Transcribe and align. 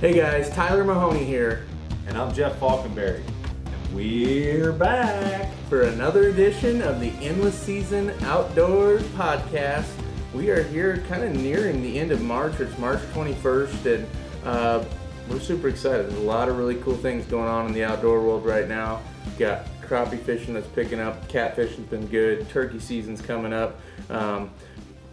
Hey 0.00 0.14
guys, 0.14 0.48
Tyler 0.48 0.82
Mahoney 0.82 1.24
here 1.24 1.66
And 2.06 2.16
I'm 2.16 2.32
Jeff 2.32 2.58
Faulkenberry. 2.58 3.22
And 3.66 3.94
we're 3.94 4.72
back. 4.72 5.52
for 5.68 5.82
another 5.82 6.28
edition 6.28 6.80
of 6.80 7.00
the 7.00 7.10
Endless 7.20 7.54
Season 7.54 8.08
Outdoors 8.22 9.02
podcast. 9.08 9.90
We 10.32 10.48
are 10.48 10.62
here 10.62 11.04
kind 11.06 11.22
of 11.22 11.34
nearing 11.34 11.82
the 11.82 11.98
end 11.98 12.12
of 12.12 12.22
March. 12.22 12.60
It's 12.60 12.78
March 12.78 13.00
21st, 13.12 13.94
and 13.94 14.06
uh, 14.46 14.84
we're 15.28 15.38
super 15.38 15.68
excited. 15.68 16.06
There's 16.06 16.18
a 16.18 16.22
lot 16.22 16.48
of 16.48 16.56
really 16.56 16.76
cool 16.76 16.96
things 16.96 17.26
going 17.26 17.50
on 17.50 17.66
in 17.66 17.74
the 17.74 17.84
outdoor 17.84 18.22
world 18.22 18.46
right 18.46 18.66
now. 18.66 19.02
Got 19.38 19.66
crappie 19.82 20.22
fishing 20.22 20.54
that's 20.54 20.66
picking 20.68 20.98
up, 20.98 21.28
catfishing's 21.28 21.90
been 21.90 22.06
good, 22.06 22.48
turkey 22.48 22.80
season's 22.80 23.20
coming 23.20 23.52
up. 23.52 23.78
Um, 24.08 24.50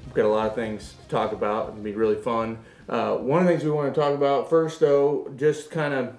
we've 0.06 0.14
got 0.14 0.28
a 0.28 0.30
lot 0.30 0.48
of 0.48 0.56
things 0.56 0.94
to 1.04 1.10
talk 1.10 1.34
about. 1.34 1.72
It'll 1.72 1.82
be 1.82 1.92
really 1.92 2.16
fun. 2.16 2.58
Uh, 2.88 3.16
one 3.16 3.42
of 3.42 3.46
the 3.48 3.52
things 3.52 3.64
we 3.64 3.72
want 3.72 3.94
to 3.94 4.00
talk 4.00 4.14
about 4.14 4.50
first, 4.50 4.80
though, 4.80 5.32
just 5.36 5.72
kind 5.72 5.94
of 5.94 6.16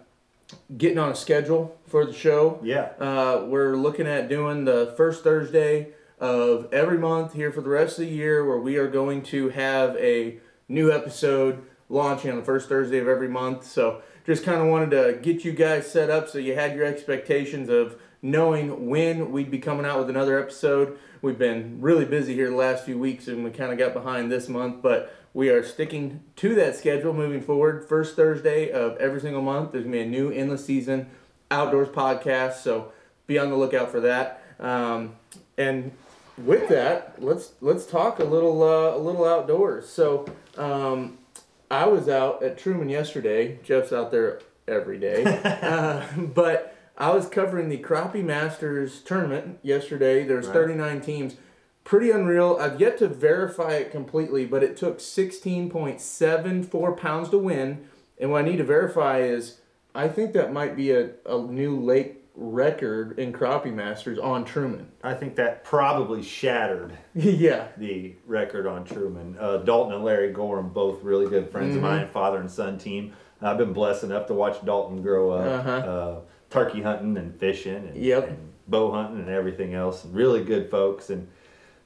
getting 0.76 0.98
on 0.98 1.10
a 1.10 1.14
schedule 1.14 1.78
for 1.86 2.04
the 2.04 2.12
show. 2.12 2.60
Yeah. 2.62 2.90
Uh, 2.98 3.44
we're 3.46 3.76
looking 3.76 4.06
at 4.06 4.28
doing 4.28 4.64
the 4.64 4.94
first 4.96 5.24
Thursday 5.24 5.88
of 6.18 6.72
every 6.72 6.98
month 6.98 7.34
here 7.34 7.52
for 7.52 7.60
the 7.60 7.68
rest 7.68 7.98
of 7.98 8.04
the 8.04 8.10
year, 8.10 8.44
where 8.44 8.58
we 8.58 8.76
are 8.76 8.88
going 8.88 9.22
to 9.22 9.50
have 9.50 9.96
a 9.96 10.38
new 10.68 10.92
episode 10.92 11.64
launching 11.88 12.30
on 12.30 12.36
the 12.36 12.44
first 12.44 12.68
Thursday 12.68 12.98
of 12.98 13.08
every 13.08 13.28
month. 13.28 13.64
So 13.64 14.02
just 14.26 14.44
kind 14.44 14.60
of 14.60 14.68
wanted 14.68 14.90
to 14.90 15.18
get 15.22 15.44
you 15.44 15.52
guys 15.52 15.90
set 15.90 16.10
up 16.10 16.28
so 16.28 16.38
you 16.38 16.54
had 16.54 16.76
your 16.76 16.84
expectations 16.84 17.68
of 17.70 17.98
knowing 18.20 18.88
when 18.88 19.30
we'd 19.30 19.50
be 19.50 19.58
coming 19.58 19.86
out 19.86 19.98
with 19.98 20.10
another 20.10 20.38
episode. 20.38 20.98
We've 21.22 21.38
been 21.38 21.80
really 21.80 22.04
busy 22.04 22.34
here 22.34 22.50
the 22.50 22.56
last 22.56 22.84
few 22.84 22.98
weeks 22.98 23.28
and 23.28 23.42
we 23.42 23.50
kind 23.50 23.72
of 23.72 23.78
got 23.78 23.94
behind 23.94 24.30
this 24.30 24.48
month, 24.48 24.82
but 24.82 25.14
we 25.34 25.50
are 25.50 25.62
sticking 25.62 26.22
to 26.36 26.54
that 26.56 26.76
schedule 26.76 27.12
moving 27.12 27.40
forward. 27.40 27.86
First 27.88 28.16
Thursday 28.16 28.70
of 28.70 28.96
every 28.96 29.20
single 29.20 29.42
month, 29.42 29.72
there's 29.72 29.84
going 29.84 29.92
to 29.92 29.98
be 29.98 30.04
a 30.04 30.08
new 30.08 30.30
endless 30.30 30.64
season 30.64 31.08
outdoors 31.50 31.88
podcast. 31.88 32.54
So 32.56 32.92
be 33.26 33.38
on 33.38 33.50
the 33.50 33.56
lookout 33.56 33.90
for 33.90 34.00
that. 34.00 34.42
Um, 34.58 35.14
and 35.56 35.92
with 36.36 36.68
that, 36.68 37.14
let's 37.22 37.52
let's 37.60 37.84
talk 37.86 38.18
a 38.20 38.24
little 38.24 38.62
uh, 38.62 38.96
a 38.96 38.98
little 38.98 39.24
outdoors. 39.24 39.88
So 39.88 40.26
um, 40.56 41.18
I 41.70 41.86
was 41.86 42.08
out 42.08 42.42
at 42.42 42.58
Truman 42.58 42.88
yesterday. 42.88 43.58
Jeff's 43.64 43.92
out 43.92 44.10
there 44.10 44.40
every 44.66 44.98
day, 44.98 45.24
uh, 45.62 46.04
but 46.16 46.76
I 46.96 47.10
was 47.10 47.28
covering 47.28 47.68
the 47.68 47.78
Crappie 47.78 48.24
Masters 48.24 49.00
tournament 49.02 49.58
yesterday. 49.62 50.24
There's 50.24 50.46
Right. 50.46 50.54
39 50.54 51.00
teams. 51.00 51.36
Pretty 51.88 52.10
unreal. 52.10 52.58
I've 52.60 52.78
yet 52.78 52.98
to 52.98 53.08
verify 53.08 53.70
it 53.72 53.90
completely, 53.90 54.44
but 54.44 54.62
it 54.62 54.76
took 54.76 54.98
16.74 54.98 56.96
pounds 56.98 57.30
to 57.30 57.38
win. 57.38 57.88
And 58.20 58.30
what 58.30 58.44
I 58.44 58.48
need 58.48 58.58
to 58.58 58.64
verify 58.64 59.20
is 59.20 59.60
I 59.94 60.06
think 60.08 60.34
that 60.34 60.52
might 60.52 60.76
be 60.76 60.90
a, 60.90 61.12
a 61.24 61.38
new 61.38 61.80
lake 61.80 62.26
record 62.34 63.18
in 63.18 63.32
Crappie 63.32 63.72
Masters 63.72 64.18
on 64.18 64.44
Truman. 64.44 64.92
I 65.02 65.14
think 65.14 65.36
that 65.36 65.64
probably 65.64 66.22
shattered 66.22 66.92
yeah. 67.14 67.68
the 67.78 68.14
record 68.26 68.66
on 68.66 68.84
Truman. 68.84 69.38
Uh, 69.40 69.56
Dalton 69.56 69.94
and 69.94 70.04
Larry 70.04 70.30
Gorham, 70.30 70.68
both 70.68 71.02
really 71.02 71.26
good 71.26 71.50
friends 71.50 71.74
Mm-hmm. 71.74 71.84
of 71.86 71.90
mine, 71.90 72.08
father 72.08 72.38
and 72.38 72.50
son 72.50 72.76
team. 72.76 73.14
I've 73.40 73.56
been 73.56 73.72
blessed 73.72 74.04
enough 74.04 74.26
to 74.26 74.34
watch 74.34 74.62
Dalton 74.62 75.00
grow 75.00 75.30
up, 75.30 75.60
Uh-huh. 75.60 75.70
uh, 75.70 76.20
turkey 76.50 76.82
hunting 76.82 77.16
and 77.16 77.34
fishing 77.40 77.76
and, 77.76 77.96
Yep. 77.96 78.28
and 78.28 78.52
bow 78.66 78.90
hunting 78.92 79.20
and 79.20 79.30
everything 79.30 79.72
else. 79.72 80.04
Really 80.04 80.44
good 80.44 80.70
folks. 80.70 81.08
And 81.08 81.28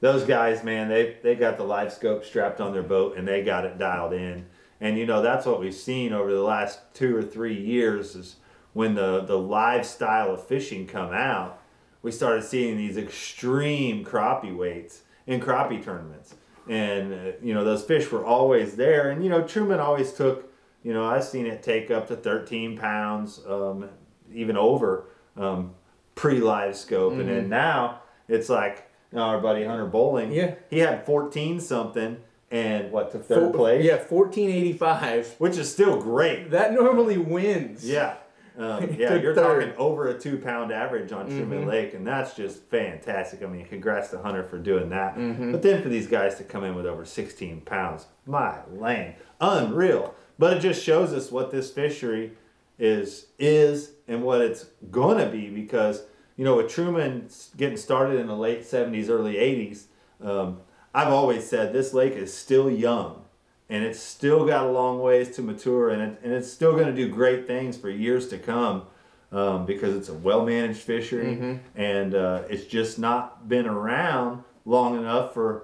those 0.03 0.25
guys, 0.25 0.65
man, 0.65 0.89
they, 0.89 1.15
they 1.23 1.33
got 1.33 1.55
the 1.55 1.63
live 1.63 1.93
scope 1.93 2.25
strapped 2.25 2.59
on 2.59 2.73
their 2.73 2.83
boat 2.83 3.15
and 3.15 3.25
they 3.25 3.41
got 3.41 3.63
it 3.63 3.77
dialed 3.77 4.11
in. 4.11 4.45
And 4.81 4.99
you 4.99 5.05
know, 5.05 5.21
that's 5.21 5.45
what 5.45 5.61
we've 5.61 5.73
seen 5.73 6.11
over 6.11 6.29
the 6.29 6.43
last 6.43 6.93
two 6.93 7.15
or 7.15 7.23
three 7.23 7.57
years 7.57 8.13
is 8.13 8.35
when 8.73 8.95
the, 8.95 9.21
the 9.21 9.37
live 9.37 9.85
style 9.85 10.33
of 10.33 10.45
fishing 10.45 10.87
come 10.87 11.13
out, 11.13 11.61
we 12.01 12.11
started 12.11 12.43
seeing 12.43 12.75
these 12.75 12.97
extreme 12.97 14.03
crappie 14.03 14.53
weights 14.53 15.03
in 15.25 15.39
crappie 15.39 15.81
tournaments. 15.81 16.35
And, 16.67 17.13
uh, 17.13 17.31
you 17.41 17.53
know, 17.53 17.63
those 17.63 17.85
fish 17.85 18.11
were 18.11 18.25
always 18.25 18.75
there. 18.75 19.09
And, 19.09 19.23
you 19.23 19.29
know, 19.29 19.47
Truman 19.47 19.79
always 19.79 20.11
took, 20.11 20.51
you 20.83 20.91
know, 20.91 21.05
I've 21.05 21.23
seen 21.23 21.45
it 21.45 21.63
take 21.63 21.91
up 21.91 22.09
to 22.09 22.17
13 22.17 22.77
pounds, 22.77 23.39
um, 23.47 23.87
even 24.33 24.57
over 24.57 25.05
um, 25.37 25.75
pre 26.13 26.41
live 26.41 26.75
scope. 26.75 27.13
And 27.13 27.29
then 27.29 27.47
now 27.47 28.01
it's 28.27 28.49
like, 28.49 28.89
our 29.15 29.39
buddy 29.39 29.63
Hunter 29.65 29.85
Bowling, 29.85 30.31
Yeah. 30.31 30.55
he 30.69 30.79
had 30.79 31.05
14 31.05 31.59
something 31.59 32.17
and 32.51 32.91
what, 32.91 33.11
to 33.11 33.19
third 33.19 33.51
Four- 33.51 33.53
place? 33.53 33.83
Yeah, 33.85 33.97
1485. 33.97 35.35
Which 35.39 35.57
is 35.57 35.71
still 35.71 35.99
great. 36.01 36.51
That 36.51 36.73
normally 36.73 37.17
wins. 37.17 37.87
Yeah. 37.87 38.15
Um, 38.57 38.93
yeah, 38.97 39.15
you're 39.15 39.33
third. 39.33 39.61
talking 39.65 39.77
over 39.77 40.07
a 40.09 40.19
two 40.19 40.37
pound 40.37 40.71
average 40.71 41.11
on 41.11 41.25
Truman 41.27 41.65
Lake, 41.65 41.95
and 41.95 42.05
that's 42.05 42.35
just 42.35 42.61
fantastic. 42.69 43.41
I 43.41 43.47
mean, 43.47 43.65
congrats 43.65 44.09
to 44.09 44.19
Hunter 44.21 44.43
for 44.43 44.59
doing 44.59 44.89
that. 44.89 45.15
But 45.15 45.63
then 45.63 45.81
for 45.81 45.89
these 45.89 46.05
guys 46.05 46.35
to 46.35 46.43
come 46.43 46.63
in 46.63 46.75
with 46.75 46.85
over 46.85 47.03
16 47.05 47.61
pounds, 47.61 48.05
my 48.27 48.59
land, 48.71 49.15
unreal. 49.41 50.13
But 50.37 50.57
it 50.57 50.59
just 50.59 50.83
shows 50.83 51.13
us 51.13 51.31
what 51.31 51.49
this 51.49 51.71
fishery 51.71 52.33
is 52.77 53.27
is 53.39 53.91
and 54.07 54.23
what 54.23 54.41
it's 54.41 54.65
gonna 54.91 55.29
be 55.29 55.47
because 55.49 56.03
you 56.35 56.45
know 56.45 56.57
with 56.57 56.69
Truman 56.69 57.29
getting 57.57 57.77
started 57.77 58.19
in 58.19 58.27
the 58.27 58.35
late 58.35 58.61
70s, 58.63 59.09
early 59.09 59.35
80s, 59.35 59.85
um, 60.21 60.61
I've 60.93 61.11
always 61.11 61.47
said 61.47 61.73
this 61.73 61.93
lake 61.93 62.13
is 62.13 62.33
still 62.33 62.69
young 62.69 63.23
and 63.69 63.83
it's 63.83 63.99
still 63.99 64.45
got 64.45 64.65
a 64.65 64.69
long 64.69 64.99
ways 64.99 65.35
to 65.35 65.41
mature 65.41 65.89
and, 65.89 66.01
it, 66.01 66.19
and 66.23 66.33
it's 66.33 66.51
still 66.51 66.73
going 66.73 66.85
to 66.85 66.93
do 66.93 67.07
great 67.09 67.47
things 67.47 67.77
for 67.77 67.89
years 67.89 68.27
to 68.29 68.37
come 68.37 68.83
um, 69.31 69.65
because 69.65 69.95
it's 69.95 70.09
a 70.09 70.13
well-managed 70.13 70.79
fishery 70.79 71.33
and 71.75 72.13
uh, 72.13 72.43
it's 72.49 72.65
just 72.65 72.99
not 72.99 73.47
been 73.49 73.65
around 73.65 74.43
long 74.65 74.97
enough 74.97 75.33
for 75.33 75.63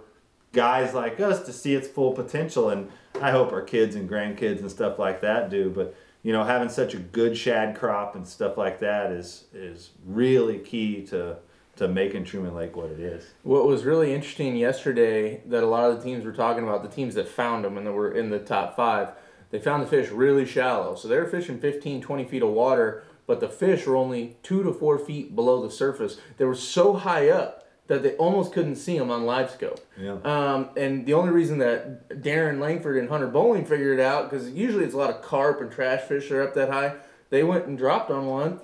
guys 0.53 0.94
like 0.96 1.19
us 1.19 1.46
to 1.46 1.53
see 1.53 1.75
its 1.75 1.88
full 1.88 2.12
potential 2.13 2.69
and 2.69 2.90
i 3.22 3.30
hope 3.30 3.51
our 3.53 3.62
kids 3.62 3.96
and 3.96 4.09
grandkids 4.09 4.59
and 4.62 4.72
stuff 4.72 4.97
like 4.97 5.22
that 5.22 5.50
do 5.51 5.69
but 5.69 5.96
you 6.24 6.34
know 6.34 6.44
having 6.44 6.69
such 6.69 6.94
a 6.94 6.97
good 6.97 7.38
shad 7.38 7.75
crop 7.78 8.16
and 8.16 8.28
stuff 8.28 8.57
like 8.57 8.80
that 8.80 9.12
is 9.12 9.46
is 9.53 9.91
really 10.06 10.59
key 10.59 11.06
to 11.06 11.38
to 11.75 11.88
making 11.88 12.25
truman 12.25 12.53
lake 12.53 12.75
what 12.75 12.90
it 12.90 13.00
is 13.00 13.24
What 13.44 13.66
was 13.66 13.85
really 13.85 14.13
interesting 14.13 14.56
yesterday 14.57 15.41
that 15.46 15.63
a 15.63 15.68
lot 15.68 15.90
of 15.90 15.97
the 15.97 16.03
teams 16.03 16.25
were 16.25 16.34
talking 16.34 16.63
about, 16.63 16.84
the 16.84 16.90
teams 16.90 17.16
that 17.16 17.28
found 17.30 17.63
them 17.63 17.78
and 17.78 17.88
that 17.88 17.94
were 17.94 18.12
in 18.12 18.30
the 18.30 18.40
top 18.40 18.75
five, 18.75 19.12
they 19.50 19.59
found 19.59 19.84
the 19.84 19.88
fish 19.88 20.09
really 20.09 20.46
shallow. 20.46 20.96
So 20.96 21.07
they 21.07 21.18
were 21.18 21.25
fishing 21.25 21.57
15, 21.57 22.02
20 22.02 22.25
feet 22.25 22.44
of 22.44 22.50
water, 22.50 23.03
but 23.25 23.40
the 23.40 23.47
fish 23.47 23.86
were 23.86 23.96
only 23.96 24.36
two 24.44 24.62
to 24.63 24.74
four 24.74 25.00
feet 25.00 25.36
below 25.36 25.62
the 25.62 25.72
surface. 25.72 26.19
They 26.38 26.44
were 26.44 26.53
so 26.53 26.96
high 26.96 27.30
up 27.30 27.59
that 27.90 28.04
they 28.04 28.16
almost 28.18 28.54
couldn't 28.54 28.76
see 28.76 28.98
them 28.98 29.10
on 29.12 29.26
live 29.26 29.50
scope. 29.50 29.80
Yeah. 30.00 30.18
Um, 30.24 30.70
and 30.78 31.06
the 31.08 31.14
only 31.14 31.32
reason 31.32 31.58
that 31.58 32.08
Darren 32.22 32.60
Langford 32.60 32.96
and 32.98 33.10
Hunter 33.10 33.28
Bowling 33.28 33.66
figured 33.66 34.00
it 34.00 34.02
out, 34.02 34.30
because 34.30 34.50
usually 34.52 34.86
it's 34.86 34.94
a 34.94 34.98
lot 34.98 35.10
of 35.10 35.22
carp 35.24 35.60
and 35.60 35.72
trash 35.72 36.02
fish 36.04 36.30
are 36.32 36.44
up 36.44 36.54
that 36.54 36.70
high, 36.70 36.96
they 37.32 37.44
went 37.44 37.66
and 37.66 37.78
dropped 37.78 38.12
on 38.12 38.28
one, 38.28 38.62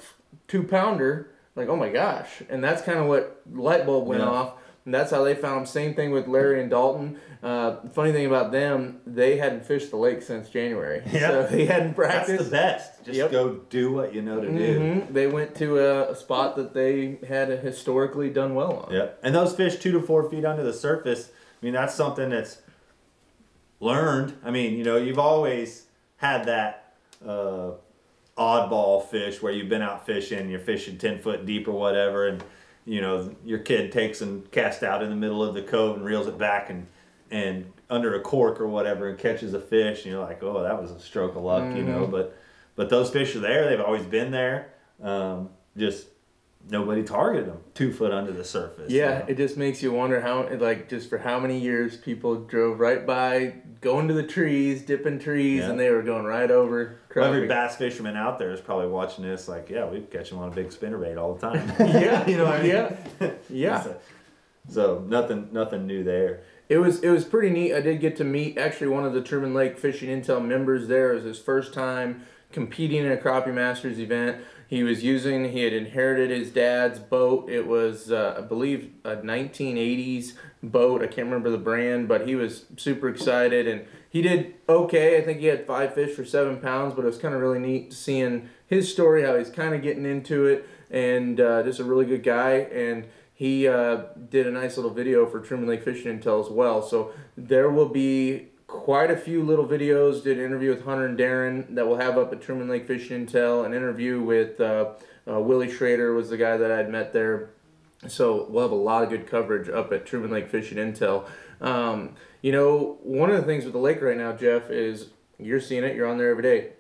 two 0.48 0.62
pounder, 0.64 1.32
like, 1.56 1.68
oh 1.68 1.76
my 1.76 1.90
gosh. 1.90 2.44
And 2.50 2.64
that's 2.64 2.84
kind 2.84 3.00
of 3.00 3.08
what 3.08 3.42
light 3.52 3.86
bulb 3.86 4.08
went 4.08 4.22
Yeah. 4.22 4.30
off. 4.30 4.54
And 4.86 4.94
that's 4.94 5.10
how 5.10 5.24
they 5.24 5.34
found 5.34 5.62
them. 5.62 5.66
Same 5.66 5.96
thing 5.96 6.12
with 6.12 6.28
Larry 6.28 6.62
and 6.62 6.70
Dalton. 6.70 7.20
Uh, 7.42 7.78
funny 7.94 8.12
thing 8.12 8.28
about 8.28 8.52
them, 8.52 9.02
they 9.08 9.38
hadn't 9.38 9.66
fished 9.66 9.90
the 9.90 9.98
lake 9.98 10.22
since 10.22 10.48
January. 10.50 11.02
So 11.12 11.48
they 11.50 11.66
hadn't 11.66 11.96
practiced. 11.96 12.52
that's 12.52 12.88
the 12.90 13.00
best 13.00 13.06
just 13.06 13.18
Yep. 13.18 13.32
go 13.32 13.50
do 13.70 13.92
what 13.94 14.14
you 14.14 14.22
know 14.22 14.40
to 14.42 14.48
do 14.48 14.80
Mhm. 14.80 15.14
They 15.14 15.26
went 15.28 15.56
to 15.56 15.80
a, 15.80 16.12
a 16.12 16.16
spot 16.16 16.56
that 16.58 16.74
they 16.76 17.18
had 17.28 17.50
historically 17.50 18.30
done 18.30 18.54
well 18.56 18.86
on. 18.88 18.94
Yep. 18.94 19.20
And 19.24 19.34
those 19.36 19.56
fish 19.56 19.78
two 19.78 19.92
to 19.92 20.00
four 20.02 20.30
feet 20.30 20.46
under 20.46 20.64
the 20.64 20.74
surface, 20.74 21.30
I 21.62 21.66
mean, 21.66 21.74
that's 21.74 21.94
something 21.96 22.30
that's 22.30 22.62
learned. 23.80 24.34
I 24.44 24.52
mean, 24.52 24.74
you 24.78 24.84
know, 24.84 24.98
you've 24.98 25.20
always 25.20 25.86
had 26.18 26.46
that 26.46 26.94
uh, 27.28 27.72
oddball 28.38 29.04
fish 29.08 29.42
where 29.42 29.52
you've 29.52 29.70
been 29.70 29.82
out 29.82 30.06
fishing, 30.06 30.50
you're 30.50 30.60
fishing 30.60 30.98
10 30.98 31.20
foot 31.20 31.46
deep 31.46 31.68
or 31.68 31.72
whatever, 31.74 32.28
and, 32.28 32.44
you 32.86 33.02
know, 33.02 33.36
your 33.44 33.60
kid 33.60 33.92
takes 33.92 34.22
and 34.22 34.50
casts 34.52 34.84
out 34.84 35.02
in 35.04 35.10
the 35.10 35.16
middle 35.16 35.44
of 35.44 35.54
the 35.54 35.62
cove 35.62 35.98
and 35.98 36.06
reels 36.06 36.28
it 36.28 36.38
back 36.38 36.70
and, 36.70 36.88
and 37.32 37.72
under 37.90 38.16
a 38.16 38.22
cork 38.22 38.62
or 38.62 38.68
whatever 38.68 39.10
and 39.10 39.18
catches 39.18 39.54
a 39.54 39.60
fish, 39.60 40.04
and 40.04 40.14
you're 40.14 40.24
like, 40.24 40.42
oh, 40.44 40.64
that 40.64 40.80
was 40.82 40.92
a 40.92 41.00
stroke 41.00 41.36
of 41.36 41.44
luck, 41.44 41.64
you 41.76 41.84
know, 41.84 42.08
but, 42.08 42.38
but 42.76 42.90
those 42.90 43.10
fish 43.10 43.36
are 43.36 43.40
there. 43.40 43.70
They've 43.70 43.82
always 43.82 44.06
been 44.06 44.32
there. 44.32 44.74
Um, 45.02 45.50
just 45.78 46.08
nobody 46.70 47.04
targeted 47.04 47.48
them 47.48 47.60
two 47.74 47.92
foot 47.92 48.12
under 48.12 48.32
the 48.32 48.44
surface. 48.44 48.92
Yeah, 48.92 49.26
it 49.28 49.38
just 49.38 49.58
makes 49.58 49.82
you 49.84 49.92
wonder 49.92 50.22
how, 50.22 50.48
like, 50.58 50.90
just 50.90 51.10
for 51.10 51.18
how 51.18 51.40
many 51.40 51.60
years 51.60 51.98
people 51.98 52.36
drove 52.36 52.80
right 52.80 53.06
by, 53.06 53.56
going 53.82 54.08
to 54.08 54.14
the 54.14 54.24
trees, 54.24 54.82
dipping 54.82 55.20
trees, 55.20 55.60
Yeah. 55.60 55.70
and 55.70 55.80
they 55.80 55.90
were 55.92 56.02
going 56.02 56.26
right 56.26 56.50
over. 56.50 56.98
Well, 57.16 57.26
every 57.26 57.48
bass 57.48 57.76
fisherman 57.76 58.18
out 58.18 58.40
there 58.40 58.52
is 58.52 58.60
probably 58.62 58.88
watching 58.88 59.24
this, 59.24 59.48
like, 59.48 59.70
yeah, 59.70 59.86
we 59.86 60.02
catch 60.02 60.30
them 60.30 60.40
on 60.40 60.50
a 60.50 60.56
big 60.56 60.70
spinnerbait 60.70 61.18
all 61.18 61.36
the 61.36 61.42
time. 61.42 61.72
yeah, 61.80 62.28
you 62.28 62.38
know 62.38 62.46
what 62.46 62.56
I 62.60 62.64
mean? 62.64 62.72
Yeah, 62.72 63.32
yeah. 63.50 63.82
So, 63.82 63.98
so 64.68 65.06
nothing, 65.08 65.50
nothing 65.52 65.86
new 65.86 66.04
there. 66.04 66.42
It 66.68 66.80
was 66.80 67.02
it 67.04 67.10
was 67.10 67.24
pretty 67.24 67.52
neat. 67.52 67.76
I 67.76 67.82
did 67.82 68.00
get 68.02 68.16
to 68.16 68.24
meet 68.24 68.58
actually 68.58 68.88
one 68.88 69.06
of 69.06 69.14
the 69.14 69.22
Truman 69.22 69.54
Lake 69.54 69.78
Fishing 69.78 70.10
Intel 70.10 70.44
members 70.44 70.88
there. 70.88 71.12
It 71.12 71.16
was 71.18 71.24
his 71.24 71.38
first 71.38 71.76
time 71.76 72.26
competing 72.52 73.06
in 73.06 73.12
a 73.12 73.18
crappie 73.18 73.54
masters 73.54 74.00
event. 74.00 74.42
He 74.68 74.84
was 74.84 75.04
using. 75.04 75.52
He 75.52 75.64
had 75.64 75.74
inherited 75.74 76.32
his 76.32 76.52
dad's 76.52 77.00
boat. 77.00 77.50
It 77.50 77.68
was, 77.68 78.12
uh, 78.12 78.36
I 78.38 78.42
believe, 78.42 78.92
a 79.04 79.16
1980s 79.18 80.34
boat. 80.64 81.02
I 81.02 81.08
can't 81.08 81.28
remember 81.28 81.50
the 81.50 81.58
brand, 81.58 82.08
but 82.08 82.28
he 82.28 82.36
was 82.36 82.66
super 82.78 83.08
excited 83.08 83.68
and 83.68 83.86
he 84.10 84.22
did 84.22 84.56
okay. 84.68 85.18
I 85.18 85.22
think 85.22 85.40
he 85.40 85.48
had 85.48 85.68
five 85.68 85.94
fish 85.94 86.16
for 86.16 86.26
seven 86.26 86.58
pounds, 86.58 86.94
but 86.94 87.04
it 87.04 87.08
was 87.08 87.18
kind 87.18 87.36
of 87.36 87.42
really 87.42 87.60
neat 87.60 87.94
seeing 87.94 88.50
his 88.66 88.92
story, 88.92 89.24
how 89.24 89.38
he's 89.38 89.50
kind 89.50 89.76
of 89.76 89.82
getting 89.82 90.06
into 90.06 90.46
it, 90.46 90.68
and 90.90 91.40
uh, 91.40 91.64
just 91.64 91.80
a 91.80 91.84
really 91.84 92.06
good 92.06 92.24
guy. 92.24 92.54
And 92.54 93.08
he 93.34 93.68
uh, 93.68 94.04
did 94.30 94.48
a 94.48 94.52
nice 94.52 94.78
little 94.78 94.94
video 94.94 95.26
for 95.26 95.42
Truman 95.42 95.68
Lake 95.68 95.84
Fishing 95.84 96.18
Intel 96.18 96.44
as 96.44 96.50
well. 96.50 96.82
So 96.82 97.12
there 97.36 97.70
will 97.70 97.90
be 97.90 98.48
quite 98.68 99.12
a 99.12 99.18
few 99.18 99.44
little 99.44 99.68
videos. 99.68 100.24
Did 100.24 100.38
an 100.40 100.46
interview 100.46 100.70
with 100.70 100.86
Hunter 100.86 101.06
and 101.06 101.18
Darren 101.18 101.76
that 101.76 101.88
we'll 101.88 101.98
have 101.98 102.18
up 102.18 102.32
at 102.34 102.42
Truman 102.42 102.70
Lake 102.70 102.88
Fishing 102.88 103.26
Intel. 103.26 103.66
An 103.66 103.74
interview 103.74 104.22
with 104.22 104.60
uh, 104.60 104.94
uh, 105.28 105.40
Willie 105.40 105.72
Schrader 105.72 106.14
was 106.14 106.30
the 106.30 106.38
guy 106.38 106.58
that 106.58 106.72
I'd 106.72 106.90
met 106.90 107.14
there. 107.14 107.52
So 108.08 108.48
we'll 108.50 108.64
have 108.64 108.72
a 108.72 108.76
lot 108.76 109.04
of 109.04 109.10
good 109.10 109.28
coverage 109.28 109.70
up 109.70 109.92
at 109.92 110.06
Truman 110.06 110.32
Lake 110.32 110.50
Fishing 110.50 110.78
Intel. 110.78 111.28
Um, 111.62 112.16
you 112.42 112.52
know, 112.52 112.98
one 113.02 113.30
of 113.32 113.38
the 113.38 113.44
things 113.44 113.64
with 113.64 113.74
the 113.74 113.80
lake 113.80 114.02
right 114.02 114.18
now, 114.18 114.34
Jeff, 114.34 114.70
is 114.70 115.10
you're 115.40 115.62
seeing 115.62 115.84
it. 115.84 115.96
You're 115.96 116.08
on 116.08 116.18
there 116.18 116.30
every 116.30 116.44
day. 116.44 116.74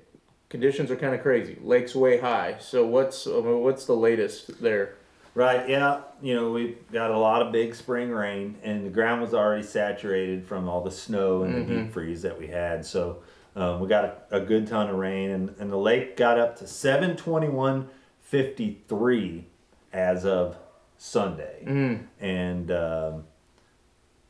Conditions 0.50 0.92
are 0.92 0.96
kind 0.96 1.16
of 1.16 1.22
crazy. 1.22 1.58
Lake's 1.62 1.96
way 1.96 2.20
high. 2.20 2.58
So 2.60 2.86
what's 2.86 3.26
what's 3.26 3.86
the 3.86 3.96
latest 3.96 4.62
there? 4.62 4.96
Right, 5.36 5.70
yeah. 5.70 6.02
You 6.22 6.34
know, 6.34 6.52
we've 6.52 6.78
got 6.94 7.12
a 7.12 7.18
lot 7.18 7.42
of 7.42 7.52
big 7.52 7.76
spring 7.76 8.10
rain, 8.10 8.56
and 8.64 8.86
the 8.86 8.90
ground 8.90 9.22
was 9.22 9.34
already 9.34 9.64
saturated 9.64 10.48
from 10.48 10.70
all 10.70 10.82
the 10.82 10.90
snow 10.90 11.44
and 11.44 11.54
mm-hmm. 11.54 11.68
the 11.68 11.76
deep 11.82 11.92
freeze 11.92 12.22
that 12.22 12.40
we 12.40 12.48
had. 12.48 12.86
So 12.86 13.18
um, 13.58 13.82
we 13.82 13.90
got 13.90 14.28
a, 14.32 14.38
a, 14.38 14.40
good 14.40 14.66
ton 14.66 14.90
of 14.90 14.96
rain, 14.96 15.32
and, 15.32 15.54
and 15.60 15.70
the 15.70 15.78
lake 15.78 16.16
got 16.16 16.40
up 16.40 16.56
to 16.60 16.64
721.53 16.64 19.44
as 19.92 20.26
of 20.26 20.56
Sunday. 20.98 21.66
Mm. 21.66 22.08
And 22.22 22.72
um, 22.72 23.26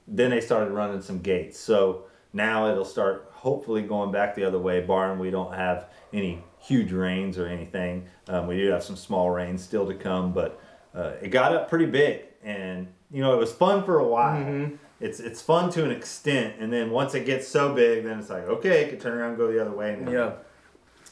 then 0.07 0.31
they 0.31 0.41
started 0.41 0.71
running 0.71 1.03
some 1.03 1.19
gates. 1.19 1.59
So 1.59 2.05
now 2.33 2.71
it'll 2.71 2.83
start 2.83 3.29
hopefully 3.31 3.83
going 3.83 4.11
back 4.11 4.33
the 4.33 4.43
other 4.43 4.57
way, 4.57 4.81
barring 4.81 5.19
we 5.19 5.29
don't 5.29 5.53
have 5.53 5.91
any 6.11 6.41
huge 6.59 6.91
rains 6.91 7.37
or 7.37 7.45
anything. 7.45 8.07
Um, 8.27 8.47
we 8.47 8.57
do 8.57 8.71
have 8.71 8.83
some 8.83 8.95
small 8.95 9.29
rains 9.29 9.63
still 9.63 9.85
to 9.85 9.93
come, 9.93 10.33
but 10.33 10.59
uh, 10.95 11.13
it 11.21 11.29
got 11.29 11.53
up 11.53 11.69
pretty 11.69 11.85
big, 11.85 12.23
and 12.43 12.87
you 13.11 13.21
know 13.21 13.33
it 13.33 13.37
was 13.37 13.51
fun 13.51 13.83
for 13.83 13.99
a 13.99 14.07
while. 14.07 14.41
Mm-hmm. 14.41 14.75
It's 14.99 15.19
it's 15.19 15.41
fun 15.41 15.69
to 15.71 15.83
an 15.83 15.91
extent, 15.91 16.55
and 16.59 16.71
then 16.71 16.91
once 16.91 17.13
it 17.15 17.25
gets 17.25 17.47
so 17.47 17.73
big, 17.73 18.05
then 18.05 18.19
it's 18.19 18.29
like 18.29 18.43
okay, 18.43 18.85
it 18.85 18.89
can 18.89 18.99
turn 18.99 19.17
around 19.17 19.29
and 19.29 19.37
go 19.37 19.51
the 19.51 19.61
other 19.61 19.75
way. 19.75 19.97
Now. 19.99 20.11
Yeah. 20.11 20.31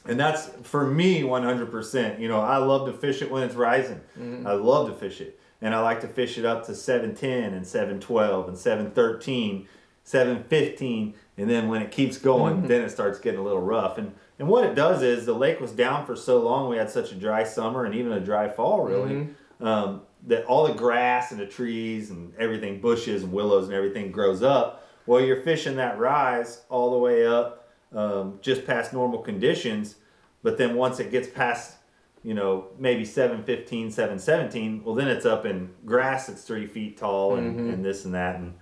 And 0.06 0.20
that's 0.20 0.48
for 0.64 0.86
me 0.86 1.22
100%. 1.22 2.20
You 2.20 2.28
know, 2.28 2.42
I 2.42 2.58
love 2.58 2.88
to 2.88 2.92
fish 2.92 3.22
it 3.22 3.32
when 3.32 3.44
it's 3.44 3.56
rising. 3.56 4.02
Mm-hmm. 4.20 4.46
I 4.46 4.52
love 4.52 4.90
to 4.90 4.94
fish 4.94 5.22
it 5.22 5.40
and 5.64 5.74
I 5.74 5.80
like 5.80 6.02
to 6.02 6.10
fish 6.10 6.38
it 6.38 6.44
up 6.44 6.66
to 6.66 6.76
710 6.76 7.54
and 7.54 7.66
712 7.66 8.50
and 8.50 8.58
713, 8.58 9.68
715, 10.04 11.14
and 11.38 11.50
then 11.50 11.70
when 11.70 11.82
it 11.82 11.90
keeps 11.90 12.18
going, 12.18 12.58
mm-hmm. 12.58 12.68
then 12.68 12.82
it 12.82 12.90
starts 12.90 13.18
getting 13.18 13.40
a 13.40 13.44
little 13.44 13.62
rough. 13.62 13.98
And 13.98 14.14
and 14.40 14.50
what 14.50 14.66
it 14.66 14.76
does 14.76 15.02
is 15.02 15.26
the 15.26 15.34
lake 15.34 15.62
was 15.62 15.72
down 15.72 16.06
for 16.06 16.18
so 16.18 16.42
long, 16.42 16.70
we 16.70 16.76
had 16.76 16.90
such 16.90 17.14
a 17.14 17.16
dry 17.16 17.46
summer 17.46 17.86
and 17.86 17.96
even 17.96 18.12
a 18.12 18.20
dry 18.20 18.50
fall, 18.50 18.84
really, 18.84 19.12
mm-hmm. 19.12 19.32
Um, 19.60 20.02
that 20.28 20.46
all 20.46 20.68
the 20.68 20.74
grass 20.74 21.32
and 21.32 21.40
the 21.40 21.46
trees 21.46 22.10
and 22.10 22.34
everything, 22.38 22.82
bushes 22.82 23.24
and 23.24 23.32
willows 23.32 23.66
and 23.66 23.74
everything 23.74 24.12
grows 24.12 24.42
up. 24.42 24.88
Well, 25.06 25.22
you're 25.22 25.42
fishing 25.42 25.76
that 25.78 25.98
rise 25.98 26.62
all 26.70 26.92
the 26.92 26.98
way 26.98 27.26
up 27.28 27.68
um, 27.94 28.40
just 28.42 28.66
past 28.66 28.94
normal 28.94 29.20
conditions, 29.20 29.96
but 30.42 30.58
then 30.58 30.76
once 30.76 31.00
it 31.00 31.12
gets 31.12 31.28
past 31.28 31.78
you 32.24 32.34
know, 32.34 32.68
maybe 32.80 33.04
715, 33.04 33.92
717, 33.92 34.84
well, 34.84 34.96
then 34.96 35.10
it's 35.10 35.26
up 35.26 35.46
in 35.46 35.70
grass 35.86 36.28
that's 36.28 36.44
three 36.44 36.66
feet 36.66 36.98
tall 36.98 37.36
and, 37.36 37.56
mm-hmm. 37.56 37.70
and 37.70 37.86
this 37.86 38.06
and 38.06 38.14
that. 38.14 38.38
And, 38.38 38.54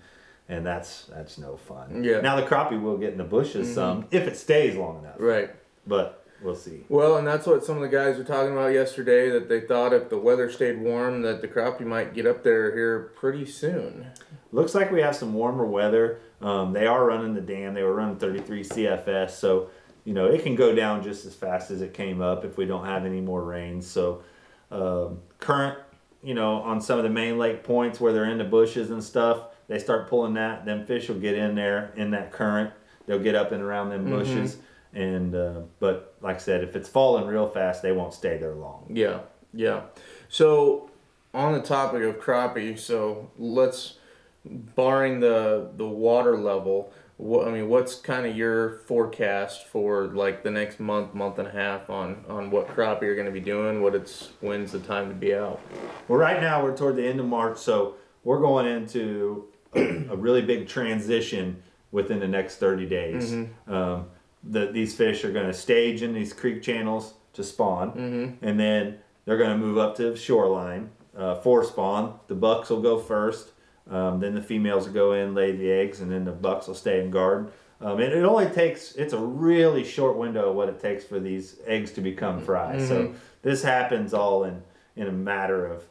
and 0.50 0.66
that's 0.66 1.06
that's 1.06 1.38
no 1.38 1.56
fun. 1.56 2.04
Yeah. 2.04 2.20
Now 2.20 2.36
the 2.36 2.42
crappie 2.44 2.82
will 2.82 2.98
get 2.98 3.12
in 3.12 3.18
the 3.18 3.24
bushes 3.24 3.68
mm-hmm. 3.68 3.76
some 3.76 4.06
if 4.12 4.28
it 4.28 4.36
stays 4.36 4.76
long 4.76 5.00
enough. 5.00 5.16
Right. 5.18 5.52
But 5.88 6.21
we'll 6.42 6.56
see. 6.56 6.86
Well, 6.90 7.18
and 7.18 7.28
that's 7.28 7.48
what 7.48 7.64
some 7.64 7.76
of 7.76 7.82
the 7.82 7.90
guys 7.90 8.18
were 8.18 8.24
talking 8.24 8.52
about 8.52 8.74
yesterday 8.74 9.30
that 9.30 9.50
they 9.50 9.62
thought 9.62 9.94
if 9.94 10.10
the 10.10 10.18
weather 10.18 10.52
stayed 10.52 10.80
warm 10.80 11.22
that 11.22 11.42
the 11.42 11.48
crappie 11.48 11.86
might 11.86 12.14
get 12.14 12.26
up 12.26 12.44
there 12.44 12.74
here 12.76 13.12
pretty 13.16 13.46
soon. 13.46 14.08
Looks 14.52 14.76
like 14.76 14.92
we 14.92 15.02
have 15.02 15.16
some 15.16 15.34
warmer 15.34 15.66
weather. 15.66 16.20
Um, 16.42 16.74
they 16.74 16.88
are 16.88 17.06
running 17.06 17.34
the 17.34 17.42
dam. 17.42 17.74
They 17.74 17.84
were 17.84 17.96
running 17.96 18.18
33 18.18 18.64
CFS, 18.64 19.32
so 19.32 19.70
you 20.04 20.14
know, 20.14 20.26
it 20.26 20.44
can 20.44 20.56
go 20.56 20.74
down 20.74 21.04
just 21.04 21.26
as 21.26 21.36
fast 21.36 21.72
as 21.72 21.82
it 21.82 21.94
came 21.94 22.22
up 22.22 22.44
if 22.44 22.58
we 22.58 22.66
don't 22.66 22.86
have 22.86 23.06
any 23.06 23.22
more 23.22 23.44
rain. 23.44 23.82
So, 23.82 24.24
um, 24.72 25.20
current, 25.40 25.78
you 26.24 26.34
know, 26.34 26.56
on 26.56 26.82
some 26.82 26.98
of 26.98 27.04
the 27.04 27.10
main 27.10 27.38
lake 27.38 27.64
points 27.64 28.00
where 28.00 28.12
they're 28.12 28.30
in 28.30 28.40
the 28.40 28.44
bushes 28.44 28.90
and 28.90 29.04
stuff, 29.04 29.46
they 29.68 29.78
start 29.80 30.10
pulling 30.10 30.34
that. 30.34 30.66
Then 30.66 30.86
fish 30.86 31.08
will 31.08 31.20
get 31.20 31.36
in 31.36 31.56
there 31.56 31.94
in 31.96 32.12
that 32.12 32.32
current. 32.32 32.74
They'll 33.06 33.20
get 33.20 33.36
up 33.36 33.52
and 33.52 33.62
around 33.62 33.90
them 33.90 34.06
mm-hmm. 34.06 34.18
bushes. 34.18 34.56
Mm-hmm. 34.56 34.66
And 34.94 35.36
uh, 35.36 35.62
but 35.80 36.16
like 36.22 36.38
I 36.38 36.40
said, 36.40 36.64
if 36.64 36.76
it's 36.76 36.90
falling 36.90 37.26
real 37.26 37.48
fast, 37.48 37.82
they 37.82 37.92
won't 37.92 38.14
stay 38.14 38.38
there 38.38 38.56
long. 38.56 38.86
Yeah, 38.90 39.22
yeah. 39.54 39.84
So 40.30 40.90
on 41.34 41.54
the 41.54 41.62
topic 41.62 42.04
of 42.04 42.20
crappie, 42.20 42.78
so 42.78 43.32
let's 43.38 43.98
barring 44.44 45.20
the 45.20 45.70
the 45.78 45.88
water 45.88 46.38
level 46.38 46.92
what 47.22 47.48
I 47.48 47.52
mean, 47.52 47.70
what's 47.70 47.94
kind 47.94 48.26
of 48.26 48.36
your 48.36 48.80
forecast 48.88 49.68
for 49.68 50.08
like 50.08 50.42
the 50.42 50.50
next 50.50 50.80
month, 50.80 51.14
month 51.14 51.38
and 51.38 51.48
a 51.48 51.52
half 51.52 51.88
on 51.88 52.26
on 52.28 52.50
what 52.50 52.68
crop 52.68 53.04
you're 53.04 53.14
going 53.14 53.28
to 53.28 53.32
be 53.32 53.40
doing? 53.40 53.84
What 53.84 53.94
it's 53.94 54.30
when's 54.42 54.72
the 54.72 54.80
time 54.80 55.08
to 55.10 55.14
be 55.14 55.36
out? 55.36 55.62
Well, 56.08 56.18
right 56.18 56.42
now 56.42 56.64
we're 56.64 56.76
toward 56.76 56.96
the 56.96 57.06
end 57.06 57.20
of 57.20 57.28
March, 57.28 57.60
so 57.60 57.94
we're 58.24 58.40
going 58.40 58.66
into 58.66 59.46
a, 59.76 60.08
a 60.10 60.16
really 60.16 60.42
big 60.42 60.68
transition 60.68 61.62
within 61.92 62.20
the 62.20 62.28
next 62.28 62.56
30 62.56 62.88
days. 62.88 63.32
Mm-hmm. 63.32 63.72
Um, 63.72 64.08
the, 64.44 64.68
these 64.68 64.96
fish 64.96 65.24
are 65.24 65.32
going 65.32 65.48
to 65.48 65.54
stage 65.54 66.02
in 66.02 66.14
these 66.14 66.34
creek 66.34 66.62
channels 66.62 67.14
to 67.34 67.44
spawn, 67.44 67.92
mm-hmm. 67.92 68.46
and 68.46 68.60
then 68.60 68.98
they're 69.26 69.38
going 69.38 69.52
to 69.52 69.58
move 69.58 69.78
up 69.78 69.96
to 69.98 70.12
the 70.12 70.18
shoreline 70.18 70.90
uh, 71.16 71.36
for 71.36 71.64
spawn. 71.64 72.20
The 72.28 72.36
bucks 72.36 72.70
will 72.70 72.82
go 72.82 72.98
first. 72.98 73.52
Um, 73.90 74.20
then 74.20 74.36
the 74.36 74.42
females 74.42 74.88
will 74.88 74.94
go 74.94 75.14
in, 75.14 75.34
lay 75.34 75.52
the 75.52 75.70
eggs, 75.70 76.00
and 76.00 76.12
then 76.12 76.24
the 76.24 76.32
bucks 76.32 76.68
will 76.68 76.76
stay 76.76 77.02
and 77.02 77.12
guard. 77.12 77.52
Um, 77.82 78.00
and 78.00 78.14
it 78.14 78.24
only 78.24 78.48
takes, 78.48 78.94
it's 78.94 79.14
a 79.14 79.20
really 79.20 79.84
short 79.84 80.16
window 80.16 80.50
of 80.50 80.56
what 80.56 80.70
it 80.70 80.80
takes 80.80 81.04
for 81.04 81.20
these 81.20 81.58
eggs 81.66 81.92
to 81.94 82.02
become 82.02 82.40
fry. 82.40 82.76
Mm-hmm. 82.76 82.88
So 82.88 83.16
this 83.42 83.64
happens 83.64 84.14
all 84.14 84.44
in, 84.44 84.62
in 84.96 85.08
a 85.08 85.12
matter 85.12 85.66
of, 85.66 85.84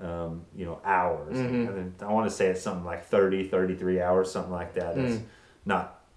um, 0.00 0.44
you 0.54 0.66
know, 0.66 0.80
hours. 0.84 1.36
Mm-hmm. 1.36 2.04
I 2.04 2.12
want 2.12 2.28
to 2.28 2.34
say 2.34 2.46
it's 2.48 2.60
something 2.60 2.84
like 2.84 3.06
30, 3.06 3.48
33 3.48 4.00
hours, 4.00 4.30
something 4.30 4.52
like 4.52 4.74
that. 4.74 4.98
It's 4.98 5.16
mm. 5.16 5.24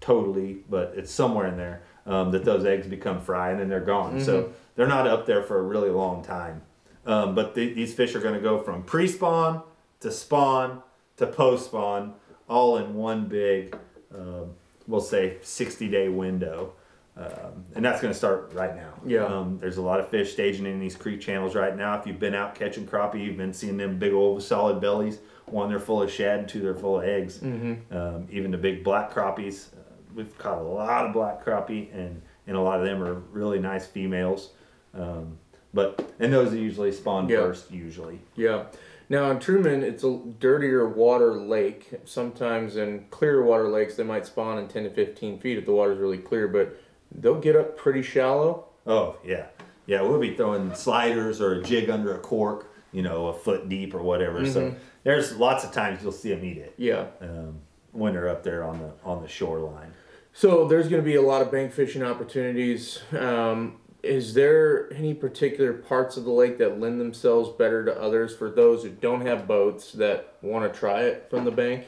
Totally, 0.01 0.63
but 0.69 0.93
it's 0.97 1.11
somewhere 1.11 1.47
in 1.47 1.55
there 1.55 1.83
um, 2.05 2.31
that 2.31 2.43
those 2.43 2.65
eggs 2.65 2.87
become 2.87 3.21
fry 3.21 3.51
and 3.51 3.59
then 3.59 3.69
they're 3.69 3.79
gone. 3.79 4.15
Mm-hmm. 4.15 4.25
So 4.25 4.53
they're 4.75 4.87
not 4.87 5.07
up 5.07 5.25
there 5.25 5.43
for 5.43 5.59
a 5.59 5.63
really 5.63 5.89
long 5.89 6.23
time. 6.23 6.63
Um, 7.05 7.33
but 7.33 7.55
the, 7.55 7.73
these 7.73 7.93
fish 7.93 8.13
are 8.15 8.19
going 8.19 8.35
to 8.35 8.41
go 8.41 8.59
from 8.59 8.83
pre 8.83 9.07
spawn 9.07 9.63
to 10.01 10.11
spawn 10.11 10.83
to 11.17 11.27
post 11.27 11.65
spawn 11.65 12.15
all 12.49 12.77
in 12.77 12.95
one 12.95 13.25
big, 13.25 13.77
um, 14.13 14.51
we'll 14.87 14.99
say 14.99 15.37
60 15.41 15.87
day 15.87 16.09
window. 16.09 16.73
Um, 17.15 17.65
and 17.75 17.83
that's 17.83 18.01
going 18.01 18.11
to 18.11 18.17
start 18.17 18.51
right 18.53 18.75
now. 18.75 18.93
Yeah. 19.05 19.25
Um, 19.25 19.57
there's 19.59 19.77
a 19.77 19.81
lot 19.81 19.99
of 19.99 20.09
fish 20.09 20.33
staging 20.33 20.65
in 20.65 20.79
these 20.79 20.95
creek 20.95 21.21
channels 21.21 21.55
right 21.55 21.75
now. 21.75 21.99
If 21.99 22.07
you've 22.07 22.19
been 22.19 22.33
out 22.33 22.55
catching 22.55 22.87
crappie, 22.87 23.23
you've 23.23 23.37
been 23.37 23.53
seeing 23.53 23.77
them 23.77 23.99
big 23.99 24.13
old 24.13 24.41
solid 24.41 24.81
bellies. 24.81 25.19
One, 25.45 25.69
they're 25.69 25.79
full 25.79 26.01
of 26.01 26.09
shad. 26.09 26.47
Two, 26.47 26.61
they're 26.61 26.73
full 26.73 26.99
of 26.99 27.05
eggs. 27.05 27.39
Mm-hmm. 27.39 27.95
Um, 27.95 28.27
even 28.31 28.51
the 28.51 28.57
big 28.57 28.83
black 28.83 29.13
crappies. 29.13 29.67
We've 30.15 30.37
caught 30.37 30.57
a 30.57 30.63
lot 30.63 31.05
of 31.05 31.13
black 31.13 31.43
crappie, 31.43 31.93
and, 31.93 32.21
and 32.47 32.57
a 32.57 32.61
lot 32.61 32.79
of 32.79 32.85
them 32.85 33.03
are 33.03 33.15
really 33.31 33.59
nice 33.59 33.85
females. 33.85 34.51
Um, 34.93 35.37
but 35.73 36.13
and 36.19 36.33
those 36.33 36.53
usually 36.53 36.91
spawn 36.91 37.29
yeah. 37.29 37.37
first, 37.37 37.71
usually. 37.71 38.19
Yeah. 38.35 38.65
Now 39.09 39.29
in 39.29 39.39
Truman, 39.39 39.83
it's 39.83 40.03
a 40.03 40.19
dirtier 40.39 40.87
water 40.87 41.33
lake. 41.33 41.89
Sometimes 42.05 42.77
in 42.77 43.05
clear 43.09 43.43
water 43.43 43.67
lakes, 43.67 43.95
they 43.95 44.03
might 44.03 44.25
spawn 44.25 44.57
in 44.57 44.67
10 44.67 44.83
to 44.83 44.89
15 44.89 45.39
feet 45.39 45.57
if 45.57 45.65
the 45.65 45.73
water's 45.73 45.99
really 45.99 46.17
clear, 46.17 46.47
but 46.47 46.77
they'll 47.13 47.39
get 47.39 47.55
up 47.55 47.77
pretty 47.77 48.01
shallow. 48.01 48.67
Oh, 48.87 49.17
yeah. 49.23 49.47
Yeah, 49.85 50.01
we'll 50.01 50.19
be 50.19 50.35
throwing 50.35 50.73
sliders 50.75 51.41
or 51.41 51.55
a 51.55 51.63
jig 51.63 51.89
under 51.89 52.15
a 52.15 52.19
cork, 52.19 52.73
you 52.91 53.01
know, 53.01 53.27
a 53.27 53.33
foot 53.33 53.67
deep 53.67 53.93
or 53.93 54.01
whatever. 54.01 54.39
Mm-hmm. 54.39 54.51
So 54.51 54.75
there's 55.03 55.35
lots 55.35 55.63
of 55.63 55.71
times 55.73 56.01
you'll 56.01 56.11
see 56.11 56.29
them 56.29 56.45
eat 56.45 56.57
it. 56.57 56.73
Yeah. 56.77 57.07
Um, 57.19 57.59
when 57.91 58.13
they're 58.13 58.29
up 58.29 58.43
there 58.43 58.63
on 58.63 58.79
the 58.79 58.93
on 59.03 59.21
the 59.21 59.27
shoreline. 59.27 59.90
So 60.33 60.67
there's 60.67 60.87
going 60.87 61.01
to 61.01 61.05
be 61.05 61.15
a 61.15 61.21
lot 61.21 61.41
of 61.41 61.51
bank 61.51 61.71
fishing 61.73 62.03
opportunities. 62.03 63.01
Um, 63.17 63.77
is 64.01 64.33
there 64.33 64.91
any 64.93 65.13
particular 65.13 65.73
parts 65.73 66.17
of 66.17 66.23
the 66.23 66.31
lake 66.31 66.57
that 66.57 66.79
lend 66.79 66.99
themselves 66.99 67.49
better 67.49 67.85
to 67.85 68.01
others 68.01 68.35
for 68.35 68.49
those 68.49 68.81
who 68.83 68.89
don't 68.89 69.25
have 69.25 69.47
boats 69.47 69.91
that 69.93 70.35
want 70.41 70.71
to 70.71 70.79
try 70.79 71.01
it 71.01 71.27
from 71.29 71.43
the 71.45 71.51
bank? 71.51 71.85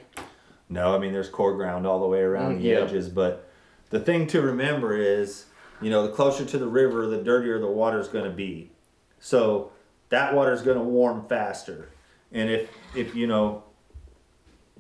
No, 0.70 0.96
I 0.96 1.00
mean 1.00 1.12
there's 1.14 1.30
core 1.30 1.56
ground 1.56 1.88
all 1.88 2.00
the 2.00 2.08
way 2.08 2.20
around 2.22 2.56
mm, 2.56 2.62
the 2.62 2.70
yeah. 2.70 2.76
edges, 2.82 3.10
but 3.10 3.50
the 3.90 4.00
thing 4.00 4.28
to 4.28 4.42
remember 4.42 4.96
is 4.96 5.46
You 5.82 5.90
know, 5.90 6.08
the 6.08 6.14
closer 6.14 6.46
to 6.46 6.58
the 6.58 6.68
river, 6.68 7.08
the 7.08 7.18
dirtier 7.22 7.60
the 7.60 7.68
water 7.68 8.00
is 8.00 8.08
going 8.08 8.24
to 8.24 8.32
be. 8.32 8.72
So 9.20 9.72
that 10.10 10.34
water 10.34 10.54
is 10.54 10.62
going 10.62 10.78
to 10.78 10.84
warm 10.84 11.28
faster. 11.28 11.90
And 12.32 12.50
if 12.50 12.70
if 12.96 13.16
you 13.16 13.28
know 13.28 13.64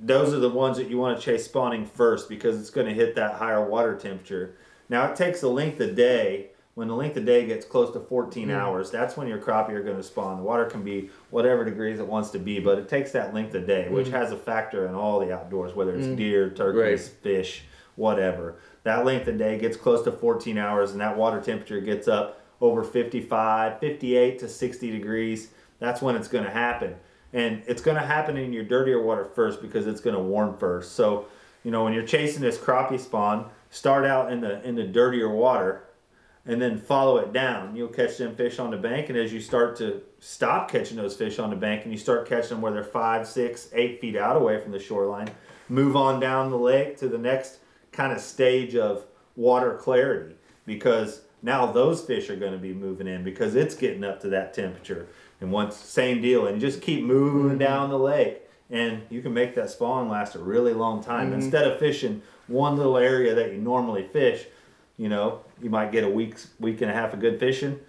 those 0.06 0.34
are 0.34 0.40
the 0.40 0.50
ones 0.50 0.78
that 0.78 0.90
you 0.90 0.98
want 0.98 1.18
to 1.18 1.24
chase 1.24 1.46
spawning 1.46 1.86
first 1.86 2.28
because 2.28 2.60
it's 2.60 2.70
going 2.70 2.88
to 2.88 2.94
hit 2.94 3.16
that 3.16 3.36
higher 3.36 3.66
water 3.66 3.96
temperature. 3.96 4.56
Now 4.90 5.10
it 5.10 5.16
takes 5.16 5.42
a 5.44 5.48
length 5.50 5.80
of 5.80 5.96
day. 5.96 6.50
When 6.76 6.88
the 6.88 6.96
length 6.96 7.16
of 7.18 7.26
day 7.26 7.46
gets 7.46 7.66
close 7.66 7.92
to 7.94 8.00
14 8.00 8.48
Mm. 8.50 8.56
hours, 8.56 8.90
that's 8.90 9.16
when 9.16 9.28
your 9.28 9.38
crappie 9.38 9.70
are 9.74 9.84
going 9.84 9.96
to 9.98 10.02
spawn. 10.04 10.38
The 10.38 10.44
water 10.44 10.66
can 10.66 10.82
be 10.84 11.12
whatever 11.30 11.64
degrees 11.64 12.00
it 12.00 12.08
wants 12.08 12.32
to 12.32 12.40
be, 12.40 12.60
but 12.60 12.80
it 12.80 12.90
takes 12.90 13.12
that 13.12 13.32
length 13.34 13.54
of 13.54 13.68
day, 13.68 13.88
which 13.90 14.08
has 14.10 14.32
a 14.32 14.36
factor 14.36 14.88
in 14.88 14.96
all 14.96 15.20
the 15.20 15.32
outdoors, 15.32 15.76
whether 15.76 15.94
it's 15.96 16.08
deer, 16.08 16.50
turkeys, 16.50 16.80
Right. 16.82 17.00
fish, 17.22 17.66
whatever. 17.96 18.56
That 18.84 19.06
length 19.06 19.28
of 19.28 19.38
day 19.38 19.60
gets 19.60 19.78
close 19.78 20.02
to 20.06 20.12
14 20.12 20.58
hours, 20.58 20.92
and 20.94 21.00
that 21.02 21.16
water 21.16 21.40
temperature 21.40 21.80
gets 21.80 22.08
up 22.08 22.42
over 22.60 22.84
55, 22.84 23.80
58 23.80 24.40
to 24.40 24.50
60 24.50 24.90
degrees. 24.90 25.50
That's 25.78 26.02
when 26.02 26.16
it's 26.16 26.28
going 26.28 26.44
to 26.46 26.50
happen. 26.50 26.96
And 27.34 27.64
it's 27.68 27.82
going 27.82 27.98
to 27.98 28.06
happen 28.06 28.38
in 28.38 28.54
your 28.54 28.64
dirtier 28.64 29.02
water 29.02 29.26
first 29.26 29.62
because 29.62 29.88
it's 29.88 30.02
going 30.02 30.16
to 30.16 30.22
warm 30.22 30.58
first. 30.58 30.94
So, 30.94 31.26
you 31.64 31.72
know, 31.72 31.84
when 31.84 31.94
you're 31.94 32.06
chasing 32.06 32.42
this 32.42 32.58
crappie 32.58 33.00
spawn, 33.00 33.50
start 33.70 34.06
out 34.06 34.32
in 34.32 34.40
the 34.42 34.62
in 34.68 34.76
the 34.76 34.84
dirtier 34.84 35.30
water 35.30 35.86
and 36.46 36.62
then 36.62 36.78
follow 36.78 37.18
it 37.18 37.32
down. 37.32 37.76
You'll 37.76 37.88
catch 37.88 38.18
them 38.18 38.36
fish 38.36 38.60
on 38.60 38.72
the 38.72 38.78
bank, 38.78 39.10
and 39.10 39.18
as 39.18 39.32
you 39.32 39.40
start 39.40 39.78
to 39.78 40.02
stop 40.20 40.70
catching 40.70 40.98
those 40.98 41.16
fish 41.16 41.40
on 41.40 41.50
the 41.50 41.56
bank, 41.56 41.84
and 41.84 41.92
you 41.92 41.98
start 41.98 42.28
catching 42.28 42.50
them 42.50 42.62
where 42.62 42.74
they're 42.74 42.84
five, 42.84 43.28
six, 43.28 43.70
eight 43.74 44.02
feet 44.02 44.18
out 44.18 44.36
away 44.36 44.60
from 44.60 44.72
the 44.72 44.80
shoreline, 44.80 45.30
move 45.70 45.96
on 45.96 46.20
down 46.20 46.50
the 46.50 46.58
lake 46.58 46.98
to 46.98 47.08
the 47.08 47.18
next 47.18 47.60
kind 47.92 48.12
of 48.12 48.20
stage 48.20 48.76
of 48.76 49.06
water 49.36 49.78
clarity 49.78 50.36
because 50.66 51.22
now 51.42 51.66
those 51.66 52.02
fish 52.02 52.30
are 52.30 52.36
going 52.36 52.52
to 52.52 52.58
be 52.58 52.74
moving 52.74 53.08
in 53.08 53.24
because 53.24 53.56
it's 53.56 53.76
getting 53.76 54.04
up 54.04 54.22
to 54.22 54.30
that 54.30 54.54
temperature. 54.54 55.08
And 55.44 55.52
once 55.52 55.76
same 55.76 56.22
deal, 56.22 56.48
and 56.48 56.60
just 56.62 56.82
keep 56.82 57.04
moving 57.04 57.58
down 57.58 57.90
the 57.90 58.00
lake, 58.00 58.44
and 58.72 59.02
you 59.10 59.22
can 59.22 59.34
make 59.34 59.54
that 59.56 59.70
spawn 59.70 60.08
last 60.08 60.36
a 60.36 60.40
really 60.40 60.74
long 60.74 61.04
time 61.04 61.28
Mm-hmm. 61.32 61.42
instead 61.42 61.68
of 61.68 61.78
fishing 61.80 62.22
one 62.48 62.78
little 62.78 62.98
area 62.98 63.36
that 63.36 63.52
you 63.52 63.58
normally 63.60 64.08
fish 64.08 64.46
you 64.96 65.10
know, 65.10 65.42
you 65.60 65.72
might 65.72 65.92
get 65.92 66.04
a 66.04 66.08
week's 66.10 66.52
week 66.60 66.80
and 66.82 66.92
a 66.92 66.94
half 66.94 67.14
of 67.14 67.20
good 67.20 67.40
fishing. 67.40 67.80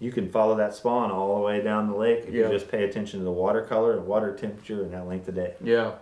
You 0.00 0.10
can 0.10 0.30
follow 0.30 0.56
that 0.56 0.74
spawn 0.74 1.10
all 1.10 1.34
the 1.36 1.42
way 1.42 1.60
down 1.62 1.88
the 1.90 1.94
lake 1.96 2.24
if 2.26 2.32
Yeah. 2.32 2.46
you 2.46 2.52
just 2.52 2.70
pay 2.70 2.84
attention 2.84 3.20
to 3.20 3.24
the 3.24 3.30
water 3.30 3.60
color 3.62 3.92
and 3.98 4.06
water 4.06 4.34
temperature 4.34 4.82
and 4.82 4.90
that 4.94 5.06
length 5.06 5.28
of 5.28 5.34
day. 5.34 5.52
Yeah, 5.62 5.92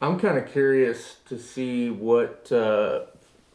I'm 0.00 0.16
kind 0.18 0.38
of 0.38 0.46
curious 0.46 1.16
to 1.28 1.36
see 1.36 1.90
what 1.90 2.50
uh, 2.52 3.06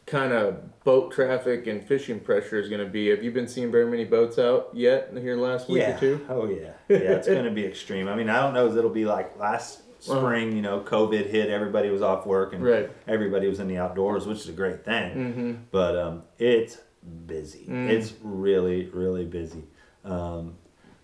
kind 0.06 0.32
of 0.32 0.82
boat 0.84 1.12
traffic 1.12 1.66
and 1.66 1.86
fishing 1.86 2.18
pressure 2.20 2.58
is 2.58 2.68
going 2.68 2.84
to 2.84 2.90
be. 2.90 3.08
Have 3.08 3.22
you 3.22 3.30
been 3.30 3.48
seeing 3.48 3.70
very 3.70 3.86
many 3.86 4.04
boats 4.04 4.38
out 4.38 4.70
yet 4.72 5.10
here 5.16 5.36
last 5.36 5.68
week 5.68 5.82
yeah. 5.82 5.96
or 5.96 6.00
two? 6.00 6.26
Oh 6.28 6.46
yeah. 6.48 6.72
Yeah, 6.88 6.96
it's 6.98 7.28
going 7.28 7.44
to 7.44 7.50
be 7.50 7.64
extreme. 7.64 8.08
I 8.08 8.14
mean, 8.16 8.28
I 8.28 8.40
don't 8.40 8.54
know 8.54 8.66
if 8.68 8.76
it'll 8.76 8.90
be 8.90 9.04
like 9.04 9.38
last 9.38 9.82
spring. 10.02 10.54
You 10.56 10.62
know, 10.62 10.80
COVID 10.80 11.30
hit, 11.30 11.48
everybody 11.48 11.90
was 11.90 12.02
off 12.02 12.26
work, 12.26 12.52
and 12.52 12.62
Uh-huh. 12.62 12.72
Right. 12.72 12.90
everybody 13.06 13.48
was 13.48 13.60
in 13.60 13.68
the 13.68 13.78
outdoors, 13.78 14.26
which 14.26 14.38
is 14.38 14.48
a 14.48 14.52
great 14.52 14.84
thing. 14.84 15.14
Mm-hmm. 15.16 15.52
But 15.70 15.96
um, 15.96 16.22
it's 16.38 16.78
busy. 17.26 17.66
Mm. 17.68 17.88
It's 17.88 18.14
really, 18.22 18.86
really 18.86 19.24
busy. 19.24 19.64
Um, 20.04 20.56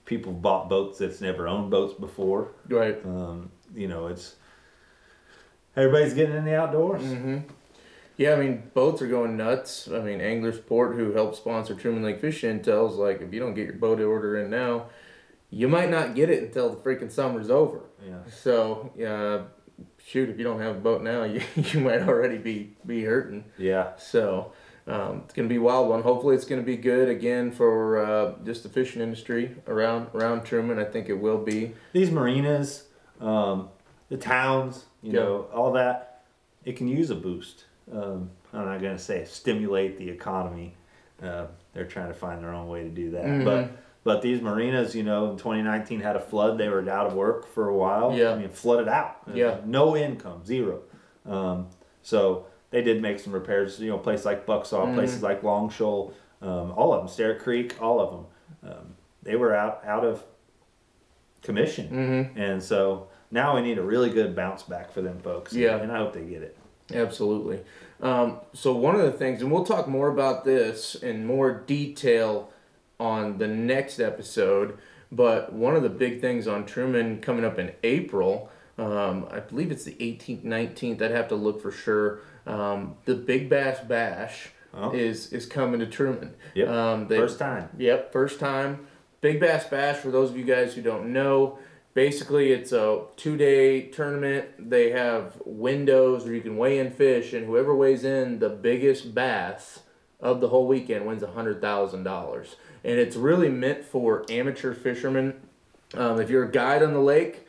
people 0.04 0.32
bought 0.32 0.68
boats 0.68 0.98
that's 0.98 1.20
never 1.20 1.46
owned 1.46 1.70
boats 1.70 1.94
before. 1.94 2.52
Right. 2.68 2.98
Um, 3.04 3.50
you 3.74 3.86
know, 3.86 4.08
it's 4.08 4.34
everybody's 5.76 6.14
getting 6.14 6.34
in 6.36 6.44
the 6.44 6.56
outdoors. 6.56 7.02
Mm-hmm. 7.02 7.38
Yeah, 8.18 8.32
I 8.34 8.36
mean, 8.36 8.70
boats 8.74 9.00
are 9.00 9.06
going 9.06 9.36
nuts. 9.36 9.88
I 9.88 10.00
mean, 10.00 10.20
Anglers 10.20 10.58
Port, 10.58 10.96
who 10.96 11.12
helps 11.12 11.38
sponsor 11.38 11.74
Truman 11.74 12.02
Lake 12.02 12.20
Fish 12.20 12.42
Intel's 12.42 12.96
like, 12.96 13.22
if 13.22 13.32
you 13.32 13.38
don't 13.40 13.54
get 13.54 13.64
your 13.66 13.76
boat 13.76 14.00
order 14.00 14.38
in 14.38 14.50
now, 14.50 14.86
you 15.50 15.68
might 15.68 15.88
not 15.88 16.14
get 16.16 16.28
it 16.28 16.42
until 16.42 16.68
the 16.68 16.76
freaking 16.76 17.10
summer's 17.10 17.48
over. 17.48 17.82
Yeah. 18.04 18.18
So, 18.42 18.92
yeah, 18.96 19.42
shoot, 20.04 20.28
if 20.28 20.36
you 20.36 20.42
don't 20.44 20.60
have 20.60 20.76
a 20.76 20.80
boat 20.80 21.02
now, 21.02 21.22
you, 21.32 21.40
you 21.54 21.78
might 21.80 22.02
already 22.02 22.38
be, 22.38 22.76
be 22.84 23.04
hurting. 23.04 23.44
Yeah. 23.56 23.96
So 23.96 24.50
um, 24.88 25.22
it's 25.24 25.32
gonna 25.34 25.46
be 25.48 25.56
a 25.56 25.60
wild 25.60 25.88
one. 25.88 26.02
Hopefully, 26.02 26.34
it's 26.34 26.44
gonna 26.44 26.62
be 26.62 26.76
good 26.76 27.08
again 27.08 27.52
for 27.52 28.04
uh, 28.04 28.32
just 28.44 28.64
the 28.64 28.68
fishing 28.68 29.00
industry 29.00 29.54
around 29.68 30.08
around 30.14 30.44
Truman. 30.44 30.78
I 30.80 30.84
think 30.84 31.08
it 31.08 31.20
will 31.20 31.38
be. 31.44 31.74
These 31.92 32.10
marinas, 32.10 32.84
um, 33.20 33.68
the 34.08 34.16
towns, 34.16 34.86
you 35.02 35.12
Yeah. 35.12 35.20
know, 35.20 35.46
all 35.54 35.72
that, 35.72 36.24
it 36.64 36.76
can 36.76 36.88
use 36.88 37.10
a 37.10 37.14
boost. 37.14 37.66
Um, 37.92 38.30
I'm 38.52 38.64
not 38.66 38.80
gonna 38.80 38.98
say 38.98 39.24
stimulate 39.24 39.96
the 39.98 40.08
economy. 40.08 40.74
Uh, 41.22 41.46
they're 41.72 41.86
trying 41.86 42.08
to 42.08 42.14
find 42.14 42.42
their 42.42 42.52
own 42.54 42.68
way 42.68 42.82
to 42.82 42.88
do 42.88 43.10
that. 43.12 43.24
Mhm. 43.24 43.44
But 43.44 43.70
but 44.04 44.22
these 44.22 44.40
marinas, 44.40 44.94
you 44.94 45.02
know, 45.02 45.30
in 45.30 45.36
2019 45.36 46.00
had 46.00 46.16
a 46.16 46.20
flood. 46.20 46.56
They 46.58 46.68
were 46.68 46.88
out 46.88 47.06
of 47.08 47.14
work 47.14 47.46
for 47.46 47.68
a 47.68 47.74
while. 47.76 48.14
Yeah. 48.14 48.30
I 48.32 48.38
mean, 48.38 48.48
flooded 48.48 48.88
out. 48.88 49.16
Yeah. 49.34 49.58
No 49.66 49.96
income, 49.96 50.44
zero. 50.44 50.80
Um, 51.26 51.68
so 52.02 52.46
they 52.70 52.80
did 52.82 53.02
make 53.02 53.18
some 53.18 53.32
repairs. 53.34 53.78
You 53.80 53.90
know, 53.90 53.98
places 53.98 54.24
like 54.24 54.46
Bucksaw, 54.46 54.86
Mhm. 54.86 54.94
places 54.94 55.22
like 55.22 55.42
Long 55.42 55.68
Shoal, 55.68 56.14
um, 56.40 56.72
all 56.72 56.94
of 56.94 57.00
them, 57.00 57.08
Stair 57.08 57.38
Creek, 57.38 57.74
all 57.82 58.00
of 58.00 58.10
them. 58.10 58.26
Um, 58.72 58.94
they 59.22 59.36
were 59.36 59.54
out 59.54 59.82
out 59.84 60.04
of 60.04 60.24
commission, 61.42 61.88
Mm-hmm. 61.90 62.38
and 62.38 62.62
so 62.62 63.08
now 63.30 63.54
we 63.54 63.62
need 63.62 63.78
a 63.78 63.82
really 63.82 64.10
good 64.10 64.34
bounce 64.34 64.62
back 64.62 64.90
for 64.90 65.02
them 65.02 65.18
folks. 65.18 65.52
Yeah. 65.52 65.76
and 65.76 65.92
I 65.92 65.98
hope 65.98 66.12
they 66.12 66.22
get 66.24 66.42
it. 66.42 66.56
Absolutely. 66.92 67.60
Um, 68.00 68.40
so 68.52 68.72
one 68.74 68.94
of 68.94 69.02
the 69.02 69.12
things, 69.12 69.42
and 69.42 69.50
we'll 69.50 69.64
talk 69.64 69.88
more 69.88 70.08
about 70.08 70.44
this 70.44 70.94
in 70.94 71.26
more 71.26 71.52
detail 71.52 72.50
on 73.00 73.38
the 73.38 73.48
next 73.48 74.00
episode. 74.00 74.78
But 75.10 75.52
one 75.52 75.74
of 75.74 75.82
the 75.82 75.88
big 75.88 76.20
things 76.20 76.46
on 76.46 76.66
Truman 76.66 77.20
coming 77.20 77.44
up 77.44 77.58
in 77.58 77.72
April, 77.82 78.50
um, 78.76 79.26
I 79.30 79.40
believe 79.40 79.70
it's 79.72 79.84
the 79.84 79.94
18th, 79.94 80.44
19th. 80.44 81.00
I'd 81.02 81.10
have 81.10 81.28
to 81.28 81.34
look 81.34 81.60
for 81.62 81.70
sure. 81.72 82.20
Um, 82.46 82.96
the 83.06 83.14
Big 83.14 83.48
Bass 83.48 83.80
Bash 83.80 84.50
Oh. 84.74 84.92
is 84.92 85.32
is 85.32 85.46
coming 85.46 85.80
to 85.80 85.86
Truman. 85.86 86.34
Yep. 86.54 86.68
Um, 86.68 87.08
they, 87.08 87.16
First 87.16 87.38
time. 87.38 87.70
Yep, 87.78 88.12
first 88.12 88.38
time. 88.38 88.86
Big 89.22 89.40
Bass 89.40 89.64
Bash, 89.64 89.96
for 89.96 90.10
those 90.10 90.28
of 90.30 90.36
you 90.36 90.44
guys 90.44 90.74
who 90.74 90.82
don't 90.82 91.10
know, 91.10 91.58
basically 91.94 92.52
it's 92.52 92.72
a 92.72 93.02
two 93.16 93.36
day 93.36 93.82
tournament. 93.88 94.70
They 94.70 94.90
have 94.90 95.34
windows 95.44 96.24
where 96.24 96.34
you 96.34 96.40
can 96.40 96.56
weigh 96.56 96.78
in 96.78 96.90
fish, 96.90 97.32
and 97.32 97.46
whoever 97.46 97.74
weighs 97.74 98.04
in 98.04 98.38
the 98.38 98.48
biggest 98.48 99.14
bass 99.14 99.80
of 100.20 100.40
the 100.40 100.48
whole 100.48 100.66
weekend 100.66 101.06
wins 101.06 101.22
a 101.22 101.28
$100,000. 101.28 102.54
And 102.84 102.98
it's 102.98 103.16
really 103.16 103.48
meant 103.48 103.84
for 103.84 104.24
amateur 104.28 104.74
fishermen. 104.74 105.40
Um, 105.94 106.20
if 106.20 106.28
you're 106.28 106.44
a 106.44 106.50
guide 106.50 106.82
on 106.82 106.92
the 106.92 107.00
lake, 107.00 107.46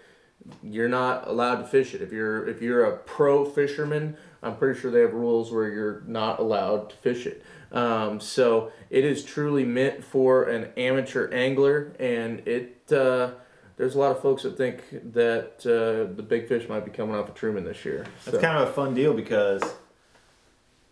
you're 0.64 0.90
not 0.90 1.28
allowed 1.28 1.58
to 1.58 1.66
fish 1.66 1.94
it. 1.94 2.02
If 2.02 2.12
you're 2.12 2.48
if 2.48 2.62
you're 2.62 2.86
a 2.86 2.98
pro 2.98 3.46
fisherman, 3.46 4.18
I'm 4.42 4.56
pretty 4.56 4.80
sure 4.80 4.92
they 4.92 5.02
have 5.02 5.14
rules 5.14 5.52
where 5.52 5.70
you're 5.70 6.02
not 6.08 6.40
allowed 6.40 6.92
to 6.92 6.96
fish 6.98 7.26
it. 7.26 7.44
Um, 7.72 8.20
so 8.20 8.72
it 8.90 9.06
is 9.06 9.24
truly 9.24 9.64
meant 9.64 10.04
for 10.04 10.46
an 10.46 10.70
amateur 10.78 11.30
angler, 11.32 11.94
and 12.00 12.40
it 12.48 12.92
uh, 12.92 13.32
there's 13.80 13.96
a 13.96 13.98
lot 13.98 14.12
of 14.12 14.22
folks 14.22 14.44
that 14.44 14.58
think 14.58 14.84
that 15.14 15.54
uh, 15.66 16.14
the 16.14 16.22
big 16.22 16.50
fish 16.50 16.68
might 16.68 16.84
be 16.84 16.92
coming 16.92 17.16
off 17.16 17.30
of 17.30 17.34
Truman 17.34 17.64
this 17.64 17.86
year. 17.86 18.06
It's 18.28 18.38
kind 18.38 18.58
of 18.62 18.68
a 18.68 18.74
fun 18.74 18.94
deal 18.94 19.14
because 19.14 19.64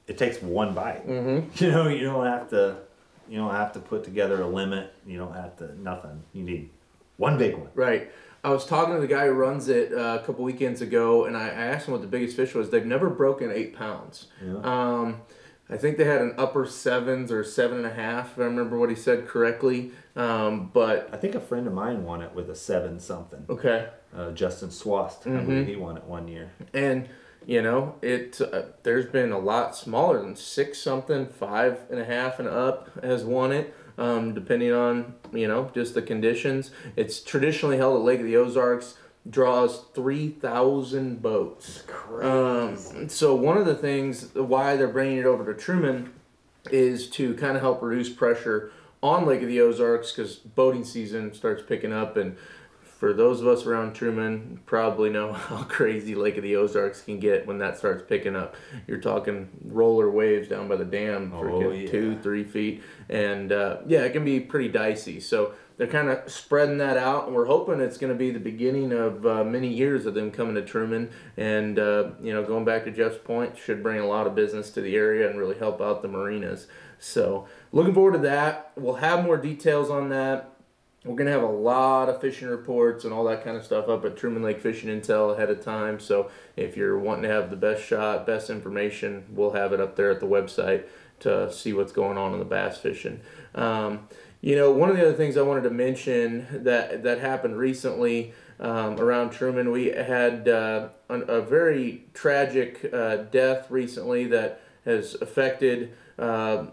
it 0.07 0.17
takes 0.17 0.41
one 0.41 0.73
bite. 0.73 1.01
hmm 1.01 1.41
You 1.55 1.69
know, 1.71 1.89
you 1.89 2.05
don't 2.05 2.25
have 2.25 2.49
to, 2.51 2.77
you 3.27 3.37
don't 3.37 3.51
have 3.51 3.73
to 3.73 3.79
put 3.81 4.05
together 4.05 4.41
a 4.41 4.47
limit. 4.47 4.93
You 5.05 5.17
don't 5.17 5.35
have 5.35 5.57
to 5.57 5.77
nothing. 5.81 6.23
You 6.31 6.43
need 6.43 6.69
one 7.17 7.37
big 7.37 7.55
one. 7.55 7.69
Right. 7.75 8.09
I 8.41 8.51
was 8.51 8.65
talking 8.65 8.93
to 8.95 9.01
the 9.01 9.07
guy 9.07 9.25
who 9.25 9.33
runs 9.33 9.67
it 9.67 9.91
uh, 9.91 10.19
a 10.21 10.25
couple 10.25 10.45
weekends 10.45 10.81
ago, 10.81 11.25
and 11.25 11.35
I 11.35 11.47
I 11.49 11.65
asked 11.73 11.87
him 11.87 11.91
what 11.91 12.01
the 12.01 12.07
biggest 12.07 12.37
fish 12.37 12.53
was. 12.55 12.69
They've 12.69 12.85
never 12.85 13.09
broken 13.09 13.51
eight 13.51 13.75
pounds. 13.75 14.27
Yeah. 14.41 14.59
Um, 14.63 15.21
I 15.69 15.75
think 15.77 15.97
they 15.97 16.05
had 16.05 16.21
an 16.21 16.33
upper 16.37 16.65
sevens 16.65 17.31
or 17.31 17.43
seven 17.43 17.77
and 17.77 17.85
a 17.85 17.93
half, 17.93 18.33
if 18.33 18.39
I 18.39 18.43
remember 18.43 18.77
what 18.79 18.89
he 18.89 18.95
said 18.95 19.27
correctly. 19.27 19.91
Um, 20.15 20.69
but 20.73 21.09
I 21.11 21.17
think 21.17 21.35
a 21.35 21.41
friend 21.41 21.67
of 21.67 21.73
mine 21.73 22.03
won 22.05 22.21
it 22.21 22.33
with 22.33 22.49
a 22.49 22.55
seven 22.55 22.99
something. 22.99 23.45
okay, 23.49 23.89
Uh, 24.15 24.31
Justin 24.31 24.69
Swast, 24.71 25.27
I 25.27 25.31
Mhm. 25.31 25.45
believe 25.45 25.67
he 25.67 25.75
won 25.75 25.97
it 25.97 26.03
one 26.05 26.27
year. 26.27 26.51
and 26.73 27.07
you 27.45 27.61
know 27.61 27.95
it. 28.01 28.39
Uh, 28.41 28.63
there's 28.83 29.05
been 29.05 29.31
a 29.31 29.39
lot 29.39 29.73
smaller 29.75 30.21
than 30.21 30.35
six 30.35 30.79
something, 30.79 31.27
five 31.27 31.79
and 31.89 31.99
a 31.99 32.03
half 32.05 32.39
and 32.39 32.47
up 32.47 32.89
has 33.03 33.23
won 33.23 33.51
it. 33.51 33.73
Um, 33.97 34.33
depending 34.33 34.71
on 34.73 35.15
you 35.33 35.47
know 35.47 35.69
just 35.73 35.93
the 35.93 36.01
conditions. 36.01 36.71
It's 36.95 37.19
traditionally 37.21 37.77
held 37.77 37.95
at 37.97 38.03
Lake 38.03 38.19
of 38.19 38.25
the 38.25 38.35
Ozarks. 38.37 38.97
Draws 39.29 39.85
three 39.93 40.29
thousand 40.29 41.21
boats. 41.21 41.83
Um, 42.21 43.09
so 43.09 43.35
one 43.35 43.57
of 43.57 43.65
the 43.65 43.75
things 43.75 44.33
why 44.33 44.75
they're 44.77 44.87
bringing 44.87 45.17
it 45.17 45.25
over 45.25 45.51
to 45.51 45.59
Truman 45.59 46.13
is 46.71 47.09
to 47.11 47.33
kind 47.35 47.55
of 47.55 47.61
help 47.61 47.81
reduce 47.81 48.09
pressure 48.09 48.71
on 49.03 49.25
Lake 49.25 49.41
of 49.41 49.47
the 49.47 49.59
Ozarks 49.61 50.11
because 50.11 50.35
boating 50.35 50.83
season 50.83 51.33
starts 51.33 51.61
picking 51.61 51.93
up 51.93 52.17
and 52.17 52.35
for 52.99 53.13
those 53.13 53.41
of 53.41 53.47
us 53.47 53.63
around 53.67 53.93
Truman, 53.93 54.59
probably 54.65 55.11
know 55.11 55.31
how 55.33 55.61
crazy 55.63 56.15
Lake 56.15 56.35
of 56.37 56.43
the 56.43 56.55
Ozarks 56.55 57.01
can 57.01 57.19
get 57.19 57.45
when 57.45 57.59
that 57.59 57.77
starts 57.77 58.03
picking 58.07 58.35
up. 58.35 58.55
You're 58.87 58.97
talking 58.99 59.49
roller 59.65 60.09
waves 60.09 60.47
down 60.47 60.67
by 60.67 60.77
the 60.77 60.85
dam, 60.85 61.31
Oh, 61.35 61.41
freaking 61.41 61.83
yeah. 61.83 61.91
two, 61.91 62.17
three 62.23 62.43
feet, 62.43 62.81
and 63.07 63.51
uh, 63.51 63.77
yeah, 63.85 63.99
it 63.99 64.13
can 64.13 64.25
be 64.25 64.39
pretty 64.39 64.69
dicey. 64.69 65.19
So 65.19 65.53
they're 65.77 65.87
kind 65.87 66.09
of 66.09 66.29
spreading 66.29 66.79
that 66.79 66.97
out, 66.97 67.27
and 67.27 67.35
we're 67.35 67.45
hoping 67.45 67.79
it's 67.79 67.97
going 67.97 68.11
to 68.11 68.17
be 68.17 68.31
the 68.31 68.39
beginning 68.39 68.91
of 68.91 69.25
uh, 69.25 69.43
many 69.43 69.67
years 69.67 70.05
of 70.05 70.15
them 70.15 70.31
coming 70.31 70.55
to 70.55 70.63
Truman, 70.63 71.11
and 71.37 71.77
uh, 71.77 72.11
you 72.21 72.33
know, 72.33 72.43
going 72.43 72.65
back 72.65 72.83
to 72.85 72.91
Jeff's 72.91 73.17
point, 73.17 73.57
should 73.57 73.83
bring 73.83 73.99
a 73.99 74.07
lot 74.07 74.25
of 74.25 74.33
business 74.33 74.71
to 74.71 74.81
the 74.81 74.95
area 74.95 75.29
and 75.29 75.37
really 75.37 75.57
help 75.57 75.79
out 75.79 76.01
the 76.01 76.07
marinas. 76.07 76.67
So 76.99 77.47
looking 77.71 77.93
forward 77.93 78.13
to 78.13 78.19
that. 78.19 78.71
We'll 78.75 78.95
have 78.95 79.23
more 79.23 79.37
details 79.37 79.91
on 79.91 80.09
that. 80.09 80.49
We're 81.05 81.15
gonna 81.15 81.31
have 81.31 81.43
a 81.43 81.45
lot 81.45 82.09
of 82.09 82.19
fishing 82.19 82.47
reports 82.47 83.05
and 83.05 83.13
all 83.13 83.23
that 83.25 83.43
kind 83.43 83.55
of 83.55 83.63
stuff 83.63 83.87
up 83.87 84.03
at 84.03 84.17
Truman 84.17 84.41
Lake 84.41 84.59
Fishing 84.59 84.89
Intel 84.89 85.33
ahead 85.33 85.49
of 85.49 85.63
time. 85.63 85.99
So 85.99 86.31
if 86.55 86.75
you're 86.75 86.97
wanting 86.97 87.23
to 87.23 87.29
have 87.29 87.49
the 87.49 87.55
best 87.55 87.83
shot, 87.83 88.25
best 88.25 88.49
information, 88.49 89.25
we'll 89.29 89.51
have 89.51 89.73
it 89.73 89.79
up 89.79 89.95
there 89.95 90.09
at 90.09 90.19
the 90.19 90.25
website 90.25 90.85
to 91.19 91.51
see 91.51 91.71
what's 91.71 91.91
going 91.91 92.17
on 92.17 92.33
in 92.33 92.39
the 92.39 92.45
bass 92.45 92.77
fishing. 92.77 93.21
Um, 93.55 94.07
you 94.47 94.55
know, 94.55 94.71
one 94.71 94.89
of 94.89 94.95
the 94.95 95.01
other 95.01 95.13
things 95.13 95.35
I 95.35 95.41
wanted 95.41 95.63
to 95.63 95.69
mention 95.71 96.47
that 96.63 97.03
that 97.03 97.19
happened 97.19 97.57
recently 97.57 98.31
um, 98.61 98.97
around 98.97 99.31
Truman, 99.31 99.71
we 99.71 99.87
had 99.87 100.47
uh, 100.47 100.87
a, 101.09 101.41
very 101.41 102.05
tragic 102.13 102.89
uh, 102.93 103.17
death 103.17 103.69
recently 103.69 104.25
that 104.27 104.61
has 104.85 105.15
affected. 105.15 105.91
Uh, 106.17 106.67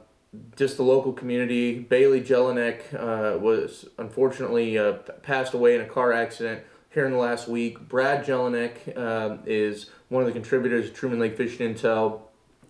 just 0.57 0.77
the 0.77 0.85
local 0.85 1.13
community. 1.13 1.81
Bailey 1.81 2.21
Jelinek 2.21 2.95
uh, 2.95 3.39
was 3.39 3.87
unfortunately 3.99 4.79
uh, 4.79 4.93
passed 5.23 5.55
away 5.55 5.75
in 5.75 5.81
a 5.81 5.87
car 5.87 6.13
accident 6.13 6.63
here 6.91 7.07
in 7.07 7.13
the 7.13 7.19
last 7.19 7.49
week. 7.49 7.89
Brad 7.89 8.25
Jelinek 8.25 8.97
um 8.97 9.41
is 9.47 9.91
one 10.09 10.23
of 10.23 10.27
the 10.29 10.33
contributors 10.33 10.89
of 10.89 10.95
Truman 10.95 11.19
Lake 11.19 11.37
Fishing 11.37 11.75
Intel. 11.75 12.21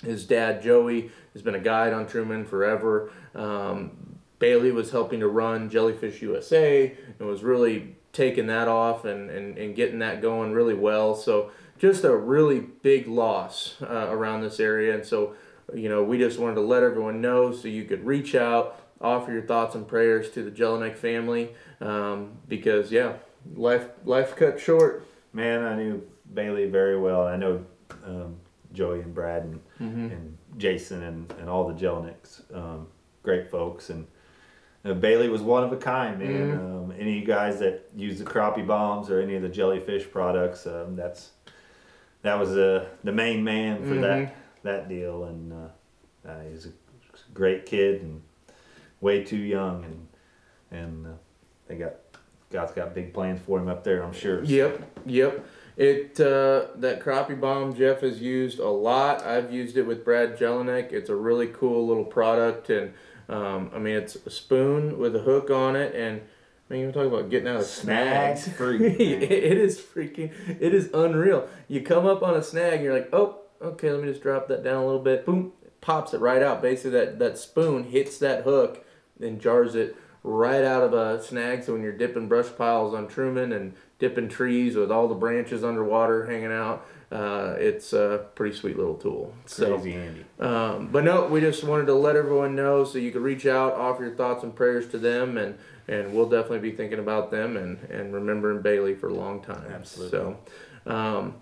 His 0.03 0.27
dad, 0.27 0.63
Joey, 0.63 1.11
has 1.35 1.43
been 1.43 1.55
a 1.55 1.61
guide 1.61 1.93
on 1.93 2.07
Truman 2.07 2.45
forever. 2.45 3.11
Um, 3.35 4.04
Bailey 4.45 4.73
was 4.73 4.91
helping 4.91 5.21
to 5.21 5.29
run 5.29 5.71
Jellyfish 5.71 6.21
USA 6.21 6.95
and 7.19 7.27
was 7.29 7.43
really 7.43 7.97
taking 8.13 8.47
that 8.49 8.69
off 8.69 9.05
and, 9.07 9.31
and, 9.31 9.57
and 9.57 9.75
getting 9.75 10.01
that 10.01 10.21
going 10.21 10.53
really 10.53 10.75
well. 10.75 11.15
So 11.15 11.51
just 11.79 12.05
a 12.05 12.15
really 12.15 12.61
big 12.61 13.07
loss 13.09 13.77
uh, 13.83 14.09
around 14.11 14.43
this 14.43 14.61
area. 14.61 14.95
And 14.95 15.05
so 15.05 15.35
you 15.73 15.89
know, 15.89 16.03
we 16.05 16.19
just 16.19 16.39
wanted 16.39 16.57
to 16.57 16.61
let 16.61 16.83
everyone 16.83 17.23
know 17.23 17.51
so 17.53 17.69
you 17.69 17.85
could 17.85 18.05
reach 18.05 18.35
out, 18.35 18.79
offer 19.01 19.33
your 19.33 19.47
thoughts 19.47 19.75
and 19.75 19.89
prayers 19.89 20.29
to 20.33 20.43
the 20.43 20.51
Jelinek 20.51 20.95
family, 20.97 21.55
um, 21.81 22.33
because 22.47 22.93
yeah, 22.93 23.15
life 23.57 23.87
life 24.05 24.37
cut 24.37 24.61
short. 24.61 25.07
Man, 25.33 25.65
I 25.65 25.75
knew 25.75 26.03
Bailey 26.35 26.67
very 26.67 26.99
well. 27.01 27.27
I 27.27 27.37
know 27.37 27.65
um, 28.05 28.37
Joey 28.75 29.01
and 29.01 29.15
Brad 29.15 29.43
and, 29.45 29.61
Mm-hmm. 29.81 30.07
and 30.15 30.39
Jason 30.59 31.03
and, 31.03 31.33
and 31.41 31.49
all 31.49 31.67
the 31.67 31.75
Jelineks. 31.75 32.43
Um, 32.55 32.87
great 33.23 33.51
folks. 33.51 33.89
And 33.91 34.07
uh, 34.85 34.93
Bailey 34.95 35.29
was 35.29 35.43
one 35.43 35.65
of 35.65 35.73
a 35.73 35.77
kind, 35.77 36.19
man. 36.19 36.31
Mm-hmm. 36.31 36.67
Um, 36.77 36.93
any 36.99 37.13
of 37.15 37.21
you 37.21 37.25
guys 37.25 37.59
that 37.61 37.89
use 37.97 38.19
the 38.19 38.25
crappie 38.25 38.67
bombs 38.67 39.11
or 39.11 39.21
any 39.21 39.35
of 39.35 39.43
the 39.43 39.49
jellyfish 39.49 40.11
products, 40.11 40.67
um, 40.67 40.97
that's 40.97 41.31
that 42.23 42.39
was 42.39 42.57
uh, 42.57 42.87
the 43.03 43.13
main 43.13 43.45
man 43.45 43.79
for 43.83 43.95
Mhm. 43.95 44.01
that 44.03 44.35
that 44.63 44.89
deal. 44.89 45.25
And 45.25 45.53
uh, 45.53 46.29
uh, 46.29 46.41
he's 46.51 46.67
a 46.67 46.71
great 47.33 47.67
kid 47.67 48.03
and 48.03 48.23
way 49.01 49.25
too 49.25 49.37
young. 49.37 49.85
And 49.85 50.09
and 50.71 51.07
uh, 51.07 51.11
they 51.67 51.77
got 51.77 51.95
God's 52.51 52.73
got 52.73 52.95
big 52.95 53.13
plans 53.13 53.41
for 53.41 53.59
him 53.59 53.69
up 53.69 53.85
there, 53.85 54.03
I'm 54.03 54.13
sure. 54.13 54.43
Yep, 54.45 54.83
yep. 55.07 55.45
It 55.77 56.21
uh, 56.21 56.67
that 56.77 57.01
crappie 57.01 57.41
bomb 57.41 57.75
Jeff 57.75 58.01
has 58.03 58.21
used 58.23 58.61
a 58.61 58.69
lot. 58.69 59.25
I've 59.27 59.53
used 59.53 59.77
it 59.77 59.83
with 59.83 60.05
Brad 60.05 60.39
Jelinek. 60.39 60.93
It's 60.93 61.11
a 61.11 61.17
really 61.17 61.49
cool 61.49 61.87
little 61.87 62.05
product, 62.05 62.71
and 62.71 62.93
um, 63.29 63.71
I 63.75 63.79
mean 63.79 63.97
it's 63.97 64.17
a 64.17 64.31
spoon 64.31 64.99
with 64.99 65.15
a 65.17 65.21
hook 65.21 65.51
on 65.51 65.77
it, 65.77 65.95
and 65.95 66.21
I 66.71 66.73
mean 66.73 66.83
you 66.83 66.93
talk 66.93 67.07
about 67.07 67.31
getting 67.31 67.49
out 67.49 67.61
of 67.61 67.67
snags. 67.67 68.45
Snags 68.45 68.57
free. 68.57 68.87
it 68.87 69.59
is 69.59 69.79
freaking. 69.79 70.33
It 70.61 70.75
is 70.75 70.91
unreal. 70.93 71.49
You 71.69 71.83
come 71.83 72.07
up 72.07 72.23
on 72.23 72.35
a 72.37 72.43
snag, 72.43 72.75
and 72.75 72.85
you're 72.85 72.95
like, 72.95 73.11
oh, 73.13 73.41
okay, 73.63 73.91
let 73.91 74.03
me 74.03 74.09
just 74.09 74.23
drop 74.23 74.49
that 74.49 74.63
down 74.63 74.83
a 74.83 74.87
little 74.87 75.03
bit. 75.03 75.25
Boom, 75.25 75.53
pops 75.81 76.15
it 76.15 76.21
right 76.21 76.43
out. 76.43 76.63
Basically, 76.63 76.91
that 76.93 77.19
that 77.19 77.39
spoon 77.39 77.85
hits 77.85 78.19
that 78.19 78.45
hook 78.45 78.85
and 79.21 79.41
jars 79.41 79.75
it 79.75 79.97
right 80.23 80.65
out 80.65 80.83
of 80.83 80.93
a 80.93 81.23
snag. 81.23 81.63
So 81.63 81.75
when 81.75 81.83
you're 81.83 81.93
dipping 81.93 82.29
brush 82.29 82.49
piles 82.57 82.95
on 82.95 83.07
Truman 83.07 83.53
and 83.53 83.75
dipping 83.99 84.29
trees 84.29 84.75
with 84.75 84.91
all 84.91 85.07
the 85.07 85.15
branches 85.15 85.63
underwater 85.63 86.27
hanging 86.27 86.51
out, 86.51 86.85
uh, 87.15 87.55
it's 87.59 87.93
a 87.93 88.27
pretty 88.35 88.57
sweet 88.57 88.77
little 88.77 88.97
tool. 88.97 89.33
So. 89.47 89.75
Crazy 89.77 89.95
Andy. 89.95 90.25
Um, 90.41 90.89
but 90.91 91.05
no, 91.05 91.27
we 91.27 91.41
just 91.41 91.63
wanted 91.63 91.87
to 91.87 91.95
let 91.95 92.17
everyone 92.17 92.57
know 92.57 92.83
so 92.85 92.99
you 92.99 93.13
could 93.13 93.23
reach 93.23 93.47
out, 93.47 93.75
offer 93.75 94.05
your 94.05 94.15
thoughts 94.17 94.43
and 94.43 94.55
prayers 94.55 94.89
to 94.89 94.99
them, 94.99 95.39
and 95.39 95.57
and 95.87 96.13
we'll 96.15 96.29
definitely 96.29 96.59
be 96.71 96.73
thinking 96.73 96.99
about 96.99 97.31
them 97.31 97.57
and 97.57 97.79
and 97.91 98.13
remembering 98.13 98.63
Bailey 98.63 98.95
for 98.95 99.09
a 99.09 99.15
long 99.15 99.41
time. 99.43 99.65
Absolutely. 99.73 100.11
So, 100.19 100.37
um, 100.87 101.35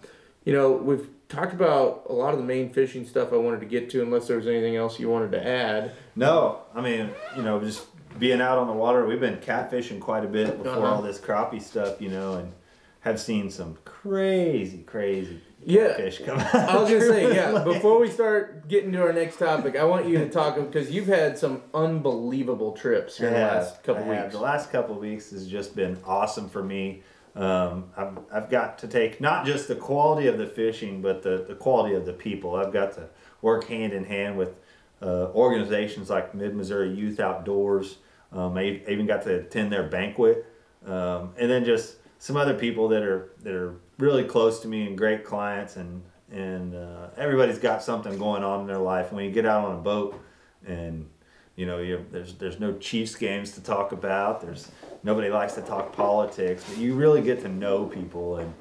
you 0.45 0.53
know, 0.53 0.73
we've 0.73 1.09
talked 1.31 1.55
about 1.55 2.05
a 2.11 2.13
lot 2.13 2.35
of 2.35 2.39
the 2.41 2.45
main 2.45 2.71
fishing 2.71 3.07
stuff 3.07 3.33
I 3.33 3.37
wanted 3.37 3.61
to 3.61 3.67
get 3.67 3.89
to, 3.91 4.03
unless 4.03 4.27
there 4.29 4.37
was 4.37 4.47
anything 4.47 4.77
else 4.77 5.01
you 5.01 5.09
wanted 5.09 5.33
to 5.33 5.47
add. 5.47 5.93
No, 6.17 6.61
I 6.75 6.83
mean, 6.83 7.09
you 7.35 7.43
know, 7.43 7.59
just 7.61 7.87
being 8.19 8.43
out 8.43 8.59
on 8.59 8.67
the 8.67 8.75
water, 8.75 9.07
we've 9.07 9.21
been 9.21 9.39
catfishing 9.39 10.01
quite 10.01 10.25
a 10.25 10.29
bit 10.29 10.59
before 10.63 10.73
Uh-huh. 10.85 10.97
all 10.97 11.01
this 11.03 11.19
crappie 11.19 11.63
stuff, 11.63 11.99
you 12.03 12.11
know, 12.11 12.35
and 12.35 12.53
have 13.01 13.19
seen 13.19 13.51
some 13.51 13.79
crazy, 13.87 14.83
crazy 14.83 15.41
Yeah. 15.65 15.95
fish 15.95 16.21
come 16.25 16.39
out. 16.39 16.55
I 16.55 16.77
was 16.77 16.91
gonna 16.91 17.01
say, 17.03 17.35
yeah. 17.35 17.51
Lake. 17.51 17.65
Before 17.65 17.99
we 18.01 18.11
start 18.11 18.69
getting 18.69 18.93
to 18.93 19.03
our 19.03 19.13
next 19.13 19.39
topic, 19.39 19.77
I 19.77 19.85
want 19.85 20.07
you 20.09 20.19
to 20.19 20.29
talk 20.29 20.57
because 20.57 20.91
you've 20.91 21.07
had 21.07 21.39
some 21.39 21.63
unbelievable 21.73 22.73
trips 22.73 23.19
here 23.19 23.29
in 23.29 23.35
the 23.35 23.41
last 23.41 23.83
couple 23.83 24.05
I 24.05 24.07
have. 24.15 24.25
weeks. 24.25 24.35
The 24.35 24.41
last 24.41 24.73
couple 24.73 24.95
weeks 24.97 25.31
has 25.31 25.47
just 25.49 25.77
been 25.77 25.99
awesome 26.05 26.49
for 26.49 26.63
me. 26.63 27.03
Um, 27.35 27.91
I've, 27.97 28.19
I've 28.33 28.51
got 28.51 28.79
to 28.79 28.89
take 28.89 29.21
not 29.21 29.47
just 29.47 29.69
the 29.69 29.75
quality 29.75 30.27
of 30.29 30.37
the 30.37 30.47
fishing, 30.47 31.01
but 31.01 31.23
the, 31.23 31.45
the 31.49 31.55
quality 31.55 31.95
of 31.95 32.05
the 32.05 32.13
people. 32.13 32.57
I've 32.57 32.73
got 32.73 32.93
to 32.95 33.09
work 33.41 33.65
hand 33.69 33.93
in 33.93 34.05
hand 34.05 34.37
with 34.37 34.55
uh, 35.01 35.29
organizations 35.35 36.11
like 36.11 36.35
Mid 36.35 36.55
Missouri 36.55 36.93
Youth 36.93 37.21
Outdoors. 37.21 37.99
Um, 38.33 38.57
I 38.57 38.83
even 38.89 39.07
got 39.07 39.23
to 39.23 39.41
attend 39.41 39.73
their 39.73 39.83
banquet, 39.85 40.47
um, 40.87 41.33
and 41.39 41.51
then 41.51 41.65
just 41.65 41.97
some 42.19 42.37
other 42.37 42.55
people 42.55 42.89
that 42.89 43.03
are 43.03 43.31
that 43.43 43.53
are 43.53 43.75
really 44.03 44.25
close 44.25 44.59
to 44.59 44.69
me 44.69 44.85
and 44.87 44.99
great 44.99 45.25
clients, 45.25 45.77
and 45.77 46.03
and 46.31 46.75
uh, 46.75 47.09
everybody's 47.17 47.59
got 47.59 47.83
something 47.83 48.19
going 48.19 48.43
on 48.43 48.63
in 48.63 48.67
their 48.67 48.79
life. 48.79 49.13
When 49.13 49.25
you 49.25 49.31
get 49.31 49.47
out 49.47 49.65
on 49.65 49.77
a 49.77 49.81
boat, 49.81 50.21
and 50.67 51.09
you 51.55 51.67
know, 51.67 52.05
there's 52.11 52.35
there's 52.35 52.59
no 52.59 52.77
Chiefs 52.79 53.15
games 53.15 53.53
to 53.53 53.63
talk 53.63 53.93
about. 53.93 54.41
There's 54.41 54.71
nobody 55.05 55.31
likes 55.31 55.55
to 55.55 55.63
talk 55.63 55.93
politics, 55.93 56.65
but 56.69 56.79
you 56.79 56.95
really 56.95 57.23
get 57.23 57.41
to 57.43 57.49
know 57.49 57.87
people, 57.87 58.39
and 58.39 58.53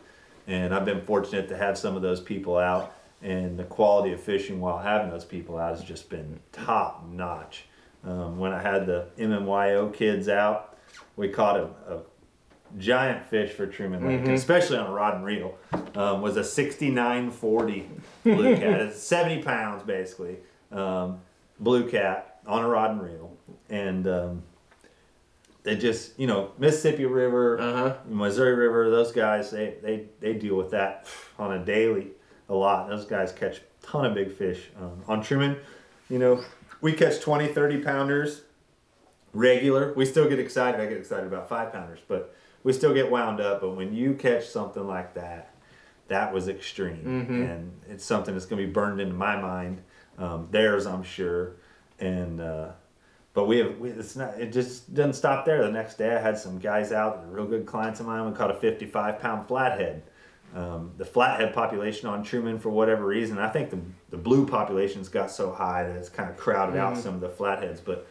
and 0.47 0.73
I've 0.75 0.85
been 0.85 1.01
fortunate 1.01 1.49
to 1.49 1.57
have 1.57 1.77
some 1.77 1.95
of 1.95 2.03
those 2.03 2.21
people 2.21 2.57
out, 2.57 2.93
and 3.23 3.57
the 3.57 3.63
quality 3.63 4.13
of 4.13 4.21
fishing 4.21 4.61
while 4.61 4.77
having 4.77 5.09
those 5.09 5.25
people 5.25 5.57
out 5.57 5.75
has 5.75 5.83
just 5.83 6.09
been 6.09 6.39
top 6.51 7.03
notch. 7.09 7.65
Um, 8.03 8.37
when 8.37 8.51
I 8.51 8.61
had 8.61 8.85
the 8.85 9.07
MMYO 9.17 9.93
kids 9.93 10.27
out, 10.27 10.77
we 11.15 11.29
caught 11.29 11.57
a, 11.57 11.65
a 11.87 11.99
giant 12.77 13.25
fish 13.25 13.51
for 13.51 13.65
Truman 13.67 14.05
Lake, 14.07 14.27
especially 14.27 14.77
on 14.77 14.87
a 14.87 14.91
rod 14.91 15.15
and 15.15 15.25
reel. 15.25 15.57
Um, 15.95 16.21
was 16.21 16.37
a 16.37 16.43
6940 16.43 17.89
blue 18.23 18.55
cat. 18.57 18.81
It's 18.81 18.99
70 19.01 19.43
pounds 19.43 19.83
basically. 19.83 20.37
Um, 20.71 21.19
blue 21.59 21.89
cat 21.89 22.39
on 22.47 22.63
a 22.63 22.67
rod 22.67 22.91
and 22.91 23.01
reel, 23.01 23.35
and 23.69 24.07
um, 24.07 24.43
they 25.63 25.75
just 25.75 26.17
you 26.19 26.27
know 26.27 26.51
Mississippi 26.57 27.05
River, 27.05 27.59
Uh 27.59 27.73
huh. 27.73 27.95
Missouri 28.07 28.55
River. 28.55 28.89
Those 28.89 29.11
guys 29.11 29.51
they 29.51 29.75
they 29.81 30.05
they 30.19 30.33
deal 30.33 30.55
with 30.55 30.71
that 30.71 31.07
on 31.37 31.53
a 31.53 31.63
daily 31.63 32.07
a 32.49 32.55
lot. 32.55 32.89
Those 32.89 33.05
guys 33.05 33.31
catch 33.31 33.57
a 33.57 33.61
ton 33.85 34.05
of 34.05 34.13
big 34.13 34.31
fish 34.31 34.69
um, 34.79 35.03
on 35.07 35.21
Truman. 35.21 35.57
You 36.09 36.19
know 36.19 36.43
we 36.81 36.93
catch 36.93 37.19
20, 37.21 37.49
30 37.49 37.77
pounders 37.83 38.41
regular. 39.33 39.93
We 39.93 40.05
still 40.05 40.27
get 40.27 40.39
excited. 40.39 40.81
I 40.81 40.85
get 40.87 40.97
excited 40.97 41.27
about 41.27 41.47
five 41.47 41.71
pounders, 41.71 41.99
but 42.07 42.33
we 42.63 42.73
still 42.73 42.93
get 42.93 43.09
wound 43.11 43.39
up. 43.39 43.61
But 43.61 43.71
when 43.71 43.93
you 43.93 44.13
catch 44.13 44.47
something 44.47 44.85
like 44.85 45.13
that, 45.15 45.53
that 46.07 46.33
was 46.33 46.47
extreme, 46.47 47.01
and 47.43 47.71
it's 47.89 48.03
something 48.05 48.33
that's 48.33 48.45
going 48.45 48.61
to 48.61 48.67
be 48.67 48.71
burned 48.73 48.99
into 48.99 49.13
my 49.15 49.39
mind. 49.39 49.81
Um, 50.17 50.47
theirs, 50.51 50.85
I'm 50.85 51.03
sure, 51.03 51.53
and 51.99 52.41
uh, 52.41 52.69
but 53.33 53.45
we 53.45 53.59
have 53.59 53.77
we, 53.79 53.89
it's 53.91 54.15
not. 54.15 54.39
It 54.39 54.51
just 54.51 54.93
doesn't 54.93 55.13
stop 55.13 55.45
there. 55.45 55.63
The 55.63 55.71
next 55.71 55.97
day, 55.97 56.13
I 56.15 56.19
had 56.19 56.37
some 56.37 56.59
guys 56.59 56.91
out, 56.91 57.31
real 57.31 57.45
good 57.45 57.65
clients 57.65 57.99
of 58.01 58.07
mine. 58.07 58.25
We 58.29 58.35
caught 58.35 58.51
a 58.51 58.55
55 58.55 59.19
pound 59.19 59.47
flathead. 59.47 60.03
Um, 60.53 60.91
the 60.97 61.05
flathead 61.05 61.53
population 61.53 62.09
on 62.09 62.23
Truman, 62.23 62.59
for 62.59 62.69
whatever 62.69 63.05
reason, 63.05 63.37
I 63.39 63.47
think 63.47 63.69
the 63.69 63.79
the 64.09 64.17
blue 64.17 64.45
population's 64.45 65.07
got 65.07 65.31
so 65.31 65.53
high 65.53 65.83
that 65.83 65.95
it's 65.95 66.09
kind 66.09 66.29
of 66.29 66.35
crowded 66.35 66.75
out 66.75 66.97
some 66.97 67.15
of 67.15 67.21
the 67.21 67.29
flatheads. 67.29 67.79
But 67.79 68.05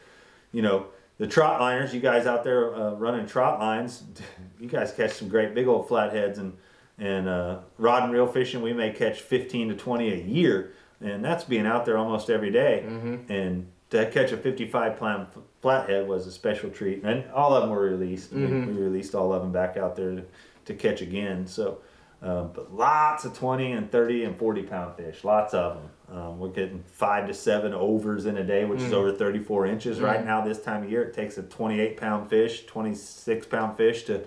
you 0.53 0.63
know, 0.63 0.87
the 1.21 1.27
trot 1.27 1.61
liners, 1.61 1.95
you 1.95 2.01
guys 2.01 2.27
out 2.27 2.43
there 2.45 2.75
uh, 2.75 2.95
running 2.95 3.27
trot 3.27 3.61
lines, 3.61 4.03
you 4.59 4.67
guys 4.69 4.91
catch 4.93 5.13
some 5.13 5.29
great 5.29 5.55
big 5.55 5.69
old 5.69 5.87
flatheads 5.87 6.39
and 6.39 6.57
and 6.99 7.29
uh, 7.29 7.59
rod 7.79 8.03
and 8.03 8.13
reel 8.13 8.27
fishing. 8.27 8.61
We 8.63 8.73
may 8.75 8.91
catch 8.91 9.21
15 9.23 9.69
to 9.71 9.75
20 9.75 10.13
a 10.13 10.17
year, 10.17 10.73
and 11.01 11.25
that's 11.25 11.45
being 11.45 11.67
out 11.67 11.87
there 11.87 11.97
almost 11.97 12.29
every 12.29 12.51
day. 12.51 12.85
And 13.29 13.71
to 13.91 14.11
catch 14.11 14.33
a 14.33 14.37
55 14.37 14.99
pound 14.99 15.27
flathead 15.63 16.07
was 16.09 16.27
a 16.27 16.33
special 16.33 16.69
treat, 16.71 17.03
and 17.05 17.31
all 17.33 17.55
of 17.55 17.63
them 17.63 17.71
were 17.71 17.83
released. 17.83 18.33
We- 18.33 18.45
We, 18.67 18.73
released 18.75 19.15
all 19.15 19.33
of 19.33 19.41
them 19.43 19.51
back 19.53 19.77
out 19.79 19.97
there 19.97 20.15
to, 20.17 20.25
to 20.67 20.75
catch 20.75 21.01
again. 21.03 21.47
So. 21.47 21.79
Um, 22.23 22.51
but 22.53 22.75
lots 22.75 23.25
of 23.25 23.33
20 23.33 23.73
and 23.73 23.91
30 23.91 24.25
and 24.25 24.37
40 24.37 24.65
pound 24.65 24.95
fish, 24.95 25.25
lots 25.25 25.55
of 25.55 25.77
them. 25.77 25.85
Um, 26.13 26.41
we're 26.41 26.49
getting 26.49 26.83
five 26.93 27.29
to 27.29 27.35
seven 27.35 27.73
overs 27.73 28.27
in 28.27 28.37
a 28.37 28.45
day, 28.45 28.65
which 28.65 28.81
is 28.81 28.93
over 28.93 29.13
34 29.13 29.67
inches. 29.67 30.01
Right 30.01 30.25
now, 30.25 30.41
this 30.41 30.61
time 30.61 30.83
of 30.83 30.91
year, 30.91 31.03
it 31.03 31.15
takes 31.15 31.39
a 31.39 31.43
28 31.43 31.97
pound 31.97 32.29
fish, 32.29 32.67
26 32.67 33.47
pound 33.47 33.77
fish 33.77 34.03
to, 34.05 34.25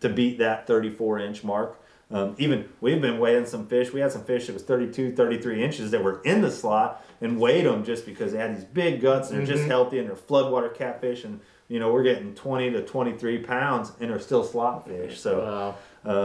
to 0.00 0.08
beat 0.08 0.38
that 0.38 0.66
34 0.66 1.18
inch 1.18 1.44
mark. 1.44 1.78
Um, 2.10 2.36
even 2.38 2.68
we've 2.80 3.00
been 3.02 3.18
weighing 3.18 3.46
some 3.46 3.66
fish. 3.66 3.92
We 3.92 4.00
had 4.00 4.12
some 4.12 4.24
fish 4.24 4.46
that 4.46 4.54
was 4.54 4.62
32, 4.62 5.14
33 5.14 5.62
inches 5.62 5.90
that 5.90 6.02
were 6.02 6.22
in 6.22 6.40
the 6.40 6.50
slot 6.50 7.04
and 7.20 7.38
weighed 7.38 7.66
them 7.66 7.84
just 7.84 8.06
because 8.06 8.32
they 8.32 8.38
had 8.38 8.56
these 8.56 8.64
big 8.64 9.00
guts 9.00 9.28
and 9.30 9.38
they're 9.40 9.46
just 9.46 9.64
healthy 9.66 9.98
and 9.98 10.08
they're 10.08 10.16
floodwater 10.16 10.72
catfish. 10.72 11.24
And, 11.24 11.40
you 11.68 11.78
know, 11.80 11.92
we're 11.92 12.02
getting 12.04 12.34
20 12.34 12.70
to 12.72 12.82
23 12.82 13.38
pounds 13.38 13.92
and 14.00 14.10
they're 14.10 14.18
still 14.20 14.44
slot 14.44 14.86
fish. 14.86 15.18
So, 15.18 15.40
Wow. 15.40 15.74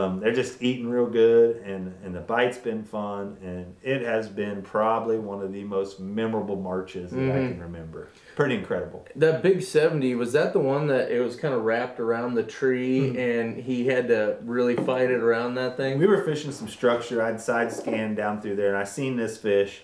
um, 0.05 0.19
they're 0.19 0.31
just 0.33 0.61
eating 0.61 0.87
real 0.87 1.07
good, 1.07 1.57
and, 1.65 1.95
and 2.05 2.13
the 2.13 2.19
bite's 2.19 2.59
been 2.59 2.83
fun, 2.83 3.37
and 3.43 3.75
it 3.81 4.03
has 4.03 4.29
been 4.29 4.61
probably 4.61 5.17
one 5.17 5.41
of 5.41 5.51
the 5.51 5.63
most 5.63 5.99
memorable 5.99 6.55
marches 6.55 7.09
that 7.09 7.31
I 7.31 7.47
can 7.49 7.59
remember. 7.59 8.09
Pretty 8.35 8.53
incredible. 8.53 9.07
That 9.15 9.41
big 9.41 9.63
70, 9.63 10.13
was 10.13 10.33
that 10.33 10.53
the 10.53 10.59
one 10.59 10.85
that 10.87 11.09
it 11.09 11.19
was 11.21 11.35
kind 11.35 11.55
of 11.55 11.63
wrapped 11.63 11.99
around 11.99 12.35
the 12.35 12.43
tree 12.43 13.09
Hmm. 13.09 13.17
and 13.17 13.57
he 13.57 13.87
had 13.87 14.07
to 14.09 14.37
really 14.43 14.75
fight 14.75 15.09
it 15.09 15.19
around 15.19 15.55
that 15.55 15.77
thing? 15.77 15.97
We 15.97 16.05
were 16.05 16.21
fishing 16.23 16.51
some 16.51 16.67
structure. 16.67 17.19
I'd 17.23 17.41
side 17.41 17.71
scan 17.71 18.13
down 18.13 18.39
through 18.39 18.57
there, 18.57 18.67
and 18.69 18.77
I 18.77 18.83
seen 18.83 19.15
this 19.17 19.39
fish. 19.39 19.81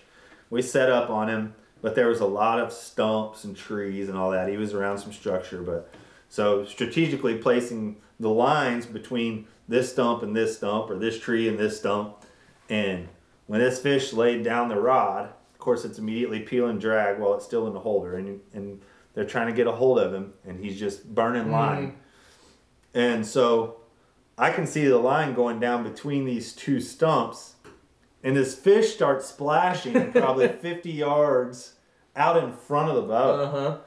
We 0.50 0.62
set 0.62 0.88
up 0.90 1.10
on 1.10 1.28
him, 1.28 1.54
but 1.80 1.94
there 1.94 2.08
was 2.08 2.20
a 2.20 2.26
lot 2.26 2.58
of 2.60 2.72
stumps 2.72 3.44
and 3.44 3.56
trees 3.56 4.08
and 4.08 4.18
all 4.18 4.30
that. 4.30 4.48
He 4.48 4.56
was 4.56 4.74
around 4.74 4.98
some 4.98 5.12
structure, 5.12 5.62
but 5.62 5.92
so 6.28 6.64
strategically 6.64 7.36
placing 7.38 7.96
the 8.20 8.30
lines 8.30 8.86
between 8.86 9.46
this 9.68 9.92
stump 9.92 10.22
and 10.22 10.34
this 10.34 10.56
stump, 10.56 10.90
or 10.90 10.98
this 10.98 11.20
tree 11.20 11.48
and 11.48 11.58
this 11.58 11.78
stump, 11.78 12.24
and 12.68 13.08
when 13.46 13.60
this 13.60 13.80
fish 13.80 14.12
laid 14.12 14.42
down 14.42 14.68
the 14.68 14.80
rod, 14.80 15.30
of 15.52 15.58
course, 15.58 15.84
it's 15.84 15.98
immediately 15.98 16.40
peel 16.40 16.68
and 16.68 16.80
drag 16.80 17.18
while 17.18 17.34
it's 17.34 17.44
still 17.44 17.66
in 17.66 17.72
the 17.72 17.80
holder, 17.80 18.16
and 18.16 18.40
and 18.52 18.80
they're 19.14 19.24
trying 19.24 19.48
to 19.48 19.52
get 19.52 19.66
a 19.66 19.72
hold 19.72 19.98
of 19.98 20.14
him, 20.14 20.32
and 20.46 20.62
he's 20.64 20.78
just 20.78 21.14
burning 21.14 21.44
mm-hmm. 21.44 21.52
line. 21.52 21.96
And 22.94 23.26
so 23.26 23.80
I 24.36 24.50
can 24.50 24.66
see 24.66 24.86
the 24.86 24.98
line 24.98 25.34
going 25.34 25.58
down 25.58 25.82
between 25.82 26.24
these 26.24 26.52
two 26.52 26.80
stumps, 26.80 27.56
and 28.28 28.36
this 28.36 28.54
fish 28.54 28.92
starts 28.94 29.26
splashing 29.26 30.12
probably 30.12 30.48
50 30.48 30.90
yards 30.90 31.74
out 32.14 32.36
in 32.44 32.52
front 32.52 32.90
of 32.90 32.96
the 32.96 33.02
boat. 33.02 33.40
Uh 33.40 33.50
huh. 33.50 33.78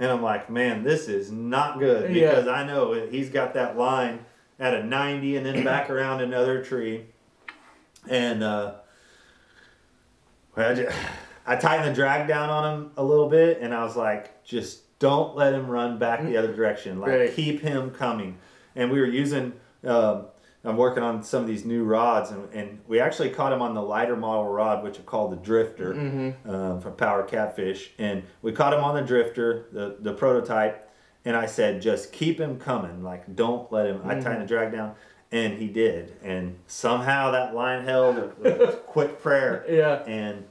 And 0.00 0.10
I'm 0.10 0.20
like, 0.22 0.50
man, 0.50 0.82
this 0.82 1.06
is 1.08 1.30
not 1.30 1.78
good 1.78 2.12
Yeah. 2.14 2.30
because 2.30 2.48
I 2.48 2.66
know 2.66 2.92
he's 3.08 3.30
got 3.30 3.54
that 3.54 3.76
line 3.78 4.24
at 4.58 4.74
a 4.74 4.82
90 4.82 5.36
and 5.36 5.46
then 5.46 5.62
back 5.64 5.88
around 5.94 6.20
another 6.20 6.64
tree. 6.64 7.06
And 8.08 8.42
uh, 8.42 8.74
I, 10.56 10.74
ju- 10.74 10.88
I 11.46 11.56
tightened 11.56 11.88
the 11.90 11.94
drag 11.94 12.26
down 12.26 12.50
on 12.50 12.74
him 12.74 12.90
a 12.96 13.04
little 13.04 13.28
bit, 13.28 13.60
and 13.60 13.74
I 13.74 13.84
was 13.84 13.96
like, 13.96 14.42
just 14.44 14.98
don't 14.98 15.36
let 15.36 15.52
him 15.52 15.68
run 15.68 15.98
back 15.98 16.22
the 16.24 16.36
other 16.36 16.52
direction. 16.54 16.98
Like, 17.00 17.10
Right. 17.10 17.34
keep 17.34 17.60
him 17.60 17.90
coming. 17.90 18.38
And 18.74 18.90
we 18.90 18.98
were 18.98 19.06
using, 19.06 19.52
um, 19.84 20.26
I'm 20.66 20.76
working 20.78 21.02
on 21.02 21.22
some 21.22 21.42
of 21.42 21.46
these 21.48 21.64
new 21.64 21.84
rods, 21.84 22.30
and, 22.30 22.48
and 22.54 22.80
we 22.88 22.98
actually 23.00 23.30
caught 23.30 23.52
him 23.52 23.60
on 23.60 23.74
the 23.74 23.82
lighter 23.82 24.16
model 24.16 24.48
rod, 24.48 24.82
which 24.82 24.98
are 24.98 25.02
called 25.02 25.32
the 25.32 25.36
Drifter 25.36 25.92
um, 26.46 26.80
from 26.80 26.94
Power 26.94 27.22
Catfish. 27.22 27.90
And 27.98 28.22
we 28.42 28.52
caught 28.52 28.72
him 28.72 28.82
on 28.82 28.94
the 28.94 29.02
Drifter, 29.02 29.66
the, 29.72 29.96
the 30.00 30.12
prototype, 30.14 30.90
and 31.26 31.36
I 31.36 31.46
said, 31.46 31.82
just 31.82 32.12
keep 32.12 32.38
him 32.40 32.58
coming. 32.58 33.02
Like, 33.02 33.34
don't 33.36 33.70
let 33.72 33.86
him. 33.86 34.00
I 34.04 34.14
tightened 34.20 34.42
the 34.42 34.46
drag 34.46 34.72
down, 34.72 34.94
and 35.32 35.58
he 35.58 35.68
did. 35.68 36.16
And 36.22 36.58
somehow 36.66 37.30
that 37.32 37.54
line 37.54 37.84
held 37.84 38.16
a, 38.18 38.70
a 38.72 38.76
quick 38.76 39.20
prayer 39.20 39.64
Yeah. 39.70 40.02
and 40.06 40.44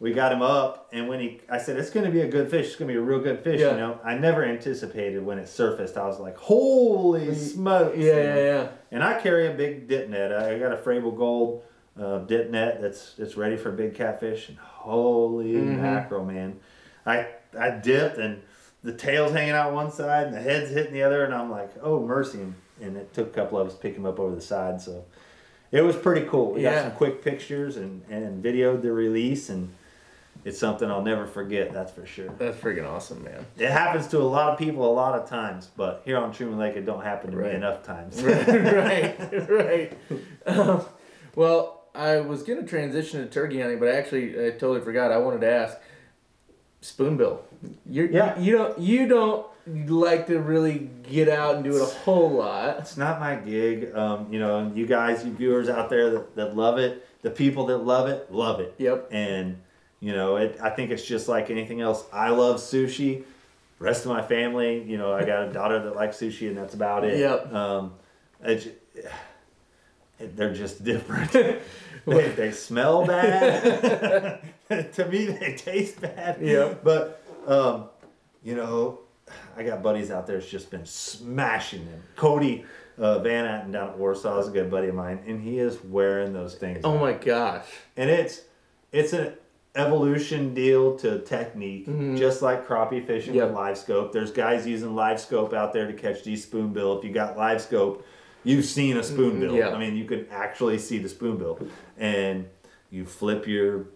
we 0.00 0.12
got 0.12 0.32
him 0.32 0.40
up 0.42 0.88
and 0.92 1.06
when 1.08 1.20
he 1.20 1.40
i 1.50 1.58
said 1.58 1.76
it's 1.76 1.90
going 1.90 2.06
to 2.06 2.10
be 2.12 2.22
a 2.22 2.26
good 2.28 2.50
fish 2.50 2.66
it's 2.68 2.76
going 2.76 2.88
to 2.88 2.94
be 2.94 2.98
a 2.98 3.02
real 3.02 3.20
good 3.20 3.44
fish 3.44 3.60
Yeah. 3.60 3.72
you 3.72 3.76
know 3.76 4.00
i 4.02 4.14
never 4.16 4.42
anticipated 4.44 5.24
when 5.24 5.38
it 5.38 5.46
surfaced 5.48 5.96
i 5.98 6.06
was 6.06 6.18
like 6.18 6.36
holy 6.36 7.34
smokes 7.34 7.96
Yeah, 7.98 8.14
yeah, 8.16 8.36
yeah. 8.36 8.68
and 8.90 9.04
i 9.04 9.20
carry 9.20 9.46
a 9.46 9.52
big 9.52 9.86
dip 9.88 10.08
net 10.08 10.32
i 10.32 10.58
got 10.58 10.72
a 10.72 10.76
Frabill 10.76 11.16
gold 11.16 11.62
uh, 12.00 12.18
dip 12.20 12.50
net 12.50 12.80
that's 12.80 13.14
that's 13.14 13.36
ready 13.36 13.56
for 13.56 13.70
big 13.70 13.94
catfish 13.94 14.48
and 14.48 14.58
holy 14.58 15.52
Mm-hmm. 15.52 15.82
mackerel 15.82 16.24
man 16.24 16.58
i 17.06 17.26
i 17.58 17.70
dipped 17.70 18.16
and 18.18 18.40
the 18.82 18.94
tail's 18.94 19.32
hanging 19.32 19.52
out 19.52 19.74
one 19.74 19.90
side 19.92 20.28
and 20.28 20.34
the 20.34 20.40
head's 20.40 20.70
hitting 20.70 20.94
the 20.94 21.02
other 21.02 21.24
and 21.24 21.34
i'm 21.34 21.50
like 21.50 21.70
oh 21.82 22.00
mercy 22.00 22.40
and 22.80 22.96
it 22.96 23.12
took 23.12 23.28
a 23.28 23.32
couple 23.32 23.58
of 23.58 23.66
us 23.68 23.74
to 23.74 23.80
pick 23.80 23.94
him 23.94 24.06
up 24.06 24.18
over 24.18 24.34
the 24.34 24.40
side 24.40 24.80
so 24.80 25.04
it 25.72 25.82
was 25.82 25.94
pretty 25.94 26.26
cool. 26.26 26.54
We 26.54 26.62
Yeah. 26.64 26.74
got 26.74 26.82
some 26.88 26.92
quick 26.96 27.22
pictures 27.22 27.76
and, 27.76 28.02
and 28.10 28.42
videoed 28.42 28.82
the 28.82 28.90
release, 28.90 29.48
and 29.50 29.70
it's 30.44 30.58
something 30.58 30.90
I'll 30.90 31.02
never 31.02 31.26
forget, 31.26 31.72
that's 31.72 31.92
for 31.92 32.06
sure. 32.06 32.28
That's 32.38 32.56
freaking 32.56 32.88
awesome, 32.88 33.22
man. 33.24 33.44
It 33.58 33.70
happens 33.70 34.06
to 34.08 34.18
a 34.18 34.24
lot 34.24 34.52
of 34.52 34.58
people 34.58 34.90
a 34.90 34.94
lot 34.94 35.18
of 35.18 35.28
times, 35.28 35.70
but 35.76 36.02
here 36.04 36.16
on 36.18 36.32
Truman 36.32 36.58
Lake, 36.58 36.76
it 36.76 36.86
don't 36.86 37.02
happen 37.02 37.30
to 37.32 37.36
Right. 37.36 37.50
me 37.50 37.56
enough 37.56 37.82
times. 37.82 38.22
right, 38.22 39.48
right. 39.48 39.92
Um, 40.46 40.84
well, 41.34 41.84
I 41.94 42.20
was 42.20 42.42
gonna 42.42 42.62
transition 42.66 43.20
to 43.20 43.26
turkey 43.28 43.60
hunting, 43.60 43.78
but 43.78 43.88
I 43.88 43.92
actually 43.96 44.34
I 44.46 44.50
totally 44.50 44.80
forgot. 44.80 45.10
I 45.12 45.18
wanted 45.18 45.40
to 45.42 45.50
ask 45.50 45.76
spoonbill. 46.80 47.42
You're, 47.86 48.10
Yeah. 48.10 48.38
You 48.38 48.56
don't. 48.58 48.78
You 48.78 49.08
don't 49.08 49.46
like 49.66 50.26
to 50.28 50.40
really 50.40 50.90
get 51.02 51.28
out 51.28 51.56
and 51.56 51.64
do 51.64 51.76
it 51.76 51.82
a 51.82 51.84
whole 51.84 52.30
lot. 52.30 52.78
It's 52.78 52.96
not 52.96 53.20
my 53.20 53.36
gig. 53.36 53.94
Um, 53.94 54.32
you 54.32 54.38
know, 54.40 54.72
you 54.74 54.86
guys, 54.86 55.24
you 55.24 55.32
viewers 55.32 55.68
out 55.68 55.90
there 55.90 56.10
that, 56.10 56.34
that 56.36 56.56
love 56.56 56.78
it, 56.78 57.06
the 57.22 57.30
people 57.30 57.66
that 57.66 57.78
love 57.78 58.08
it, 58.08 58.32
love 58.32 58.58
it. 58.60 58.74
Yep. 58.78 59.08
And, 59.12 59.60
you 60.00 60.12
know, 60.12 60.36
it, 60.36 60.58
I 60.62 60.70
think 60.70 60.90
it's 60.90 61.04
just 61.04 61.28
like 61.28 61.50
anything 61.50 61.80
else. 61.80 62.04
I 62.12 62.30
love 62.30 62.56
sushi. 62.56 63.24
Rest 63.78 64.04
of 64.04 64.10
my 64.12 64.20
family, 64.22 64.82
you 64.82 64.98
know, 64.98 65.12
I 65.12 65.24
got 65.24 65.48
a 65.48 65.52
daughter 65.52 65.78
that 65.82 65.96
likes 65.96 66.18
sushi, 66.18 66.48
and 66.48 66.56
that's 66.56 66.74
about 66.74 67.04
it. 67.04 67.18
Yep. 67.18 67.52
Um, 67.52 67.94
it, 68.42 68.82
it- 68.94 69.10
they're 70.36 70.52
just 70.52 70.84
different. 70.84 71.32
they, 72.06 72.28
they 72.28 72.52
smell 72.52 73.06
bad. 73.06 74.42
to 74.94 75.06
me, 75.06 75.26
they 75.26 75.54
taste 75.54 76.00
bad. 76.00 76.42
Yep. 76.42 76.84
But, 76.84 77.22
um, 77.46 77.88
you 78.42 78.54
know, 78.54 79.00
I 79.56 79.62
got 79.62 79.82
buddies 79.82 80.10
out 80.10 80.26
there 80.26 80.38
that's 80.38 80.50
just 80.50 80.70
been 80.70 80.84
smashing 80.84 81.86
them. 81.86 82.02
Cody 82.16 82.64
uh, 82.98 83.18
Van 83.20 83.46
Atten 83.46 83.72
down 83.72 83.90
at 83.90 83.98
Warsaw 83.98 84.38
is 84.40 84.48
a 84.48 84.50
good 84.50 84.70
buddy 84.70 84.88
of 84.88 84.94
mine, 84.94 85.20
and 85.26 85.40
he 85.40 85.58
is 85.58 85.82
wearing 85.82 86.32
those 86.32 86.54
things. 86.54 86.80
Oh 86.84 86.98
my 86.98 87.12
gosh. 87.14 87.64
And 87.96 88.10
it's 88.10 88.42
it's 88.92 89.12
an 89.12 89.34
evolution 89.86 90.54
deal 90.54 90.96
to 90.98 91.18
technique, 91.20 91.86
just 92.16 92.42
like 92.42 92.66
crappie 92.66 93.04
fishing 93.06 93.34
Yep. 93.34 93.46
with 93.48 93.54
live 93.56 93.78
scope. 93.78 94.12
There's 94.12 94.30
guys 94.30 94.66
using 94.66 94.94
live 94.94 95.20
scope 95.20 95.52
out 95.52 95.72
there 95.72 95.86
to 95.86 95.92
catch 95.92 96.22
these 96.22 96.44
spoonbill. 96.44 96.98
If 96.98 97.04
you 97.04 97.12
got 97.12 97.36
live 97.36 97.60
scope, 97.60 98.04
you've 98.44 98.64
seen 98.64 98.96
a 98.96 99.02
spoonbill. 99.02 99.54
yeah. 99.54 99.70
I 99.70 99.78
mean, 99.78 99.96
you 99.96 100.04
can 100.04 100.26
actually 100.30 100.78
see 100.78 100.98
the 100.98 101.08
spoonbill, 101.08 101.58
and 101.98 102.46
you 102.90 103.04
flip 103.04 103.46
your 103.46 103.86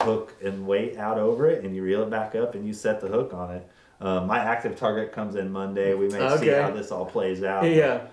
hook 0.00 0.34
and 0.42 0.66
weight 0.66 0.96
out 0.96 1.18
over 1.18 1.48
it, 1.48 1.64
and 1.64 1.74
you 1.74 1.82
reel 1.82 2.02
it 2.02 2.10
back 2.10 2.34
up, 2.34 2.54
and 2.54 2.66
you 2.66 2.72
set 2.72 3.00
the 3.00 3.08
hook 3.08 3.32
on 3.34 3.50
it. 3.56 3.68
Um, 4.00 4.26
my 4.26 4.38
active 4.38 4.76
target 4.76 5.12
comes 5.12 5.36
in 5.36 5.50
Monday. 5.52 5.94
We 5.94 6.08
may 6.08 6.36
see 6.38 6.48
how 6.48 6.70
this 6.70 6.90
all 6.90 7.06
plays 7.06 7.42
out. 7.42 7.64
Yeah. 7.64 8.06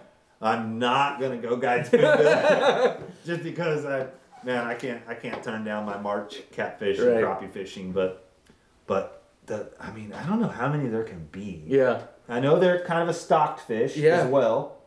I'm 0.44 0.80
not 0.80 1.20
gonna 1.20 1.38
go 1.38 1.56
guide 1.56 1.86
spoonbill 1.86 2.98
just 3.26 3.44
because 3.44 3.86
I 3.86 4.08
man 4.44 4.66
I 4.68 4.74
can't 4.76 5.02
I 5.08 5.14
can't 5.16 5.44
turn 5.44 5.64
down 5.64 5.86
my 5.86 5.98
March 5.98 6.42
catfish 6.52 7.00
Right. 7.00 7.18
and 7.18 7.26
crappie 7.26 7.52
fishing, 7.52 7.92
but 7.92 8.26
but 8.88 9.24
the 9.46 9.70
I 9.80 9.92
mean 9.92 10.14
I 10.14 10.24
don't 10.28 10.40
know 10.42 10.48
how 10.48 10.70
many 10.70 10.90
there 10.90 11.04
can 11.04 11.28
be. 11.32 11.64
Yeah. 11.68 12.02
I 12.30 12.40
know 12.40 12.60
they're 12.60 12.84
kind 12.86 13.02
of 13.04 13.10
a 13.10 13.14
stocked 13.14 13.62
fish 13.62 13.98
Yeah. 13.98 14.22
as 14.22 14.28
well. 14.30 14.78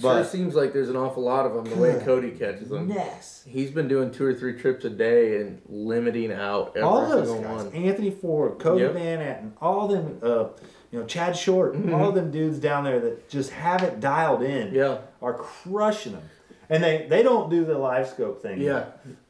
Sure 0.00 0.14
But- 0.14 0.24
seems 0.24 0.54
like 0.56 0.72
there's 0.72 0.88
an 0.88 0.96
awful 0.96 1.22
lot 1.22 1.46
of 1.46 1.54
them 1.54 1.64
the 1.72 1.76
way 1.80 2.00
Cody 2.04 2.32
catches 2.32 2.68
them. 2.68 2.90
Yes. 2.90 3.44
He's 3.46 3.70
been 3.70 3.86
doing 3.86 4.10
two 4.10 4.24
or 4.26 4.34
three 4.34 4.58
trips 4.58 4.84
a 4.84 4.90
day 4.90 5.40
and 5.40 5.60
limiting 5.68 6.32
out 6.32 6.70
every 6.70 6.82
All 6.82 7.08
those 7.08 7.30
guys, 7.30 7.64
one. 7.64 7.72
Anthony 7.72 8.10
Ford, 8.10 8.58
Cody 8.58 8.82
Yep. 8.82 8.92
Van 8.94 9.20
Atten, 9.20 9.52
all 9.60 9.86
them, 9.86 10.18
uh, 10.22 10.46
you 10.90 10.98
know, 11.00 11.06
Chad 11.06 11.36
Short, 11.36 11.74
Mm-hmm. 11.74 11.94
all 11.94 12.10
them 12.12 12.30
dudes 12.32 12.58
down 12.58 12.82
there 12.84 12.98
that 12.98 13.28
just 13.28 13.50
have 13.50 13.82
it 13.84 14.00
dialed 14.00 14.42
in, 14.42 14.74
Yeah. 14.74 14.98
are 15.22 15.34
crushing 15.34 16.12
them. 16.14 16.22
And 16.70 16.82
they, 16.82 17.06
they 17.08 17.22
don't 17.22 17.50
do 17.50 17.64
the 17.64 17.76
live 17.78 18.08
scope 18.08 18.40
thing. 18.42 18.60
Yeah. 18.60 18.84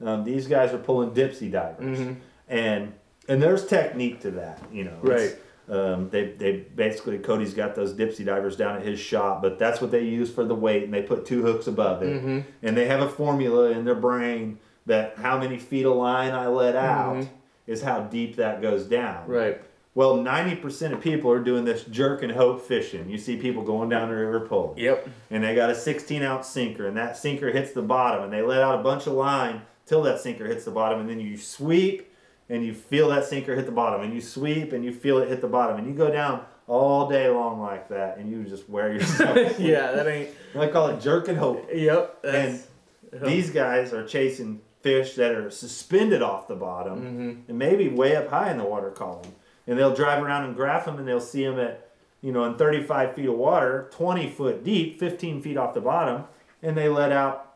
Um, 0.05 0.25
these 0.25 0.47
guys 0.47 0.73
are 0.73 0.79
pulling 0.79 1.11
dipsy 1.11 1.51
divers, 1.51 1.99
Mhm. 1.99 2.17
and 2.49 2.93
and 3.29 3.43
there's 3.43 3.67
technique 3.67 4.21
to 4.21 4.31
that, 4.33 4.61
you 4.73 4.85
know. 4.85 4.99
Right. 5.03 5.35
Um, 5.69 6.11
they 6.11 6.27
they 6.33 6.53
basically 6.77 7.19
Cody's 7.19 7.55
got 7.55 7.75
those 7.75 7.95
dipsy 7.95 8.25
divers 8.25 8.55
down 8.57 8.77
at 8.77 8.83
his 8.83 9.01
shop, 9.01 9.41
but 9.43 9.59
that's 9.59 9.81
what 9.81 9.91
they 9.91 10.03
use 10.03 10.31
for 10.31 10.45
the 10.45 10.55
weight, 10.55 10.85
and 10.85 10.93
they 10.93 11.03
put 11.03 11.25
two 11.25 11.43
hooks 11.43 11.67
above 11.67 12.03
it, 12.03 12.15
Mm-hmm. 12.15 12.41
and 12.63 12.77
they 12.77 12.85
have 12.87 13.01
a 13.01 13.09
formula 13.09 13.71
in 13.71 13.85
their 13.85 13.95
brain 13.95 14.59
that 14.87 15.15
how 15.17 15.39
many 15.39 15.57
feet 15.59 15.87
of 15.87 15.97
line 15.97 16.33
I 16.33 16.49
let 16.49 16.77
out 16.77 17.17
Mhm. 17.17 17.29
is 17.67 17.83
how 17.83 18.01
deep 18.01 18.37
that 18.37 18.61
goes 18.61 18.85
down. 18.85 19.27
Right. 19.27 19.59
Well, 19.95 20.17
ninety 20.17 20.57
percent 20.57 20.93
of 20.93 21.01
people 21.01 21.31
are 21.31 21.39
doing 21.41 21.65
this 21.65 21.85
jerk 21.85 22.23
and 22.23 22.33
hope 22.33 22.67
fishing. 22.67 23.09
You 23.09 23.17
see 23.19 23.37
people 23.37 23.63
going 23.63 23.89
down 23.89 24.09
the 24.09 24.15
river 24.17 24.41
pulling 24.41 24.77
Yep. 24.79 25.09
and 25.31 25.45
they 25.45 25.55
got 25.55 25.71
a 25.71 25.75
16 25.75 26.23
ounce 26.23 26.49
sinker 26.49 26.87
and 26.89 26.97
that 26.97 27.17
sinker 27.17 27.51
hits 27.53 27.73
the 27.73 27.83
bottom 27.83 28.25
and 28.25 28.33
they 28.33 28.43
let 28.43 28.61
out 28.61 28.81
a 28.81 28.83
bunch 28.83 29.07
of 29.07 29.13
line 29.13 29.63
till 29.87 30.03
that 30.03 30.19
sinker 30.21 30.47
hits 30.47 30.65
the 30.65 30.71
bottom 30.73 31.01
and 31.01 31.09
then 31.09 31.21
you 31.21 31.37
sweep 31.37 32.11
and 32.49 32.65
you 32.67 32.75
feel 32.75 33.09
that 33.09 33.25
sinker 33.25 33.55
hit 33.55 33.67
the 33.67 33.73
bottom 33.73 34.01
and 34.03 34.13
you 34.13 34.21
sweep 34.21 34.73
and 34.73 34.85
you 34.85 34.93
feel 34.93 35.19
it 35.19 35.29
hit 35.29 35.41
the 35.41 35.47
bottom 35.47 35.77
and 35.79 35.87
you 35.87 35.95
go 35.95 36.11
down 36.11 36.45
all 36.67 37.09
day 37.09 37.29
long 37.29 37.61
like 37.61 37.89
that 37.89 38.17
and 38.19 38.29
you 38.31 38.43
just 38.45 38.69
wear 38.69 38.93
yourself 38.95 39.59
yeah, 39.61 39.93
that 39.93 40.07
ain't. 40.09 40.31
i 40.59 40.67
call 40.67 40.89
it 40.89 41.01
jerk 41.01 41.29
and 41.29 41.39
hope 41.39 41.69
Yep. 41.73 42.23
That's, 42.23 42.67
these 43.13 43.51
guys 43.51 43.93
are 43.93 44.05
chasing 44.05 44.61
fish 44.83 45.15
that 45.15 45.33
are 45.37 45.51
suspended 45.51 46.21
off 46.21 46.49
the 46.49 46.57
bottom 46.57 47.01
Mhm. 47.01 47.49
and 47.49 47.59
maybe 47.59 47.89
way 47.89 48.17
up 48.17 48.29
high 48.29 48.51
in 48.51 48.59
the 48.59 48.65
water 48.65 48.91
column 48.91 49.33
and 49.67 49.79
they'll 49.79 49.95
drive 49.95 50.23
around 50.23 50.45
and 50.45 50.55
graph 50.57 50.85
them 50.85 50.99
and 50.99 51.07
they'll 51.09 51.21
see 51.21 51.45
them 51.45 51.59
at 51.59 51.89
you 52.21 52.33
know 52.33 52.45
in 52.45 52.57
35 52.57 53.15
feet 53.15 53.27
of 53.29 53.35
water 53.37 53.89
20 53.93 54.31
foot 54.31 54.65
deep 54.65 54.99
15 54.99 55.43
feet 55.43 55.57
off 55.57 55.75
the 55.75 55.81
bottom 55.81 56.25
and 56.63 56.77
they 56.77 56.89
let 56.89 57.13
out 57.13 57.55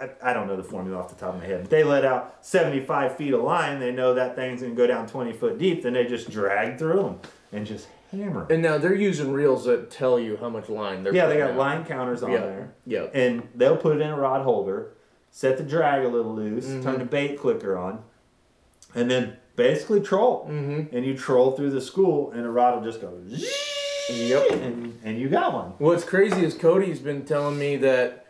I, 0.00 0.10
I 0.30 0.32
don't 0.32 0.46
know 0.46 0.56
the 0.56 0.62
formula 0.62 0.98
off 1.00 1.08
the 1.08 1.16
top 1.16 1.34
of 1.34 1.40
my 1.40 1.46
head 1.46 1.62
but 1.62 1.70
they 1.70 1.82
let 1.82 2.04
out 2.04 2.36
75 2.42 3.16
feet 3.16 3.32
of 3.34 3.40
line 3.42 3.80
they 3.80 3.90
know 3.90 4.14
that 4.14 4.36
thing's 4.36 4.60
going 4.62 4.74
to 4.74 4.76
go 4.76 4.86
down 4.86 5.06
20 5.08 5.32
foot 5.32 5.58
deep 5.58 5.82
then 5.82 5.92
they 5.94 6.04
just 6.06 6.30
drag 6.30 6.78
through 6.78 7.02
them 7.02 7.18
and 7.52 7.66
just 7.66 7.88
hammer 8.12 8.46
And 8.50 8.62
now 8.62 8.78
they're 8.78 8.94
using 8.94 9.32
reels 9.32 9.64
that 9.64 9.90
tell 9.90 10.20
you 10.20 10.36
how 10.36 10.48
much 10.48 10.68
line 10.68 11.02
they're. 11.02 11.12
yeah 11.14 11.26
they 11.26 11.38
got 11.38 11.50
out. 11.50 11.56
line 11.56 11.84
counters 11.84 12.22
on 12.22 12.30
Yeah. 12.30 12.38
there 12.40 12.72
Yep. 12.86 13.10
and 13.14 13.48
they'll 13.56 13.76
put 13.76 13.96
it 13.96 14.00
in 14.02 14.10
a 14.10 14.16
rod 14.16 14.42
holder, 14.44 14.92
set 15.32 15.56
the 15.58 15.64
drag 15.64 16.04
a 16.04 16.08
little 16.08 16.32
loose, 16.34 16.66
Mm-hmm. 16.66 16.82
turn 16.84 16.98
the 17.00 17.04
bait 17.04 17.36
clicker 17.40 17.76
on, 17.76 18.04
and 18.94 19.10
then 19.10 19.36
basically 19.56 20.00
troll. 20.00 20.46
Mm-hmm. 20.48 20.94
And 20.96 21.04
you 21.04 21.16
troll 21.16 21.52
through 21.52 21.70
the 21.70 21.80
school, 21.80 22.30
and 22.32 22.44
the 22.44 22.50
rod 22.50 22.76
will 22.76 22.84
just 22.90 23.00
go. 23.00 23.12
Yep. 24.10 24.50
And, 24.62 24.98
and 25.04 25.18
you 25.18 25.28
got 25.28 25.52
one. 25.52 25.72
What's 25.78 26.04
crazy 26.04 26.44
is 26.44 26.54
Cody's 26.54 26.98
been 27.00 27.24
telling 27.24 27.58
me 27.58 27.76
that 27.76 28.26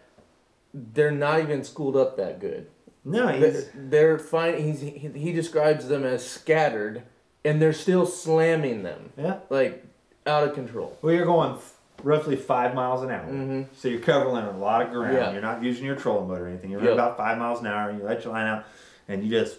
they're 0.72 1.10
not 1.10 1.40
even 1.40 1.64
schooled 1.64 1.96
up 1.96 2.16
that 2.16 2.40
good. 2.40 2.68
No, 3.04 3.26
They're, 3.38 3.50
he's 3.52 3.70
they're 3.74 4.18
fine. 4.18 4.62
He's 4.62 4.80
he, 4.80 4.90
he 5.14 5.32
describes 5.32 5.88
them 5.88 6.04
as 6.04 6.24
scattered, 6.28 7.02
and 7.44 7.60
they're 7.60 7.74
still 7.74 8.06
slamming 8.06 8.82
them 8.82 9.12
yeah. 9.18 9.40
like 9.50 9.84
out 10.26 10.44
of 10.48 10.54
control. 10.54 10.96
Well, 11.02 11.12
you're 11.14 11.26
going 11.26 11.52
f- 11.56 11.74
roughly 12.02 12.34
five 12.36 12.74
miles 12.74 13.02
an 13.02 13.10
hour, 13.10 13.26
Mhm. 13.30 13.66
so 13.76 13.88
you're 13.88 14.00
covering 14.00 14.36
a 14.46 14.56
lot 14.56 14.80
of 14.80 14.90
ground. 14.90 15.12
Yeah. 15.14 15.32
You're 15.32 15.42
not 15.42 15.62
using 15.62 15.84
your 15.84 15.96
trolling 15.96 16.28
motor 16.28 16.46
or 16.46 16.48
anything. 16.48 16.70
You're 16.70 16.82
Yep. 16.82 16.92
about 16.94 17.16
five 17.18 17.36
miles 17.36 17.60
an 17.60 17.66
hour, 17.66 17.90
and 17.90 17.98
you 17.98 18.04
let 18.06 18.24
your 18.24 18.32
line 18.32 18.46
out, 18.46 18.64
and 19.06 19.22
you 19.22 19.28
just 19.30 19.58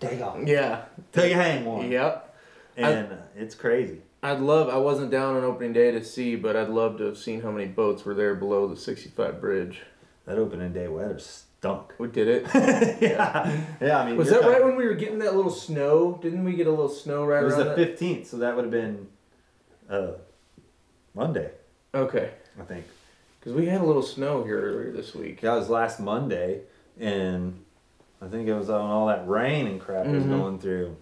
take 0.00 0.20
off 0.20 0.38
Yeah. 0.46 0.82
till 1.12 1.26
you 1.26 1.34
hang 1.34 1.64
one. 1.64 1.90
Yep. 1.90 2.36
And 2.76 3.12
uh, 3.12 3.16
it's 3.36 3.54
crazy. 3.54 4.02
I'd 4.22 4.40
love. 4.40 4.68
I 4.68 4.76
wasn't 4.78 5.10
down 5.10 5.36
on 5.36 5.44
opening 5.44 5.72
day 5.72 5.90
to 5.92 6.02
see, 6.04 6.36
but 6.36 6.56
I'd 6.56 6.68
love 6.68 6.98
to 6.98 7.04
have 7.04 7.18
seen 7.18 7.40
how 7.42 7.50
many 7.50 7.66
boats 7.66 8.04
were 8.04 8.14
there 8.14 8.34
below 8.34 8.66
the 8.68 8.76
65 8.76 9.40
bridge. 9.40 9.82
That 10.26 10.38
opening 10.38 10.72
day 10.72 10.88
weather 10.88 11.18
stunk. 11.18 11.94
We 11.98 12.08
did 12.08 12.28
it. 12.28 12.46
yeah, 13.00 13.60
yeah. 13.80 13.98
I 14.00 14.06
mean, 14.06 14.16
Was 14.16 14.30
you're 14.30 14.42
that 14.42 14.48
right 14.48 14.62
when 14.64 14.76
we 14.76 14.84
were 14.86 14.94
getting 14.94 15.18
that 15.20 15.34
little 15.34 15.50
snow? 15.50 16.18
Didn't 16.20 16.44
we 16.44 16.52
get 16.54 16.66
a 16.66 16.70
little 16.70 16.88
snow 16.88 17.24
right 17.24 17.42
It 17.42 17.46
was 17.46 17.54
around 17.54 17.64
the 17.64 17.70
that? 17.70 17.76
fifteenth, 17.76 18.26
so 18.26 18.36
that 18.38 18.54
would 18.54 18.64
have 18.64 18.72
been 18.72 19.06
uh, 19.88 20.12
Monday, 21.14 21.50
Okay, 21.94 22.30
I 22.60 22.64
think. 22.64 22.84
because 23.40 23.54
we 23.54 23.66
had 23.66 23.80
a 23.80 23.84
little 23.84 24.02
snow 24.02 24.44
here 24.44 24.60
earlier 24.60 24.92
this 24.92 25.14
week. 25.14 25.40
That 25.40 25.54
was 25.54 25.68
last 25.70 25.98
Monday, 25.98 26.60
and 27.00 27.64
I 28.20 28.26
think 28.26 28.48
it 28.48 28.54
was 28.54 28.68
on 28.68 28.90
all 28.90 29.06
that 29.06 29.28
rain 29.28 29.66
and 29.66 29.80
crap 29.80 30.06
was 30.06 30.24
Mhm. 30.24 30.28
going 30.30 30.58
through. 30.58 30.96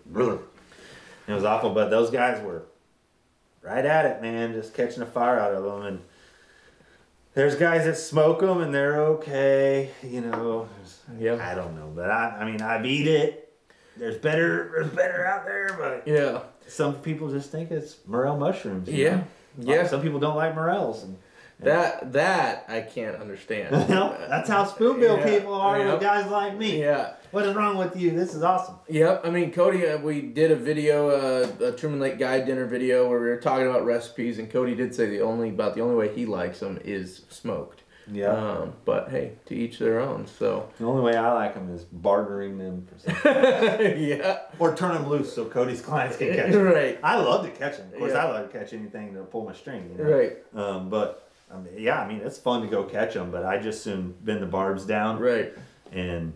It 1.29 1.33
was 1.33 1.45
awful, 1.45 1.71
but 1.71 1.89
those 1.91 2.11
guys 2.11 2.43
were 2.43 2.63
right 3.63 3.85
at 3.85 4.05
it, 4.05 4.23
man, 4.23 4.53
just 4.53 4.75
catching 4.75 5.03
a 5.03 5.07
fire 5.07 5.39
out 5.39 5.55
of 5.55 5.65
them. 5.65 5.83
And 5.83 6.01
there's 7.35 7.57
guys 7.57 7.85
that 7.87 7.97
smoke 7.97 8.41
them, 8.41 8.61
and 8.61 8.73
they're 8.75 9.01
okay, 9.01 9.91
you 10.03 10.21
know. 10.21 10.69
Yeah. 11.19 11.39
I 11.41 11.55
don't 11.55 11.75
know, 11.75 11.91
but 11.95 12.11
I, 12.11 12.39
I 12.41 12.45
mean, 12.45 12.63
I 12.63 12.81
beat 12.81 13.07
it. 13.09 13.43
There's 13.97 14.19
better, 14.19 14.71
there's 14.73 14.91
better 14.91 15.25
out 15.27 15.47
there, 15.47 15.71
but 15.79 16.07
Yeah. 16.07 16.41
some 16.69 16.95
people 16.97 17.29
just 17.31 17.51
think 17.51 17.71
it's 17.71 17.97
morel 18.07 18.37
mushrooms. 18.37 18.89
Yeah. 18.89 19.17
know? 19.17 19.25
Yeah. 19.59 19.87
Some 19.87 20.03
people 20.03 20.21
don't 20.21 20.37
like 20.37 20.55
morels, 20.55 21.03
and 21.05 21.17
That 21.61 22.13
that 22.13 22.67
I 22.69 22.81
can't 22.83 23.17
understand. 23.17 23.75
that's 24.29 24.49
how 24.49 24.65
spoonbill 24.65 25.19
Yeah, 25.19 25.39
people 25.39 25.55
are 25.55 25.79
yep. 25.79 25.93
with 25.95 26.03
guys 26.03 26.31
like 26.31 26.57
me. 26.57 26.81
yeah. 26.81 27.15
What 27.31 27.45
is 27.47 27.55
wrong 27.55 27.77
with 27.79 27.97
you? 27.97 28.11
This 28.13 28.35
is 28.35 28.43
awesome. 28.43 28.77
Yep. 28.89 29.23
I 29.25 29.31
mean, 29.31 29.53
Cody, 29.53 29.87
uh, 29.87 29.99
we 29.99 30.21
did 30.23 30.51
a 30.51 30.57
video, 30.57 31.09
uh, 31.11 31.67
a 31.67 31.73
Truman 31.73 31.99
Lake 32.01 32.19
Guide 32.19 32.47
dinner 32.47 32.67
video 32.67 33.09
where 33.09 33.19
we 33.21 33.27
were 33.29 33.37
talking 33.41 33.67
about 33.67 33.85
recipes, 33.85 34.39
and 34.39 34.51
Cody 34.51 34.75
did 34.75 34.95
say 34.95 35.07
the 35.07 35.21
only 35.23 35.49
about 35.49 35.75
the 35.75 35.81
only 35.81 35.97
way 35.97 36.15
he 36.15 36.25
likes 36.27 36.61
them 36.61 36.79
is 36.85 37.23
smoked. 37.31 37.83
Yeah. 38.11 38.29
Um, 38.31 38.75
but 38.85 39.09
hey, 39.11 39.33
to 39.47 39.55
each 39.57 39.79
their 39.81 39.99
own. 39.99 40.27
So. 40.29 40.69
the 40.79 40.85
only 40.87 41.03
way 41.03 41.17
I 41.17 41.33
like 41.33 41.55
them 41.55 41.75
is 41.75 41.83
bartering 41.85 42.57
them 42.59 42.87
for 42.87 42.99
something. 43.11 44.03
yeah. 44.03 44.39
or 44.61 44.77
turn 44.77 44.95
them 44.95 45.09
loose 45.09 45.35
so 45.35 45.45
Cody's 45.47 45.81
clients 45.81 46.17
can 46.17 46.29
catch 46.37 46.53
them. 46.53 46.63
Right. 46.63 46.99
I 47.03 47.17
love 47.17 47.45
to 47.47 47.51
catch 47.51 47.79
them. 47.79 47.89
Of 47.93 47.99
course, 47.99 48.13
Yeah. 48.13 48.25
I 48.27 48.31
love 48.31 48.51
to 48.53 48.59
catch 48.59 48.73
anything 48.73 49.15
to 49.15 49.23
pull 49.25 49.45
my 49.45 49.53
string. 49.55 49.91
You 49.99 50.05
know? 50.05 50.11
Right. 50.11 50.37
Um, 50.55 50.89
but 50.89 51.26
I 51.53 51.59
mean, 51.59 51.75
yeah, 51.79 52.01
I 52.01 52.09
mean, 52.09 52.21
it's 52.25 52.39
fun 52.39 52.63
to 52.63 52.69
go 52.69 52.83
catch 52.85 53.15
them, 53.15 53.31
but 53.31 53.45
I 53.45 53.59
just 53.59 53.83
soon 53.83 54.15
bend 54.23 54.43
the 54.43 54.47
barbs 54.47 54.85
down. 54.85 55.19
Right. 55.21 55.53
And 55.93 56.33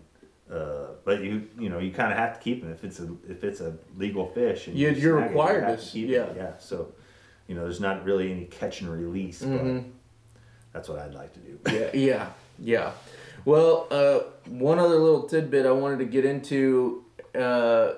uh, 0.53 0.88
but 1.05 1.23
you 1.23 1.49
you 1.59 1.68
know 1.68 1.79
you 1.79 1.90
kind 1.92 2.11
of 2.12 2.18
have 2.18 2.35
to 2.35 2.40
keep 2.40 2.62
them 2.62 2.70
if 2.73 2.85
it's 2.85 3.01
a 3.01 3.09
if 3.29 3.44
it's 3.44 3.61
a 3.61 3.75
legal 3.96 4.27
fish 4.29 4.66
and 4.68 4.77
You- 4.77 4.90
you 4.90 4.94
you're 4.96 5.18
snag 5.18 5.27
it, 5.27 5.29
required 5.31 5.79
to 5.79 5.85
keep 5.85 6.09
yeah. 6.09 6.23
it. 6.25 6.37
yeah. 6.37 6.53
So 6.59 6.92
you 7.49 7.55
know, 7.57 7.62
there's 7.62 7.81
not 7.81 8.05
really 8.05 8.31
any 8.31 8.44
catch 8.44 8.81
and 8.81 8.90
release, 8.90 9.42
Mhm. 9.42 9.83
but 9.83 9.85
that's 10.73 10.88
what 10.88 10.99
I'd 11.01 11.14
like 11.14 11.33
to 11.35 11.40
do. 11.40 11.59
Yeah, 11.73 11.90
yeah, 11.94 12.27
yeah. 12.61 12.92
Well, 13.44 13.88
uh, 13.90 14.20
one 14.49 14.79
other 14.79 14.96
little 14.96 15.25
tidbit 15.25 15.66
I 15.66 15.73
wanted 15.73 15.99
to 16.01 16.05
get 16.05 16.25
into 16.25 17.05
uh, 17.35 17.94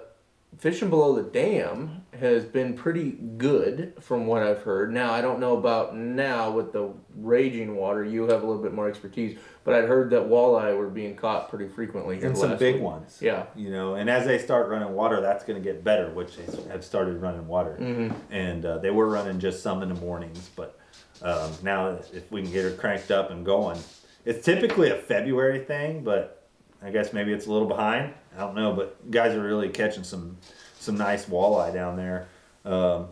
fishing 0.63 0.89
below 0.89 1.13
the 1.13 1.25
dam 1.29 2.05
has 2.21 2.45
been 2.45 2.73
pretty 2.73 3.11
good 3.37 3.93
from 3.99 4.29
what 4.29 4.45
I've 4.45 4.63
heard. 4.63 4.95
Now, 4.95 5.13
I 5.13 5.21
don't 5.21 5.41
know 5.41 5.57
about 5.57 5.97
now 5.97 6.53
with 6.53 6.73
the 6.73 6.95
raging 7.17 7.75
water. 7.75 8.05
You 8.05 8.23
have 8.29 8.45
a 8.45 8.47
little 8.47 8.63
bit 8.63 8.73
more 8.73 8.89
expertise, 8.89 9.37
but 9.65 9.75
I'd 9.75 9.87
heard 9.89 10.11
that 10.11 10.23
walleye 10.23 10.79
were 10.79 10.89
being 10.89 11.17
caught 11.17 11.51
pretty 11.51 11.67
frequently 11.67 12.19
here 12.19 12.29
and 12.29 12.39
some 12.39 12.57
big 12.59 12.77
week. 12.77 12.85
ones. 12.85 13.19
Yeah. 13.21 13.47
You 13.57 13.73
know, 13.73 13.97
and 13.97 14.09
as 14.09 14.25
they 14.25 14.39
start 14.39 14.69
running 14.69 14.95
water, 14.95 15.21
that's 15.21 15.43
going 15.43 15.61
to 15.61 15.65
get 15.65 15.83
better, 15.83 16.11
which 16.11 16.37
they 16.37 16.45
have 16.69 16.85
started 16.85 17.21
running 17.21 17.49
water. 17.49 17.77
Mhm. 17.81 18.15
And 18.31 18.65
uh, 18.65 18.79
they 18.79 18.93
were 18.93 19.09
running 19.09 19.41
just 19.41 19.65
some 19.65 19.83
in 19.83 19.89
the 19.89 19.97
mornings, 19.97 20.49
but 20.55 20.79
um, 21.23 21.51
now 21.65 21.99
if 22.13 22.31
we 22.31 22.41
can 22.41 22.53
get 22.53 22.63
her 22.63 22.71
cranked 22.71 23.11
up 23.11 23.33
and 23.33 23.45
going, 23.45 23.81
it's 24.25 24.45
typically 24.45 24.91
a 24.91 24.97
February 24.97 25.59
thing, 25.65 26.05
but 26.05 26.47
I 26.81 26.93
guess 26.93 27.13
maybe 27.13 27.33
it's 27.33 27.47
a 27.47 27.53
little 27.53 27.67
behind. 27.67 28.15
I 28.37 28.41
don't 28.41 28.55
know, 28.55 28.73
but 28.73 29.11
guys 29.11 29.35
are 29.35 29.43
really 29.43 29.69
catching 29.69 30.05
some 30.05 30.37
some 30.79 30.97
nice 30.97 31.27
walleye 31.27 31.73
down 31.73 31.97
there. 31.97 32.27
Um, 32.65 33.09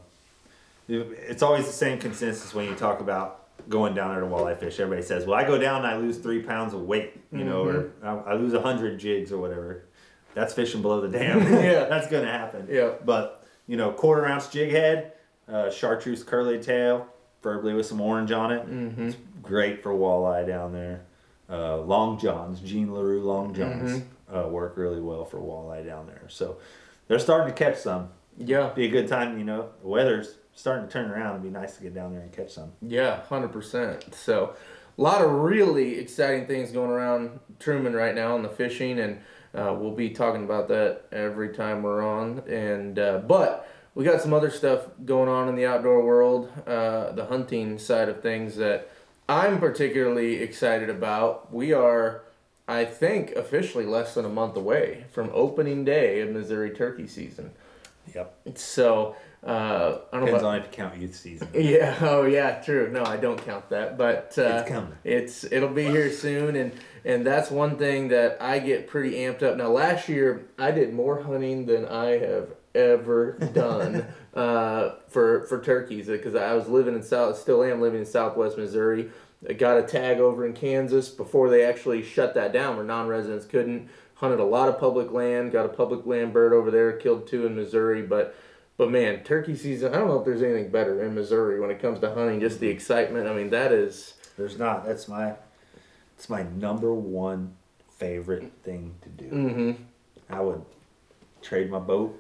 it's 0.89 1.43
always 1.43 1.67
the 1.67 1.73
same 1.73 1.99
consensus 1.99 2.53
when 2.53 2.67
you 2.67 2.75
talk 2.75 3.01
about 3.01 3.47
going 3.69 3.95
down 3.95 4.13
there 4.13 4.21
to 4.21 4.27
walleye 4.27 4.59
fish. 4.59 4.81
Everybody 4.81 5.07
says, 5.07 5.27
"Well, 5.27 5.39
I 5.39 5.45
go 5.45 5.59
down 5.59 5.85
and 5.85 5.87
I 5.87 5.97
lose 5.97 6.19
three 6.19 6.43
pounds 6.43 6.75
of 6.75 6.83
weight, 6.83 7.21
you 7.33 7.45
know, 7.45 7.65
or 7.65 7.91
I, 8.03 8.33
I 8.33 8.35
lose 8.35 8.55
a 8.55 8.61
hundred 8.61 8.99
jigs 8.99 9.31
or 9.33 9.39
whatever." 9.39 9.85
That's 10.35 10.55
fishing 10.55 10.83
below 10.83 11.01
the 11.01 11.09
dam. 11.19 11.41
Yeah. 11.43 11.85
that's 11.85 12.09
gonna 12.09 12.31
happen. 12.31 12.67
Yeah. 12.71 12.93
But 13.05 13.45
you 13.67 13.77
know, 13.77 13.93
quarter 13.93 14.27
ounce 14.27 14.49
jig 14.49 14.71
head, 14.71 15.13
uh, 15.49 15.71
chartreuse 15.71 16.23
curly 16.25 16.61
tail, 16.61 17.07
preferably 17.43 17.75
with 17.75 17.87
some 17.87 18.01
orange 18.01 18.33
on 18.33 18.53
it. 18.53 18.67
Mm-hmm. 18.69 19.09
It's 19.09 19.17
great 19.43 19.83
for 19.83 19.93
walleye 19.93 20.47
down 20.47 20.73
there. 20.73 21.03
Uh, 21.49 21.79
long 21.79 22.19
johns, 22.19 22.61
Gene 22.61 22.93
Larew 22.93 23.23
long 23.23 23.53
johns, 23.55 24.03
uh, 24.35 24.49
work 24.49 24.77
really 24.77 25.01
well 25.01 25.25
for 25.25 25.39
walleye 25.39 25.85
down 25.85 26.07
there. 26.07 26.25
So 26.29 26.59
they're 27.09 27.19
starting 27.19 27.53
to 27.53 27.59
catch 27.59 27.79
some. 27.79 28.11
Yeah. 28.39 28.71
Be 28.75 28.87
a 28.87 28.91
good 28.91 29.09
time, 29.09 29.39
you 29.39 29.45
know. 29.45 29.71
The 29.83 29.89
weather's 29.89 30.37
starting 30.55 30.87
to 30.87 30.93
turn 30.93 31.11
around. 31.11 31.31
It'd 31.31 31.43
be 31.43 31.51
nice 31.51 31.77
to 31.77 31.83
get 31.83 31.95
down 31.95 32.13
there 32.13 32.23
and 32.23 32.33
catch 32.33 32.51
some. 32.51 32.73
Yeah, 32.83 33.23
hundred 33.23 33.53
percent. 33.53 34.15
So, 34.15 34.55
a 34.97 35.03
lot 35.03 35.23
of 35.23 35.31
really 35.31 35.99
exciting 35.99 36.47
things 36.47 36.71
going 36.73 36.91
around 36.91 37.41
Truman 37.59 37.95
right 37.95 38.15
now 38.15 38.37
in 38.37 38.43
the 38.43 38.49
fishing, 38.49 38.99
and 39.01 39.21
uh, 39.55 39.75
we'll 39.79 39.95
be 39.95 40.11
talking 40.11 40.45
about 40.45 40.69
that 40.69 41.03
every 41.13 41.51
time 41.51 41.83
we're 41.83 42.03
on. 42.03 42.41
And 42.49 42.99
uh, 42.99 43.19
but 43.19 43.69
we 43.95 44.05
got 44.05 44.21
some 44.21 44.33
other 44.33 44.51
stuff 44.51 44.87
going 45.05 45.29
on 45.29 45.49
in 45.49 45.57
the 45.57 45.67
outdoor 45.67 46.05
world, 46.05 46.53
uh, 46.67 47.13
the 47.13 47.27
hunting 47.27 47.79
side 47.79 48.09
of 48.09 48.23
things 48.23 48.57
that 48.57 48.91
I'm 49.29 49.59
particularly 49.59 50.37
excited 50.37 50.91
about. 50.91 51.53
We 51.53 51.73
are. 51.73 52.23
I 52.71 52.85
think 52.85 53.33
officially 53.33 53.85
less 53.85 54.15
than 54.15 54.25
a 54.25 54.29
month 54.29 54.57
away 54.57 55.05
from 55.11 55.29
opening 55.35 55.85
day 55.85 56.21
of 56.21 56.31
Missouri 56.31 56.71
turkey 56.71 57.09
season. 57.09 57.51
Yep. 58.15 58.37
So 58.55 59.17
uh, 59.45 59.99
I 60.13 60.17
don't 60.17 60.21
know. 60.21 60.27
Depends 60.27 60.43
About, 60.43 60.45
on 60.45 60.61
if 60.61 60.67
you 60.67 60.71
count 60.71 60.97
youth 60.97 61.17
season. 61.17 61.49
yeah. 61.55 61.99
Oh 62.01 62.27
yeah. 62.27 62.61
True. 62.63 62.89
No, 62.93 63.03
I 63.05 63.17
don't 63.17 63.45
count 63.45 63.69
that. 63.71 63.99
But 63.99 64.35
uh, 64.39 64.61
It's 64.61 64.69
coming. 64.69 64.93
It's 65.03 65.45
it'll 65.45 65.69
be 65.69 65.87
here 65.87 66.13
soon, 66.13 66.55
and 66.55 66.73
and 67.05 67.27
that's 67.27 67.51
one 67.51 67.77
thing 67.77 68.09
that 68.09 68.41
I 68.41 68.61
get 68.61 68.87
pretty 68.87 69.17
amped 69.17 69.43
up. 69.43 69.57
Now 69.57 69.69
last 69.69 70.09
year 70.09 70.47
I 70.57 70.71
did 70.71 70.95
more 70.95 71.25
hunting 71.25 71.67
than 71.67 71.87
I 71.87 72.19
have 72.19 72.51
ever 72.73 73.33
done 73.53 74.07
uh, 74.35 74.91
for 75.09 75.45
for 75.47 75.61
turkeys 75.61 76.07
because 76.07 76.37
I 76.37 76.55
was 76.55 76.69
living 76.69 76.95
in 76.95 77.03
South, 77.03 77.37
still 77.37 77.65
am 77.65 77.81
living 77.81 78.01
in 78.01 78.07
Southwest 78.07 78.57
Missouri. 78.59 79.11
Got 79.57 79.79
a 79.79 79.83
tag 79.83 80.19
over 80.19 80.45
in 80.47 80.53
Kansas 80.53 81.09
before 81.09 81.49
they 81.49 81.65
actually 81.65 82.03
shut 82.03 82.35
that 82.35 82.53
down, 82.53 82.77
where 82.77 82.85
non-residents 82.85 83.47
couldn't. 83.47 83.89
Hunted 84.17 84.39
a 84.39 84.45
lot 84.45 84.69
of 84.69 84.79
public 84.79 85.11
land, 85.13 85.51
got 85.51 85.65
a 85.65 85.71
public 85.71 86.05
land 86.05 86.35
bird 86.35 86.53
over 86.53 86.71
there, 86.71 86.93
killed 86.93 87.27
two 87.27 87.47
in 87.47 87.55
Missouri, 87.57 88.03
but. 88.03 88.35
But 88.77 88.91
man, 88.91 89.25
turkey 89.25 89.57
season, 89.57 89.93
I 89.93 89.99
don't 89.99 90.09
know 90.09 90.19
if 90.19 90.25
there's 90.25 90.43
anything 90.43 90.71
better 90.71 91.05
in 91.05 91.15
Missouri 91.15 91.61
when 91.61 91.71
it 91.71 91.83
comes 91.83 92.01
to 92.01 92.15
hunting, 92.15 92.41
just 92.41 92.61
the 92.61 92.69
excitement. 92.69 93.29
I 93.29 93.35
mean, 93.35 93.51
that 93.51 93.73
is 93.73 94.15
There's 94.39 94.59
not. 94.59 94.87
That's 94.87 95.07
my. 95.07 95.35
It's 96.17 96.31
my 96.31 96.45
number 96.45 96.95
one 96.95 97.57
favorite 97.99 98.51
thing 98.63 98.95
to 99.03 99.09
do. 99.11 99.25
hmm 99.29 99.73
I 100.31 100.41
would 100.41 100.63
trade 101.43 101.71
my 101.71 101.79
boat, 101.79 102.19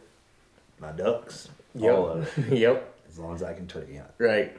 my 0.78 0.92
ducks, 0.92 1.48
Yep. 1.74 1.94
all 1.94 2.08
of 2.08 2.38
it, 2.50 2.52
yep. 2.58 2.94
as 3.08 3.18
long 3.18 3.34
as 3.34 3.42
I 3.42 3.54
can 3.54 3.66
turkey 3.66 3.96
hunt. 3.96 4.10
Right. 4.18 4.54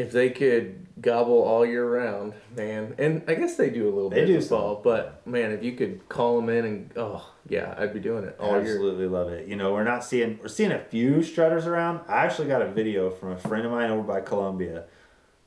If 0.00 0.12
they 0.12 0.30
could 0.30 0.86
gobble 1.02 1.42
all 1.42 1.66
year 1.66 1.84
round, 1.86 2.32
man, 2.56 2.94
and 2.98 3.22
I 3.28 3.34
guess 3.34 3.56
they 3.56 3.68
do 3.68 3.84
a 3.86 3.92
little 3.92 4.08
They 4.08 4.20
bit 4.20 4.26
do 4.28 4.34
in 4.36 4.42
fall, 4.42 4.80
but 4.82 5.26
man, 5.26 5.52
if 5.52 5.62
you 5.62 5.72
could 5.72 6.08
call 6.08 6.36
them 6.40 6.48
in 6.48 6.64
and 6.64 6.90
oh 6.96 7.30
yeah, 7.48 7.74
I'd 7.76 7.92
be 7.92 8.00
doing 8.00 8.24
it 8.24 8.34
all 8.40 8.52
year. 8.52 8.60
Absolutely 8.60 9.06
love 9.06 9.28
it. 9.28 9.46
You 9.46 9.56
know, 9.56 9.74
we're 9.74 9.84
not 9.84 10.02
seeing 10.02 10.38
we're 10.40 10.48
seeing 10.48 10.72
a 10.72 10.78
few 10.78 11.22
strutters 11.22 11.66
around. 11.66 12.00
I 12.08 12.24
actually 12.24 12.48
got 12.48 12.62
a 12.62 12.68
video 12.70 13.10
from 13.10 13.32
a 13.32 13.38
friend 13.38 13.66
of 13.66 13.72
mine 13.72 13.90
over 13.90 14.02
by 14.02 14.22
Columbia 14.22 14.84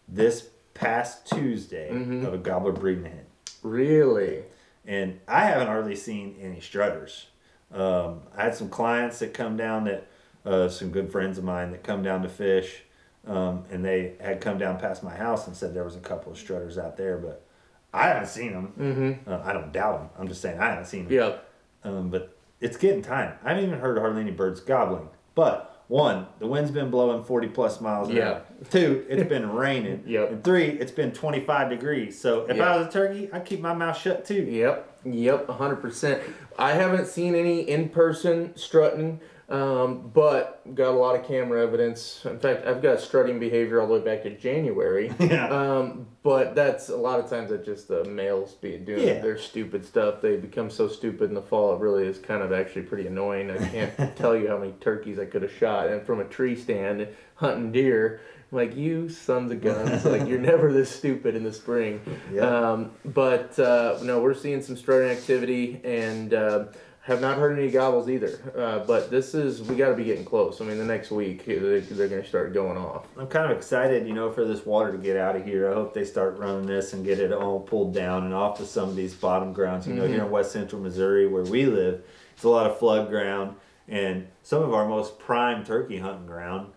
this 0.07 0.49
past 0.75 1.25
Tuesday 1.27 1.89
Mhm. 1.91 2.25
of 2.27 2.33
a 2.35 2.37
gobbler 2.37 2.71
breeding 2.73 3.05
hen. 3.05 3.25
Really? 3.63 4.43
and 4.85 5.17
I 5.29 5.45
haven't 5.45 5.67
hardly 5.67 5.95
seen 5.95 6.35
any 6.41 6.59
strutters. 6.59 7.27
Um, 7.73 8.23
I 8.35 8.43
had 8.43 8.53
some 8.53 8.67
clients 8.67 9.19
that 9.19 9.33
come 9.33 9.55
down 9.55 9.85
that, 9.85 10.07
uh, 10.45 10.67
some 10.67 10.89
good 10.91 11.09
friends 11.09 11.37
of 11.37 11.45
mine 11.45 11.71
that 11.71 11.83
come 11.83 12.03
down 12.03 12.21
to 12.23 12.27
fish, 12.27 12.83
um, 13.27 13.63
and 13.71 13.83
they 13.85 14.13
had 14.19 14.41
come 14.41 14.57
down 14.57 14.79
past 14.79 15.03
my 15.03 15.15
house 15.15 15.47
and 15.47 15.55
said 15.55 15.73
there 15.73 15.83
was 15.83 15.95
a 15.95 15.99
couple 15.99 16.31
of 16.31 16.37
strutters 16.37 16.77
out 16.77 16.97
there, 16.97 17.17
but 17.17 17.45
I 17.93 18.07
haven't 18.07 18.27
seen 18.27 18.51
them. 18.53 18.73
Mm-hmm. 18.79 19.29
Uh, 19.31 19.39
I 19.43 19.53
don't 19.53 19.71
doubt 19.71 19.99
them. 19.99 20.09
I'm 20.19 20.27
just 20.27 20.41
saying 20.41 20.59
I 20.59 20.69
haven't 20.69 20.85
seen 20.85 21.05
them. 21.05 21.13
Yep. 21.13 21.49
Um, 21.85 22.09
but 22.09 22.35
it's 22.59 22.77
getting 22.77 23.01
time. 23.01 23.35
I 23.43 23.49
haven't 23.49 23.65
even 23.65 23.79
heard 23.79 23.97
hardly 23.97 24.21
any 24.21 24.31
birds 24.31 24.59
gobbling. 24.59 25.09
But 25.35 25.69
one, 25.87 26.27
the 26.39 26.47
wind's 26.47 26.71
been 26.71 26.89
blowing 26.89 27.23
40 27.23 27.47
plus 27.49 27.79
miles 27.81 28.09
an 28.09 28.15
Yeah. 28.15 28.29
hour. 28.29 28.41
Two, 28.69 29.05
it's 29.09 29.27
been 29.29 29.51
raining. 29.51 30.03
Yep. 30.07 30.31
And 30.31 30.43
three, 30.43 30.65
it's 30.69 30.91
been 30.91 31.11
25 31.11 31.69
degrees. 31.69 32.19
So 32.19 32.45
if 32.49 32.57
Yeah. 32.57 32.73
I 32.73 32.77
was 32.77 32.87
a 32.87 32.91
turkey, 32.91 33.29
I'd 33.31 33.45
keep 33.45 33.59
my 33.61 33.73
mouth 33.73 33.97
shut 33.97 34.25
too. 34.25 34.43
Yep. 34.43 34.89
Yep. 35.05 35.49
hundred 35.49 35.77
percent. 35.77 36.21
I 36.57 36.71
haven't 36.73 37.07
seen 37.07 37.35
any 37.35 37.59
in 37.61 37.89
person 37.89 38.55
strutting, 38.55 39.19
um, 39.49 40.09
but 40.13 40.61
got 40.75 40.89
a 40.89 40.97
lot 40.97 41.15
of 41.19 41.25
camera 41.27 41.61
evidence. 41.61 42.25
In 42.25 42.39
fact, 42.39 42.65
I've 42.65 42.81
got 42.81 42.99
strutting 43.01 43.39
behavior 43.39 43.81
all 43.81 43.87
the 43.87 43.93
way 43.95 43.99
back 43.99 44.23
to 44.23 44.29
January. 44.37 45.11
Yeah. 45.19 45.47
Um, 45.49 46.07
but 46.21 46.55
that's 46.55 46.89
a 46.89 46.95
lot 46.95 47.19
of 47.19 47.29
times 47.29 47.49
that 47.49 47.65
just 47.65 47.87
the 47.89 48.03
males 48.05 48.53
be 48.53 48.77
doing 48.77 49.05
Yeah. 49.07 49.19
their 49.21 49.37
stupid 49.37 49.85
stuff. 49.85 50.21
They 50.21 50.37
become 50.37 50.69
so 50.69 50.87
stupid 50.87 51.29
in 51.29 51.33
the 51.35 51.41
fall. 51.41 51.75
It 51.75 51.79
really 51.81 52.05
is 52.07 52.17
kind 52.19 52.41
of 52.41 52.51
actually 52.53 52.83
pretty 52.83 53.07
annoying. 53.07 53.51
I 53.51 53.57
can't 53.69 54.15
tell 54.15 54.35
you 54.35 54.47
how 54.47 54.57
many 54.57 54.71
turkeys 54.73 55.19
I 55.19 55.25
could 55.25 55.41
have 55.41 55.51
shot 55.51 55.87
and 55.87 56.05
from 56.05 56.19
a 56.19 56.25
tree 56.25 56.55
stand 56.55 57.07
hunting 57.35 57.71
deer. 57.71 58.21
Like 58.51 58.75
you 58.75 59.09
sons 59.09 59.51
of 59.51 59.61
guns, 59.61 60.05
like 60.13 60.27
you're 60.27 60.39
never 60.39 60.71
this 60.71 60.89
stupid 60.91 61.35
in 61.35 61.43
the 61.43 61.51
spring. 61.53 61.99
Yeah. 62.31 62.43
Um, 62.43 62.91
but 63.03 63.57
uh, 63.59 63.97
no, 64.03 64.21
we're 64.21 64.35
seeing 64.35 64.61
some 64.61 64.77
strutting 64.77 65.09
activity 65.09 65.81
and 65.83 66.33
uh, 66.35 66.65
have 67.03 67.19
not 67.19 67.37
heard 67.37 67.59
any 67.59 67.69
gobbles 67.69 68.09
either. 68.09 68.39
Uh, 68.57 68.79
but 68.79 69.11
this 69.11 69.33
is 69.33 69.61
we 69.61 69.75
got 69.75 69.89
to 69.89 69.95
be 69.95 70.05
getting 70.05 70.23
close. 70.23 70.61
I 70.61 70.65
mean, 70.65 70.77
the 70.77 70.85
next 70.85 71.11
week 71.11 71.45
they, 71.45 71.57
they're 71.57 72.07
going 72.07 72.21
to 72.21 72.27
start 72.27 72.53
going 72.53 72.77
off. 72.77 73.07
I'm 73.17 73.27
kind 73.27 73.51
of 73.51 73.57
excited, 73.57 74.07
you 74.07 74.13
know, 74.13 74.31
for 74.31 74.45
this 74.45 74.65
water 74.65 74.91
to 74.91 74.97
get 74.97 75.17
out 75.17 75.35
of 75.35 75.45
here. 75.45 75.69
I 75.69 75.73
hope 75.73 75.93
they 75.93 76.05
start 76.05 76.37
running 76.37 76.65
this 76.65 76.93
and 76.93 77.05
get 77.05 77.19
it 77.19 77.33
all 77.33 77.59
pulled 77.59 77.93
down 77.93 78.23
and 78.23 78.33
off 78.33 78.57
to 78.59 78.65
some 78.65 78.87
of 78.87 78.95
these 78.95 79.13
bottom 79.13 79.51
grounds. 79.51 79.85
You 79.85 79.93
know, 79.93 80.07
here 80.07 80.23
in 80.23 80.31
West 80.31 80.53
Central 80.53 80.81
Missouri, 80.81 81.27
where 81.27 81.43
we 81.43 81.65
live, 81.65 82.03
it's 82.33 82.45
a 82.45 82.49
lot 82.49 82.71
of 82.71 82.79
flood 82.79 83.09
ground 83.09 83.55
and 83.89 84.27
some 84.41 84.63
of 84.63 84.73
our 84.73 84.87
most 84.87 85.19
prime 85.19 85.65
turkey 85.65 85.97
hunting 85.97 86.25
ground. 86.25 86.71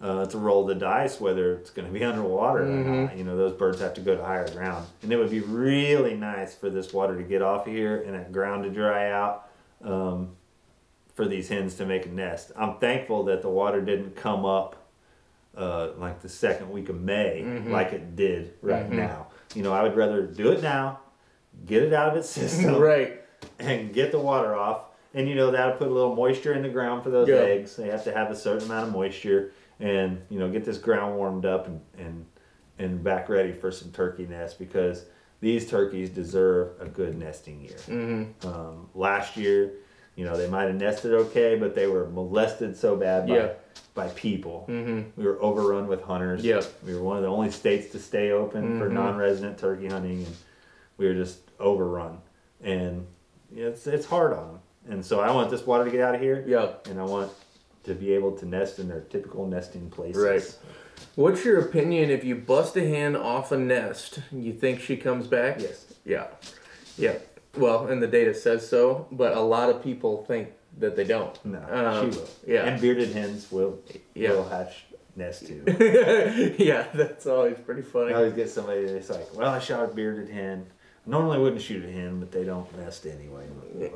Uh, 0.00 0.28
a 0.30 0.36
roll 0.36 0.66
the 0.66 0.74
dice 0.74 1.18
whether 1.18 1.54
it's 1.54 1.70
going 1.70 1.86
to 1.86 1.92
be 1.92 2.04
underwater 2.10 2.62
or 2.62 2.66
not. 2.66 3.16
You 3.16 3.24
know, 3.24 3.36
those 3.36 3.54
birds 3.54 3.80
have 3.80 3.94
to 3.94 4.02
go 4.02 4.14
to 4.14 4.22
higher 4.22 4.48
ground, 4.50 4.86
and 5.02 5.10
it 5.12 5.16
would 5.16 5.30
be 5.30 5.40
really 5.40 6.14
nice 6.14 6.54
for 6.54 6.68
this 6.68 6.92
water 6.92 7.16
to 7.16 7.22
get 7.22 7.42
off 7.42 7.66
of 7.66 7.72
here 7.72 8.02
and 8.02 8.14
that 8.14 8.30
ground 8.30 8.64
to 8.64 8.70
dry 8.70 9.10
out. 9.10 9.43
Um, 9.84 10.36
for 11.14 11.26
these 11.28 11.48
hens 11.48 11.76
to 11.76 11.86
make 11.86 12.06
a 12.06 12.08
nest. 12.08 12.50
I'm 12.56 12.78
thankful 12.78 13.22
that 13.26 13.40
the 13.42 13.48
water 13.48 13.80
didn't 13.80 14.16
come 14.16 14.44
up 14.44 14.74
uh, 15.56 15.90
like 15.96 16.20
the 16.22 16.28
second 16.28 16.70
week 16.72 16.88
of 16.88 17.00
May, 17.00 17.42
Mm-hmm. 17.44 17.70
like 17.70 17.92
it 17.92 18.16
did 18.16 18.54
right 18.62 18.90
now. 18.90 19.28
You 19.54 19.62
know, 19.62 19.72
I 19.72 19.84
would 19.84 19.94
rather 19.94 20.22
do 20.26 20.50
it 20.50 20.60
now, 20.60 20.98
get 21.66 21.84
it 21.84 21.92
out 21.92 22.08
of 22.10 22.16
its 22.16 22.28
system, 22.28 22.74
right. 22.80 23.20
and 23.60 23.92
get 23.94 24.10
the 24.10 24.18
water 24.18 24.56
off. 24.56 24.86
And 25.14 25.28
you 25.28 25.36
know 25.36 25.52
that'll 25.52 25.76
put 25.76 25.86
a 25.86 25.92
little 25.92 26.16
moisture 26.16 26.52
in 26.54 26.62
the 26.62 26.68
ground 26.68 27.04
for 27.04 27.10
those 27.10 27.28
Yeah. 27.28 27.36
eggs. 27.36 27.76
They 27.76 27.86
have 27.90 28.02
to 28.04 28.12
have 28.12 28.32
a 28.32 28.34
certain 28.36 28.64
amount 28.64 28.88
of 28.88 28.92
moisture, 28.92 29.52
and 29.78 30.20
you 30.30 30.40
know 30.40 30.50
get 30.50 30.64
this 30.64 30.78
ground 30.78 31.16
warmed 31.16 31.46
up 31.46 31.68
and 31.68 31.80
and 31.96 32.24
and 32.80 33.04
back 33.04 33.28
ready 33.28 33.52
for 33.52 33.70
some 33.70 33.92
turkey 33.92 34.26
nests 34.26 34.58
because 34.58 35.04
these 35.44 35.68
turkeys 35.68 36.08
deserve 36.08 36.70
a 36.80 36.86
good 36.86 37.18
nesting 37.18 37.60
year. 37.60 37.76
Mm-hmm. 37.86 38.48
Um, 38.48 38.88
last 38.94 39.36
year, 39.36 39.72
you 40.16 40.24
know, 40.24 40.38
they 40.38 40.48
might 40.48 40.64
have 40.64 40.76
nested 40.76 41.12
okay, 41.12 41.54
but 41.56 41.74
they 41.74 41.86
were 41.86 42.08
molested 42.08 42.74
so 42.78 42.96
bad 42.96 43.28
by, 43.28 43.36
Yeah. 43.36 43.48
by 43.92 44.08
people. 44.08 44.64
Mm-hmm. 44.70 45.20
We 45.20 45.26
were 45.26 45.40
overrun 45.42 45.86
with 45.86 46.00
hunters. 46.02 46.42
Yeah. 46.42 46.62
We 46.86 46.94
were 46.94 47.02
one 47.02 47.18
of 47.18 47.22
the 47.24 47.28
only 47.28 47.50
states 47.50 47.92
to 47.92 47.98
stay 47.98 48.30
open 48.30 48.78
for 48.78 48.88
Mhm. 48.88 48.92
non-resident 48.94 49.58
turkey 49.58 49.88
hunting, 49.88 50.24
and 50.24 50.34
we 50.96 51.06
were 51.08 51.14
just 51.14 51.40
overrun. 51.60 52.22
And 52.62 53.06
it's 53.54 53.86
it's 53.86 54.06
hard 54.06 54.32
on 54.32 54.46
them. 54.46 54.60
And 54.88 55.04
so 55.04 55.20
I 55.20 55.30
want 55.30 55.50
this 55.50 55.66
water 55.66 55.84
to 55.84 55.90
get 55.90 56.00
out 56.00 56.14
of 56.14 56.22
here, 56.22 56.42
Yep. 56.46 56.86
and 56.88 56.98
I 56.98 57.04
want 57.04 57.30
to 57.82 57.92
be 57.94 58.14
able 58.14 58.32
to 58.38 58.46
nest 58.46 58.78
in 58.78 58.88
their 58.88 59.00
typical 59.02 59.46
nesting 59.46 59.90
places. 59.90 60.22
Right. 60.22 60.58
What's 61.16 61.44
your 61.44 61.60
opinion 61.60 62.10
if 62.10 62.24
you 62.24 62.34
bust 62.34 62.76
a 62.76 62.80
hen 62.86 63.14
off 63.16 63.52
a 63.52 63.56
nest? 63.58 64.18
You 64.32 64.52
think 64.52 64.80
she 64.80 64.96
comes 64.96 65.26
back? 65.26 65.60
Yes. 65.60 65.86
Yeah. 66.04 66.26
Yeah. 66.98 67.18
Well, 67.56 67.86
and 67.86 68.02
the 68.02 68.08
data 68.08 68.34
says 68.34 68.68
so, 68.68 69.06
but 69.12 69.36
a 69.36 69.40
lot 69.40 69.70
of 69.70 69.82
people 69.82 70.24
think 70.24 70.48
that 70.78 70.96
they 70.96 71.04
don't. 71.04 71.38
No, 71.44 71.60
Um, 71.70 72.10
she 72.12 72.18
will. 72.18 72.28
yeah. 72.46 72.64
And 72.64 72.80
bearded 72.80 73.12
hens 73.12 73.50
will 73.52 73.78
Yeah. 74.14 74.32
will 74.32 74.48
hatch 74.48 74.86
nest 75.14 75.46
too. 75.46 75.62
yeah, 76.58 76.86
that's 76.92 77.26
always 77.28 77.56
pretty 77.64 77.82
funny. 77.82 78.12
I 78.12 78.16
always 78.16 78.32
get 78.32 78.50
somebody 78.50 78.86
that's 78.86 79.08
like, 79.10 79.36
"Well, 79.36 79.48
I 79.48 79.60
shot 79.60 79.84
a 79.88 79.94
bearded 79.94 80.28
hen. 80.28 80.66
I 81.06 81.10
normally 81.10 81.38
wouldn't 81.38 81.62
shoot 81.62 81.84
a 81.84 81.90
hen, 81.92 82.18
but 82.18 82.32
they 82.32 82.42
don't 82.42 82.66
nest 82.76 83.06
anyway." 83.06 83.44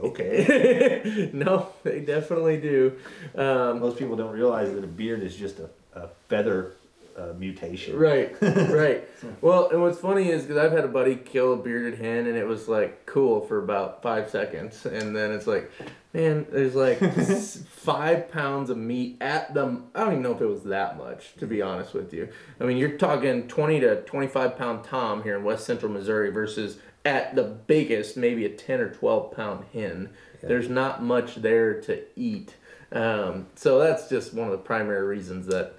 Okay. 0.05 1.31
no, 1.33 1.71
they 1.83 1.99
definitely 2.01 2.59
do. 2.61 2.93
Um, 3.35 3.81
Most 3.81 3.99
people 3.99 4.15
don't 4.15 4.33
realize 4.33 4.73
that 4.73 4.85
a 4.85 4.87
beard 4.87 5.25
is 5.25 5.35
just 5.35 5.59
a, 5.59 5.69
a 5.95 6.09
feather 6.29 6.75
uh, 7.19 7.33
mutation. 7.37 7.97
Right, 7.97 8.35
right. 8.41 9.09
Well, 9.41 9.71
and 9.71 9.83
what's 9.83 9.99
funny 9.99 10.31
is 10.31 10.43
because 10.43 10.57
I've 10.57 10.73
had 10.73 10.85
a 10.85 10.89
buddy 10.89 11.17
kill 11.17 11.55
a 11.55 11.57
bearded 11.57 11.99
hen, 11.99 12.27
and 12.27 12.37
it 12.37 12.47
was 12.47 12.69
like 12.69 13.07
cool 13.07 13.41
for 13.41 13.59
about 13.59 14.03
five 14.03 14.31
seconds, 14.31 14.87
and 14.87 15.17
then 15.17 15.33
it's 15.33 15.47
like, 15.47 15.71
man, 16.13 16.47
there's 16.51 16.75
like 16.75 16.99
five 17.69 18.31
pounds 18.31 18.71
of 18.71 18.77
meat 18.77 19.17
at 19.21 19.53
the. 19.55 19.83
I 19.95 20.01
don't 20.01 20.13
even 20.13 20.23
know 20.23 20.35
if 20.35 20.41
it 20.41 20.47
was 20.47 20.65
that 20.65 20.97
much, 20.97 21.35
to 21.37 21.47
be 21.47 21.61
honest 21.61 21.95
with 21.95 22.13
you. 22.13 22.29
I 22.61 22.65
mean, 22.65 22.77
you're 22.77 22.97
talking 22.97 23.49
twenty 23.49 23.81
to 23.81 24.03
twenty-five 24.03 24.57
pound 24.57 24.85
tom 24.85 25.23
here 25.23 25.37
in 25.37 25.45
West 25.45 25.67
Central 25.67 25.91
Missouri 25.91 26.31
versus 26.31 26.79
at 27.05 27.35
the 27.35 27.45
biggest, 27.45 28.17
maybe 28.17 28.45
a 28.45 28.51
ten 28.51 28.81
or 28.81 28.91
twelve 28.91 29.35
pound 29.35 29.65
hen. 29.73 30.11
There's 30.41 30.69
not 30.69 31.03
much 31.03 31.37
there 31.37 31.81
to 31.83 32.05
eat. 32.15 32.55
Um, 32.93 33.49
so 33.55 33.79
that's 33.79 34.09
just 34.09 34.33
one 34.33 34.47
of 34.47 34.53
the 34.53 34.59
primary 34.59 35.05
reasons 35.05 35.47
that 35.47 35.75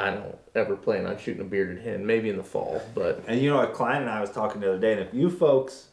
I 0.00 0.10
don't 0.10 0.36
ever 0.54 0.76
plan 0.76 1.06
on 1.06 1.18
shooting 1.18 1.42
a 1.42 1.44
bearded 1.44 1.82
hen. 1.82 2.06
Maybe 2.06 2.28
in 2.30 2.36
the 2.36 2.42
fall, 2.44 2.82
but 2.94 3.22
And 3.28 3.40
you 3.40 3.50
know, 3.50 3.60
a 3.60 3.66
client 3.68 4.02
and 4.02 4.10
I 4.10 4.20
was 4.20 4.30
talking 4.30 4.60
the 4.60 4.68
other 4.68 4.80
day, 4.80 4.92
and 4.92 5.00
if 5.00 5.12
you 5.14 5.30
folks 5.30 5.88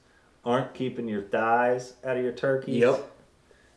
aren't 0.46 0.74
keeping 0.74 1.08
your 1.08 1.24
thighs 1.24 1.94
out 2.06 2.18
of 2.18 2.24
your 2.24 2.32
turkeys, 2.32 2.78
Yep. 2.82 3.12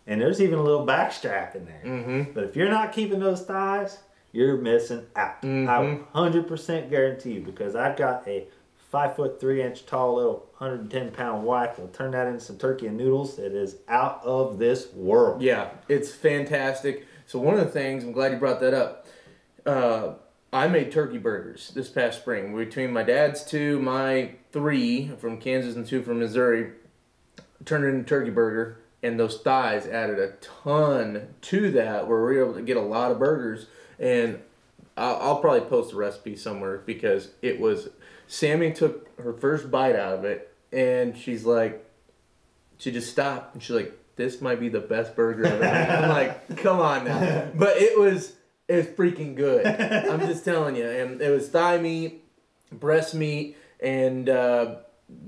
and 0.07 0.20
there's 0.20 0.41
even 0.41 0.59
a 0.59 0.62
little 0.62 0.87
back 0.87 1.12
strap 1.12 1.57
in 1.57 1.64
there, 1.66 1.83
mm-hmm. 1.85 2.33
but 2.33 2.45
if 2.45 2.55
you're 2.57 2.68
not 2.70 2.93
keeping 2.93 3.18
those 3.20 3.43
thighs, 3.43 3.99
you're 4.33 4.57
missing 4.57 5.05
out. 5.16 5.43
Mhm. 5.43 5.68
I 5.68 5.99
100% 6.14 6.89
guarantee 6.91 7.33
you 7.33 7.41
because 7.41 7.74
I've 7.74 7.97
got 7.97 8.26
a 8.28 8.47
five 8.76 9.16
foot 9.16 9.41
three 9.41 9.62
inch 9.62 9.87
tall 9.87 10.14
little 10.16 10.47
110 10.59 11.11
pound 11.12 11.45
wife. 11.45 11.78
Will 11.78 11.89
turn 11.89 12.12
that 12.12 12.26
into 12.28 12.41
some 12.41 12.57
turkey 12.57 12.87
and 12.87 12.97
noodles. 12.97 13.39
It 13.39 13.53
is 13.55 13.76
out 13.89 14.20
of 14.24 14.59
this 14.59 14.93
world. 14.95 15.43
yeah, 15.43 15.70
it's 15.89 16.12
fantastic. 16.12 17.07
So 17.26 17.39
one 17.39 17.55
of 17.55 17.61
the 17.61 17.70
things 17.70 18.03
I'm 18.05 18.12
glad 18.12 18.33
you 18.33 18.39
brought 18.39 18.61
that 18.61 18.74
up. 18.74 18.99
Uh, 19.66 20.14
I 20.52 20.66
made 20.66 20.90
turkey 20.90 21.18
burgers 21.18 21.70
this 21.74 21.88
past 21.88 22.20
spring 22.20 22.56
between 22.56 22.92
my 22.92 23.02
dad's 23.02 23.44
two, 23.44 23.78
my 23.80 24.32
three 24.52 25.12
from 25.18 25.38
Kansas 25.38 25.76
and 25.76 25.86
two 25.86 26.02
from 26.02 26.18
Missouri. 26.18 26.72
Turned 27.64 27.84
it 27.84 27.88
into 27.88 28.04
turkey 28.04 28.30
burger, 28.30 28.78
and 29.02 29.20
those 29.20 29.40
thighs 29.40 29.86
added 29.86 30.18
a 30.18 30.32
ton 30.40 31.34
to 31.42 31.70
that, 31.72 32.08
where 32.08 32.24
we 32.24 32.36
were 32.36 32.44
able 32.44 32.54
to 32.54 32.62
get 32.62 32.76
a 32.76 32.82
lot 32.82 33.12
of 33.12 33.18
burgers. 33.18 33.66
And 33.98 34.40
I'll, 34.96 35.16
I'll 35.16 35.36
probably 35.40 35.68
post 35.68 35.90
the 35.90 35.96
recipe 35.96 36.36
somewhere 36.36 36.78
because 36.78 37.28
it 37.42 37.61
was. 37.61 37.88
Sammy 38.26 38.72
took 38.72 39.08
her 39.20 39.32
first 39.32 39.70
bite 39.70 39.96
out 39.96 40.14
of 40.14 40.24
it, 40.24 40.54
and 40.72 41.16
she's 41.16 41.44
like, 41.44 41.84
she 42.78 42.90
just 42.90 43.11
stopped, 43.11 43.54
and 43.54 43.62
she's 43.62 43.76
like, 43.76 43.92
"This 44.16 44.40
might 44.40 44.58
be 44.58 44.68
the 44.68 44.80
best 44.80 45.14
burger 45.14 45.46
I've 45.46 45.61
ever 45.61 45.64
had." 45.64 46.04
I'm 46.04 46.11
like, 46.11 46.56
"Come 46.56 46.80
on 46.80 47.04
now!" 47.04 47.50
But 47.54 47.76
it 47.76 47.98
was 47.98 48.32
it 48.70 48.76
was 48.76 48.86
freaking 48.86 49.34
good. 49.34 49.66
I'm 50.10 50.20
just 50.20 50.44
telling 50.44 50.76
you, 50.76 50.88
and 50.88 51.20
it 51.20 51.30
was 51.30 51.48
thigh 51.48 51.78
meat, 51.78 52.24
breast 52.72 53.14
meat, 53.14 53.56
and 53.80 54.28
uh, 54.28 54.76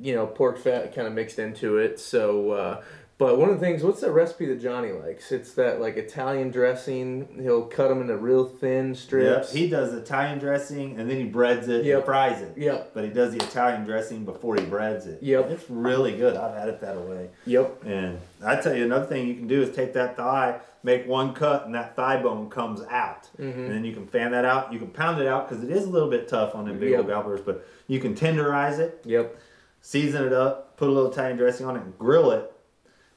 you 0.00 0.14
know 0.14 0.26
pork 0.26 0.58
fat 0.58 0.94
kind 0.94 1.06
of 1.06 1.12
mixed 1.12 1.38
into 1.38 1.78
it. 1.78 1.98
So, 1.98 2.50
uh, 2.52 2.82
but 3.18 3.38
one 3.38 3.50
of 3.50 3.60
the 3.60 3.64
things, 3.64 3.82
what's 3.84 4.00
the 4.00 4.10
recipe 4.10 4.46
that 4.46 4.60
Johnny 4.60 4.90
likes? 4.92 5.30
It's 5.32 5.52
that 5.54 5.80
like 5.80 5.96
Italian 5.96 6.50
dressing. 6.50 7.38
He'll 7.40 7.62
cut 7.66 7.88
them 7.88 8.00
into 8.00 8.16
real 8.16 8.44
thin 8.46 8.88
Yep. 8.88 8.96
strips. 8.96 9.52
He 9.52 9.68
does 9.68 9.92
Italian 9.94 10.38
dressing 10.40 10.98
and 10.98 11.08
then 11.08 11.18
he 11.18 11.24
breads 11.24 11.68
it 11.68 11.84
Yep. 11.84 11.96
and 11.98 12.04
fries 12.04 12.40
it. 12.42 12.54
Yep. 12.56 12.90
But 12.94 13.04
he 13.04 13.10
does 13.10 13.30
the 13.32 13.38
Italian 13.44 13.84
dressing 13.84 14.24
before 14.24 14.56
he 14.56 14.64
breads 14.64 15.06
it. 15.06 15.22
Yep. 15.22 15.50
It's 15.50 15.70
really 15.70 16.16
good. 16.16 16.36
I've 16.36 16.56
had 16.56 16.68
it 16.68 16.80
that 16.80 17.00
way. 17.00 17.28
Yep. 17.46 17.84
And 17.86 18.18
I 18.44 18.56
tell 18.60 18.74
you, 18.74 18.84
another 18.84 19.06
thing 19.06 19.28
you 19.28 19.34
can 19.34 19.46
do 19.46 19.62
is 19.62 19.74
take 19.76 19.92
that 19.92 20.16
thigh, 20.16 20.58
make 20.82 21.06
one 21.06 21.32
cut, 21.34 21.64
and 21.66 21.74
that 21.74 21.94
thigh 21.96 22.20
bone 22.22 22.50
comes 22.50 22.82
out. 22.90 23.28
Mm-hmm. 23.38 23.60
And 23.60 23.70
then 23.70 23.84
you 23.84 23.92
can 23.92 24.06
fan 24.06 24.32
that 24.32 24.44
out. 24.44 24.72
You 24.72 24.78
can 24.78 24.88
pound 24.88 25.20
it 25.20 25.26
out 25.26 25.48
because 25.48 25.62
it 25.64 25.70
is 25.70 25.84
a 25.84 25.90
little 25.90 26.10
bit 26.10 26.28
tough 26.28 26.54
on 26.54 26.66
them 26.66 26.78
big 26.78 26.94
old 26.94 27.06
gobblers, 27.06 27.40
but 27.40 27.66
you 27.86 28.00
can 28.00 28.14
tenderize 28.14 28.78
it, 28.78 29.00
Yep. 29.04 29.36
season 29.80 30.24
it 30.26 30.32
up, 30.32 30.76
put 30.76 30.88
a 30.88 30.92
little 30.92 31.10
Italian 31.10 31.36
dressing 31.36 31.66
on 31.66 31.76
it, 31.76 31.82
and 31.82 31.96
grill 31.98 32.30
it, 32.32 32.52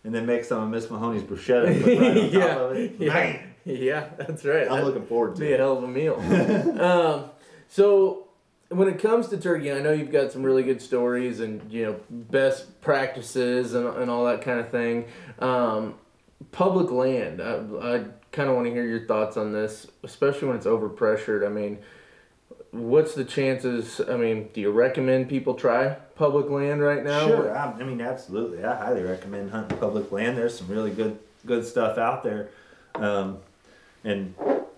and 0.03 0.13
then 0.13 0.25
make 0.25 0.43
some 0.45 0.61
of 0.63 0.69
Miss 0.69 0.89
Mahoney's 0.89 1.23
bruschetta 1.23 1.67
and 1.67 1.83
put 1.83 1.97
right 1.99 2.09
on 2.09 2.15
top 2.31 2.33
yeah. 2.33 2.55
of 2.59 2.71
it. 2.77 2.95
yeah. 2.99 3.13
Man, 3.13 3.39
Yeah. 3.65 4.09
That's 4.17 4.45
right. 4.45 4.67
I'm 4.69 4.77
That- 4.77 4.85
looking 4.85 5.05
forward 5.07 5.35
to 5.35 5.41
be 5.41 5.53
a 5.53 5.57
hell 5.57 5.77
of 5.77 5.83
a 5.83 5.87
meal. 5.87 6.15
um, 6.79 7.31
so 7.67 8.27
when 8.69 8.87
it 8.87 8.99
comes 8.99 9.27
to 9.29 9.37
turkey, 9.37 9.71
I 9.71 9.79
know 9.79 9.91
you've 9.91 10.11
got 10.11 10.31
some 10.31 10.43
really 10.43 10.61
good 10.63 10.81
stories 10.83 11.39
and 11.39 11.71
you 11.71 11.85
know 11.85 11.95
best 12.09 12.79
practices 12.81 13.73
and, 13.73 13.87
and 13.87 14.11
all 14.11 14.25
that 14.25 14.41
kind 14.43 14.59
of 14.59 14.69
thing. 14.69 15.05
Um, 15.39 15.95
public 16.51 16.91
land, 16.91 17.41
I, 17.41 17.55
I 17.81 18.05
kind 18.31 18.49
of 18.49 18.55
want 18.55 18.67
to 18.67 18.71
hear 18.73 18.85
your 18.85 19.05
thoughts 19.05 19.37
on 19.37 19.53
this, 19.53 19.87
especially 20.03 20.47
when 20.47 20.57
it's 20.57 20.65
overpressured. 20.65 21.45
I 21.45 21.49
mean, 21.49 21.79
what's 22.71 23.15
the 23.15 23.23
chances? 23.23 24.01
I 24.07 24.17
mean, 24.17 24.49
do 24.53 24.61
you 24.61 24.71
recommend 24.71 25.29
people 25.29 25.53
try 25.53 25.95
public 26.15 26.49
land 26.49 26.81
right 26.81 27.03
now? 27.03 27.27
Sure, 27.27 27.55
I, 27.55 27.71
I 27.71 27.83
mean 27.83 28.01
absolutely. 28.01 28.63
I 28.63 28.75
highly 28.75 29.03
recommend 29.03 29.51
hunting 29.51 29.77
public 29.77 30.11
land. 30.11 30.37
There's 30.37 30.57
some 30.57 30.67
really 30.67 30.91
good 30.91 31.19
good 31.45 31.65
stuff 31.65 31.97
out 31.97 32.23
there, 32.23 32.49
um, 32.95 33.37
and 34.03 34.33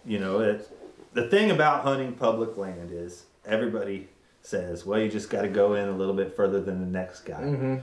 you 0.05 0.19
know 0.19 0.39
it. 0.39 0.69
The 1.13 1.27
thing 1.29 1.49
about 1.49 1.83
hunting 1.83 2.13
public 2.13 2.57
land 2.57 2.91
is 2.91 3.23
everybody 3.45 4.09
says, 4.43 4.85
"Well, 4.85 4.99
you 4.99 5.09
just 5.09 5.29
got 5.29 5.41
to 5.41 5.49
go 5.49 5.73
in 5.73 5.87
a 5.87 5.95
little 5.95 6.13
bit 6.13 6.35
further 6.35 6.61
than 6.61 6.79
the 6.79 6.87
next 6.87 7.21
guy." 7.21 7.41
Mm-hmm. 7.41 7.77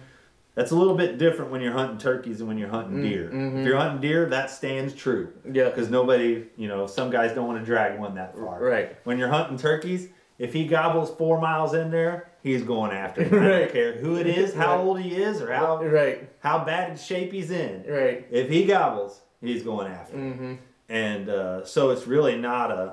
That's 0.54 0.70
a 0.70 0.76
little 0.76 0.94
bit 0.94 1.18
different 1.18 1.50
when 1.50 1.60
you're 1.60 1.72
hunting 1.72 1.98
turkeys 1.98 2.38
and 2.40 2.48
when 2.48 2.58
you're 2.58 2.68
hunting 2.68 3.02
deer. 3.02 3.28
mhm. 3.32 3.60
If 3.60 3.66
you're 3.66 3.76
hunting 3.76 4.00
deer, 4.00 4.26
that 4.26 4.50
stands 4.50 4.94
true 4.94 5.32
Yeah. 5.50 5.64
because 5.70 5.90
nobody, 5.90 6.44
you 6.56 6.68
know, 6.68 6.86
some 6.86 7.10
guys 7.10 7.32
don't 7.34 7.48
want 7.48 7.58
to 7.58 7.64
drag 7.66 7.98
one 7.98 8.14
that 8.14 8.36
far. 8.36 8.62
Right. 8.62 8.96
When 9.04 9.18
you're 9.18 9.28
hunting 9.28 9.58
turkeys, 9.58 10.08
if 10.38 10.52
he 10.52 10.66
gobbles 10.66 11.10
four 11.16 11.40
miles 11.40 11.74
in 11.74 11.90
there, 11.90 12.28
he's 12.42 12.62
going 12.62 12.92
after 12.92 13.24
him. 13.24 13.34
I 13.34 13.36
Right. 13.48 13.58
don't 13.62 13.72
care 13.72 13.92
who 13.94 14.14
it 14.16 14.26
is, 14.28 14.54
how 14.54 14.76
Right. 14.76 14.84
old 14.84 15.00
he 15.00 15.16
is, 15.16 15.42
or 15.42 15.52
how 15.52 15.82
Right. 15.82 16.28
how 16.38 16.64
bad 16.64 16.98
shape 17.00 17.32
he's 17.32 17.50
in. 17.50 17.84
Right. 17.88 18.24
If 18.30 18.48
he 18.48 18.64
gobbles, 18.64 19.20
he's 19.40 19.62
going 19.64 19.90
after. 19.90 20.16
him. 20.16 20.32
Mm-hmm. 20.34 20.54
And 20.88 21.28
uh, 21.30 21.64
so 21.64 21.90
it's 21.90 22.06
really 22.06 22.36
not 22.36 22.70
a, 22.70 22.92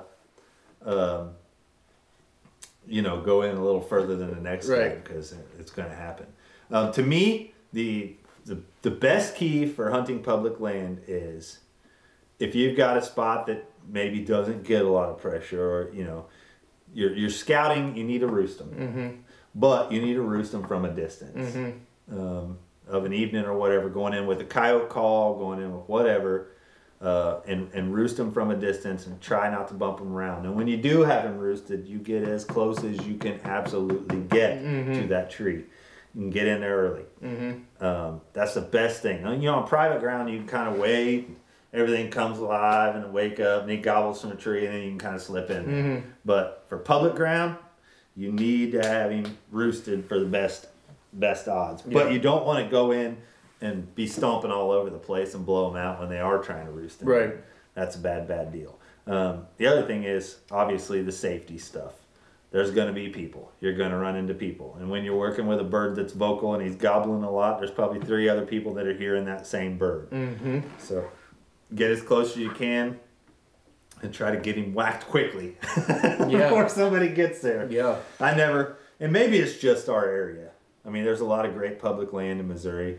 um, 0.84 1.30
you 2.88 3.02
know, 3.02 3.20
go 3.20 3.42
in 3.42 3.56
a 3.56 3.62
little 3.64 3.80
further 3.80 4.16
than 4.16 4.30
the 4.34 4.40
next 4.40 4.68
Right. 4.68 5.02
because 5.02 5.34
it's 5.60 5.70
going 5.70 5.88
to 5.88 5.94
happen. 5.94 6.26
Um, 6.70 6.90
to 6.92 7.02
me, 7.02 7.51
the, 7.72 8.16
the 8.44 8.58
the 8.82 8.90
best 8.90 9.36
key 9.36 9.66
for 9.66 9.90
hunting 9.90 10.22
public 10.22 10.60
land 10.60 11.00
is 11.06 11.60
if 12.38 12.54
you've 12.54 12.76
got 12.76 12.96
a 12.96 13.02
spot 13.02 13.46
that 13.46 13.68
maybe 13.88 14.20
doesn't 14.20 14.64
get 14.64 14.84
a 14.84 14.88
lot 14.88 15.08
of 15.08 15.18
pressure, 15.18 15.62
or 15.64 15.92
you 15.94 16.04
know, 16.04 16.26
you're 16.94 17.14
you're 17.14 17.30
scouting, 17.30 17.96
you 17.96 18.04
need 18.04 18.20
to 18.20 18.26
roost 18.26 18.58
them, 18.58 18.70
Mm-hmm. 18.70 19.08
but 19.54 19.92
you 19.92 20.00
need 20.02 20.14
to 20.14 20.22
roost 20.22 20.52
them 20.52 20.64
from 20.66 20.84
a 20.84 20.90
distance 20.90 21.54
Mm-hmm. 21.54 22.18
um, 22.18 22.58
of 22.88 23.04
an 23.04 23.12
evening 23.12 23.44
or 23.44 23.56
whatever, 23.56 23.88
going 23.88 24.12
in 24.12 24.26
with 24.26 24.40
a 24.40 24.44
coyote 24.44 24.88
call, 24.88 25.38
going 25.38 25.60
in 25.60 25.72
with 25.76 25.88
whatever, 25.88 26.48
uh, 27.00 27.38
and 27.46 27.70
and 27.72 27.94
roost 27.94 28.16
them 28.16 28.32
from 28.32 28.50
a 28.50 28.56
distance 28.56 29.06
and 29.06 29.20
try 29.20 29.48
not 29.50 29.68
to 29.68 29.74
bump 29.74 29.98
them 29.98 30.12
around. 30.12 30.44
And 30.46 30.56
when 30.56 30.66
you 30.66 30.76
do 30.76 31.02
have 31.02 31.22
them 31.22 31.38
roosted, 31.38 31.86
you 31.86 31.98
get 31.98 32.24
as 32.24 32.44
close 32.44 32.82
as 32.84 32.98
you 33.06 33.14
can 33.16 33.40
absolutely 33.44 34.18
get 34.22 34.60
to 34.60 35.06
that 35.08 35.30
tree. 35.30 35.64
You 36.14 36.22
can 36.22 36.30
get 36.30 36.46
in 36.46 36.60
there 36.60 36.76
early. 36.76 37.04
Mm-hmm. 37.22 37.84
Um, 37.84 38.20
that's 38.32 38.54
the 38.54 38.60
best 38.60 39.02
thing. 39.02 39.20
You 39.26 39.36
know, 39.50 39.54
on 39.56 39.66
private 39.66 40.00
ground, 40.00 40.30
you 40.30 40.38
can 40.38 40.46
kind 40.48 40.68
of 40.68 40.78
wait. 40.78 41.30
Everything 41.72 42.10
comes 42.10 42.38
alive 42.38 42.96
and 42.96 43.12
wake 43.14 43.40
up, 43.40 43.62
and 43.62 43.70
he 43.70 43.78
gobbles 43.78 44.20
from 44.20 44.32
a 44.32 44.36
tree, 44.36 44.66
and 44.66 44.74
then 44.74 44.82
you 44.82 44.90
can 44.90 44.98
kind 44.98 45.14
of 45.16 45.22
slip 45.22 45.48
in. 45.50 45.64
Mm-hmm. 45.64 46.08
But 46.24 46.66
for 46.68 46.76
public 46.76 47.14
ground, 47.14 47.56
you 48.14 48.30
need 48.30 48.72
to 48.72 48.82
have 48.86 49.10
him 49.10 49.38
roosted 49.50 50.04
for 50.06 50.18
the 50.18 50.26
best 50.26 50.66
best 51.14 51.48
odds. 51.48 51.82
But 51.82 52.06
Yeah. 52.06 52.12
you 52.12 52.18
don't 52.18 52.44
want 52.46 52.64
to 52.64 52.70
go 52.70 52.90
in 52.90 53.16
and 53.60 53.94
be 53.94 54.06
stomping 54.06 54.50
all 54.50 54.70
over 54.70 54.90
the 54.90 54.98
place 54.98 55.34
and 55.34 55.44
blow 55.46 55.68
them 55.70 55.76
out 55.80 56.00
when 56.00 56.08
they 56.08 56.20
are 56.20 56.38
trying 56.42 56.66
to 56.66 56.72
roost. 56.72 57.00
in 57.02 57.08
Right. 57.08 57.34
That's 57.74 57.96
a 57.96 57.98
bad 57.98 58.26
bad 58.28 58.52
deal. 58.52 58.78
Um, 59.06 59.46
the 59.56 59.66
other 59.66 59.82
thing 59.82 60.04
is 60.04 60.38
obviously 60.50 61.02
the 61.02 61.12
safety 61.12 61.58
stuff. 61.58 61.94
There's 62.52 62.70
going 62.70 62.86
to 62.88 62.92
be 62.92 63.08
people. 63.08 63.50
You're 63.60 63.74
going 63.74 63.90
to 63.90 63.96
run 63.96 64.14
into 64.14 64.34
people. 64.34 64.76
And 64.78 64.90
when 64.90 65.04
you're 65.04 65.16
working 65.16 65.46
with 65.46 65.58
a 65.58 65.64
bird 65.64 65.96
that's 65.96 66.12
vocal 66.12 66.54
and 66.54 66.62
he's 66.62 66.76
gobbling 66.76 67.22
a 67.24 67.30
lot, 67.30 67.58
there's 67.58 67.70
probably 67.70 67.98
three 68.00 68.28
other 68.28 68.44
people 68.46 68.74
that 68.74 68.86
are 68.86 68.92
hearing 68.96 69.24
that 69.24 69.46
same 69.46 69.78
bird. 69.78 70.10
Mm-hmm. 70.10 70.60
So 70.78 71.08
get 71.74 71.90
as 71.90 72.02
close 72.02 72.32
as 72.32 72.36
you 72.36 72.50
can 72.50 73.00
and 74.02 74.12
try 74.12 74.30
to 74.30 74.36
get 74.36 74.56
him 74.56 74.74
whacked 74.74 75.06
quickly 75.06 75.56
Yeah. 75.88 76.26
before 76.28 76.68
somebody 76.68 77.08
gets 77.08 77.40
there. 77.40 77.66
Yeah. 77.70 77.96
I 78.20 78.34
never, 78.34 78.76
and 79.00 79.12
maybe 79.12 79.38
it's 79.38 79.56
just 79.58 79.88
our 79.88 80.04
area. 80.04 80.50
I 80.84 80.90
mean, 80.90 81.04
there's 81.04 81.20
a 81.20 81.24
lot 81.24 81.46
of 81.46 81.54
great 81.54 81.78
public 81.78 82.12
land 82.12 82.38
in 82.40 82.48
Missouri, 82.48 82.98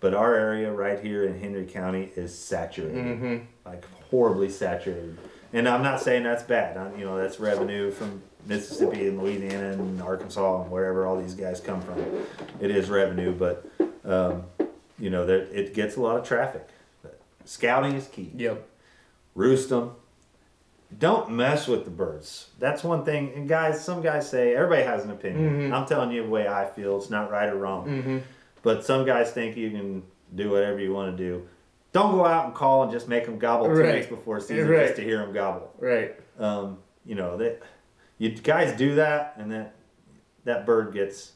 but 0.00 0.12
our 0.12 0.34
area 0.34 0.70
right 0.72 1.00
here 1.00 1.24
in 1.24 1.40
Henry 1.40 1.64
County 1.64 2.10
is 2.16 2.36
saturated, 2.38 2.96
Mm-hmm. 3.18 3.36
like 3.64 3.86
horribly 4.10 4.50
saturated. 4.50 5.16
And 5.54 5.66
I'm 5.68 5.82
not 5.82 6.00
saying 6.02 6.24
that's 6.24 6.42
bad. 6.42 6.76
I, 6.76 6.94
you 6.98 7.04
know, 7.06 7.16
that's 7.16 7.38
revenue 7.40 7.90
from 7.92 8.22
Mississippi 8.46 9.08
and 9.08 9.20
Louisiana 9.22 9.72
and 9.72 10.00
Arkansas 10.02 10.62
and 10.62 10.70
wherever 10.70 11.06
all 11.06 11.16
these 11.20 11.34
guys 11.34 11.60
come 11.60 11.80
from. 11.80 11.96
It 12.60 12.70
is 12.70 12.90
revenue, 12.90 13.32
but 13.32 13.66
um, 14.04 14.44
you 14.98 15.10
know, 15.10 15.24
that 15.26 15.48
it 15.58 15.74
gets 15.74 15.96
a 15.96 16.00
lot 16.00 16.16
of 16.18 16.26
traffic. 16.26 16.68
Scouting 17.44 17.94
is 17.94 18.06
key 18.08 18.30
Yep. 18.36 18.66
roost 19.34 19.68
them. 19.68 19.92
Don't 20.96 21.30
mess 21.30 21.66
with 21.66 21.84
the 21.84 21.90
birds. 21.90 22.50
That's 22.58 22.84
one 22.84 23.04
thing. 23.04 23.32
And 23.34 23.48
guys, 23.48 23.82
some 23.84 24.00
guys 24.00 24.28
say 24.30 24.54
everybody 24.54 24.82
has 24.84 25.04
an 25.04 25.10
opinion. 25.10 25.70
Mhm. 25.70 25.72
I'm 25.74 25.86
telling 25.86 26.10
you 26.12 26.22
the 26.22 26.28
way 26.28 26.46
I 26.46 26.66
feel. 26.66 26.96
It's 26.98 27.10
not 27.10 27.30
right 27.30 27.48
or 27.48 27.56
wrong. 27.56 27.86
Mm-hmm. 27.86 28.18
But 28.62 28.84
some 28.84 29.04
guys 29.04 29.32
think 29.32 29.56
you 29.56 29.70
can 29.70 30.02
do 30.34 30.50
whatever 30.50 30.78
you 30.78 30.92
want 30.94 31.16
to 31.16 31.22
do. 31.22 31.46
Don't 31.92 32.12
go 32.12 32.24
out 32.24 32.46
and 32.46 32.54
call 32.54 32.84
and 32.84 32.92
just 32.92 33.08
make 33.08 33.24
them 33.26 33.38
gobble 33.38 33.66
two 33.66 33.72
Right. 33.82 33.94
weeks 33.94 34.06
before 34.06 34.40
season 34.40 34.68
Right. 34.68 34.84
just 34.86 34.96
to 34.96 35.02
hear 35.02 35.18
them 35.18 35.32
gobble. 35.32 35.70
Right. 35.78 36.14
Um, 36.38 36.78
you 37.04 37.14
know 37.16 37.36
that 37.38 37.60
you 38.32 38.42
guys 38.42 38.76
do 38.76 38.94
that, 38.96 39.34
and 39.38 39.50
that 39.52 39.74
that 40.44 40.66
bird 40.66 40.92
gets. 40.94 41.32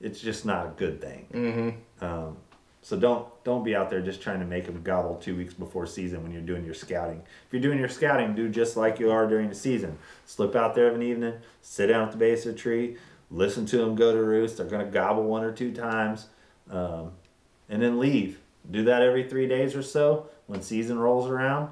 It's 0.00 0.20
just 0.20 0.46
not 0.46 0.66
a 0.66 0.70
good 0.70 1.00
thing. 1.00 1.26
Mm-hmm. 1.32 2.04
Um, 2.04 2.36
so 2.82 2.96
don't 2.96 3.26
don't 3.44 3.64
be 3.64 3.74
out 3.74 3.90
there 3.90 4.00
just 4.00 4.22
trying 4.22 4.40
to 4.40 4.46
make 4.46 4.66
them 4.66 4.82
gobble 4.82 5.16
two 5.16 5.36
weeks 5.36 5.54
before 5.54 5.86
season 5.86 6.22
when 6.22 6.32
you're 6.32 6.42
doing 6.42 6.64
your 6.64 6.74
scouting. 6.74 7.22
If 7.46 7.52
you're 7.52 7.62
doing 7.62 7.78
your 7.78 7.88
scouting, 7.88 8.34
do 8.34 8.48
just 8.48 8.76
like 8.76 8.98
you 8.98 9.10
are 9.10 9.26
during 9.26 9.48
the 9.48 9.54
season. 9.54 9.98
Slip 10.26 10.54
out 10.54 10.74
there 10.74 10.88
of 10.88 10.94
an 10.94 11.02
evening, 11.02 11.34
sit 11.60 11.88
down 11.88 12.06
at 12.06 12.12
the 12.12 12.18
base 12.18 12.46
of 12.46 12.52
the 12.54 12.58
tree, 12.58 12.96
listen 13.30 13.66
to 13.66 13.78
them 13.78 13.94
go 13.94 14.12
to 14.12 14.22
roost. 14.22 14.56
They're 14.56 14.66
gonna 14.66 14.86
gobble 14.86 15.24
one 15.24 15.42
or 15.44 15.52
two 15.52 15.72
times, 15.72 16.28
um, 16.70 17.12
and 17.68 17.82
then 17.82 17.98
leave. 17.98 18.40
Do 18.70 18.84
that 18.84 19.02
every 19.02 19.28
three 19.28 19.46
days 19.46 19.74
or 19.74 19.82
so. 19.82 20.28
When 20.46 20.62
season 20.62 20.98
rolls 20.98 21.28
around, 21.28 21.70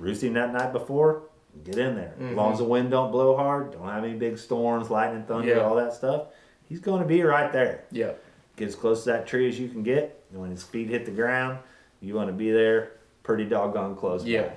roosting 0.00 0.32
that 0.32 0.52
night 0.52 0.72
before, 0.72 1.22
get 1.64 1.76
in 1.78 1.94
there. 1.94 2.14
As 2.20 2.34
long 2.34 2.52
as 2.52 2.58
the 2.58 2.64
mm-hmm. 2.64 2.72
wind 2.72 2.90
don't 2.90 3.10
blow 3.12 3.36
hard, 3.36 3.72
don't 3.72 3.88
have 3.88 4.04
any 4.04 4.14
big 4.14 4.38
storms, 4.38 4.90
lightning, 4.90 5.24
thunder, 5.24 5.48
Yeah. 5.48 5.60
all 5.60 5.76
that 5.76 5.92
stuff. 5.92 6.28
He's 6.68 6.80
going 6.80 7.02
to 7.02 7.08
be 7.08 7.22
right 7.22 7.52
there 7.52 7.84
Yep. 7.90 8.22
get 8.56 8.68
as 8.68 8.74
close 8.74 9.04
to 9.04 9.10
that 9.10 9.26
tree 9.26 9.48
as 9.48 9.58
you 9.58 9.68
can 9.68 9.82
get. 9.82 10.22
And 10.30 10.40
when 10.40 10.50
his 10.50 10.62
feet 10.62 10.88
hit 10.88 11.04
the 11.04 11.10
ground, 11.10 11.58
you 12.00 12.14
want 12.14 12.28
to 12.28 12.32
be 12.32 12.50
there 12.50 12.92
pretty 13.22 13.44
doggone 13.44 13.96
close. 13.96 14.22
by. 14.22 14.28
Yeah. 14.30 14.50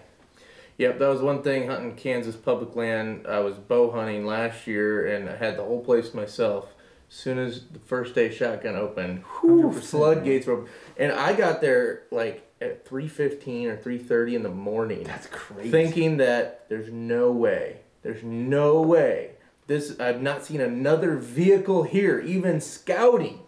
Yep, 0.78 1.00
that 1.00 1.08
was 1.08 1.22
one 1.22 1.42
thing 1.42 1.68
hunting 1.68 1.96
Kansas 1.96 2.36
public 2.36 2.76
land. 2.76 3.28
I 3.28 3.40
was 3.40 3.56
bow 3.56 3.92
hunting 3.92 4.26
last 4.26 4.68
year 4.68 5.16
and 5.16 5.30
I 5.30 5.36
had 5.36 5.58
the 5.58 5.64
whole 5.64 5.84
place 5.84 6.14
myself. 6.14 6.74
As 7.10 7.16
soon 7.16 7.38
as 7.38 7.66
the 7.72 7.80
first 7.80 8.16
day 8.16 8.34
shotgun 8.34 8.76
opened, 8.76 9.24
whew, 9.40 9.72
floodgates 9.72 10.48
were 10.48 10.54
open. 10.54 10.70
And 10.98 11.12
I 11.14 11.34
got 11.34 11.62
there 11.62 12.04
like 12.12 12.45
at 12.66 12.86
3.15 12.86 13.66
or 13.66 13.78
3.30 13.78 14.34
in 14.34 14.44
the 14.44 14.50
morning. 14.50 15.04
That's 15.04 15.28
crazy. 15.28 15.72
Thinking 15.72 16.18
that 16.18 16.68
there's 16.70 16.92
no 16.92 17.32
way. 17.32 17.78
There's 18.02 18.24
no 18.24 18.82
way. 18.82 19.32
This 19.68 20.00
I've 20.00 20.22
not 20.22 20.46
seen 20.46 20.62
another 20.62 21.16
vehicle 21.18 21.84
here, 21.84 22.20
even 22.20 22.62
scouting. 22.62 23.40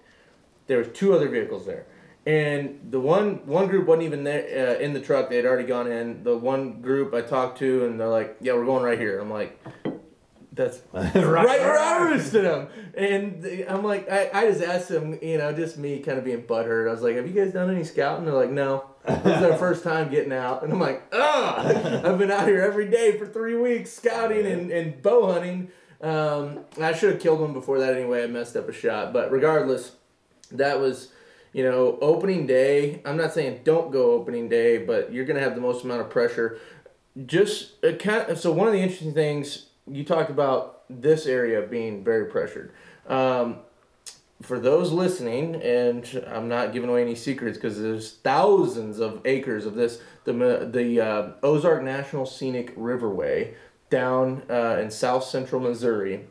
There 0.66 0.80
was 0.80 0.88
two 0.90 1.14
other 1.14 1.30
vehicles 1.30 1.66
there. 1.66 1.86
And 2.26 2.80
the 2.90 3.00
one 3.00 3.46
one 3.46 3.68
group 3.68 3.88
wasn't 3.88 4.06
even 4.06 4.24
there 4.24 4.78
uh, 4.78 4.80
in 4.80 4.94
the 4.94 5.00
truck. 5.00 5.30
They 5.30 5.38
had 5.38 5.46
already 5.46 5.68
gone 5.68 5.90
in. 5.90 6.24
The 6.24 6.36
one 6.36 6.82
group 6.82 7.14
I 7.14 7.22
talked 7.22 7.60
to, 7.60 7.86
and 7.86 8.00
they're 8.00 8.08
like, 8.08 8.38
"Yeah, 8.42 8.54
we're 8.54 8.66
going 8.66 8.84
right 8.84 9.00
here." 9.00 9.20
I'm 9.20 9.32
like, 9.32 9.64
"That's 10.52 10.82
right, 10.92 11.16
right 11.16 11.60
where 11.62 11.78
I 11.78 11.88
roosted 12.10 12.46
them. 12.46 12.68
And 12.96 13.66
I'm 13.68 13.84
like, 13.84 14.10
I, 14.10 14.30
I 14.34 14.48
just 14.48 14.62
asked 14.62 14.90
them, 14.90 15.20
you 15.22 15.38
know, 15.38 15.54
just 15.54 15.78
me 15.78 16.00
kind 16.00 16.18
of 16.18 16.24
being 16.24 16.44
butthurt. 16.44 16.88
I 16.88 16.92
was 16.92 17.02
like, 17.02 17.16
have 17.16 17.28
you 17.28 17.34
guys 17.34 17.54
done 17.54 17.70
any 17.70 17.84
scouting? 17.84 18.26
They're 18.26 18.34
like, 18.34 18.52
no. 18.52 18.86
This 19.08 19.38
is 19.38 19.44
our 19.44 19.58
first 19.58 19.84
time 19.84 20.10
getting 20.10 20.34
out. 20.34 20.64
And 20.64 20.74
I'm 20.74 20.80
like, 20.80 21.02
ah, 21.14 21.66
I've 22.04 22.18
been 22.18 22.32
out 22.32 22.48
here 22.48 22.62
every 22.62 22.90
day 22.90 23.18
for 23.18 23.26
three 23.26 23.56
weeks 23.56 23.92
scouting 23.92 24.46
and, 24.46 24.70
and 24.70 25.02
bow 25.02 25.32
hunting. 25.32 25.70
Um, 26.02 26.60
I 26.80 26.94
should 26.94 27.14
have 27.14 27.22
killed 27.22 27.40
one 27.40 27.54
before 27.54 27.80
that 27.80 27.96
anyway. 27.96 28.24
I 28.24 28.28
messed 28.28 28.56
up 28.56 28.68
a 28.68 28.74
shot. 28.74 29.14
But 29.14 29.32
regardless, 29.32 29.94
that 30.52 30.80
was, 30.80 31.14
you 31.54 31.64
know, 31.64 31.98
opening 32.02 32.46
day. 32.48 33.02
I'm 33.06 33.18
not 33.18 33.34
saying 33.34 33.62
don't 33.64 33.92
go 33.92 34.12
opening 34.12 34.50
day, 34.50 34.78
but 34.78 35.12
you're 35.14 35.26
going 35.26 35.38
to 35.38 35.44
have 35.44 35.56
the 35.56 35.62
most 35.62 35.84
amount 35.86 36.02
of 36.02 36.10
pressure. 36.10 36.60
Just 37.26 37.84
a 37.84 37.94
kind 37.94 38.30
of, 38.30 38.38
so 38.38 38.52
one 38.52 38.68
of 38.68 38.74
the 38.74 38.82
interesting 38.82 39.14
things 39.14 39.68
you 39.90 40.04
talked 40.04 40.30
about 40.30 40.84
this 40.90 41.26
area 41.26 41.62
being 41.62 42.04
very 42.04 42.26
pressured. 42.26 42.72
Um, 43.08 43.60
for 44.42 44.60
those 44.60 44.92
listening, 44.92 45.56
and 45.56 46.24
I'm 46.28 46.48
not 46.48 46.72
giving 46.72 46.90
away 46.90 47.02
any 47.02 47.16
secrets 47.16 47.58
because 47.58 47.82
there's 47.82 48.14
thousands 48.14 49.00
of 49.00 49.22
acres 49.26 49.66
of 49.66 49.76
this. 49.76 50.00
The 50.26 50.70
the 50.72 51.02
uh, 51.02 51.32
Ozark 51.42 51.84
National 51.84 52.26
Scenic 52.26 52.76
Riverway 52.76 53.56
down 53.90 54.44
uh, 54.50 54.78
in 54.80 54.92
South 54.92 55.24
Central 55.24 55.62
Missouri. 55.62 56.26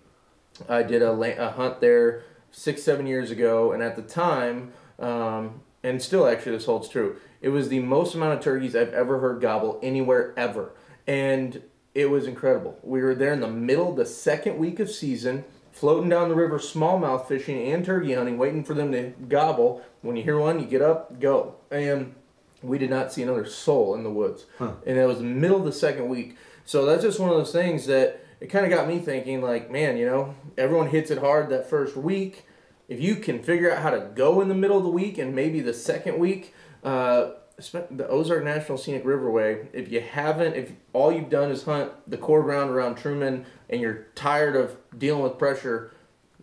I 0.68 0.82
did 0.82 1.02
a, 1.02 1.12
a 1.12 1.50
hunt 1.50 1.80
there 1.80 2.22
six 2.50 2.82
seven 2.82 3.07
years 3.07 3.30
ago, 3.30 3.72
and 3.72 3.82
at 3.82 3.96
the 3.96 4.02
time, 4.02 4.72
um, 4.98 5.61
and 5.82 6.00
still 6.00 6.26
actually 6.26 6.52
this 6.52 6.66
holds 6.66 6.88
true. 6.88 7.16
It 7.40 7.48
was 7.48 7.68
the 7.68 7.80
most 7.80 8.14
amount 8.14 8.34
of 8.34 8.40
turkeys 8.40 8.76
I've 8.76 8.94
ever 8.94 9.18
heard 9.18 9.40
gobble 9.40 9.80
anywhere 9.82 10.32
ever, 10.36 10.72
and 11.07 11.62
it 11.94 12.11
was 12.11 12.26
incredible. 12.26 12.78
We 12.82 13.02
were 13.02 13.14
there 13.14 13.32
in 13.32 13.40
the 13.40 13.48
middle 13.48 13.94
the 13.94 14.07
second 14.07 14.59
week 14.59 14.78
of 14.80 14.90
season, 14.90 15.44
floating 15.77 16.09
down 16.09 16.31
the 16.31 16.35
river, 16.35 16.59
smallmouth 16.59 17.29
fishing 17.29 17.70
and 17.70 17.85
turkey 17.85 18.14
hunting, 18.14 18.39
waiting 18.39 18.64
for 18.64 18.72
them 18.72 18.93
to 18.93 19.12
gobble. 19.29 19.83
When 20.01 20.16
you 20.16 20.22
hear 20.22 20.39
one, 20.39 20.59
you 20.59 20.64
get 20.64 20.81
up, 20.81 21.20
go, 21.20 21.57
and 21.70 22.14
we 22.62 22.79
did 22.79 22.89
not 22.89 23.12
see 23.12 23.22
another 23.22 23.45
soul 23.45 23.95
in 23.95 24.03
the 24.03 24.11
woods, 24.11 24.47
and 24.87 24.97
it 24.97 25.07
was 25.07 25.18
the 25.18 25.24
middle 25.24 25.59
of 25.59 25.66
the 25.66 25.72
second 25.72 26.09
week. 26.09 26.39
So 26.64 26.87
that's 26.87 27.03
just 27.03 27.20
one 27.20 27.29
of 27.29 27.37
those 27.37 27.53
things 27.53 27.85
that 27.87 28.24
it 28.41 28.47
kind 28.47 28.64
of 28.64 28.70
got 28.70 28.89
me 28.89 29.01
thinking, 29.01 29.43
like, 29.43 29.70
man, 29.70 29.99
you 29.99 30.07
know, 30.07 30.35
everyone 30.57 30.89
hits 30.89 31.11
it 31.11 31.18
hard 31.18 31.51
that 31.51 31.68
first 31.68 31.95
week. 31.95 32.47
If 32.89 32.99
you 32.99 33.16
can 33.16 33.43
figure 33.43 33.70
out 33.70 33.83
how 33.83 33.91
to 33.91 34.11
go 34.14 34.41
in 34.41 34.49
the 34.49 34.55
middle 34.55 34.79
of 34.79 34.83
the 34.83 34.89
week 34.89 35.18
and 35.18 35.35
maybe 35.35 35.61
the 35.61 35.74
second 35.74 36.18
week, 36.18 36.55
uh, 36.85 37.33
the 37.57 38.07
Ozark 38.09 38.44
National 38.44 38.76
Scenic 38.78 39.04
Riverway, 39.04 39.66
if 39.72 39.90
you 39.90 40.00
haven't, 40.00 40.54
if 40.54 40.72
all 40.92 41.11
you've 41.11 41.30
done 41.30 41.50
is 41.50 41.62
hunt 41.62 41.92
the 42.07 42.18
core 42.18 42.42
ground 42.42 42.70
around 42.70 42.96
Truman 42.96 43.46
and 43.70 43.80
you're 43.80 44.07
tired 44.14 44.57
of 44.57 44.76
dealing 44.96 45.22
with 45.22 45.38
pressure, 45.38 45.92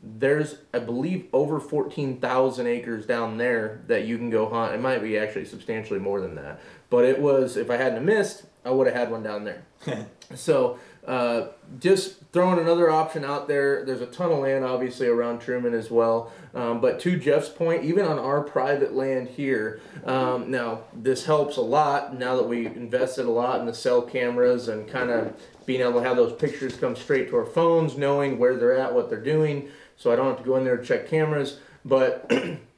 there's, 0.01 0.57
I 0.73 0.79
believe, 0.79 1.27
over 1.31 1.59
14,000 1.59 2.67
acres 2.67 3.05
down 3.05 3.37
there 3.37 3.81
that 3.87 4.05
you 4.05 4.17
can 4.17 4.29
go 4.29 4.49
hunt. 4.49 4.73
It 4.73 4.81
might 4.81 5.01
be 5.01 5.17
actually 5.17 5.45
substantially 5.45 5.99
more 5.99 6.19
than 6.19 6.35
that. 6.35 6.59
But 6.89 7.05
it 7.05 7.21
was, 7.21 7.55
if 7.55 7.69
I 7.69 7.77
hadn't 7.77 8.03
missed, 8.03 8.43
I 8.65 8.71
would 8.71 8.87
have 8.87 8.95
had 8.95 9.11
one 9.11 9.23
down 9.23 9.45
there. 9.45 9.65
so, 10.35 10.79
uh, 11.07 11.47
just 11.79 12.15
throwing 12.31 12.59
another 12.59 12.89
option 12.89 13.25
out 13.25 13.47
there. 13.47 13.83
There's 13.85 14.01
a 14.01 14.05
ton 14.05 14.31
of 14.31 14.39
land, 14.39 14.63
obviously, 14.63 15.07
around 15.07 15.39
Truman 15.39 15.73
as 15.73 15.91
well. 15.91 16.31
Um, 16.53 16.79
but 16.79 16.99
to 17.01 17.17
Jeff's 17.17 17.49
point, 17.49 17.83
even 17.83 18.05
on 18.05 18.17
our 18.17 18.41
private 18.41 18.93
land 18.93 19.27
here, 19.27 19.81
um, 20.05 20.49
now 20.49 20.81
this 20.93 21.25
helps 21.25 21.57
a 21.57 21.61
lot 21.61 22.17
now 22.17 22.35
that 22.37 22.47
we 22.47 22.67
invested 22.67 23.25
a 23.25 23.31
lot 23.31 23.59
in 23.59 23.65
the 23.65 23.73
cell 23.73 24.01
cameras 24.01 24.67
and 24.67 24.87
kind 24.87 25.09
of 25.09 25.35
being 25.65 25.81
able 25.81 26.01
to 26.01 26.07
have 26.07 26.15
those 26.15 26.33
pictures 26.33 26.75
come 26.75 26.95
straight 26.95 27.29
to 27.29 27.35
our 27.37 27.45
phones, 27.45 27.97
knowing 27.97 28.37
where 28.37 28.55
they're 28.55 28.77
at, 28.77 28.93
what 28.93 29.09
they're 29.09 29.19
doing. 29.19 29.69
So 29.97 30.11
I 30.11 30.15
don't 30.15 30.27
have 30.27 30.37
to 30.37 30.43
go 30.43 30.55
in 30.57 30.63
there 30.63 30.75
and 30.75 30.85
check 30.85 31.07
cameras. 31.09 31.59
But 31.83 32.31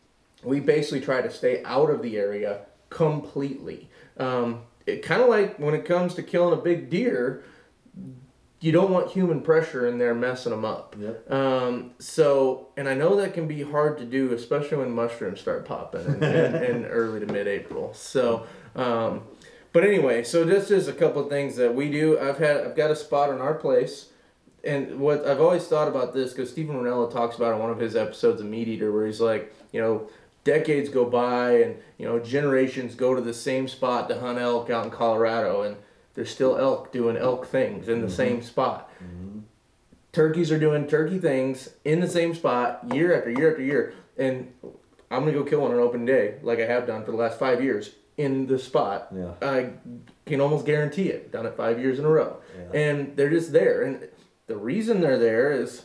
we 0.44 0.60
basically 0.60 1.02
try 1.02 1.22
to 1.22 1.32
stay 1.32 1.64
out 1.64 1.90
of 1.90 2.02
the 2.02 2.18
area 2.18 2.62
completely. 2.90 3.90
Um, 4.18 4.62
it 4.86 5.04
kind 5.04 5.22
of 5.22 5.30
like 5.30 5.58
when 5.58 5.74
it 5.74 5.86
comes 5.86 6.14
to 6.16 6.24
killing 6.24 6.58
a 6.58 6.62
big 6.62 6.90
deer, 6.90 7.44
you 8.62 8.72
don't 8.72 8.90
want 8.90 9.12
human 9.12 9.42
pressure 9.42 9.88
in 9.88 9.98
there 9.98 10.16
messing 10.16 10.52
them 10.52 10.66
up. 10.66 10.96
Yep. 11.00 11.32
Um, 11.32 11.92
so, 12.00 12.70
and 12.78 12.88
I 12.88 12.94
know 12.94 13.16
that 13.18 13.34
can 13.34 13.48
be 13.48 13.62
hard 13.62 13.98
to 14.00 14.06
do, 14.06 14.34
especially 14.34 14.78
when 14.78 14.92
mushrooms 14.92 15.40
start 15.40 15.66
popping 15.66 16.06
in, 16.06 16.24
in, 16.24 16.56
in 16.64 16.86
early 16.86 17.20
to 17.20 17.32
mid-April. 17.32 17.94
So, 17.94 18.48
um, 18.76 19.24
but 19.72 19.84
anyway, 19.84 20.24
so 20.24 20.46
just 20.46 20.70
just 20.70 20.88
a 20.88 20.94
couple 20.94 21.22
of 21.22 21.30
things 21.30 21.58
that 21.58 21.76
we 21.76 21.92
do. 21.92 22.18
I've 22.18 22.38
had 22.38 22.66
I've 22.66 22.78
got 22.78 22.92
a 22.92 22.96
spot 22.96 23.30
in 23.30 23.42
our 23.42 23.54
place, 23.54 24.08
and 24.64 25.02
what 25.02 25.28
I've 25.28 25.42
always 25.42 25.68
thought 25.68 25.90
about 25.90 26.14
this 26.14 26.32
because 26.32 26.50
Steven 26.50 26.78
Rinella 26.78 27.12
talks 27.12 27.36
about 27.36 27.52
it 27.52 27.56
in 27.56 27.60
one 27.60 27.72
of 27.72 27.80
his 27.80 27.94
episodes 27.94 28.40
of 28.40 28.48
Meat 28.48 28.70
Eater, 28.70 28.94
where 28.94 29.06
he's 29.06 29.20
like, 29.20 29.54
you 29.74 29.82
know, 29.82 30.10
decades 30.46 30.88
go 30.88 31.04
by 31.04 31.58
and 31.58 31.76
you 31.98 32.06
know 32.08 32.20
generations 32.20 32.96
go 32.96 33.14
to 33.16 33.22
the 33.22 33.34
same 33.34 33.68
spot 33.68 34.08
to 34.08 34.18
hunt 34.18 34.40
elk 34.40 34.70
out 34.70 34.86
in 34.86 34.92
Colorado, 34.92 35.64
and 35.64 35.76
there's 36.16 36.30
still 36.30 36.58
elk 36.58 36.92
doing 36.92 37.18
elk 37.18 37.46
things 37.46 37.88
in 37.88 38.02
the 38.02 38.08
mm-hmm. 38.08 38.16
same 38.16 38.42
spot. 38.42 38.90
Mm-hmm. 39.04 39.40
Turkeys 40.12 40.52
are 40.52 40.60
doing 40.60 40.88
turkey 40.88 41.20
things 41.20 41.70
in 41.84 42.00
the 42.00 42.08
same 42.08 42.34
spot 42.34 42.86
year 42.94 43.16
after 43.18 43.30
year 43.30 43.52
after 43.52 43.62
year, 43.62 43.94
and 44.18 44.52
I'm 45.12 45.20
gonna 45.20 45.34
go 45.34 45.44
kill 45.44 45.62
one 45.62 45.72
on 45.72 45.78
an 45.78 45.84
open 45.84 46.06
day, 46.06 46.36
like 46.42 46.60
I 46.60 46.66
have 46.66 46.88
done 46.88 47.04
for 47.04 47.12
the 47.12 47.18
last 47.18 47.38
five 47.38 47.62
years 47.62 47.92
in 48.18 48.48
the 48.48 48.58
spot. 48.58 49.10
Yeah. 49.14 49.34
I 49.42 49.72
can 50.26 50.40
almost 50.40 50.66
guarantee 50.66 51.10
it. 51.10 51.34
Done 51.34 51.46
it 51.46 51.56
five 51.58 51.80
years 51.80 52.00
in 52.00 52.06
a 52.06 52.10
row, 52.10 52.38
Yeah. 52.58 52.80
and 52.80 53.16
they're 53.18 53.30
just 53.30 53.52
there. 53.52 53.84
And 53.84 54.08
the 54.48 54.56
reason 54.56 55.02
they're 55.02 55.20
there 55.20 55.52
is 55.52 55.84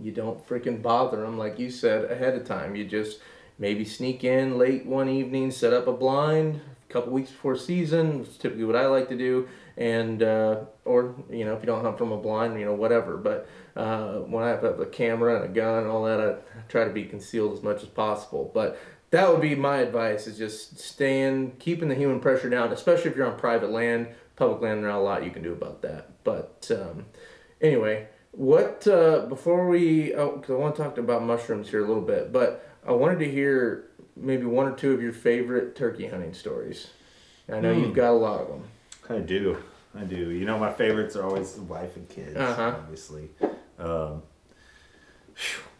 you 0.00 0.12
don't 0.12 0.46
freaking 0.48 0.80
bother 0.80 1.22
them, 1.22 1.36
like 1.36 1.58
you 1.58 1.70
said 1.70 2.10
ahead 2.10 2.34
of 2.34 2.44
time. 2.46 2.76
You 2.76 2.84
just 2.84 3.18
maybe 3.58 3.84
sneak 3.84 4.22
in 4.22 4.56
late 4.56 4.86
one 4.86 5.08
evening, 5.08 5.50
set 5.50 5.72
up 5.72 5.88
a 5.88 5.92
blind 5.92 6.60
couple 6.88 7.12
weeks 7.12 7.30
before 7.30 7.56
season. 7.56 8.20
It's 8.20 8.36
typically 8.36 8.64
what 8.64 8.76
I 8.76 8.86
like 8.86 9.08
to 9.08 9.16
do, 9.16 9.48
and 9.76 10.22
uh, 10.22 10.60
or 10.84 11.14
you 11.30 11.44
know 11.44 11.54
if 11.54 11.60
you 11.60 11.66
don't 11.66 11.82
hunt 11.82 11.98
from 11.98 12.12
a 12.12 12.16
blind, 12.16 12.58
you 12.58 12.64
know 12.64 12.74
whatever. 12.74 13.16
But 13.16 13.48
uh, 13.76 14.20
when 14.20 14.42
I 14.44 14.48
have 14.48 14.64
a 14.64 14.86
camera 14.86 15.36
and 15.36 15.44
a 15.44 15.48
gun 15.48 15.82
and 15.82 15.90
all 15.90 16.04
that, 16.04 16.20
I 16.20 16.60
try 16.68 16.84
to 16.84 16.90
be 16.90 17.04
concealed 17.04 17.56
as 17.56 17.62
much 17.62 17.82
as 17.82 17.88
possible. 17.88 18.50
But 18.52 18.78
that 19.10 19.30
would 19.30 19.40
be 19.40 19.54
my 19.54 19.78
advice: 19.78 20.26
is 20.26 20.38
just 20.38 20.78
staying, 20.78 21.56
keeping 21.58 21.88
the 21.88 21.94
human 21.94 22.20
pressure 22.20 22.50
down, 22.50 22.72
especially 22.72 23.10
if 23.10 23.16
you're 23.16 23.30
on 23.30 23.38
private 23.38 23.70
land. 23.70 24.08
Public 24.36 24.62
land, 24.62 24.84
there's 24.84 24.92
not 24.92 25.00
a 25.00 25.02
lot 25.02 25.24
you 25.24 25.30
can 25.32 25.42
do 25.42 25.52
about 25.52 25.82
that. 25.82 26.22
But 26.22 26.70
um, 26.70 27.06
anyway, 27.60 28.06
what 28.30 28.86
uh, 28.86 29.26
before 29.26 29.68
we? 29.68 30.14
Oh, 30.14 30.38
'cause 30.38 30.50
I 30.50 30.54
want 30.54 30.76
to 30.76 30.82
talk 30.82 30.96
about 30.96 31.24
mushrooms 31.24 31.68
here 31.70 31.84
a 31.84 31.86
little 31.88 32.02
bit, 32.02 32.32
but 32.32 32.64
I 32.86 32.92
wanted 32.92 33.18
to 33.18 33.30
hear 33.30 33.87
maybe 34.20 34.44
one 34.44 34.66
or 34.66 34.74
two 34.76 34.92
of 34.92 35.02
your 35.02 35.12
favorite 35.12 35.74
turkey 35.76 36.06
hunting 36.06 36.34
stories. 36.34 36.88
I 37.50 37.60
know 37.60 37.72
you've 37.72 37.94
got 37.94 38.10
a 38.10 38.12
lot 38.12 38.40
of 38.42 38.48
them. 38.48 38.64
I 39.08 39.18
do. 39.20 39.56
I 39.98 40.04
do. 40.04 40.30
You 40.30 40.44
know, 40.44 40.58
my 40.58 40.72
favorites 40.72 41.16
are 41.16 41.24
always 41.24 41.52
the 41.54 41.62
wife 41.62 41.96
and 41.96 42.08
kids, 42.08 42.36
Uh-huh. 42.36 42.74
obviously. 42.76 43.30
Um, 43.78 44.22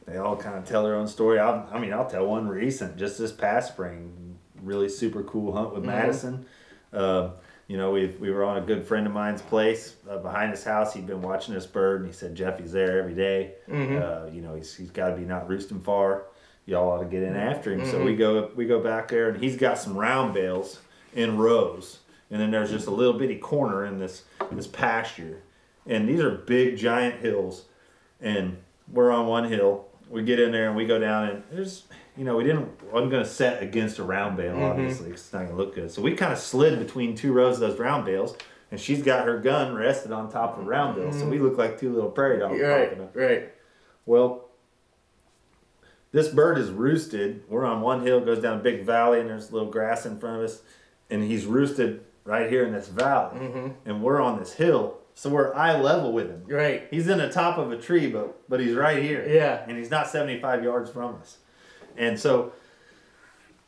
they 0.07 0.17
all 0.17 0.37
kind 0.37 0.57
of 0.57 0.65
tell 0.65 0.83
their 0.85 0.95
own 0.95 1.07
story. 1.09 1.39
I'll, 1.39 1.69
I 1.71 1.79
mean, 1.79 1.93
I'll 1.93 2.09
tell 2.09 2.27
one 2.27 2.49
recent, 2.49 2.97
just 2.97 3.19
this 3.19 3.33
past 3.33 3.73
spring. 3.73 4.39
Really 4.63 4.89
super 4.89 5.23
cool 5.23 5.53
hunt 5.53 5.75
with 5.75 5.85
Madison. 5.85 6.47
Um, 6.93 7.33
you 7.69 7.77
know, 7.77 7.91
we 7.93 8.07
we 8.19 8.31
were 8.31 8.43
on 8.45 8.57
a 8.57 8.61
good 8.63 8.83
friend 8.85 9.07
of 9.07 9.13
mine's 9.13 9.43
place 9.43 9.95
uh, 10.11 10.17
behind 10.19 10.51
his 10.51 10.65
house. 10.65 10.95
He'd 10.95 11.07
been 11.07 11.21
watching 11.23 11.55
this 11.55 11.67
bird, 11.67 12.01
and 12.01 12.09
he 12.09 12.15
said 12.15 12.35
Jeffy's 12.35 12.73
there 12.73 12.99
every 12.99 13.15
day. 13.15 13.53
Uh, 13.71 14.27
you 14.33 14.41
know, 14.41 14.55
he's, 14.55 14.75
he's 14.75 14.91
got 14.91 15.11
to 15.11 15.17
be 15.17 15.25
not 15.25 15.49
roosting 15.49 15.81
far. 15.81 16.25
Y'all 16.69 16.91
ought 16.91 16.99
to 16.99 17.07
get 17.07 17.23
in 17.23 17.31
mm-hmm. 17.31 17.49
after 17.49 17.73
him. 17.73 17.87
So 17.87 18.05
we 18.05 18.11
mm-hmm. 18.11 18.19
go 18.19 18.51
we 18.55 18.67
go 18.67 18.79
back 18.79 19.09
there, 19.09 19.31
and 19.31 19.43
he's 19.43 19.57
got 19.57 19.79
some 19.79 19.97
round 19.97 20.35
bales 20.35 20.81
in 21.15 21.39
rows, 21.39 22.01
and 22.31 22.39
then 22.39 22.51
there's 22.51 22.71
just 22.71 22.87
a 22.87 22.91
little 22.91 23.15
bitty 23.15 23.37
corner 23.37 23.87
in 23.87 23.99
this 23.99 24.25
this 24.53 24.67
pasture, 24.67 25.41
and 25.87 26.07
these 26.07 26.21
are 26.21 26.31
big 26.31 26.77
giant 26.77 27.21
hills, 27.23 27.65
and 28.21 28.59
we're 28.93 29.11
on 29.11 29.27
one 29.27 29.45
hill. 29.51 29.87
We 30.11 30.23
get 30.25 30.39
in 30.39 30.53
there 30.53 30.69
and 30.69 30.77
we 30.77 30.85
go 30.85 30.99
down, 30.99 31.29
and 31.29 31.43
there's 31.51 31.85
you 32.19 32.25
know 32.25 32.37
we 32.37 32.45
didn't 32.45 32.69
wasn't 32.93 33.13
gonna 33.13 33.25
set 33.25 33.63
against 33.63 33.99
a 33.99 34.03
round 34.03 34.37
bale 34.37 34.53
mm-hmm. 34.53 34.65
obviously 34.65 35.09
'cause 35.11 35.21
it's 35.21 35.33
not 35.33 35.45
gonna 35.45 35.57
look 35.57 35.75
good. 35.75 35.91
So 35.91 36.03
we 36.03 36.15
kind 36.15 36.35
of 36.35 36.39
slid 36.39 36.79
between 36.79 37.17
two 37.17 37.33
rows 37.33 37.55
of 37.55 37.61
those 37.61 37.79
round 37.79 38.05
bales, 38.05 38.37
and 38.71 38.79
she's 38.79 39.03
got 39.03 39.25
her 39.25 39.39
gun 39.39 39.75
rested 39.75 40.13
on 40.13 40.31
top 40.31 40.59
of 40.59 40.67
a 40.67 40.69
round 40.69 40.97
bill, 40.97 41.13
so 41.13 41.27
we 41.27 41.39
look 41.39 41.57
like 41.57 41.81
two 41.81 41.95
little 41.95 42.11
prairie 42.11 42.41
dogs 42.41 42.61
Right, 42.61 42.93
up. 42.93 43.17
right. 43.17 43.53
Well, 44.05 44.48
this 46.13 46.29
bird 46.29 46.59
is 46.59 46.71
roosted. 46.71 47.43
We're 47.49 47.65
on 47.65 47.81
one 47.81 48.03
hill, 48.03 48.21
goes 48.21 48.41
down 48.41 48.59
a 48.61 48.63
big 48.63 48.85
valley, 48.85 49.21
and 49.21 49.29
there's 49.29 49.51
a 49.51 49.53
little 49.53 49.71
grass 49.71 50.07
in 50.07 50.19
front 50.19 50.39
of 50.39 50.45
us, 50.45 50.63
and 51.11 51.23
he's 51.23 51.45
roosted 51.47 52.05
right 52.25 52.49
here 52.51 52.65
in 52.67 52.73
this 52.73 52.89
valley, 52.89 53.39
Mm-hmm. 53.41 53.69
and 53.89 54.03
we're 54.03 54.21
on 54.21 54.39
this 54.39 54.53
hill, 54.53 54.99
so 55.15 55.31
we're 55.31 55.55
eye 55.55 55.79
level 55.81 56.13
with 56.13 56.29
him. 56.31 56.45
Right. 56.47 56.87
He's 56.91 57.09
in 57.09 57.19
the 57.19 57.31
top 57.31 57.59
of 57.59 57.73
a 57.73 57.77
tree, 57.79 58.07
but 58.09 58.49
but 58.49 58.61
he's 58.61 58.75
right 58.75 59.03
here. 59.03 59.27
Yeah. 59.29 59.65
And 59.67 59.77
he's 59.79 59.91
not 59.91 60.09
75 60.09 60.63
yards 60.63 60.91
from 60.91 61.17
us. 61.17 61.39
And 61.97 62.19
so 62.21 62.53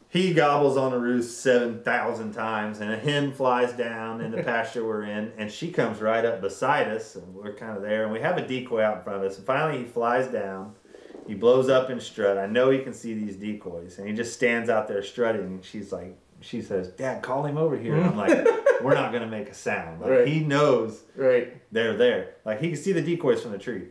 he 0.08 0.34
gobbles 0.34 0.76
on 0.76 0.90
the 0.92 0.98
roost 0.98 1.40
7,000 1.40 2.32
times, 2.32 2.80
and 2.80 2.92
a 2.92 2.96
hen 2.98 3.32
flies 3.32 3.72
down 3.72 4.20
in 4.20 4.30
the 4.32 4.42
pasture 4.44 4.84
we're 4.84 5.04
in, 5.04 5.32
and 5.38 5.50
she 5.50 5.70
comes 5.72 6.00
right 6.00 6.24
up 6.24 6.40
beside 6.40 6.88
us, 6.88 7.14
and 7.16 7.34
we're 7.34 7.54
kind 7.54 7.76
of 7.76 7.82
there, 7.82 8.04
and 8.04 8.12
we 8.12 8.20
have 8.20 8.36
a 8.36 8.46
decoy 8.46 8.82
out 8.82 8.98
in 8.98 9.02
front 9.04 9.24
of 9.24 9.30
us. 9.30 9.38
And 9.38 9.46
finally, 9.46 9.78
he 9.78 9.84
flies 9.84 10.26
down. 10.28 10.74
He 11.30 11.36
blows 11.36 11.68
up 11.68 11.90
in 11.90 12.00
strut. 12.00 12.38
I 12.38 12.46
know 12.46 12.70
he 12.70 12.80
can 12.80 12.92
see 12.92 13.14
these 13.14 13.36
decoys, 13.36 13.98
and 13.98 14.08
he 14.08 14.12
just 14.12 14.34
stands 14.34 14.68
out 14.68 14.88
there 14.88 15.00
strutting. 15.00 15.42
And 15.42 15.64
she's 15.64 15.92
like, 15.92 16.18
she 16.40 16.60
says, 16.60 16.88
"Dad, 16.88 17.22
call 17.22 17.44
him 17.44 17.56
over 17.56 17.78
here." 17.78 17.94
And 17.94 18.04
I'm 18.04 18.16
like, 18.16 18.32
mm-hmm. 18.32 18.84
"We're 18.84 18.94
not 18.94 19.12
gonna 19.12 19.28
make 19.28 19.48
a 19.48 19.54
sound." 19.54 20.00
Like 20.00 20.10
Right. 20.10 20.26
he 20.26 20.40
knows 20.40 21.04
Right. 21.14 21.62
they're 21.70 21.96
there. 21.96 22.30
Like 22.44 22.60
he 22.60 22.66
can 22.66 22.76
see 22.76 22.90
the 22.90 23.00
decoys 23.00 23.42
from 23.42 23.52
the 23.52 23.58
tree. 23.58 23.90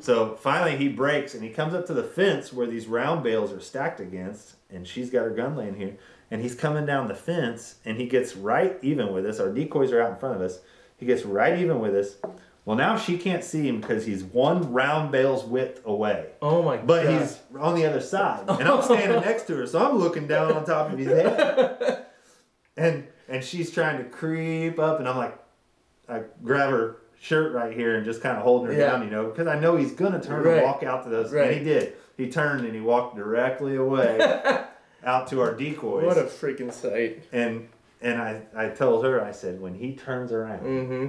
So 0.00 0.34
finally 0.34 0.76
he 0.76 0.88
breaks 0.88 1.32
and 1.34 1.44
he 1.44 1.50
comes 1.50 1.74
up 1.74 1.86
to 1.86 1.94
the 1.94 2.02
fence 2.02 2.52
where 2.52 2.66
these 2.66 2.88
round 2.88 3.22
bales 3.22 3.52
are 3.52 3.60
stacked 3.60 4.00
against, 4.00 4.56
and 4.68 4.84
she's 4.84 5.10
got 5.10 5.22
her 5.22 5.30
gun 5.30 5.54
laying 5.54 5.76
here. 5.76 5.96
And 6.32 6.42
he's 6.42 6.56
coming 6.56 6.86
down 6.86 7.06
the 7.06 7.14
fence 7.14 7.76
and 7.84 7.98
he 7.98 8.06
gets 8.06 8.34
right 8.34 8.76
even 8.82 9.12
with 9.12 9.24
us. 9.26 9.38
Our 9.38 9.52
decoys 9.52 9.92
are 9.92 10.02
out 10.02 10.10
in 10.10 10.16
front 10.16 10.34
of 10.34 10.42
us. 10.42 10.58
He 10.96 11.06
gets 11.06 11.24
right 11.24 11.56
even 11.56 11.78
with 11.78 11.94
us. 11.94 12.16
Well, 12.64 12.76
now 12.76 12.96
she 12.96 13.16
can't 13.18 13.42
see 13.42 13.66
him 13.66 13.80
because 13.80 14.04
he's 14.06 14.22
one 14.22 14.72
round 14.72 15.10
bale's 15.10 15.44
width 15.44 15.80
away. 15.86 16.26
Oh 16.42 16.62
my 16.62 16.76
God. 16.76 16.86
But 16.86 17.08
he's 17.08 17.38
on 17.58 17.74
the 17.74 17.86
other 17.86 18.00
side, 18.00 18.44
and 18.48 18.68
I'm 18.68 18.82
standing 18.90 19.20
next 19.22 19.44
to 19.48 19.56
her, 19.56 19.66
so 19.66 19.84
I'm 19.84 19.96
looking 19.98 20.26
down 20.26 20.52
on 20.52 20.64
top 20.64 20.92
of 20.92 20.98
his 20.98 21.08
head, 21.08 22.06
and 22.76 23.06
and 23.28 23.42
she's 23.44 23.70
trying 23.70 23.98
to 23.98 24.04
creep 24.04 24.78
up, 24.78 24.98
and 24.98 25.08
I'm 25.08 25.16
like, 25.16 25.38
I 26.08 26.22
grab 26.44 26.70
her 26.70 26.96
shirt 27.20 27.52
right 27.54 27.72
here 27.76 27.96
and 27.96 28.04
just 28.04 28.20
kind 28.22 28.36
of 28.36 28.42
holding 28.42 28.68
her 28.74 28.78
Yeah. 28.80 28.90
down, 28.92 29.04
you 29.04 29.10
know, 29.10 29.26
because 29.26 29.46
I 29.46 29.58
know 29.58 29.76
he's 29.76 29.92
gonna 29.92 30.20
turn 30.22 30.42
Right. 30.44 30.56
and 30.58 30.64
walk 30.66 30.82
out 30.82 31.04
to 31.04 31.10
those, 31.10 31.32
Right. 31.32 31.48
and 31.50 31.58
he 31.58 31.64
did. 31.64 31.94
He 32.16 32.30
turned 32.30 32.64
and 32.66 32.74
he 32.74 32.80
walked 32.80 33.16
directly 33.16 33.76
away 33.76 34.18
out 35.04 35.26
to 35.28 35.40
our 35.40 35.54
decoys, 35.54 36.04
What 36.04 36.18
a 36.18 36.24
freaking 36.24 36.72
sight. 36.72 37.22
and 37.32 37.68
and 38.02 38.20
I 38.20 38.42
I 38.54 38.68
told 38.68 39.04
her 39.04 39.22
I 39.22 39.32
said 39.32 39.60
when 39.60 39.74
he 39.74 39.94
turns 39.96 40.30
around 40.32 40.60
Mm-hmm. 40.60 41.06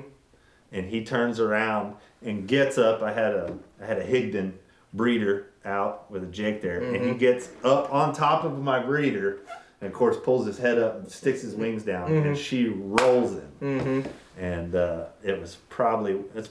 And 0.71 0.85
he 0.87 1.03
turns 1.03 1.39
around 1.39 1.95
and 2.23 2.47
gets 2.47 2.77
up. 2.77 3.01
I 3.01 3.11
had 3.11 3.33
a 3.33 3.53
I 3.81 3.85
had 3.85 3.97
a 3.99 4.05
Higdon 4.05 4.53
breeder 4.93 5.47
out 5.65 6.09
with 6.11 6.23
a 6.23 6.27
Jake 6.27 6.61
there, 6.61 6.81
and 6.81 7.05
he 7.05 7.13
gets 7.13 7.49
up 7.63 7.93
on 7.93 8.13
top 8.13 8.43
of 8.43 8.59
my 8.61 8.79
breeder, 8.79 9.39
and 9.79 9.87
of 9.89 9.93
course 9.93 10.17
pulls 10.23 10.45
his 10.45 10.57
head 10.57 10.77
up 10.79 10.95
and 10.99 11.11
sticks 11.11 11.41
his 11.41 11.55
wings 11.55 11.83
down, 11.83 12.11
and 12.11 12.37
she 12.37 12.67
rolls 12.69 13.33
him, 13.33 13.51
Mm-hmm. 13.61 14.09
and 14.43 14.75
uh, 14.75 15.05
it 15.23 15.39
was 15.39 15.57
probably 15.69 16.19
it's 16.35 16.49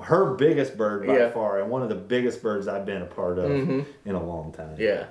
her 0.00 0.34
biggest 0.34 0.76
bird 0.76 1.06
by 1.06 1.18
Yeah. 1.18 1.30
far, 1.30 1.60
and 1.60 1.70
one 1.70 1.82
of 1.82 1.88
the 1.88 1.94
biggest 1.94 2.42
birds 2.42 2.66
I've 2.68 2.86
been 2.86 3.02
a 3.02 3.06
part 3.06 3.38
of 3.38 3.50
Mhm. 3.50 3.84
in 4.04 4.14
a 4.14 4.22
long 4.24 4.52
time. 4.52 4.76
Yeah. 4.78 5.06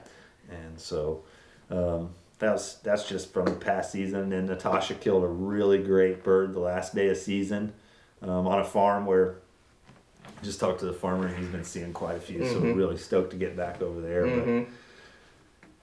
And 0.50 0.80
so 0.80 1.24
um, 1.70 2.10
that's 2.40 2.74
that's 2.76 3.08
just 3.08 3.32
from 3.32 3.46
the 3.46 3.52
past 3.52 3.92
season. 3.92 4.34
And 4.34 4.48
Natasha 4.48 4.96
killed 4.96 5.24
a 5.24 5.28
really 5.28 5.78
great 5.84 6.24
bird 6.24 6.54
the 6.54 6.60
last 6.60 6.96
day 6.96 7.10
of 7.10 7.18
season 7.18 7.74
um, 8.22 8.48
on 8.48 8.60
a 8.60 8.64
farm 8.64 9.06
where 9.06 9.38
I 10.26 10.44
just 10.44 10.60
talked 10.60 10.80
to 10.80 10.86
the 10.86 10.94
farmer 10.94 11.28
and 11.28 11.38
he's 11.38 11.48
been 11.48 11.64
seeing 11.64 11.94
quite 11.94 12.18
a 12.18 12.20
few. 12.20 12.46
So 12.46 12.62
Mhm. 12.62 12.76
really 12.76 12.98
stoked 12.98 13.32
to 13.32 13.38
get 13.38 13.56
back 13.58 13.82
over 13.82 14.02
there. 14.02 14.26
Mhm. 14.26 14.66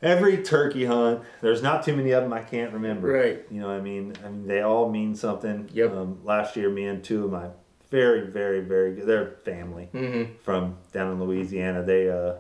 But 0.01 0.09
every 0.11 0.43
turkey 0.43 0.85
hunt, 0.85 1.23
there's 1.41 1.63
not 1.63 1.83
too 1.85 1.97
many 1.97 2.13
of 2.13 2.23
them 2.23 2.33
I 2.33 2.43
can't 2.43 2.73
remember. 2.73 3.09
Right. 3.09 3.45
You 3.51 3.61
know, 3.61 3.67
what 3.69 3.77
I 3.77 3.81
mean, 3.81 4.15
I 4.25 4.29
mean 4.29 4.47
they 4.47 4.63
all 4.63 4.89
mean 4.91 5.15
something. 5.15 5.69
Yep. 5.73 5.93
Um, 5.95 6.19
last 6.25 6.57
year, 6.57 6.71
me 6.71 6.87
and 6.87 7.03
two 7.03 7.25
of 7.25 7.33
my 7.33 7.49
very, 7.91 8.21
very, 8.27 8.61
very 8.61 8.95
good. 8.95 9.07
They're 9.07 9.33
family 9.45 9.89
Mm-hmm. 9.95 10.33
from 10.43 10.77
down 10.93 11.13
in 11.13 11.23
Louisiana. 11.25 11.83
They, 11.83 12.09
uh, 12.11 12.35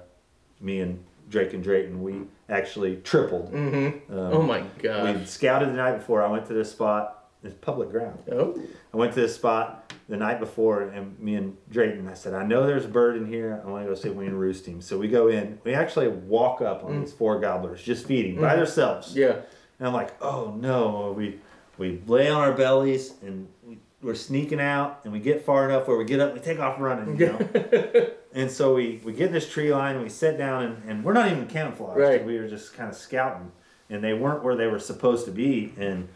me 0.60 0.80
and 0.80 1.02
Drake 1.30 1.52
and 1.52 1.62
Drayton, 1.62 2.02
we 2.02 2.22
actually 2.48 2.96
tripled. 2.96 3.52
Mm-hmm. 3.52 4.12
Um, 4.12 4.32
oh 4.32 4.42
my 4.42 4.62
god! 4.82 5.16
We 5.20 5.24
scouted 5.26 5.68
the 5.68 5.74
night 5.74 5.98
before. 5.98 6.22
I 6.22 6.28
went 6.30 6.46
to 6.46 6.54
this 6.54 6.70
spot. 6.70 7.28
It's 7.44 7.54
public 7.60 7.90
ground. 7.90 8.18
Oh. 8.32 8.58
I 8.92 8.96
went 8.96 9.12
to 9.14 9.20
this 9.20 9.34
spot 9.34 9.77
the 10.08 10.16
night 10.16 10.40
before, 10.40 10.82
and 10.82 11.18
me 11.20 11.34
and 11.34 11.56
Drayton, 11.70 12.08
I 12.08 12.14
said, 12.14 12.32
I 12.34 12.42
know 12.44 12.66
there's 12.66 12.86
a 12.86 12.88
bird 12.88 13.16
in 13.16 13.26
here. 13.26 13.60
I 13.64 13.68
want 13.70 13.84
to 13.84 13.88
go 13.90 13.94
see 13.94 14.08
if 14.08 14.14
we 14.14 14.24
can 14.24 14.36
roost 14.36 14.64
him. 14.66 14.80
So 14.80 14.96
we 14.98 15.08
go 15.08 15.28
in. 15.28 15.58
We 15.64 15.74
actually 15.74 16.08
walk 16.08 16.62
up 16.62 16.82
on 16.84 17.00
these 17.00 17.12
four 17.12 17.38
gobblers, 17.40 17.82
just 17.82 18.06
feeding 18.06 18.40
by 18.40 18.54
Mm. 18.54 18.58
themselves. 18.58 19.14
Yeah. 19.14 19.36
And 19.78 19.86
I'm 19.88 19.92
like, 19.92 20.14
oh 20.22 20.54
no. 20.58 21.14
We 21.16 21.40
we 21.76 22.02
lay 22.06 22.28
on 22.30 22.40
our 22.40 22.52
bellies 22.52 23.12
and 23.22 23.48
we, 23.64 23.78
we're 24.02 24.14
sneaking 24.14 24.60
out, 24.60 25.00
and 25.04 25.12
we 25.12 25.18
get 25.20 25.44
far 25.44 25.68
enough 25.68 25.86
where 25.88 25.96
we 25.98 26.04
get 26.04 26.20
up, 26.20 26.32
we 26.32 26.40
take 26.40 26.58
off 26.58 26.80
running. 26.80 27.18
You 27.18 27.26
know? 27.26 28.06
And 28.34 28.50
so 28.50 28.74
we, 28.74 29.00
we 29.04 29.14
get 29.14 29.28
in 29.28 29.32
this 29.32 29.50
tree 29.50 29.72
line 29.72 29.94
and 29.94 30.04
we 30.04 30.10
sit 30.10 30.36
down 30.36 30.62
and, 30.62 30.82
and 30.88 31.02
we're 31.02 31.14
not 31.14 31.32
even 31.32 31.46
camouflaged. 31.46 31.98
Right. 31.98 32.24
We 32.24 32.38
were 32.38 32.46
just 32.46 32.74
kind 32.74 32.88
of 32.90 32.94
scouting 32.94 33.50
and 33.88 34.04
they 34.04 34.12
weren't 34.12 34.44
where 34.44 34.54
they 34.54 34.66
were 34.66 34.78
supposed 34.78 35.24
to 35.24 35.30
be. 35.32 35.72
And 35.78 36.08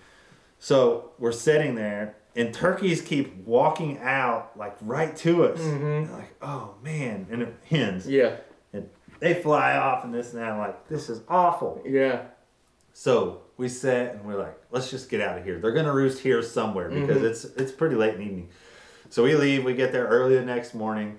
so 0.58 1.10
we're 1.18 1.32
sitting 1.32 1.74
there 1.74 2.14
and 2.34 2.52
turkeys 2.54 3.00
keep 3.02 3.36
walking 3.46 3.98
out 3.98 4.56
like 4.56 4.76
right 4.80 5.14
to 5.18 5.44
us. 5.44 5.60
Mhm. 5.60 6.10
Like, 6.12 6.34
oh 6.42 6.74
man. 6.82 7.26
And 7.30 7.42
it- 7.42 7.54
hens. 7.68 8.06
Yeah. 8.08 8.36
And 8.72 8.88
they 9.20 9.34
fly 9.34 9.76
off 9.76 10.04
and 10.04 10.12
this 10.14 10.32
and 10.32 10.42
that. 10.42 10.50
I'm 10.52 10.58
like, 10.58 10.88
this 10.88 11.08
is 11.10 11.22
awful. 11.28 11.82
Yeah. 11.84 12.22
So 12.94 13.42
we 13.56 13.68
sat 13.68 14.14
and 14.14 14.24
we're 14.24 14.38
like, 14.38 14.56
let's 14.70 14.90
just 14.90 15.08
get 15.10 15.20
out 15.20 15.38
of 15.38 15.44
here. 15.44 15.58
They're 15.58 15.72
gonna 15.72 15.92
roost 15.94 16.20
here 16.20 16.42
somewhere 16.42 16.88
because 16.88 17.18
Mhm. 17.22 17.30
it's 17.30 17.44
it's 17.44 17.72
pretty 17.72 17.96
late 17.96 18.14
in 18.14 18.20
the 18.20 18.26
evening. 18.26 18.48
So 19.10 19.22
we 19.24 19.34
leave. 19.34 19.64
We 19.64 19.74
get 19.74 19.92
there 19.92 20.06
early 20.06 20.36
the 20.36 20.44
next 20.44 20.74
morning. 20.74 21.18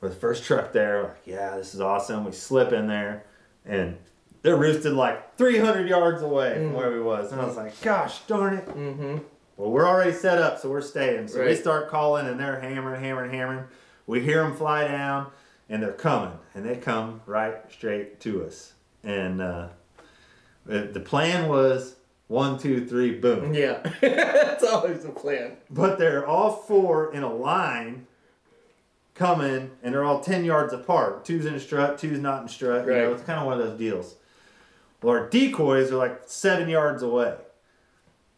We're 0.00 0.10
the 0.10 0.14
first 0.14 0.44
truck 0.44 0.72
there. 0.72 0.96
We're 1.02 1.08
like, 1.08 1.22
yeah, 1.26 1.56
this 1.56 1.74
is 1.74 1.80
awesome. 1.80 2.24
We 2.24 2.32
slip 2.32 2.72
in 2.72 2.86
there, 2.86 3.24
and 3.64 3.96
they're 4.42 4.56
roosted 4.56 4.92
like 4.92 5.36
300 5.36 5.88
yards 5.88 6.22
away 6.22 6.54
from 6.54 6.72
Mhm. 6.72 6.76
where 6.76 6.90
we 6.92 7.00
was. 7.00 7.32
And 7.32 7.40
I 7.40 7.44
was 7.46 7.56
like, 7.56 7.80
gosh 7.82 8.20
darn 8.26 8.54
it. 8.54 8.68
Well, 9.56 9.70
we're 9.70 9.86
already 9.86 10.12
set 10.12 10.38
up, 10.38 10.58
so 10.58 10.68
we're 10.70 10.80
staying. 10.80 11.28
So 11.28 11.40
we 11.40 11.46
Right. 11.46 11.58
start 11.58 11.88
calling, 11.88 12.26
and 12.26 12.38
they're 12.40 12.60
hammering, 12.60 13.00
hammering, 13.00 13.30
hammering. 13.30 13.64
We 14.06 14.20
hear 14.20 14.42
them 14.42 14.54
fly 14.56 14.86
down, 14.88 15.28
and 15.68 15.82
they're 15.82 15.92
coming, 15.92 16.38
and 16.54 16.64
they 16.64 16.76
come 16.76 17.20
right 17.26 17.56
straight 17.70 18.20
to 18.20 18.44
us. 18.44 18.72
And 19.04 19.40
uh, 19.40 19.68
the 20.66 21.00
plan 21.00 21.48
was 21.48 21.96
one, 22.26 22.58
two, 22.58 22.84
three, 22.86 23.12
boom. 23.18 23.54
Yeah. 23.54 23.78
That's 24.00 24.64
always 24.64 25.04
the 25.04 25.10
plan. 25.10 25.58
But 25.70 25.98
they're 25.98 26.26
all 26.26 26.50
four 26.50 27.12
in 27.14 27.22
a 27.22 27.32
line 27.32 28.06
coming, 29.14 29.70
and 29.82 29.94
they're 29.94 30.04
all 30.04 30.20
10 30.20 30.44
yards 30.44 30.72
apart. 30.72 31.24
Two's 31.24 31.46
in 31.46 31.54
a 31.54 31.60
strut, 31.60 31.98
two's 31.98 32.18
not 32.18 32.42
in 32.42 32.48
strut. 32.48 32.86
You 32.86 32.92
know, 32.92 33.04
Right. 33.04 33.12
it's 33.12 33.22
kind 33.22 33.38
of 33.38 33.46
one 33.46 33.60
of 33.60 33.64
those 33.66 33.78
deals. 33.78 34.16
Well, 35.02 35.16
our 35.16 35.28
decoys 35.28 35.92
are 35.92 35.96
like 35.96 36.22
seven 36.26 36.68
yards 36.68 37.02
away. 37.02 37.34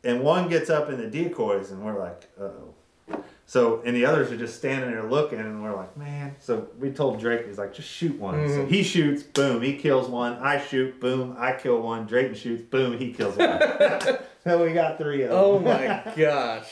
And 0.07 0.23
one 0.23 0.49
gets 0.49 0.71
up 0.71 0.89
in 0.89 0.99
the 0.99 1.07
decoys, 1.09 1.73
and 1.73 1.85
we're 1.85 1.99
like, 1.99 2.29
uh 2.41 2.45
oh. 2.45 2.75
So, 3.49 3.81
and 3.85 3.95
the 3.95 4.05
others 4.07 4.33
are 4.33 4.37
just 4.37 4.57
standing 4.57 4.91
there 4.91 5.09
looking, 5.09 5.39
and 5.39 5.63
we're 5.63 5.75
like, 5.75 5.97
man. 5.97 6.35
So 6.41 6.69
we 6.79 6.91
told 6.91 7.21
Drake, 7.21 7.47
he's 7.47 7.59
like, 7.59 7.73
just 7.75 7.89
shoot 7.89 8.19
one. 8.19 8.49
So 8.49 8.59
Mhm. 8.65 8.69
he 8.69 8.83
shoots, 8.83 9.23
boom, 9.23 9.63
he 9.63 9.77
kills 9.77 10.09
one. 10.09 10.35
I 10.39 10.61
shoot, 10.61 11.01
boom, 11.01 11.37
I 11.39 11.53
kill 11.53 11.81
one. 11.81 12.07
Drayton 12.07 12.35
shoots, 12.35 12.63
boom, 12.63 12.99
he 12.99 13.13
kills 13.13 13.37
one. 13.37 13.61
so 14.45 14.65
we 14.65 14.73
got 14.73 14.99
three 14.99 15.23
of 15.23 15.31
them. 15.31 15.39
Oh 15.41 15.59
my 15.61 16.03
gosh. 16.17 16.69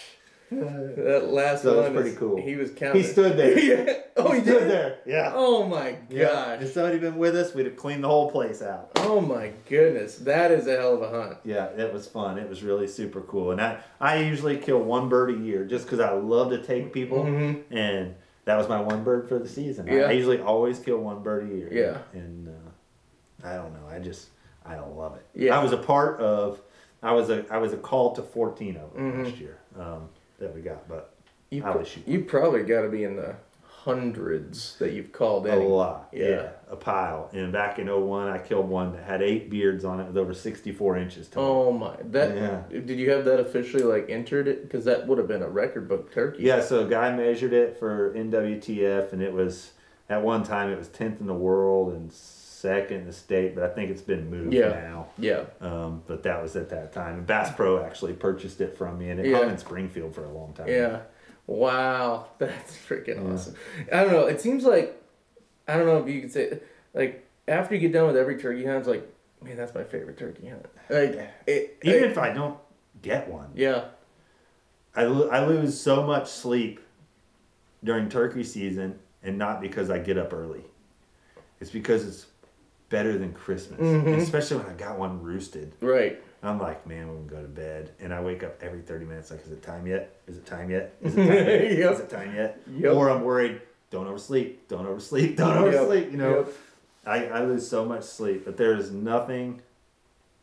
That 0.61 1.29
last 1.31 1.63
So 1.63 1.77
one 1.83 1.85
was 1.85 1.93
pretty 2.03 2.11
is- 2.11 2.19
cool. 2.19 2.37
He 2.41 2.57
was 2.57 2.71
counting. 2.71 3.03
He 3.03 3.07
stood 3.09 3.37
there. 3.37 3.59
Yeah. 3.59 3.95
Oh, 4.17 4.31
he, 4.33 4.41
stood 4.43 4.61
did. 4.61 4.71
there. 4.71 4.99
Yeah. 5.07 5.33
Oh 5.35 5.67
my 5.67 5.97
Yeah. 6.09 6.55
If 6.55 6.73
somebody 6.73 6.99
been 6.99 7.17
with 7.19 7.35
us, 7.35 7.53
we'd 7.55 7.67
have 7.67 7.77
cleaned 7.77 8.05
the 8.05 8.09
whole 8.09 8.31
place 8.31 8.63
out. 8.63 8.91
Oh 8.97 9.21
my 9.21 9.53
goodness. 9.69 10.17
That 10.19 10.51
is 10.53 10.67
a 10.69 10.77
hell 10.77 10.95
of 10.95 11.03
a 11.03 11.09
hunt. 11.11 11.39
Yeah, 11.45 11.67
it 11.67 11.93
was 11.93 12.07
fun. 12.07 12.39
It 12.39 12.49
was 12.49 12.63
really 12.63 12.87
super 12.87 13.21
cool. 13.23 13.51
And 13.51 13.61
I, 13.61 13.79
I 14.01 14.19
usually 14.19 14.57
kill 14.59 14.79
one 14.81 15.09
bird 15.09 15.31
a 15.31 15.39
year 15.39 15.65
just 15.65 15.85
because 15.87 15.99
I 16.01 16.13
love 16.13 16.51
to 16.51 16.63
take 16.63 16.93
people. 16.93 17.25
Mhm. 17.25 17.63
And 17.73 18.15
that 18.45 18.57
was 18.57 18.69
my 18.69 18.81
one 18.81 19.03
bird 19.03 19.29
for 19.29 19.39
the 19.39 19.49
season. 19.49 19.89
I- 19.89 19.95
Yeah. 19.97 20.03
I, 20.05 20.13
usually 20.13 20.41
always 20.41 20.79
kill 20.79 20.99
one 20.99 21.23
bird 21.23 21.51
a 21.51 21.55
year. 21.55 21.69
Yeah. 21.73 21.99
And 22.19 22.49
uh, 22.49 23.47
I 23.49 23.55
don't 23.57 23.73
know. 23.73 23.89
I 23.91 23.99
just, 23.99 24.29
I 24.65 24.77
don't 24.77 24.97
love 24.97 25.17
it. 25.17 25.27
Yeah. 25.35 25.59
I 25.59 25.63
was 25.63 25.73
a 25.73 25.77
part 25.79 26.21
of, 26.21 26.61
I 27.03 27.13
was 27.13 27.31
a, 27.31 27.45
I 27.51 27.59
was 27.59 27.73
a 27.73 27.77
call 27.77 28.15
to 28.15 28.23
14 28.23 28.77
of 28.77 28.95
them 28.95 29.13
Mhm. 29.13 29.25
last 29.27 29.39
year 29.39 29.59
um, 29.79 30.09
that 30.39 30.55
we 30.55 30.61
got. 30.61 30.89
But 30.89 31.15
You, 31.51 31.65
I 31.65 31.71
pr- 31.73 31.79
would 31.79 31.87
shoot 31.87 32.07
you 32.09 32.25
probably 32.25 32.63
got 32.63 32.83
to 32.83 32.89
be 32.89 33.05
in 33.05 33.17
the 33.17 33.37
hundreds 33.63 34.77
that 34.79 34.93
you've 34.93 35.13
called 35.13 35.47
A 35.47 35.55
lot. 35.57 36.09
Yeah. 36.13 36.29
Yeah. 36.29 36.49
A 36.71 36.77
pile. 36.77 37.29
And 37.33 37.53
back 37.53 37.79
in 37.79 37.87
01, 37.89 38.29
I 38.29 38.39
killed 38.39 38.69
one 38.69 38.93
that 38.93 39.05
had 39.05 39.21
eight 39.23 39.51
beards 39.51 39.85
on 39.85 40.01
it 40.01 40.07
with 40.07 40.17
over 40.17 40.33
64 40.33 40.97
inches 40.97 41.29
tall. 41.29 41.45
Oh 41.69 41.73
my! 41.73 41.95
That 42.03 42.35
Yeah. 42.35 42.63
did 42.81 42.99
you 42.99 43.11
have 43.11 43.25
that 43.27 43.41
officially 43.41 43.83
like 43.83 44.09
entered 44.09 44.49
it? 44.49 44.63
Because 44.63 44.85
that 44.87 45.07
would 45.07 45.19
have 45.19 45.29
been 45.29 45.43
a 45.43 45.49
record 45.49 45.89
book 45.89 46.13
turkey. 46.13 46.43
Yeah, 46.45 46.61
so 46.63 46.87
a 46.87 46.89
guy 46.89 47.15
measured 47.15 47.53
it 47.53 47.79
for 47.79 48.13
NWTF, 48.15 49.13
and 49.13 49.23
it 49.23 49.33
was 49.33 49.73
at 50.09 50.23
one 50.23 50.43
time 50.45 50.71
it 50.71 50.79
was 50.79 50.89
tenth 50.89 51.21
in 51.21 51.27
the 51.27 51.35
world 51.35 51.93
and 51.93 52.11
second 52.65 53.01
in 53.01 53.07
the 53.07 53.13
state, 53.13 53.55
but 53.55 53.65
I 53.65 53.69
think 53.69 53.91
it's 53.91 54.01
been 54.03 54.31
moved 54.31 54.55
Yeah. 54.55 54.69
now. 54.69 55.07
Yeah. 55.19 55.45
Um, 55.61 56.03
but 56.07 56.23
that 56.23 56.43
was 56.43 56.57
at 56.57 56.71
that 56.71 56.93
time. 56.93 57.19
And 57.19 57.27
Bass 57.27 57.55
Pro 57.55 57.85
actually 57.85 58.15
purchased 58.15 58.61
it 58.63 58.77
from 58.79 58.99
me, 58.99 59.11
and 59.11 59.21
it 59.21 59.27
Yeah. 59.27 59.39
hung 59.39 59.51
in 59.51 59.59
Springfield 59.59 60.15
for 60.15 60.25
a 60.25 60.31
long 60.31 60.55
time. 60.55 60.69
Yeah. 60.69 61.01
Wow, 61.47 62.29
that's 62.39 62.75
freaking 62.77 63.33
awesome. 63.33 63.55
I 63.93 64.03
don't 64.03 64.13
know. 64.13 64.27
It 64.27 64.41
seems 64.41 64.65
like 64.65 65.01
I 65.69 65.77
don't 65.77 65.87
know 65.87 65.99
if 65.99 66.09
you 66.09 66.23
could 66.23 66.33
say 66.33 66.59
like 66.95 67.27
after 67.47 67.75
you 67.75 67.81
get 67.83 67.93
done 67.93 68.07
with 68.07 68.17
every 68.17 68.39
turkey 68.39 68.65
hunt, 68.65 68.79
it's 68.79 68.89
like 68.89 69.07
man, 69.43 69.57
that's 69.59 69.75
my 69.75 69.85
favorite 69.85 70.17
turkey 70.17 70.49
hunt. 70.49 70.65
Like 70.89 71.31
it, 71.47 71.77
Even 71.83 72.05
if 72.05 72.17
I 72.17 72.33
don't 72.33 72.59
get 73.03 73.29
one, 73.29 73.51
yeah, 73.55 73.85
I, 74.97 75.05
lo- 75.05 75.29
I 75.29 75.45
lose 75.47 75.79
so 75.79 76.03
much 76.03 76.29
sleep 76.31 76.81
during 77.83 78.09
turkey 78.09 78.43
season, 78.45 78.99
and 79.23 79.37
not 79.37 79.61
because 79.61 79.91
I 79.91 79.99
get 79.99 80.17
up 80.17 80.33
early. 80.33 80.65
It's 81.61 81.71
because 81.71 82.07
it's 82.07 82.27
better 82.95 83.19
than 83.19 83.33
Christmas, 83.33 83.81
Mhm. 83.81 84.19
especially 84.19 84.59
when 84.59 84.67
I 84.67 84.75
got 84.75 84.99
one 85.01 85.21
roosted. 85.21 85.73
right. 85.81 86.23
I'm 86.45 86.61
like, 86.61 86.87
man, 86.87 87.09
we 87.09 87.17
can 87.17 87.27
go 87.27 87.41
to 87.43 87.49
bed, 87.49 87.91
and 88.01 88.13
I 88.13 88.21
wake 88.21 88.45
up 88.45 88.63
every 88.63 88.83
30 88.83 89.07
minutes. 89.07 89.31
Like, 89.31 89.43
is 89.47 89.51
it 89.51 89.63
time 89.63 89.87
yet? 89.87 90.15
Is 90.29 90.37
it 90.37 90.45
time 90.47 90.69
yet? 90.71 90.95
Is 91.03 91.15
it 91.17 91.27
time 91.27 91.29
yet? 91.29 91.79
Yep. 91.79 91.93
Is 91.95 92.01
it 92.01 92.11
time 92.11 92.35
yet? 92.37 92.61
Yep. 92.71 92.93
Or 92.95 93.09
I'm 93.11 93.23
worried. 93.25 93.63
Don't 93.91 94.07
oversleep. 94.07 94.69
Don't 94.69 94.87
oversleep. 94.87 95.37
Don't 95.41 95.49
Yep. 95.65 95.75
oversleep. 95.75 96.11
You 96.13 96.19
know, 96.19 96.37
Yep. 96.41 96.49
I, 97.07 97.27
I 97.29 97.45
lose 97.47 97.67
so 97.67 97.85
much 97.87 98.03
sleep, 98.05 98.45
but 98.45 98.57
there 98.59 98.75
is 98.75 98.91
nothing 98.93 99.63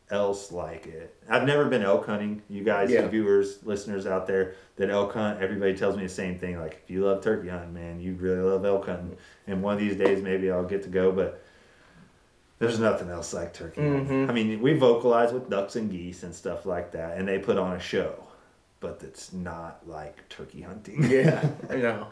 else 0.10 0.52
like 0.52 0.88
it. 0.88 1.16
I've 1.30 1.46
never 1.46 1.66
been 1.66 1.84
elk 1.84 2.06
hunting. 2.08 2.42
You 2.50 2.64
guys, 2.64 2.90
Yeah. 2.92 3.08
viewers, 3.08 3.60
listeners 3.64 4.06
out 4.08 4.26
there 4.28 4.56
that 4.78 4.90
elk 4.90 5.14
hunt, 5.14 5.40
everybody 5.42 5.76
tells 5.78 5.96
me 5.96 6.04
the 6.04 6.10
same 6.10 6.38
thing. 6.40 6.60
Like, 6.60 6.82
if 6.84 6.90
you 6.90 7.06
love 7.06 7.24
turkey 7.24 7.48
hunting, 7.50 7.74
man, 7.76 8.00
you 8.02 8.16
really 8.16 8.42
love 8.42 8.66
elk 8.66 8.88
hunting. 8.88 9.16
And 9.48 9.62
one 9.64 9.76
of 9.76 9.80
these 9.80 9.96
days, 9.96 10.22
maybe 10.24 10.50
I'll 10.52 10.66
get 10.66 10.82
to 10.84 10.90
go, 10.90 11.12
but 11.12 11.42
there's 12.62 12.80
nothing 12.80 13.10
else 13.10 13.34
like 13.34 13.54
turkey 13.54 13.82
hunting. 13.82 14.28
Mhm. 14.28 14.30
I 14.30 14.34
mean, 14.34 14.62
we 14.62 14.74
vocalize 14.74 15.34
with 15.34 15.50
ducks 15.50 15.76
and 15.76 15.92
geese 15.92 16.24
and 16.24 16.34
stuff 16.34 16.66
like 16.66 16.92
that, 16.94 17.18
and 17.18 17.28
they 17.28 17.40
put 17.40 17.58
on 17.58 17.76
a 17.76 17.80
show, 17.80 18.24
but 18.80 19.02
it's 19.04 19.34
not 19.34 19.82
like 19.88 20.30
turkey 20.30 20.62
hunting. 20.62 21.04
Yeah, 21.10 21.50
I 21.70 21.76
know. 21.78 22.08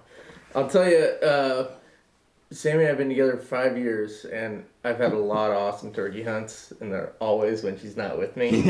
I'll 0.55 0.67
tell 0.67 0.89
you, 0.89 0.97
uh, 0.97 1.67
Sammy 2.51 2.81
and 2.83 2.91
I've 2.91 2.97
been 2.97 3.09
together 3.09 3.37
five 3.37 3.77
years, 3.77 4.25
and 4.25 4.65
I've 4.83 4.97
had 4.97 5.13
a 5.13 5.17
lot 5.19 5.51
of 5.51 5.57
awesome 5.57 5.93
turkey 5.93 6.23
hunts, 6.23 6.73
and 6.81 6.91
they're 6.91 7.13
always 7.19 7.61
when 7.63 7.77
she's 7.77 7.95
not 7.95 8.17
with 8.17 8.35
me. 8.35 8.63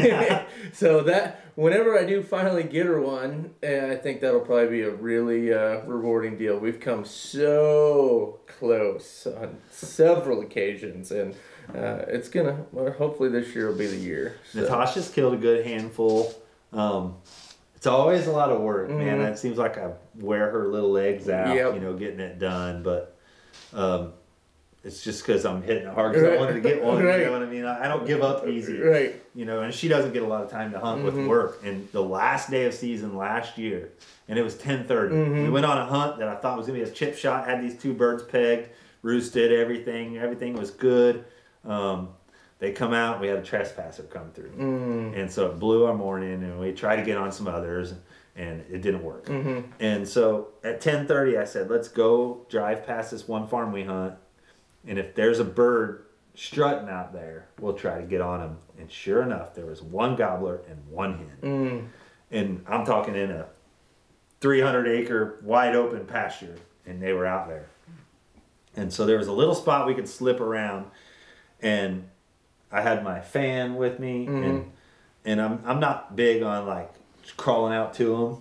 so 0.74 1.02
that 1.04 1.46
whenever 1.56 1.98
I 1.98 2.04
do 2.04 2.22
finally 2.22 2.64
get 2.64 2.86
her 2.88 3.00
one, 3.00 3.52
eh, 3.64 3.90
I 3.94 3.96
think 3.96 4.20
that'll 4.20 4.42
probably 4.42 4.68
be 4.68 4.82
a 4.82 4.92
really 4.92 5.54
uh, 5.54 5.80
rewarding 5.86 6.38
deal. 6.38 6.60
We've 6.60 6.82
come 6.82 7.06
so 7.06 8.40
close 8.48 9.26
on 9.26 9.60
several 9.72 10.42
occasions, 10.42 11.12
and 11.12 11.34
uh, 11.76 12.06
it's 12.08 12.30
gonna. 12.30 12.66
Well, 12.72 12.92
hopefully 12.92 13.30
this 13.30 13.54
year 13.56 13.68
will 13.70 13.78
be 13.78 13.88
the 13.88 13.96
year. 13.98 14.36
So. 14.52 14.62
Natasha's 14.62 15.10
killed 15.10 15.34
a 15.34 15.38
good 15.38 15.66
handful. 15.66 16.34
Um, 16.74 17.16
it's 17.76 17.88
always 17.88 18.28
a 18.28 18.32
lot 18.32 18.52
of 18.52 18.62
work, 18.62 18.90
man. 18.90 19.20
Mhm. 19.20 19.32
It 19.32 19.40
seems 19.40 19.58
like 19.58 19.78
I 19.78 19.92
wear 20.20 20.50
her 20.52 20.68
little 20.68 20.92
legs 20.92 21.30
out, 21.30 21.56
Yep. 21.56 21.76
you 21.76 21.80
know, 21.80 21.94
getting 21.94 22.20
it 22.20 22.38
done. 22.40 22.84
But 22.84 23.16
um, 23.74 24.14
it's 24.84 25.04
just 25.04 25.26
because 25.26 25.46
I'm 25.46 25.62
hitting 25.62 25.88
it 25.88 25.94
hard 25.94 26.14
because 26.14 26.28
Right. 26.28 26.38
I 26.38 26.40
wanted 26.40 26.54
to 26.56 26.62
get 26.62 26.84
one. 26.84 27.04
Right. 27.04 27.20
You 27.20 27.26
know 27.28 27.32
what 27.34 27.44
I 27.44 27.46
mean? 27.46 27.66
I, 27.66 27.86
I 27.86 27.88
don't 27.88 28.06
give 28.06 28.22
up 28.22 28.48
easy. 28.48 28.80
Right. 28.80 29.22
You 29.36 29.46
know, 29.46 29.62
and 29.62 29.74
she 29.74 29.88
doesn't 29.88 30.12
get 30.14 30.24
a 30.24 30.28
lot 30.28 30.44
of 30.44 30.50
time 30.50 30.72
to 30.74 30.80
hunt 30.80 31.02
Mhm. 31.02 31.06
with 31.06 31.28
work. 31.28 31.62
And 31.64 31.88
the 31.92 32.02
last 32.04 32.50
day 32.52 32.66
of 32.66 32.74
season 32.74 33.16
last 33.16 33.58
year, 33.58 33.90
and 34.28 34.38
it 34.38 34.42
was 34.44 34.56
10:30. 34.56 35.14
Mhm. 35.16 35.44
We 35.46 35.50
went 35.50 35.66
on 35.66 35.78
a 35.78 35.86
hunt 35.86 36.20
that 36.20 36.28
I 36.28 36.36
thought 36.36 36.58
was 36.58 36.68
gonna 36.68 36.80
be 36.80 36.84
a 36.86 36.90
chip 36.92 37.16
shot. 37.16 37.46
Had 37.48 37.62
these 37.62 37.80
two 37.80 37.94
birds 37.94 38.24
pegged, 38.24 38.70
roosted, 39.04 39.52
everything. 39.54 40.18
Everything 40.18 40.54
was 40.56 40.72
good. 40.72 41.24
Um, 41.66 42.10
they 42.60 42.72
come 42.74 42.94
out. 42.94 43.22
We 43.22 43.28
had 43.28 43.38
a 43.38 43.44
trespasser 43.44 44.04
come 44.04 44.32
through. 44.32 44.52
Mm. 44.52 45.18
And 45.18 45.32
so 45.32 45.48
it 45.48 45.60
blew 45.60 45.86
our 45.86 45.94
morning, 45.94 46.44
and 46.44 46.60
we 46.60 46.72
tried 46.74 46.98
to 46.98 47.04
get 47.04 47.18
on 47.18 47.32
some 47.32 47.48
others, 47.48 47.94
and 48.36 48.62
it 48.70 48.82
didn't 48.82 49.04
work. 49.04 49.28
hmm 49.28 49.60
And 49.80 50.08
so 50.08 50.50
at 50.64 50.82
ten 50.82 51.08
thirty, 51.08 51.38
I 51.38 51.46
said, 51.46 51.70
"Let's 51.70 51.88
go 51.88 52.46
drive 52.50 52.86
past 52.86 53.12
this 53.12 53.28
one 53.28 53.48
farm 53.48 53.72
we 53.72 53.84
hunt, 53.84 54.16
and 54.88 55.00
if 55.00 55.16
there's 55.16 55.40
a 55.40 55.46
bird 55.46 56.06
strutting 56.36 56.90
out 56.90 57.12
there, 57.14 57.48
we'll 57.60 57.74
try 57.74 57.98
to 58.00 58.06
get 58.06 58.20
on 58.22 58.42
him." 58.42 58.58
And 58.78 58.92
sure 58.92 59.22
enough, 59.24 59.54
there 59.56 59.66
was 59.66 59.82
one 59.82 60.16
gobbler 60.16 60.62
and 60.70 60.78
one 60.90 61.18
hen, 61.18 61.38
Mm. 61.42 61.88
and 62.32 62.66
I'm 62.68 62.86
talking 62.86 63.16
in 63.16 63.32
a 63.32 63.46
three 64.42 64.60
hundred 64.62 64.88
acre 64.88 65.40
wide 65.44 65.76
open 65.78 66.06
pasture, 66.06 66.56
and 66.86 67.02
they 67.02 67.14
were 67.14 67.26
out 67.26 67.48
there. 67.48 67.68
And 68.76 68.92
so 68.92 69.06
there 69.06 69.18
was 69.18 69.28
a 69.28 69.34
little 69.34 69.56
spot 69.56 69.88
we 69.88 69.96
could 69.96 70.08
slip 70.08 70.40
around, 70.40 70.86
and 71.62 72.08
I 72.72 72.82
had 72.82 73.04
my 73.04 73.20
fan 73.20 73.76
with 73.76 74.00
me, 74.00 74.26
Mhm. 74.28 74.44
and 74.50 74.72
and 75.26 75.42
I'm 75.42 75.62
I'm 75.66 75.80
not 75.80 76.16
big 76.16 76.44
on 76.44 76.66
like 76.68 76.92
crawling 77.38 77.74
out 77.74 77.94
to 77.96 78.16
him, 78.16 78.38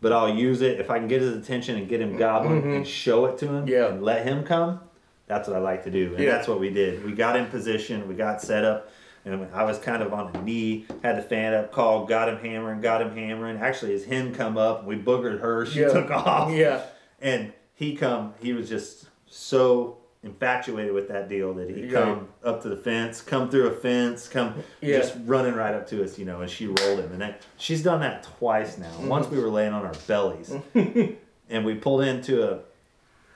but 0.00 0.12
I'll 0.12 0.34
use 0.34 0.60
it 0.62 0.80
if 0.80 0.90
I 0.90 0.98
can 0.98 1.08
get 1.08 1.20
his 1.22 1.36
attention 1.36 1.76
and 1.76 1.88
get 1.88 2.00
him 2.00 2.16
gobbling 2.16 2.62
Mhm. 2.62 2.76
and 2.76 2.86
show 2.86 3.26
it 3.26 3.38
to 3.38 3.46
him, 3.48 3.66
Yeah. 3.68 3.86
and 3.88 4.02
let 4.02 4.24
him 4.26 4.44
come. 4.44 4.80
That's 5.26 5.46
what 5.48 5.56
I 5.56 5.60
like 5.60 5.84
to 5.84 5.90
do, 5.90 6.14
and 6.14 6.24
Yeah. 6.24 6.32
that's 6.32 6.48
what 6.48 6.58
we 6.58 6.70
did. 6.70 7.04
We 7.04 7.12
got 7.12 7.36
in 7.36 7.46
position, 7.46 8.08
we 8.08 8.14
got 8.14 8.42
set 8.42 8.64
up, 8.64 8.88
and 9.24 9.46
I 9.54 9.62
was 9.64 9.78
kind 9.78 10.02
of 10.02 10.12
on 10.12 10.34
a 10.34 10.42
knee, 10.42 10.86
had 11.04 11.16
the 11.16 11.22
fan 11.22 11.54
up, 11.54 11.70
called, 11.70 12.08
got 12.08 12.28
him 12.28 12.38
hammering, 12.38 12.80
got 12.80 13.00
him 13.00 13.14
hammering. 13.14 13.58
Actually, 13.58 13.92
his 13.92 14.06
hen 14.06 14.34
come 14.34 14.58
up, 14.58 14.84
we 14.84 14.96
boogered 14.96 15.40
her, 15.40 15.64
she 15.64 15.80
Yeah. 15.82 15.88
took 15.92 16.10
off, 16.10 16.50
Yeah. 16.52 16.80
and 17.20 17.52
he 17.74 17.94
come. 17.94 18.34
He 18.40 18.52
was 18.52 18.68
just 18.68 19.08
so 19.26 19.98
infatuated 20.22 20.92
with 20.92 21.08
that 21.08 21.28
deal 21.28 21.54
that 21.54 21.70
he 21.70 21.88
come 21.88 22.28
up 22.44 22.62
to 22.62 22.68
the 22.68 22.76
fence, 22.76 23.22
come 23.22 23.48
through 23.48 23.68
a 23.68 23.70
fence, 23.72 24.28
come 24.28 24.54
Yeah. 24.82 24.98
just 24.98 25.14
running 25.24 25.54
right 25.54 25.74
up 25.74 25.86
to 25.88 26.04
us, 26.04 26.18
you 26.18 26.24
know. 26.26 26.42
And 26.42 26.50
she 26.50 26.66
rolled 26.66 27.00
him, 27.00 27.12
and 27.12 27.20
that 27.22 27.42
she's 27.56 27.82
done 27.82 28.00
that 28.00 28.24
twice 28.38 28.76
now. 28.76 28.90
Mm-hmm. 28.90 29.08
Once 29.08 29.28
we 29.28 29.38
were 29.38 29.48
laying 29.48 29.72
on 29.72 29.84
our 29.86 29.94
bellies, 30.06 30.54
and 30.74 31.64
we 31.64 31.74
pulled 31.74 32.02
into 32.02 32.48
a 32.50 32.60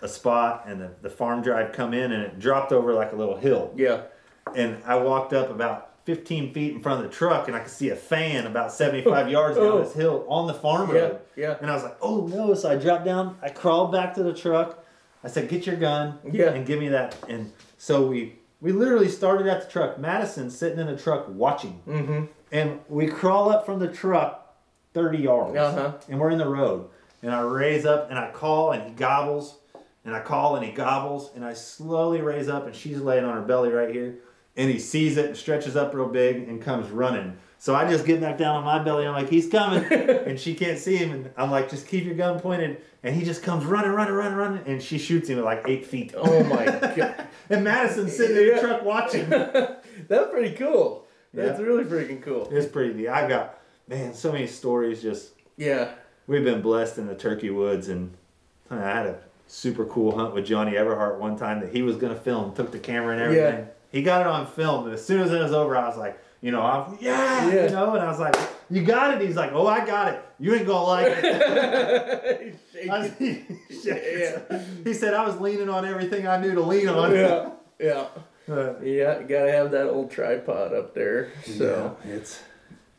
a 0.02 0.08
spot, 0.08 0.64
and 0.66 0.78
the, 0.82 0.90
the 1.00 1.08
farm 1.08 1.40
drive 1.40 1.72
come 1.72 1.94
in, 1.94 2.12
and 2.12 2.22
it 2.22 2.38
dropped 2.38 2.72
over 2.72 2.92
like 2.92 3.12
a 3.12 3.16
little 3.16 3.36
hill. 3.38 3.72
Yeah. 3.74 4.02
And 4.54 4.76
I 4.84 4.96
walked 4.96 5.32
up 5.32 5.48
about 5.48 5.92
15 6.04 6.52
feet 6.52 6.74
in 6.74 6.82
front 6.82 7.02
of 7.02 7.10
the 7.10 7.16
truck, 7.16 7.48
and 7.48 7.56
I 7.56 7.60
could 7.60 7.70
see 7.70 7.88
a 7.88 7.96
fan 7.96 8.46
about 8.46 8.70
75 8.70 9.30
yards 9.30 9.56
down 9.56 9.66
Oh. 9.72 9.82
this 9.82 9.94
hill 9.94 10.26
on 10.28 10.46
the 10.46 10.52
farm 10.52 10.94
Yeah. 10.94 11.12
Yeah. 11.36 11.56
And 11.62 11.70
I 11.70 11.74
was 11.74 11.84
like, 11.84 11.96
oh 12.02 12.26
no. 12.26 12.52
So 12.52 12.70
I 12.70 12.76
dropped 12.76 13.06
down, 13.06 13.38
I 13.40 13.48
crawled 13.48 13.92
back 13.92 14.12
to 14.16 14.22
the 14.22 14.34
truck. 14.34 14.83
I 15.24 15.28
said, 15.28 15.48
get 15.48 15.66
your 15.66 15.76
gun 15.76 16.18
Yeah. 16.30 16.50
and 16.50 16.66
give 16.66 16.78
me 16.78 16.88
that. 16.90 17.16
And 17.28 17.52
so 17.78 18.06
we 18.06 18.36
we 18.60 18.72
literally 18.72 19.08
started 19.08 19.46
at 19.46 19.64
the 19.66 19.70
truck. 19.70 19.98
Madison 19.98 20.50
sitting 20.50 20.78
in 20.78 20.86
the 20.86 20.96
truck 20.96 21.26
watching. 21.28 21.80
Mm-hmm. 21.88 22.24
And 22.52 22.80
we 22.88 23.06
crawl 23.08 23.50
up 23.50 23.66
from 23.66 23.78
the 23.78 23.88
truck 23.88 24.54
30 24.94 25.18
yards. 25.18 25.56
Uh-huh. 25.56 25.92
And 26.08 26.18
we're 26.20 26.30
in 26.30 26.38
the 26.38 26.48
road. 26.48 26.88
And 27.22 27.32
I 27.32 27.40
raise 27.40 27.84
up 27.84 28.10
and 28.10 28.18
I 28.18 28.30
call 28.30 28.72
and 28.72 28.82
he 28.84 28.90
gobbles. 28.90 29.58
And 30.04 30.14
I 30.14 30.20
call 30.20 30.56
and 30.56 30.64
he 30.64 30.72
gobbles. 30.72 31.30
And 31.34 31.44
I 31.44 31.52
slowly 31.54 32.20
raise 32.20 32.48
up 32.48 32.66
and 32.66 32.74
she's 32.74 33.00
laying 33.00 33.24
on 33.24 33.34
her 33.34 33.42
belly 33.42 33.70
right 33.70 33.90
here. 33.92 34.16
And 34.56 34.70
he 34.70 34.78
sees 34.78 35.16
it 35.16 35.26
and 35.26 35.36
stretches 35.36 35.74
up 35.76 35.92
real 35.94 36.08
big 36.08 36.48
and 36.48 36.62
comes 36.62 36.90
running. 36.90 37.36
So 37.58 37.74
I 37.74 37.88
just 37.90 38.04
get 38.04 38.20
back 38.20 38.36
down 38.36 38.56
on 38.56 38.64
my 38.64 38.78
belly. 38.82 39.06
I'm 39.06 39.14
like, 39.14 39.30
he's 39.30 39.48
coming. 39.48 39.84
and 39.92 40.38
she 40.38 40.54
can't 40.54 40.78
see 40.78 40.96
him. 40.96 41.12
And 41.12 41.30
I'm 41.36 41.50
like, 41.50 41.70
just 41.70 41.86
keep 41.86 42.04
your 42.04 42.14
gun 42.14 42.38
pointed. 42.40 42.82
And 43.02 43.14
he 43.16 43.24
just 43.24 43.42
comes 43.42 43.64
running, 43.64 43.92
running, 43.92 44.14
running, 44.14 44.36
running. 44.36 44.64
And 44.66 44.82
she 44.82 44.98
shoots 44.98 45.28
him 45.28 45.38
at 45.38 45.44
like 45.44 45.62
eight 45.66 45.86
feet. 45.86 46.12
Oh 46.16 46.44
my 46.44 46.64
god. 46.96 47.26
And 47.48 47.64
Madison's 47.64 48.14
sitting 48.16 48.36
in 48.36 48.54
the 48.54 48.60
truck 48.60 48.82
watching. 48.84 49.28
That's 50.08 50.30
pretty 50.30 50.54
cool. 50.56 51.06
That's 51.32 51.58
Yeah. 51.58 51.64
really 51.66 51.84
freaking 51.84 52.22
cool. 52.22 52.48
It's 52.50 52.66
pretty 52.70 52.94
neat. 52.94 53.08
I've 53.08 53.28
got, 53.28 53.58
man, 53.88 54.12
so 54.14 54.30
many 54.32 54.46
stories 54.46 55.00
just 55.02 55.30
Yeah. 55.56 55.88
we've 56.26 56.44
been 56.44 56.60
blessed 56.62 56.98
in 56.98 57.06
the 57.06 57.14
turkey 57.14 57.50
woods 57.50 57.88
and 57.88 58.12
I 58.70 58.76
had 58.80 59.06
a 59.06 59.18
super 59.46 59.84
cool 59.86 60.16
hunt 60.16 60.34
with 60.34 60.44
Johnny 60.46 60.76
Everhart 60.76 61.18
one 61.18 61.36
time 61.36 61.60
that 61.60 61.70
he 61.72 61.82
was 61.82 61.96
gonna 61.96 62.14
film, 62.16 62.54
took 62.54 62.72
the 62.72 62.78
camera 62.78 63.12
and 63.14 63.22
everything. 63.22 63.58
Yeah. 63.58 63.70
He 63.92 64.02
got 64.02 64.22
it 64.22 64.26
on 64.26 64.46
film, 64.48 64.86
and 64.86 64.94
as 64.94 65.04
soon 65.04 65.20
as 65.20 65.30
it 65.30 65.40
was 65.40 65.52
over, 65.52 65.76
I 65.76 65.86
was 65.86 65.96
like, 65.96 66.18
you 66.44 66.50
know, 66.50 66.60
I'm 66.60 66.98
yeah, 67.00 67.48
Yeah. 67.50 67.64
you 67.64 67.70
know, 67.70 67.94
and 67.94 68.02
I 68.04 68.08
was 68.10 68.18
like, 68.20 68.36
you 68.70 68.82
got 68.84 69.14
it. 69.14 69.26
He's 69.26 69.34
like, 69.34 69.52
oh, 69.54 69.66
I 69.66 69.86
got 69.86 70.12
it. 70.12 70.20
You 70.38 70.54
ain't 70.54 70.66
gonna 70.66 70.84
like 70.86 71.06
it. 71.08 72.56
Was- 72.86 73.12
he, 73.18 73.44
Yeah. 73.82 74.60
he 74.84 74.92
said 74.92 75.14
I 75.14 75.26
was 75.26 75.40
leaning 75.40 75.70
on 75.70 75.86
everything 75.86 76.26
I 76.26 76.38
knew 76.38 76.54
to 76.54 76.60
lean 76.60 76.88
on. 76.88 77.14
yeah. 77.14 77.50
Yeah. 77.80 78.06
Uh, 78.48 78.74
Yeah. 78.82 79.22
Gotta 79.22 79.50
have 79.52 79.70
that 79.70 79.88
old 79.88 80.10
tripod 80.10 80.74
up 80.74 80.94
there. 80.94 81.32
So 81.46 81.96
yeah, 82.06 82.12
it's 82.14 82.42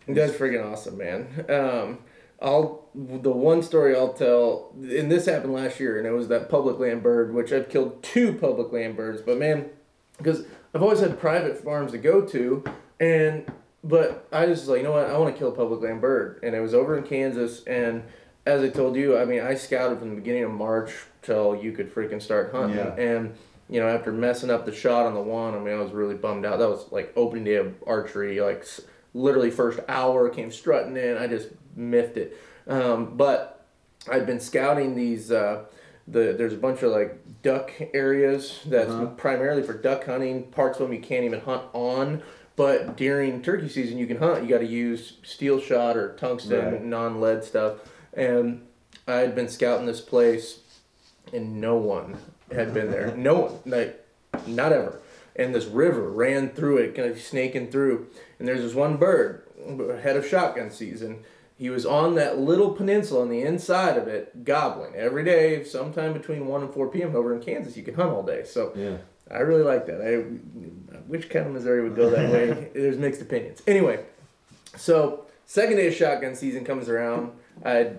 that's 0.08 0.34
freaking 0.34 0.66
awesome, 0.72 0.98
man. 0.98 1.46
Um, 1.48 2.00
I'll 2.41 2.89
the 2.96 3.32
one 3.32 3.62
story 3.62 3.96
I'll 3.96 4.14
tell, 4.14 4.72
and 4.76 5.12
this 5.12 5.26
happened 5.28 5.54
last 5.54 5.80
year, 5.80 5.98
and 6.00 6.08
it 6.08 6.12
was 6.12 6.28
that 6.30 6.50
public 6.50 6.80
land 6.80 7.04
bird, 7.04 7.32
which 7.34 7.52
I've 7.54 7.70
killed 7.70 8.02
two 8.02 8.34
public 8.34 8.72
land 8.74 8.98
birds. 8.98 9.22
But 9.22 9.38
man, 9.38 9.70
because 10.18 10.46
I've 10.74 10.82
always 10.84 11.00
had 11.00 11.20
private 11.20 11.64
farms 11.64 11.91
to 11.93 11.98
go 12.00 12.22
to, 12.22 12.64
and 13.00 13.46
but 13.84 14.28
I 14.32 14.46
just 14.48 14.64
was 14.64 14.70
like, 14.70 14.78
you 14.80 14.84
know 14.84 14.93
what, 14.93 15.08
I 15.10 15.18
want 15.18 15.34
to 15.36 15.38
kill 15.38 15.50
a 15.50 15.56
public 15.56 15.82
land 15.82 16.02
bird, 16.02 16.39
and 16.43 16.56
it 16.56 16.60
was 16.60 16.74
over 16.74 16.98
in 16.98 17.04
Kansas, 17.04 17.64
and 17.66 18.04
as 18.46 18.62
I 18.62 18.70
told 18.70 18.96
you, 18.96 19.18
I 19.18 19.26
mean, 19.26 19.41
I 19.41 19.56
scouted 19.56 20.00
from 20.00 20.10
the 20.10 20.16
beginning 20.16 20.43
of 20.43 20.52
March 20.52 20.91
till 21.22 21.56
you 21.56 21.72
could 21.72 21.93
freaking 21.93 22.22
start 22.22 22.52
hunting, 22.52 22.78
Yeah. 22.78 22.96
and 22.96 23.36
you 23.68 23.80
know, 23.80 23.88
after 23.88 24.12
messing 24.12 24.52
up 24.52 24.66
the 24.66 24.72
shot 24.74 25.08
on 25.08 25.16
the 25.16 25.22
one, 25.22 25.56
I 25.56 25.60
mean, 25.60 25.74
I 25.74 25.80
was 25.82 25.91
really 25.91 26.14
bummed 26.14 26.46
out. 26.46 26.60
That 26.60 26.70
was 26.70 26.91
like 26.91 27.12
opening 27.16 27.46
day 27.46 27.56
of 27.56 27.74
archery, 27.88 28.39
like 28.39 28.64
literally 29.16 29.50
first 29.50 29.80
hour 29.88 30.30
came 30.30 30.52
strutting 30.52 30.96
in. 30.98 31.18
I 31.18 31.26
just 31.26 31.50
miffed 31.76 32.18
it. 32.18 32.38
Um, 32.68 33.18
but 33.18 33.66
I'd 34.12 34.28
been 34.28 34.39
scouting 34.39 34.96
these. 34.96 35.32
Uh, 35.32 35.66
the 36.08 36.36
there's 36.38 36.54
a 36.54 36.58
bunch 36.58 36.84
of 36.84 36.91
like 36.91 37.18
duck 37.41 37.72
areas 37.96 38.60
that's 38.68 38.93
primarily 39.18 39.64
for 39.64 39.74
duck 39.74 40.06
hunting. 40.06 40.43
Parts 40.52 40.80
of 40.80 40.88
them 40.88 40.93
you 40.96 41.02
can't 41.02 41.26
even 41.26 41.41
hunt 41.41 41.64
on. 41.74 42.22
But 42.56 42.95
during 42.95 43.41
turkey 43.41 43.68
season, 43.70 43.97
you 43.97 44.08
can 44.08 44.18
hunt. 44.18 44.43
You 44.43 44.49
got 44.49 44.60
to 44.60 44.66
use 44.66 45.18
steel 45.24 45.60
shot 45.60 45.97
or 45.97 46.14
tungsten, 46.16 46.58
Right. 46.74 46.84
non 46.84 47.20
lead 47.20 47.43
stuff. 47.43 47.80
And 48.14 48.66
I 49.08 49.16
had 49.18 49.36
been 49.36 49.49
scouting 49.49 49.86
this 49.86 50.01
place 50.01 50.60
and 51.34 51.60
no 51.60 51.76
one 51.76 52.18
had 52.53 52.74
been 52.74 52.91
there. 52.91 53.14
No 53.18 53.36
one, 53.39 53.53
like, 53.66 54.06
not 54.47 54.72
ever. 54.72 54.99
And 55.36 55.53
this 55.53 55.66
river 55.66 56.10
ran 56.10 56.49
through 56.49 56.78
it, 56.78 56.95
kind 56.95 57.10
of 57.10 57.20
snaking 57.20 57.70
through. 57.72 58.08
And 58.39 58.47
there's 58.47 58.62
this 58.62 58.74
one 58.74 58.95
bird, 58.95 59.43
head 60.01 60.16
of 60.16 60.26
shotgun 60.26 60.72
season. 60.72 61.24
He 61.58 61.70
was 61.70 61.86
on 61.86 62.16
that 62.16 62.38
little 62.38 62.72
peninsula 62.72 63.22
on 63.22 63.30
the 63.30 63.41
inside 63.41 63.97
of 63.97 64.08
it, 64.08 64.45
gobbling 64.45 64.93
every 64.95 65.24
day, 65.26 65.64
sometime 65.64 66.14
between 66.14 66.47
1 66.47 66.62
and 66.64 66.74
4 66.74 66.88
p.m. 66.89 67.16
over 67.16 67.34
in 67.34 67.41
Kansas. 67.41 67.76
You 67.76 67.84
can 67.84 67.95
hunt 67.95 68.12
all 68.12 68.24
day. 68.24 68.43
So 68.45 68.72
Yeah. 68.76 68.97
I 69.32 69.39
really 69.39 69.63
like 69.63 69.88
that. 69.88 70.01
I, 70.01 70.17
which 71.07 71.30
county, 71.30 71.51
Missouri 71.51 71.84
would 71.84 71.95
go 71.95 72.09
that 72.09 72.32
way? 72.32 72.69
There's 72.73 72.97
mixed 72.97 73.21
opinions. 73.21 73.61
Anyway, 73.65 74.05
so 74.76 75.26
second 75.45 75.78
day 75.78 75.88
of 75.88 75.93
shotgun 75.93 76.36
season 76.36 76.63
comes 76.63 76.89
around. 76.89 77.32
I 77.63 77.93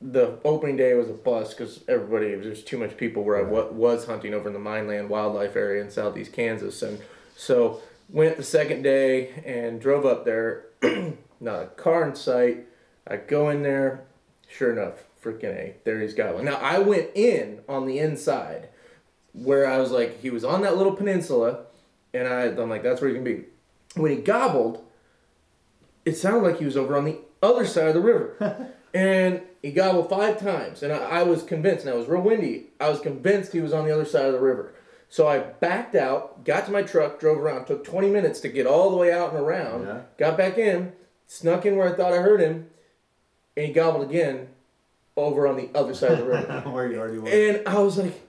the 0.00 0.38
opening 0.44 0.76
day 0.76 0.94
was 0.94 1.08
a 1.08 1.14
bust 1.14 1.56
because 1.56 1.82
everybody 1.88 2.34
there's 2.34 2.62
too 2.62 2.76
much 2.76 2.96
people 2.96 3.24
where 3.24 3.38
I 3.38 3.42
wa- 3.42 3.68
was 3.68 4.04
hunting 4.06 4.34
over 4.34 4.46
in 4.46 4.52
the 4.52 4.60
Mined 4.60 4.88
Land 4.88 5.08
wildlife 5.08 5.56
area 5.56 5.82
in 5.82 5.90
southeast 5.90 6.32
Kansas, 6.32 6.82
and 6.82 7.00
so 7.34 7.80
went 8.08 8.36
the 8.36 8.42
second 8.42 8.82
day 8.82 9.42
and 9.44 9.80
drove 9.80 10.04
up 10.04 10.24
there. 10.24 10.66
Not 11.40 11.62
a 11.62 11.66
car 11.66 12.06
in 12.08 12.14
sight. 12.14 12.66
I 13.06 13.16
go 13.16 13.48
in 13.50 13.62
there. 13.62 14.04
Sure 14.48 14.72
enough, 14.72 15.04
freaking 15.22 15.44
a 15.44 15.76
there 15.84 16.00
he's 16.00 16.14
got 16.14 16.34
one. 16.34 16.44
Now 16.44 16.56
I 16.56 16.78
went 16.78 17.10
in 17.14 17.60
on 17.68 17.86
the 17.86 17.98
inside 17.98 18.68
where 19.42 19.66
I 19.66 19.78
was 19.78 19.90
like, 19.90 20.20
he 20.20 20.30
was 20.30 20.44
on 20.44 20.62
that 20.62 20.76
little 20.76 20.92
peninsula, 20.92 21.60
and 22.14 22.26
I, 22.26 22.44
I'm 22.44 22.70
like, 22.70 22.82
that's 22.82 23.00
where 23.00 23.08
he 23.10 23.14
can 23.14 23.24
be. 23.24 23.44
When 23.94 24.10
he 24.10 24.18
gobbled, 24.18 24.84
it 26.04 26.16
sounded 26.16 26.42
like 26.42 26.58
he 26.58 26.64
was 26.64 26.76
over 26.76 26.96
on 26.96 27.04
the 27.04 27.18
other 27.42 27.66
side 27.66 27.88
of 27.88 27.94
the 27.94 28.00
river. 28.00 28.70
and 28.94 29.42
he 29.62 29.72
gobbled 29.72 30.08
five 30.08 30.40
times, 30.40 30.82
and 30.82 30.92
I, 30.92 30.98
I 30.98 31.22
was 31.22 31.42
convinced, 31.42 31.84
and 31.84 31.94
it 31.94 31.98
was 31.98 32.08
real 32.08 32.22
windy, 32.22 32.66
I 32.80 32.88
was 32.88 33.00
convinced 33.00 33.52
he 33.52 33.60
was 33.60 33.72
on 33.72 33.84
the 33.84 33.92
other 33.92 34.04
side 34.04 34.26
of 34.26 34.32
the 34.32 34.40
river. 34.40 34.72
So 35.08 35.28
I 35.28 35.38
backed 35.38 35.94
out, 35.94 36.44
got 36.44 36.66
to 36.66 36.72
my 36.72 36.82
truck, 36.82 37.20
drove 37.20 37.38
around, 37.38 37.66
took 37.66 37.84
20 37.84 38.08
minutes 38.10 38.40
to 38.40 38.48
get 38.48 38.66
all 38.66 38.90
the 38.90 38.96
way 38.96 39.12
out 39.12 39.30
and 39.32 39.38
around, 39.40 39.86
Yeah. 39.86 40.00
got 40.18 40.36
back 40.36 40.58
in, 40.58 40.92
snuck 41.26 41.64
in 41.66 41.76
where 41.76 41.92
I 41.92 41.96
thought 41.96 42.12
I 42.12 42.18
heard 42.22 42.40
him, 42.40 42.68
and 43.56 43.66
he 43.66 43.72
gobbled 43.72 44.08
again 44.08 44.48
over 45.16 45.46
on 45.46 45.56
the 45.56 45.70
other 45.74 45.94
side 45.94 46.12
of 46.12 46.18
the 46.18 46.24
river. 46.26 46.60
Where 46.70 46.92
already 46.98 47.18
were. 47.18 47.28
And 47.30 47.66
I 47.66 47.78
was 47.78 47.96
like, 47.96 48.25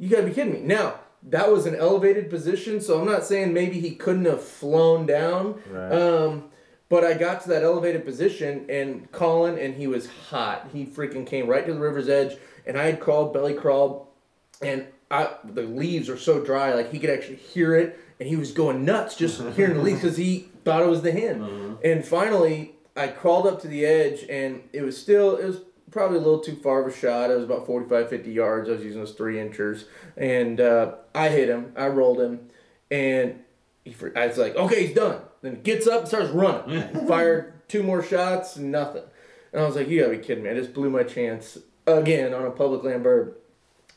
you 0.00 0.08
gotta 0.08 0.26
be 0.26 0.32
kidding 0.32 0.52
me. 0.54 0.60
Now, 0.60 1.00
that 1.24 1.52
was 1.52 1.66
an 1.66 1.76
elevated 1.76 2.30
position, 2.30 2.80
so 2.80 2.98
I'm 2.98 3.06
not 3.06 3.24
saying 3.24 3.52
maybe 3.52 3.78
he 3.78 3.94
couldn't 3.94 4.24
have 4.24 4.42
flown 4.42 5.04
down. 5.06 5.62
Right. 5.70 5.92
Um, 5.92 6.44
but 6.88 7.04
I 7.04 7.14
got 7.14 7.42
to 7.42 7.50
that 7.50 7.62
elevated 7.62 8.04
position 8.04 8.66
and 8.68 9.12
Colin, 9.12 9.58
and 9.58 9.74
he 9.74 9.86
was 9.86 10.08
hot. 10.30 10.70
He 10.72 10.84
freaking 10.86 11.26
came 11.26 11.46
right 11.46 11.64
to 11.64 11.72
the 11.72 11.78
river's 11.78 12.08
edge, 12.08 12.36
and 12.66 12.78
I 12.78 12.84
had 12.86 12.98
crawled, 12.98 13.32
belly 13.32 13.54
crawled, 13.54 14.06
and 14.62 14.86
I 15.10 15.30
the 15.44 15.62
leaves 15.62 16.08
are 16.08 16.16
so 16.16 16.42
dry, 16.42 16.72
like 16.72 16.90
he 16.90 16.98
could 16.98 17.10
actually 17.10 17.36
hear 17.36 17.76
it, 17.76 18.00
and 18.18 18.28
he 18.28 18.36
was 18.36 18.52
going 18.52 18.84
nuts 18.84 19.14
just 19.14 19.40
hearing 19.56 19.76
the 19.76 19.82
leaves 19.82 20.00
because 20.00 20.16
he 20.16 20.48
thought 20.64 20.82
it 20.82 20.88
was 20.88 21.02
the 21.02 21.12
hen. 21.12 21.78
And 21.84 22.04
finally, 22.04 22.74
I 22.96 23.08
crawled 23.08 23.46
up 23.46 23.60
to 23.62 23.68
the 23.68 23.84
edge, 23.84 24.24
and 24.28 24.62
it 24.72 24.82
was 24.82 25.00
still 25.00 25.36
it 25.36 25.44
was 25.44 25.60
probably 25.90 26.18
a 26.18 26.20
little 26.20 26.40
too 26.40 26.56
far 26.56 26.80
of 26.80 26.92
a 26.92 26.96
shot. 26.96 27.30
It 27.30 27.34
was 27.34 27.44
about 27.44 27.66
45, 27.66 28.08
50 28.08 28.30
yards. 28.30 28.68
I 28.68 28.72
was 28.72 28.82
using 28.82 29.00
those 29.00 29.12
three 29.12 29.40
inchers, 29.40 29.86
and 30.16 30.60
uh, 30.60 30.94
I 31.14 31.28
hit 31.28 31.48
him. 31.48 31.72
I 31.76 31.88
rolled 31.88 32.20
him, 32.20 32.48
and 32.90 33.40
he, 33.84 33.94
I 34.16 34.26
was 34.26 34.38
like, 34.38 34.56
okay, 34.56 34.86
he's 34.86 34.94
done. 34.94 35.20
Then 35.42 35.56
he 35.56 35.62
gets 35.62 35.86
up 35.86 36.00
and 36.00 36.08
starts 36.08 36.30
running. 36.30 37.06
Fired 37.06 37.54
two 37.68 37.82
more 37.82 38.02
shots, 38.02 38.56
nothing. 38.56 39.04
And 39.52 39.62
I 39.62 39.66
was 39.66 39.76
like, 39.76 39.88
you 39.88 40.00
gotta 40.00 40.16
be 40.16 40.22
kidding 40.22 40.44
me. 40.44 40.50
I 40.50 40.54
just 40.54 40.74
blew 40.74 40.90
my 40.90 41.02
chance 41.02 41.58
again 41.86 42.34
on 42.34 42.44
a 42.44 42.50
public 42.50 42.82
land 42.82 43.02
bird. 43.02 43.34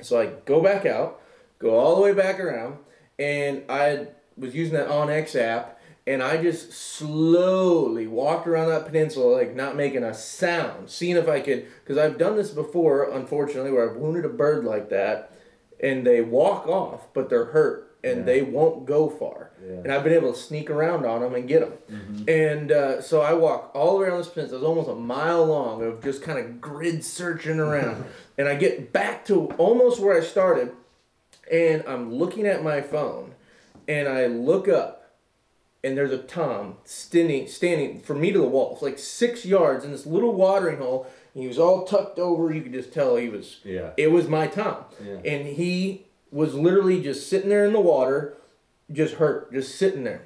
So 0.01 0.19
I 0.19 0.27
go 0.45 0.61
back 0.61 0.85
out, 0.85 1.21
go 1.59 1.77
all 1.77 1.95
the 1.95 2.01
way 2.01 2.13
back 2.13 2.39
around, 2.39 2.77
and 3.19 3.63
I 3.69 4.07
was 4.37 4.55
using 4.55 4.73
that 4.73 4.87
OnX 4.87 5.35
app, 5.35 5.79
and 6.05 6.21
I 6.21 6.41
just 6.41 6.73
slowly 6.73 8.07
walked 8.07 8.47
around 8.47 8.69
that 8.69 8.85
peninsula, 8.85 9.35
like 9.37 9.55
not 9.55 9.75
making 9.75 10.03
a 10.03 10.13
sound, 10.13 10.89
seeing 10.89 11.15
if 11.15 11.27
I 11.27 11.39
could, 11.39 11.65
because 11.83 11.97
I've 11.97 12.17
done 12.17 12.35
this 12.35 12.51
before, 12.51 13.09
unfortunately, 13.11 13.71
where 13.71 13.89
I've 13.89 13.97
wounded 13.97 14.25
a 14.25 14.29
bird 14.29 14.65
like 14.65 14.89
that, 14.89 15.31
and 15.81 16.05
they 16.05 16.21
walk 16.21 16.67
off, 16.67 17.07
but 17.13 17.29
they're 17.29 17.45
hurt, 17.45 17.95
and 18.03 18.19
Yeah. 18.19 18.23
they 18.25 18.41
won't 18.41 18.85
go 18.85 19.09
far. 19.09 19.51
Yeah. 19.65 19.75
And 19.83 19.93
I've 19.93 20.03
been 20.03 20.13
able 20.13 20.33
to 20.33 20.37
sneak 20.39 20.69
around 20.69 21.05
on 21.05 21.21
them 21.21 21.35
and 21.35 21.47
get 21.47 21.61
them. 21.87 22.25
And 22.27 22.69
uh, 22.71 23.01
so 23.01 23.21
I 23.21 23.33
walk 23.33 23.71
all 23.73 24.01
around 24.01 24.17
this 24.17 24.27
peninsula. 24.27 24.59
It's 24.59 24.67
almost 24.67 24.89
a 24.89 24.95
mile 24.95 25.45
long 25.45 25.81
of 25.83 26.03
just 26.03 26.21
kind 26.21 26.37
of 26.37 26.59
grid 26.59 27.03
searching 27.05 27.59
around. 27.61 28.03
and 28.37 28.49
I 28.49 28.55
get 28.55 28.91
back 28.91 29.23
to 29.27 29.45
almost 29.57 30.01
where 30.01 30.17
I 30.17 30.21
started, 30.21 30.71
and 31.49 31.83
I'm 31.87 32.13
looking 32.13 32.45
at 32.45 32.61
my 32.63 32.81
phone, 32.81 33.35
and 33.87 34.07
I 34.09 34.25
look 34.27 34.67
up, 34.67 35.02
and 35.83 35.97
there's 35.97 36.11
a 36.11 36.17
tom 36.17 36.77
standing 36.85 37.47
standing 37.47 37.99
from 37.99 38.21
me 38.21 38.31
to 38.31 38.39
the 38.39 38.47
wall, 38.47 38.73
it's 38.73 38.81
like 38.81 38.97
six 38.99 39.45
yards 39.45 39.83
in 39.85 39.91
this 39.91 40.05
little 40.05 40.33
watering 40.33 40.77
hole. 40.77 41.07
And 41.33 41.41
he 41.41 41.47
was 41.47 41.57
all 41.59 41.83
tucked 41.85 42.19
over. 42.19 42.53
You 42.53 42.61
could 42.61 42.73
just 42.73 42.93
tell 42.93 43.15
he 43.15 43.27
was. 43.27 43.57
Yeah. 43.63 43.89
It 43.97 44.11
was 44.11 44.27
my 44.27 44.47
tom, 44.47 44.85
Yeah. 45.03 45.17
and 45.25 45.47
he 45.47 46.05
was 46.31 46.53
literally 46.53 47.01
just 47.01 47.27
sitting 47.29 47.49
there 47.49 47.65
in 47.65 47.73
the 47.73 47.79
water, 47.81 48.35
just 48.91 49.15
hurt, 49.15 49.51
just 49.51 49.75
sitting 49.75 50.03
there. 50.03 50.21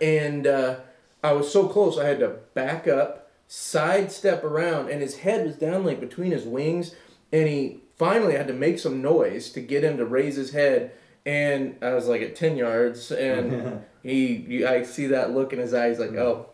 And 0.00 0.46
uh, 0.46 0.76
I 1.22 1.32
was 1.32 1.52
so 1.52 1.68
close, 1.68 1.98
I 1.98 2.06
had 2.06 2.20
to 2.20 2.36
back 2.54 2.88
up, 2.88 3.30
sidestep 3.48 4.42
around, 4.44 4.88
and 4.90 5.00
his 5.02 5.18
head 5.18 5.46
was 5.46 5.56
down 5.56 5.84
like 5.84 6.00
between 6.00 6.30
his 6.32 6.44
wings. 6.44 6.94
And 7.32 7.46
he 7.48 7.80
finally 7.96 8.34
had 8.34 8.48
to 8.48 8.54
make 8.54 8.78
some 8.78 9.00
noise 9.02 9.50
to 9.52 9.60
get 9.60 9.84
him 9.84 9.96
to 9.98 10.04
raise 10.06 10.36
his 10.36 10.52
head. 10.52 10.92
And 11.26 11.76
I 11.82 11.92
was 11.94 12.06
like 12.08 12.22
at 12.22 12.34
10 12.34 12.56
yards, 12.56 13.10
and 13.12 13.82
he, 14.02 14.34
you, 14.34 14.66
I 14.66 14.82
see 14.82 15.08
that 15.08 15.32
look 15.32 15.52
in 15.52 15.58
his 15.58 15.74
eyes 15.74 15.98
like, 15.98 16.12
oh, 16.12 16.46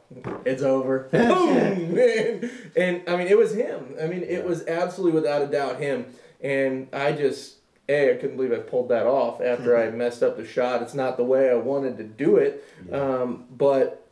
it's 0.45 0.63
over. 0.63 1.01
Boom! 1.13 1.99
and, 1.99 2.51
and 2.77 3.03
I 3.09 3.17
mean, 3.17 3.29
it 3.29 3.39
was 3.39 3.55
him. 3.55 3.95
I 4.01 4.07
mean, 4.07 4.23
it 4.23 4.45
was 4.45 4.67
absolutely 4.67 5.21
without 5.21 5.43
a 5.43 5.47
doubt 5.47 5.81
him. 5.81 6.07
And 6.41 6.89
I 6.93 7.13
just, 7.13 7.57
A, 7.89 8.13
I 8.13 8.15
couldn't 8.17 8.37
believe 8.37 8.53
I 8.53 8.59
pulled 8.59 8.89
that 8.89 9.07
off 9.07 9.41
after 9.41 9.77
I 9.77 9.91
messed 9.97 10.23
up 10.23 10.37
the 10.37 10.47
shot. 10.47 10.83
It's 10.83 10.95
not 10.95 11.17
the 11.17 11.25
way 11.25 11.51
I 11.51 11.55
wanted 11.55 11.97
to 11.99 12.05
do 12.05 12.37
it. 12.37 12.65
Um, 12.93 13.47
but 13.51 14.07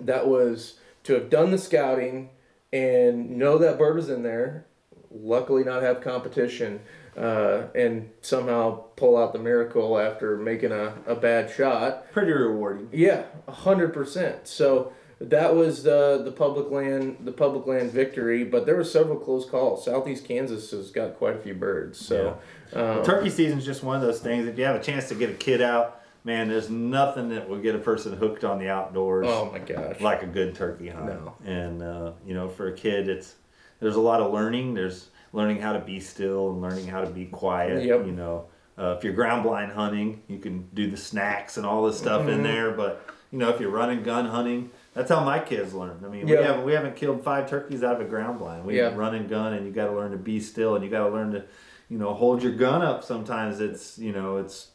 that 0.00 0.26
was 0.26 0.78
to 1.04 1.14
have 1.14 1.30
done 1.30 1.50
the 1.50 1.58
scouting 1.58 2.30
and 2.72 3.30
know 3.36 3.58
that 3.58 3.78
bird 3.78 3.96
was 3.96 4.08
in 4.08 4.22
there, 4.22 4.66
luckily 5.10 5.62
not 5.62 5.82
have 5.82 6.00
competition, 6.00 6.80
uh, 7.16 7.64
and 7.74 8.10
somehow 8.22 8.70
pull 8.96 9.16
out 9.16 9.32
the 9.32 9.38
miracle 9.38 9.98
after 9.98 10.36
making 10.36 10.72
a, 10.72 10.94
a 11.06 11.14
bad 11.14 11.50
shot. 11.50 12.10
Pretty 12.12 12.32
rewarding. 12.32 12.88
Yeah, 12.92 13.24
a 13.46 13.52
hundred 13.52 13.92
percent. 13.92 14.48
So 14.48 14.92
that 15.20 15.54
was 15.54 15.82
the 15.82 16.22
the 16.24 16.32
public 16.32 16.70
land 16.70 17.18
the 17.20 17.32
public 17.32 17.66
land 17.66 17.92
victory, 17.92 18.44
but 18.44 18.66
there 18.66 18.76
were 18.76 18.84
several 18.84 19.18
close 19.18 19.48
calls. 19.48 19.84
Southeast 19.84 20.24
Kansas 20.24 20.70
has 20.70 20.90
got 20.90 21.16
quite 21.16 21.36
a 21.36 21.38
few 21.38 21.54
birds. 21.54 21.98
So 21.98 22.38
um, 22.72 23.04
Turkey 23.04 23.30
season's 23.30 23.64
just 23.64 23.82
one 23.82 23.96
of 23.96 24.02
those 24.02 24.20
things. 24.20 24.46
If 24.46 24.58
you 24.58 24.64
have 24.64 24.76
a 24.76 24.82
chance 24.82 25.08
to 25.08 25.14
get 25.14 25.30
a 25.30 25.34
kid 25.34 25.60
out, 25.60 26.02
man, 26.24 26.48
there's 26.48 26.70
nothing 26.70 27.28
that 27.30 27.48
will 27.48 27.60
get 27.60 27.74
a 27.74 27.78
person 27.78 28.14
hooked 28.14 28.44
on 28.44 28.58
the 28.58 28.68
outdoors 28.68 29.26
oh 29.28 29.50
my 29.50 29.58
gosh. 29.58 30.00
like 30.00 30.22
a 30.22 30.26
good 30.26 30.54
turkey 30.54 30.88
hunt. 30.88 31.06
No. 31.06 31.34
And 31.44 31.82
uh, 31.82 32.12
you 32.26 32.34
know, 32.34 32.48
for 32.48 32.68
a 32.68 32.72
kid, 32.72 33.08
it's 33.08 33.34
there's 33.80 33.96
a 33.96 34.00
lot 34.00 34.20
of 34.20 34.32
learning. 34.32 34.74
There's 34.74 35.08
learning 35.32 35.60
how 35.60 35.72
to 35.72 35.78
be 35.80 36.00
still 36.00 36.50
and 36.50 36.60
learning 36.62 36.86
how 36.86 37.00
to 37.02 37.10
be 37.10 37.26
quiet. 37.26 37.84
Yep. 37.84 38.06
You 38.06 38.12
know, 38.12 38.46
uh, 38.78 38.94
if 38.98 39.04
you're 39.04 39.12
ground 39.14 39.42
blind 39.42 39.72
hunting, 39.72 40.22
you 40.28 40.38
can 40.38 40.68
do 40.74 40.90
the 40.90 40.96
snacks 40.96 41.56
and 41.56 41.66
all 41.66 41.86
this 41.86 41.98
stuff 41.98 42.20
Mm-hmm. 42.22 42.30
in 42.30 42.42
there. 42.42 42.70
But 42.72 43.06
you 43.30 43.38
know, 43.38 43.48
if 43.48 43.60
you're 43.60 43.70
running 43.70 44.02
gun 44.02 44.26
hunting, 44.26 44.70
That's 44.94 45.08
how 45.08 45.24
my 45.24 45.38
kids 45.38 45.72
learn. 45.72 46.02
I 46.04 46.08
mean, 46.08 46.28
Yeah. 46.28 46.38
we 46.40 46.44
haven't 46.44 46.64
we 46.66 46.72
haven't 46.72 46.96
killed 46.96 47.24
five 47.24 47.48
turkeys 47.48 47.82
out 47.82 47.94
of 47.94 48.02
a 48.02 48.04
ground 48.04 48.38
blind. 48.38 48.66
We 48.66 48.76
Yeah. 48.76 48.94
run 48.94 49.14
and 49.14 49.26
gun, 49.28 49.54
and 49.54 49.64
you 49.66 49.72
got 49.72 49.86
to 49.86 49.92
learn 49.92 50.10
to 50.10 50.18
be 50.18 50.38
still, 50.38 50.74
and 50.74 50.84
you 50.84 50.90
got 50.90 51.06
to 51.06 51.10
learn 51.10 51.32
to, 51.32 51.44
you 51.88 51.96
know, 51.98 52.12
hold 52.12 52.42
your 52.42 52.52
gun 52.52 52.82
up. 52.82 53.02
Sometimes 53.02 53.58
it's 53.60 53.98
you 53.98 54.12
know 54.12 54.36
it's 54.36 54.68
it, 54.68 54.71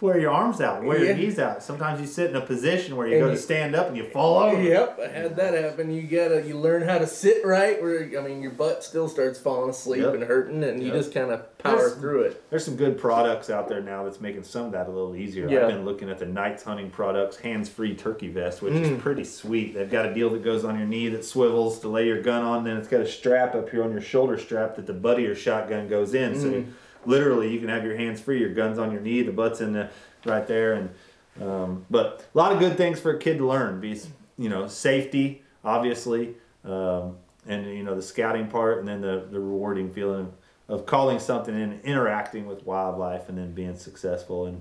wear 0.00 0.18
your 0.18 0.30
arms 0.30 0.60
out, 0.60 0.82
wear 0.84 0.98
Yeah. 0.98 1.06
your 1.08 1.16
knees 1.16 1.38
out. 1.38 1.62
Sometimes 1.62 2.00
you 2.00 2.06
sit 2.06 2.30
in 2.30 2.36
a 2.36 2.40
position 2.40 2.96
where 2.96 3.06
you 3.06 3.14
And 3.14 3.22
go 3.24 3.30
you- 3.30 3.36
to 3.36 3.40
stand 3.40 3.74
up 3.76 3.88
and 3.88 3.96
you 3.96 4.04
fall 4.04 4.38
over. 4.42 4.60
Yep, 4.62 5.00
I 5.02 5.08
had 5.08 5.36
that 5.36 5.54
happen. 5.54 5.90
You 5.90 6.02
gotta 6.02 6.42
you 6.42 6.56
learn 6.56 6.82
how 6.82 6.98
to 6.98 7.06
sit 7.06 7.44
right, 7.44 7.80
where 7.82 8.08
I 8.18 8.22
mean 8.26 8.42
your 8.42 8.52
butt 8.52 8.82
still 8.84 9.08
starts 9.08 9.38
falling 9.38 9.70
asleep 9.70 10.02
Yep. 10.02 10.14
and 10.14 10.22
hurting, 10.24 10.64
and 10.64 10.82
you 10.82 10.90
just 10.92 11.12
kind 11.12 11.30
of 11.30 11.58
power 11.58 11.76
There's- 11.76 11.94
through 11.94 12.22
it. 12.22 12.42
There's 12.50 12.64
some 12.64 12.76
good 12.76 12.98
products 12.98 13.50
out 13.50 13.68
there 13.68 13.80
now 13.80 14.04
that's 14.04 14.20
making 14.20 14.42
some 14.44 14.66
of 14.66 14.72
that 14.72 14.86
a 14.88 14.90
little 14.90 15.16
easier. 15.16 15.48
Yeah. 15.48 15.62
I've 15.62 15.68
been 15.68 15.84
looking 15.84 16.10
at 16.10 16.18
the 16.18 16.26
Knights 16.26 16.62
Hunting 16.64 16.90
Products 16.90 17.36
hands-free 17.38 17.94
turkey 17.96 18.28
vest, 18.28 18.62
which 18.62 18.74
Mm. 18.74 18.82
is 18.96 19.02
pretty 19.02 19.24
sweet. 19.24 19.74
They've 19.74 19.90
got 19.90 20.06
a 20.06 20.14
deal 20.14 20.30
that 20.30 20.42
goes 20.44 20.64
on 20.64 20.78
your 20.78 20.86
knee 20.88 21.08
that 21.08 21.24
swivels 21.24 21.78
to 21.80 21.88
lay 21.88 22.06
your 22.06 22.20
gun 22.20 22.42
on, 22.42 22.64
then 22.64 22.76
it's 22.76 22.88
got 22.88 23.00
a 23.00 23.06
strap 23.06 23.54
up 23.54 23.70
here 23.70 23.82
on 23.82 23.92
your 23.92 24.00
shoulder 24.00 24.36
strap 24.38 24.76
that 24.76 24.86
the 24.86 24.92
butt 24.92 25.16
of 25.18 25.24
your 25.24 25.34
shotgun 25.34 25.88
goes 25.88 26.14
in. 26.14 26.34
So 26.38 26.46
Mm. 26.48 26.52
you, 26.52 26.64
literally, 27.06 27.52
you 27.52 27.60
can 27.60 27.68
have 27.68 27.84
your 27.84 27.96
hands 27.96 28.20
free. 28.20 28.40
Your 28.40 28.54
gun's 28.54 28.78
on 28.78 28.90
your 28.92 29.00
knee, 29.00 29.22
the 29.22 29.32
butt's 29.32 29.60
in 29.60 29.72
the 29.72 29.90
right 30.24 30.46
there, 30.46 30.74
and 30.74 30.90
um, 31.42 31.84
but 31.90 32.26
a 32.34 32.38
lot 32.38 32.52
of 32.52 32.58
good 32.58 32.76
things 32.76 33.00
for 33.00 33.10
a 33.12 33.18
kid 33.18 33.38
to 33.38 33.46
learn. 33.46 33.80
Be 33.80 34.00
you 34.38 34.48
know 34.48 34.66
safety, 34.68 35.42
obviously, 35.64 36.34
um, 36.64 37.16
and 37.46 37.66
you 37.66 37.82
know 37.82 37.94
the 37.94 38.02
scouting 38.02 38.48
part, 38.48 38.78
and 38.78 38.88
then 38.88 39.00
the 39.00 39.26
the 39.30 39.40
rewarding 39.40 39.92
feeling 39.92 40.32
of, 40.68 40.86
calling 40.86 41.18
something 41.18 41.54
and 41.54 41.80
interacting 41.82 42.46
with 42.46 42.64
wildlife, 42.64 43.28
and 43.28 43.36
then 43.36 43.52
being 43.52 43.76
successful 43.76 44.46
and 44.46 44.60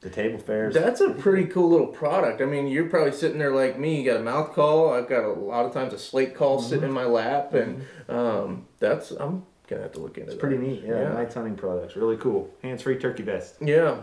the 0.00 0.10
table 0.10 0.38
fairs. 0.38 0.74
That's 0.74 1.00
a 1.00 1.10
pretty 1.10 1.46
cool 1.46 1.70
little 1.70 1.88
product. 1.88 2.40
I 2.40 2.44
mean, 2.44 2.68
you're 2.68 2.88
probably 2.88 3.10
sitting 3.10 3.38
there 3.38 3.52
like 3.52 3.78
me. 3.80 4.00
You 4.00 4.12
got 4.12 4.20
a 4.20 4.22
mouth 4.22 4.52
call. 4.52 4.92
I've 4.92 5.08
got 5.08 5.24
a 5.24 5.32
lot 5.32 5.66
of 5.66 5.72
times 5.72 5.92
a 5.92 5.98
slate 5.98 6.36
call 6.36 6.58
Mm-hmm. 6.58 6.68
sitting 6.68 6.84
in 6.84 6.92
my 6.92 7.04
lap, 7.04 7.52
and 7.54 7.84
um, 8.08 8.66
that's 8.78 9.10
I'm 9.10 9.44
gonna 9.68 9.82
have 9.82 9.92
to 9.92 10.00
look 10.00 10.16
into. 10.18 10.32
It's 10.32 10.34
that. 10.34 10.40
pretty 10.40 10.58
neat. 10.58 10.82
Yeah, 10.84 11.00
Yeah. 11.02 11.12
Knights 11.12 11.34
Hunting 11.34 11.54
Products, 11.56 11.96
really 11.96 12.16
cool. 12.16 12.50
Hands 12.62 12.80
free 12.82 12.96
turkey 12.98 13.22
vest. 13.22 13.56
Yeah. 13.60 14.00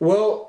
Well, 0.00 0.48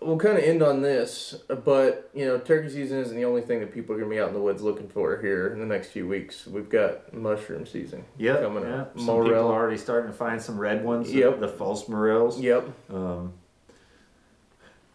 we'll 0.00 0.18
kind 0.18 0.36
of 0.36 0.44
end 0.44 0.62
on 0.62 0.82
this, 0.82 1.34
but 1.64 2.10
you 2.14 2.26
know, 2.26 2.38
turkey 2.38 2.68
season 2.68 2.98
isn't 3.00 3.16
the 3.16 3.24
only 3.24 3.40
thing 3.42 3.60
that 3.60 3.72
people 3.72 3.94
are 3.94 3.98
gonna 3.98 4.10
be 4.10 4.20
out 4.20 4.28
in 4.28 4.34
the 4.34 4.40
woods 4.40 4.62
looking 4.62 4.88
for 4.88 5.16
here 5.20 5.48
in 5.48 5.58
the 5.58 5.66
next 5.66 5.88
few 5.88 6.06
weeks. 6.06 6.46
We've 6.46 6.68
got 6.68 7.12
mushroom 7.14 7.66
season 7.66 8.04
Yep, 8.18 8.40
coming 8.42 8.64
yeah. 8.64 8.82
up. 8.82 8.98
Some 8.98 9.06
people 9.06 9.14
Morel. 9.24 9.48
are 9.48 9.54
already 9.54 9.78
starting 9.78 10.10
to 10.10 10.16
find 10.16 10.40
some 10.40 10.58
red 10.58 10.84
ones. 10.84 11.10
the- 11.10 11.18
Yep. 11.20 11.40
The, 11.40 11.48
false 11.48 11.88
morels. 11.88 12.38
Yep. 12.40 12.68
Um, 12.90 13.32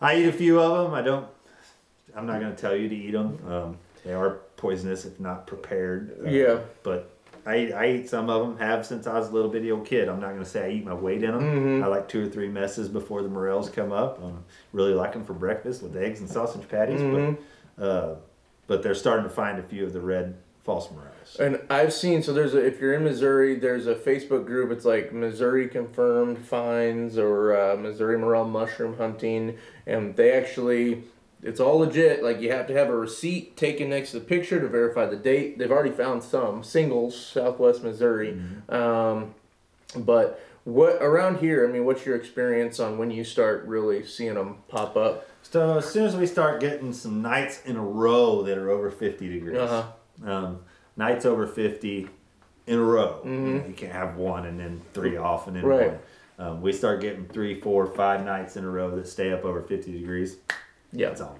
I 0.01 0.15
eat 0.17 0.27
a 0.27 0.33
few 0.33 0.59
of 0.61 0.85
them. 0.85 0.93
I 0.93 1.01
don't. 1.01 1.27
I'm 2.15 2.25
not 2.25 2.39
to 2.39 2.53
tell 2.55 2.75
you 2.75 2.87
to 2.89 2.95
eat 2.95 3.11
them. 3.11 3.39
Um, 3.47 3.77
they 4.05 4.13
are 4.13 4.39
poisonous 4.57 5.05
if 5.05 5.19
not 5.19 5.45
prepared. 5.47 6.15
Uh, 6.25 6.29
Yeah. 6.29 6.59
But 6.83 7.09
I 7.45 7.57
eat, 7.57 7.73
I 7.73 7.91
eat 7.91 8.09
some 8.09 8.29
of 8.29 8.41
them. 8.41 8.57
Have 8.57 8.85
since 8.85 9.07
I 9.07 9.17
was 9.17 9.29
a 9.29 9.31
little 9.31 9.49
bitty 9.49 9.71
old 9.71 9.85
kid. 9.85 10.07
I'm 10.09 10.19
not 10.19 10.29
going 10.31 10.43
to 10.43 10.49
say 10.49 10.65
I 10.65 10.69
eat 10.71 10.85
my 10.85 10.93
weight 10.93 11.23
in 11.23 11.31
them. 11.31 11.41
Mhm. 11.41 11.83
I 11.83 11.87
like 11.87 12.07
two 12.07 12.25
or 12.25 12.29
three 12.29 12.47
messes 12.49 12.89
before 12.89 13.21
the 13.21 13.29
morels 13.29 13.69
come 13.69 13.91
up. 13.91 14.19
I 14.23 14.29
really 14.73 14.93
like 14.93 15.13
them 15.13 15.23
for 15.23 15.33
breakfast 15.33 15.81
with 15.83 15.95
eggs 15.97 16.19
and 16.19 16.29
sausage 16.29 16.67
patties. 16.67 17.01
Mhm. 17.01 17.37
But 17.77 17.83
uh, 17.83 18.15
but 18.67 18.83
they're 18.83 18.95
starting 18.95 19.23
to 19.23 19.29
find 19.29 19.57
a 19.59 19.63
few 19.63 19.83
of 19.85 19.93
the 19.93 20.01
red 20.01 20.35
false 20.63 20.91
morels. 20.91 21.37
And 21.39 21.59
I've 21.69 21.93
seen 21.93 22.21
so 22.21 22.33
there's 22.33 22.53
a 22.53 22.63
if 22.63 22.79
you're 22.79 22.93
in 22.93 23.03
Missouri, 23.03 23.55
there's 23.55 23.87
a 23.87 23.95
Facebook 23.95 24.45
group. 24.45 24.71
It's 24.71 24.85
like 24.85 25.11
Missouri 25.13 25.67
confirmed 25.67 26.37
finds 26.45 27.17
or 27.17 27.55
uh, 27.55 27.75
Missouri 27.77 28.17
morel 28.17 28.45
mushroom 28.45 28.97
hunting, 28.97 29.57
and 29.87 30.15
they 30.15 30.33
actually 30.33 31.03
it's 31.43 31.59
all 31.59 31.79
legit. 31.79 32.23
Like 32.23 32.41
you 32.41 32.51
have 32.51 32.67
to 32.67 32.73
have 32.73 32.89
a 32.89 32.95
receipt 32.95 33.55
taken 33.57 33.89
next 33.89 34.11
to 34.11 34.19
the 34.19 34.25
picture 34.25 34.59
to 34.59 34.67
verify 34.67 35.05
the 35.05 35.15
date. 35.15 35.57
They've 35.57 35.71
already 35.71 35.91
found 35.91 36.23
some 36.23 36.63
singles, 36.63 37.17
Southwest 37.19 37.83
Missouri, 37.83 38.39
um, 38.69 39.33
but. 39.97 40.43
What 40.65 41.01
around 41.01 41.39
here? 41.39 41.67
I 41.67 41.71
mean, 41.71 41.83
what's 41.85 42.05
your 42.05 42.15
experience 42.15 42.79
on 42.79 42.99
when 42.99 43.09
you 43.09 43.23
start 43.23 43.63
really 43.65 44.05
seeing 44.05 44.35
them 44.35 44.57
pop 44.67 44.95
up? 44.95 45.25
So 45.41 45.77
as 45.79 45.89
soon 45.89 46.05
as 46.05 46.15
we 46.15 46.27
start 46.27 46.59
getting 46.59 46.93
some 46.93 47.23
nights 47.23 47.61
in 47.65 47.75
a 47.75 47.81
row 47.81 48.43
that 48.43 48.55
are 48.55 48.69
over 48.69 48.91
50 48.91 49.29
degrees, 49.29 49.57
Uh-huh. 49.57 50.29
um, 50.31 50.59
nights 50.95 51.25
over 51.25 51.47
50 51.47 52.09
in 52.67 52.77
a 52.77 52.83
row, 52.83 53.19
Mhm. 53.25 53.67
you 53.69 53.73
can't 53.73 53.93
have 53.93 54.17
one 54.17 54.45
and 54.45 54.59
then 54.59 54.81
three 54.93 55.17
off 55.17 55.47
and 55.47 55.55
then 55.55 55.65
Right. 55.65 55.87
one. 55.87 55.99
Um, 56.47 56.61
we 56.61 56.71
start 56.71 56.99
getting 57.01 57.25
three, 57.25 57.59
four, 57.59 57.87
five 57.87 58.23
nights 58.23 58.55
in 58.55 58.63
a 58.63 58.69
row 58.69 58.91
that 58.91 59.07
stay 59.07 59.31
up 59.31 59.45
over 59.45 59.61
50 59.61 59.91
degrees. 59.93 60.37
Yeah, 60.91 61.09
That's 61.09 61.21
on. 61.21 61.39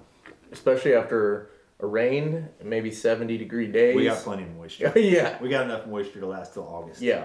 especially 0.52 0.94
after 0.94 1.50
a 1.80 1.86
rain, 1.86 2.48
maybe 2.62 2.90
seventy 2.90 3.38
degree 3.38 3.66
days. 3.66 3.96
We 3.96 4.04
got 4.04 4.22
plenty 4.22 4.44
of 4.44 4.54
moisture. 4.56 4.92
yeah, 4.96 5.38
we 5.40 5.48
got 5.48 5.64
enough 5.64 5.86
moisture 5.86 6.20
to 6.20 6.26
last 6.26 6.54
till 6.54 6.64
August. 6.66 7.00
yeah. 7.00 7.24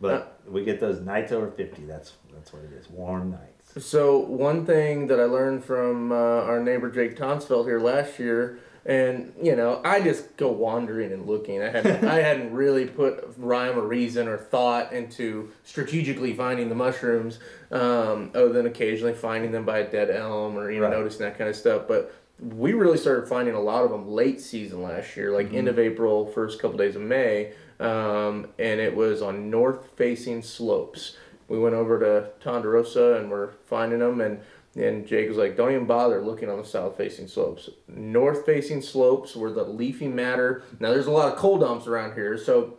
But 0.00 0.40
we 0.46 0.64
get 0.64 0.80
those 0.80 1.00
nights 1.00 1.32
over 1.32 1.50
50. 1.50 1.86
That's 1.86 2.12
that's 2.34 2.52
what 2.52 2.62
it 2.64 2.72
is. 2.72 2.90
Warm 2.90 3.30
nights. 3.30 3.86
So 3.86 4.18
one 4.18 4.66
thing 4.66 5.06
that 5.06 5.18
I 5.18 5.24
learned 5.24 5.64
from 5.64 6.12
uh, 6.12 6.14
our 6.14 6.60
neighbor 6.60 6.90
Jake 6.90 7.16
Tonsfeld 7.16 7.64
here 7.64 7.80
last 7.80 8.18
year, 8.18 8.58
and 8.86 9.32
you 9.42 9.56
know, 9.56 9.80
I 9.84 10.00
just 10.00 10.36
go 10.36 10.50
wandering 10.52 11.12
and 11.12 11.26
looking. 11.26 11.62
I 11.62 11.70
hadn't, 11.70 12.04
I 12.04 12.20
hadn't 12.20 12.52
really 12.52 12.86
put 12.86 13.32
rhyme 13.38 13.78
or 13.78 13.86
reason 13.86 14.28
or 14.28 14.36
thought 14.36 14.92
into 14.92 15.50
strategically 15.62 16.34
finding 16.34 16.68
the 16.68 16.74
mushrooms, 16.74 17.38
um, 17.70 18.30
other 18.34 18.50
than 18.52 18.66
occasionally 18.66 19.14
finding 19.14 19.52
them 19.52 19.64
by 19.64 19.78
a 19.78 19.90
dead 19.90 20.10
elm 20.10 20.56
or 20.58 20.70
you 20.70 20.80
know 20.80 20.86
Right. 20.88 20.96
noticing 20.98 21.20
that 21.20 21.38
kind 21.38 21.48
of 21.48 21.56
stuff. 21.56 21.82
But 21.88 22.12
we 22.40 22.72
really 22.72 22.98
started 22.98 23.28
finding 23.28 23.54
a 23.54 23.60
lot 23.60 23.84
of 23.84 23.90
them 23.90 24.08
late 24.10 24.40
season 24.40 24.82
last 24.82 25.16
year, 25.16 25.30
like 25.30 25.52
end 25.54 25.68
of 25.68 25.78
April, 25.78 26.26
first 26.26 26.60
couple 26.60 26.76
days 26.76 26.96
of 26.96 27.02
May, 27.02 27.52
um, 27.80 28.48
and 28.58 28.80
it 28.80 28.94
was 28.94 29.22
on 29.22 29.50
north 29.50 29.88
facing 29.96 30.42
slopes. 30.42 31.16
We 31.48 31.58
went 31.58 31.74
over 31.74 32.00
to 32.00 32.30
Ponderosa 32.42 33.14
and 33.20 33.30
we're 33.30 33.52
finding 33.66 34.00
them, 34.00 34.20
and 34.20 34.40
and 34.76 35.06
Jake 35.06 35.28
was 35.28 35.36
like, 35.36 35.56
"Don't 35.56 35.70
even 35.72 35.86
bother 35.86 36.20
looking 36.22 36.48
on 36.50 36.58
the 36.58 36.64
south 36.64 36.96
facing 36.96 37.28
slopes. 37.28 37.70
North 37.88 38.44
facing 38.44 38.82
slopes 38.82 39.36
where 39.36 39.50
the 39.52 39.64
leafy 39.64 40.08
matter. 40.08 40.62
Now 40.80 40.90
there's 40.92 41.06
a 41.06 41.10
lot 41.12 41.32
of 41.32 41.38
coal 41.38 41.58
dumps 41.58 41.86
around 41.86 42.14
here, 42.14 42.36
so 42.36 42.74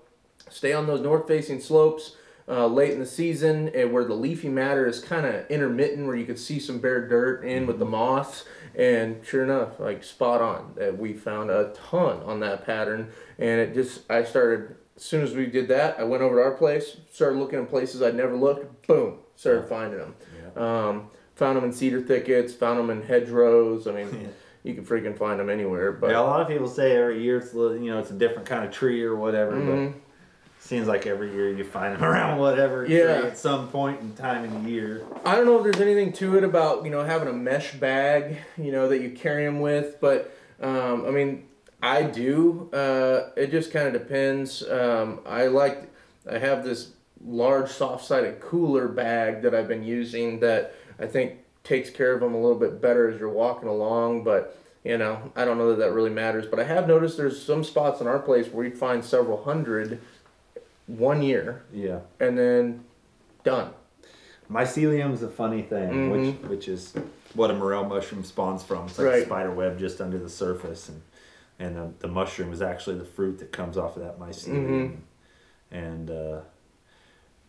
stay 0.49 0.73
on 0.73 0.87
those 0.87 1.01
north 1.01 1.27
facing 1.27 1.59
slopes." 1.59 2.17
Uh, 2.47 2.67
late 2.67 2.91
in 2.91 2.99
the 2.99 3.05
season, 3.07 3.69
and 3.73 3.91
where 3.91 4.03
the 4.05 4.13
leafy 4.13 4.49
matter 4.49 4.85
is 4.85 4.99
kind 4.99 5.25
of 5.25 5.49
intermittent, 5.49 6.05
where 6.05 6.15
you 6.15 6.27
could 6.27 6.37
see 6.37 6.59
some 6.59 6.77
bare 6.77 7.07
dirt 7.07 7.43
in 7.43 7.65
with 7.65 7.79
the 7.79 7.85
moss, 7.85 8.45
and 8.75 9.19
sure 9.25 9.43
enough, 9.43 9.79
like 9.79 10.03
spot 10.03 10.43
on, 10.43 10.71
that 10.75 10.95
we 10.95 11.11
found 11.11 11.49
a 11.49 11.73
ton 11.89 12.21
on 12.21 12.41
that 12.41 12.63
pattern, 12.63 13.07
and 13.39 13.59
it 13.59 13.73
just 13.73 14.01
I 14.11 14.23
started 14.23 14.75
as 14.95 15.01
soon 15.01 15.23
as 15.23 15.33
we 15.33 15.47
did 15.47 15.67
that, 15.69 15.99
I 15.99 16.03
went 16.03 16.21
over 16.21 16.35
to 16.35 16.41
our 16.43 16.51
place, 16.51 16.97
started 17.11 17.39
looking 17.39 17.57
in 17.57 17.65
places 17.65 18.03
I'd 18.03 18.13
never 18.13 18.35
looked. 18.35 18.85
Boom, 18.85 19.17
started 19.35 19.61
Yeah. 19.61 19.67
finding 19.67 19.99
them. 19.99 20.15
Um, 20.55 21.07
found 21.35 21.57
them 21.57 21.63
in 21.65 21.73
cedar 21.73 22.01
thickets, 22.01 22.53
found 22.53 22.79
them 22.79 22.89
in 22.89 23.01
hedgerows. 23.03 23.87
I 23.87 23.91
mean, 23.91 24.07
Yeah. 24.11 24.27
you 24.63 24.73
can 24.73 24.85
freaking 24.85 25.17
find 25.17 25.39
them 25.39 25.49
anywhere. 25.49 25.91
But 25.91 26.11
yeah, 26.11 26.19
a 26.19 26.21
lot 26.21 26.41
of 26.41 26.47
people 26.47 26.67
say 26.67 26.95
every 26.95 27.21
year 27.21 27.37
it's 27.37 27.53
a 27.53 27.57
you 27.79 27.91
know 27.91 27.99
it's 27.99 28.11
a 28.11 28.15
different 28.15 28.47
kind 28.47 28.65
of 28.65 28.71
tree 28.71 29.03
or 29.03 29.15
whatever, 29.15 29.51
Mhm. 29.53 29.93
but 29.93 30.01
seems 30.59 30.87
like 30.87 31.05
every 31.05 31.31
year 31.31 31.49
you 31.51 31.63
find 31.63 31.93
them 31.95 32.03
around 32.09 32.39
whatever 32.39 32.85
Yeah. 32.85 33.21
at 33.25 33.37
some 33.37 33.67
point 33.67 34.01
in 34.01 34.13
time 34.13 34.43
in 34.45 34.63
the 34.63 34.69
year. 34.69 35.01
I 35.25 35.35
don't 35.35 35.45
know 35.45 35.57
if 35.57 35.63
there's 35.63 35.81
anything 35.81 36.11
to 36.13 36.37
it 36.37 36.43
about 36.43 36.85
you 36.85 36.91
know 36.91 37.03
having 37.03 37.27
a 37.27 37.33
mesh 37.33 37.73
bag, 37.75 38.37
you 38.57 38.71
know 38.71 38.87
that 38.89 38.99
you 39.01 39.11
carry 39.11 39.45
them 39.45 39.59
with, 39.59 39.97
but 40.01 40.31
um, 40.61 41.05
I 41.05 41.11
mean 41.11 41.43
I 41.83 42.01
do. 42.03 42.69
Uh, 42.73 43.29
it 43.35 43.51
just 43.51 43.71
kind 43.71 43.85
of 43.87 43.93
depends. 43.93 44.63
Um, 44.67 45.19
I 45.25 45.47
like 45.47 45.83
I 46.31 46.39
have 46.39 46.63
this 46.63 46.93
large 47.23 47.69
soft 47.69 48.05
sided 48.05 48.39
cooler 48.39 48.87
bag 48.87 49.41
that 49.43 49.53
I've 49.53 49.67
been 49.67 49.83
using 49.83 50.39
that 50.39 50.73
I 50.99 51.05
think 51.07 51.39
takes 51.63 51.89
care 51.89 52.13
of 52.13 52.19
them 52.21 52.33
a 52.33 52.39
little 52.41 52.57
bit 52.59 52.81
better 52.81 53.09
as 53.09 53.19
you're 53.19 53.29
walking 53.29 53.67
along, 53.69 54.23
but. 54.23 54.57
You 54.87 54.99
know, 54.99 55.31
I 55.35 55.45
don't 55.45 55.57
know 55.57 55.69
that 55.71 55.79
that 55.79 55.93
really 55.93 56.11
matters, 56.11 56.45
but 56.45 56.59
I 56.59 56.63
have 56.63 56.87
noticed 56.87 57.17
there's 57.17 57.41
some 57.41 57.63
spots 57.63 58.01
in 58.01 58.05
our 58.07 58.19
place 58.19 58.49
where 58.49 58.65
you'd 58.67 58.77
find 58.77 59.03
several 59.03 59.43
hundred 59.43 59.99
one 60.85 61.23
year 61.23 61.63
Yeah. 61.73 62.01
and 62.19 62.37
then 62.37 62.83
done. 63.43 63.71
Mycelium's 64.47 65.23
a 65.23 65.27
funny 65.27 65.63
thing, 65.63 65.89
Mhm. 65.91 66.11
which 66.43 66.49
which 66.51 66.67
is 66.67 66.93
what 67.33 67.49
a 67.49 67.55
morel 67.55 67.83
mushroom 67.85 68.23
spawns 68.23 68.61
from. 68.61 68.85
It's 68.85 68.99
like 68.99 69.07
Right. 69.07 69.23
a 69.23 69.25
spider 69.25 69.49
web 69.51 69.79
just 69.79 69.99
under 70.01 70.19
the 70.19 70.29
surface, 70.29 70.87
and 70.87 71.01
and 71.57 71.75
the, 71.75 71.89
the 72.01 72.07
mushroom 72.07 72.53
is 72.53 72.61
actually 72.61 72.99
the 72.99 73.05
fruit 73.05 73.39
that 73.39 73.51
comes 73.51 73.79
off 73.79 73.97
of 73.97 74.03
that 74.03 74.19
mycelium. 74.19 74.67
Mhm. 74.91 74.95
And 75.71 76.11
uh, 76.11 76.41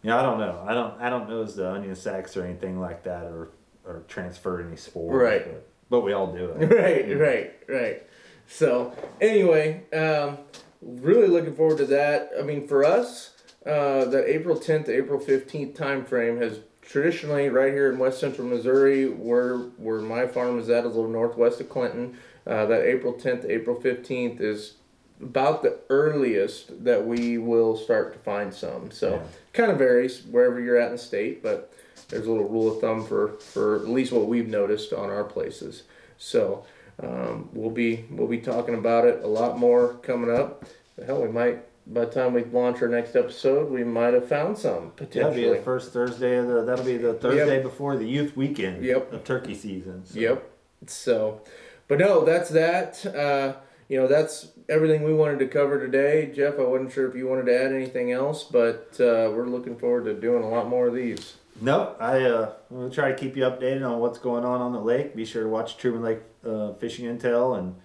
yeah, 0.03 0.19
I 0.19 0.23
don't 0.23 0.39
know. 0.39 0.65
I 0.67 0.75
don't 0.75 1.01
I 1.01 1.11
don't 1.11 1.29
know 1.29 1.43
as 1.43 1.57
the 1.57 1.71
onion 1.71 1.95
sacks 1.95 2.37
or 2.37 2.45
anything 2.45 2.81
like 2.81 3.03
that, 3.05 3.25
or 3.25 3.51
or 3.85 4.05
transfer 4.09 4.61
any 4.61 4.77
spores. 4.77 5.15
Right. 5.15 5.45
But, 5.45 5.69
but 5.89 6.01
we 6.01 6.13
all 6.13 6.33
do 6.33 6.51
it. 6.51 6.67
right, 6.71 7.19
right, 7.19 7.55
right. 7.69 8.03
So 8.49 8.93
anyway, 9.21 9.85
um, 9.93 10.39
really 10.83 11.29
looking 11.29 11.55
forward 11.55 11.79
to 11.79 11.87
that. 11.87 12.31
I 12.39 12.43
mean, 12.43 12.67
for 12.67 12.85
us, 12.85 13.33
uh, 13.65 14.05
that 14.07 14.25
April 14.29 14.57
tenth 14.59 14.87
to 14.87 14.97
April 14.97 15.19
fifteenth 15.21 15.77
time 15.77 16.05
frame 16.05 16.39
has 16.39 16.61
traditionally 16.83 17.49
right 17.49 17.73
here 17.73 17.91
in 17.93 17.99
West 17.99 18.21
Central 18.21 18.47
Missouri, 18.47 19.09
where 19.09 19.57
where 19.77 20.01
my 20.01 20.27
farm 20.27 20.59
is 20.59 20.69
at, 20.69 20.85
a 20.85 20.89
little 20.89 21.09
northwest 21.09 21.61
of 21.61 21.69
Clinton. 21.69 22.17
Uh, 22.47 22.65
that 22.67 22.83
April 22.83 23.13
10th, 23.13 23.45
April 23.51 23.75
15th 23.75 24.41
is 24.41 24.75
about 25.21 25.65
the 25.65 25.77
earliest 25.91 26.85
that 26.85 27.05
we 27.05 27.39
will 27.39 27.77
start 27.77 28.13
to 28.13 28.21
find 28.21 28.55
some. 28.55 28.89
So 28.93 29.15
Yeah. 29.15 29.23
Kind 29.57 29.71
of 29.71 29.79
varies 29.79 30.23
wherever 30.23 30.61
you're 30.61 30.77
at 30.77 30.87
in 30.87 30.93
the 30.93 30.99
state, 30.99 31.43
but 31.43 31.73
there's 32.09 32.27
a 32.27 32.31
little 32.31 32.49
rule 32.49 32.73
of 32.73 32.81
thumb 32.81 33.05
for 33.05 33.33
for 33.39 33.77
at 33.77 33.89
least 33.89 34.13
what 34.13 34.27
we've 34.27 34.49
noticed 34.49 34.93
on 34.93 35.11
our 35.11 35.25
places. 35.25 35.85
So 36.19 36.65
um, 37.03 37.49
we'll 37.53 37.71
be 37.71 38.05
we'll 38.11 38.29
be 38.29 38.39
talking 38.39 38.75
about 38.75 39.07
it 39.07 39.23
a 39.23 39.27
lot 39.27 39.59
more 39.59 39.95
coming 39.95 40.35
up. 40.35 40.65
Hell, 41.05 41.23
we 41.23 41.29
might 41.29 41.65
by 41.87 42.05
the 42.05 42.11
time 42.11 42.33
we 42.33 42.45
launch 42.45 42.83
our 42.83 42.89
next 42.89 43.15
episode, 43.15 43.71
we 43.71 43.85
might 43.85 44.15
have 44.15 44.29
found 44.29 44.59
some 44.59 44.91
potentially. 44.97 45.43
That'll 45.43 45.53
be 45.55 45.59
the 45.59 45.65
first 45.65 45.93
Thursday 45.93 46.37
of 46.37 46.49
the. 46.49 46.65
That'll 46.65 46.85
be 46.85 46.97
the 46.97 47.15
Thursday 47.15 47.63
before 47.63 47.97
the 47.97 48.07
youth 48.07 48.37
weekend. 48.37 48.85
Yep. 48.85 49.13
Of 49.13 49.25
turkey 49.25 49.55
season. 49.55 50.05
so. 50.05 50.19
Yep. 50.19 50.51
So, 50.87 51.41
but 51.89 51.99
no, 51.99 52.25
that's 52.25 52.51
that. 52.51 53.05
Uh, 53.07 53.61
you 53.89 53.99
know, 54.01 54.09
that's 54.09 54.49
everything 54.69 55.03
we 55.03 55.15
wanted 55.15 55.39
to 55.41 55.47
cover 55.47 55.79
today. 55.79 56.33
Jeff, 56.35 56.59
I 56.59 56.63
wasn't 56.63 56.93
sure 56.93 57.09
if 57.09 57.15
you 57.15 57.27
wanted 57.27 57.47
to 57.47 57.61
add 57.61 57.73
anything 57.73 58.13
else, 58.13 58.45
but 58.45 58.97
uh, 59.01 59.31
we're 59.35 59.47
looking 59.47 59.77
forward 59.77 60.05
to 60.05 60.15
doing 60.15 60.43
a 60.43 60.49
lot 60.49 60.69
more 60.69 60.89
of 60.89 60.95
these. 60.95 61.35
Nope. 61.61 61.97
I 62.01 62.23
uh, 62.23 62.53
will 62.71 62.91
try 62.91 63.11
to 63.11 63.17
keep 63.17 63.37
you 63.37 63.45
updated 63.45 63.89
on 63.89 63.99
what's 63.99 64.19
going 64.19 64.45
on 64.45 64.61
on 64.61 64.73
the 64.73 64.81
lake. 64.81 65.17
Be 65.17 65.25
sure 65.25 65.45
to 65.45 65.49
watch 65.49 65.77
Truman 65.77 66.03
Lake 66.03 66.21
uh, 66.45 66.75
Fishing 66.75 67.07
Intel 67.07 67.59
and 67.59 67.77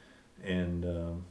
and 0.44 0.86
um, 0.86 1.26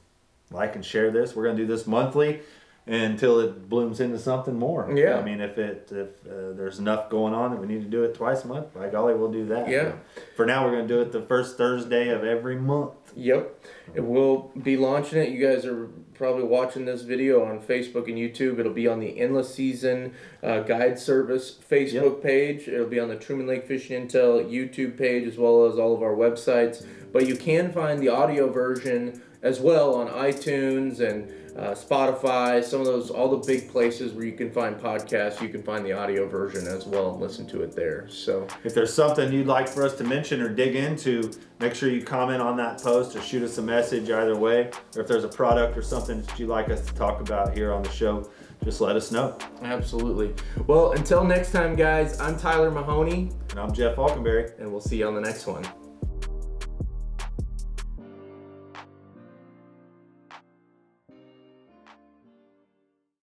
like 0.51 0.75
and 0.75 0.85
share 0.85 1.11
this. 1.11 1.35
We're 1.35 1.45
gonna 1.45 1.57
do 1.57 1.67
this 1.67 1.87
monthly 1.87 2.41
until 2.87 3.41
it 3.41 3.69
blooms 3.69 4.01
into 4.01 4.19
something 4.19 4.59
more. 4.59 4.91
Yeah. 4.95 5.19
I 5.19 5.23
mean, 5.23 5.41
if 5.41 5.59
it 5.59 5.91
if 5.93 6.27
uh, 6.27 6.55
there's 6.55 6.79
enough 6.79 7.11
going 7.11 7.35
on 7.35 7.51
that 7.51 7.61
we 7.61 7.67
need 7.67 7.83
to 7.83 7.91
do 7.91 8.05
it 8.05 8.15
twice 8.15 8.45
a 8.45 8.47
month, 8.47 8.73
by 8.73 8.89
golly, 8.89 9.15
we'll 9.15 9.31
do 9.31 9.47
that. 9.47 9.69
Yeah. 9.69 9.85
But 9.85 10.25
for 10.37 10.47
now, 10.47 10.65
we're 10.65 10.73
gonna 10.73 10.89
do 10.89 11.01
it 11.01 11.13
the 11.13 11.23
first 11.23 11.59
Thursday 11.59 12.09
of 12.09 12.25
every 12.25 12.57
month. 12.57 12.93
Yep. 13.17 13.65
And 13.97 14.09
we'll 14.09 14.53
be 14.63 14.77
launching 14.77 15.19
it. 15.19 15.31
You 15.31 15.47
guys 15.47 15.65
are 15.65 15.89
probably 16.15 16.45
watching 16.45 16.85
this 16.85 17.03
video 17.03 17.45
on 17.45 17.61
Facebook 17.61 18.07
and 18.07 18.17
YouTube. 18.17 18.59
It'll 18.59 18.73
be 18.73 18.87
on 18.87 19.01
the 19.01 19.19
Endless 19.19 19.55
Season 19.55 20.15
uh, 20.43 20.61
Guide 20.61 20.99
Service 20.99 21.59
Facebook 21.71 22.23
page. 22.23 22.69
It'll 22.69 22.87
be 22.87 23.01
on 23.01 23.09
the 23.09 23.17
Truman 23.17 23.47
Lake 23.47 23.67
Fishing 23.67 24.07
Intel 24.07 24.49
YouTube 24.49 24.99
page 24.99 25.27
as 25.27 25.39
well 25.39 25.67
as 25.67 25.79
all 25.79 25.95
of 25.95 26.03
our 26.03 26.15
websites. 26.15 26.87
But 27.13 27.27
you 27.27 27.37
can 27.37 27.73
find 27.73 28.01
the 28.01 28.09
audio 28.09 28.51
version 28.51 29.23
as 29.43 29.61
well 29.61 29.95
on 29.95 30.09
iTunes 30.09 31.01
and 31.01 31.33
uh, 31.61 31.75
Spotify, 31.75 32.65
some 32.65 32.81
of 32.81 32.87
those, 32.87 33.11
all 33.11 33.29
the 33.29 33.47
big 33.47 33.69
places 33.71 34.15
where 34.15 34.25
you 34.25 34.33
can 34.33 34.51
find 34.51 34.77
podcasts. 34.77 35.43
You 35.43 35.49
can 35.51 35.63
find 35.63 35.85
the 35.85 35.93
audio 35.93 36.27
version 36.27 36.67
as 36.67 36.87
well 36.87 37.11
and 37.13 37.21
listen 37.21 37.47
to 37.49 37.63
it 37.63 37.77
there. 37.77 38.09
So, 38.09 38.47
If 38.65 38.75
there's 38.75 38.93
something 38.93 39.31
you'd 39.33 39.47
like 39.47 39.69
for 39.69 39.85
us 39.85 39.95
to 39.99 40.05
mention 40.05 40.41
or 40.41 40.49
dig 40.49 40.75
into, 40.75 41.31
make 41.59 41.75
sure 41.75 41.91
you 41.91 42.03
comment 42.03 42.41
on 42.41 42.57
that 42.57 42.83
post 42.83 43.15
or 43.15 43.21
shoot 43.21 43.43
us 43.43 43.59
a 43.59 43.63
message 43.63 44.11
either 44.11 44.37
way. 44.37 44.71
Or 44.97 45.03
if 45.03 45.07
there's 45.07 45.25
a 45.25 45.29
product 45.29 45.77
or 45.77 45.83
something 45.83 46.23
that 46.23 46.39
you'd 46.39 46.49
like 46.49 46.71
us 46.71 46.85
to 46.87 46.95
talk 46.95 47.21
about 47.21 47.55
here 47.55 47.73
on 47.73 47.83
the 47.83 47.91
show, 47.91 48.29
just 48.65 48.81
let 48.81 48.97
us 48.97 49.11
know. 49.11 49.37
absolutely. 49.63 50.35
Well, 50.67 50.93
until 50.93 51.25
next 51.25 51.53
time, 51.53 51.77
guys, 51.77 52.19
I'm 52.21 52.39
Tyler 52.39 52.71
Mahoney. 52.71 53.31
And 53.51 53.59
I'm 53.61 53.73
Jeff 53.73 53.97
Faulkenberry. 53.97 54.59
and 54.59 54.71
we'll 54.71 54.81
see 54.81 54.99
you 54.99 55.07
on 55.09 55.15
the 55.15 55.21
next 55.21 55.47
one. 55.47 55.65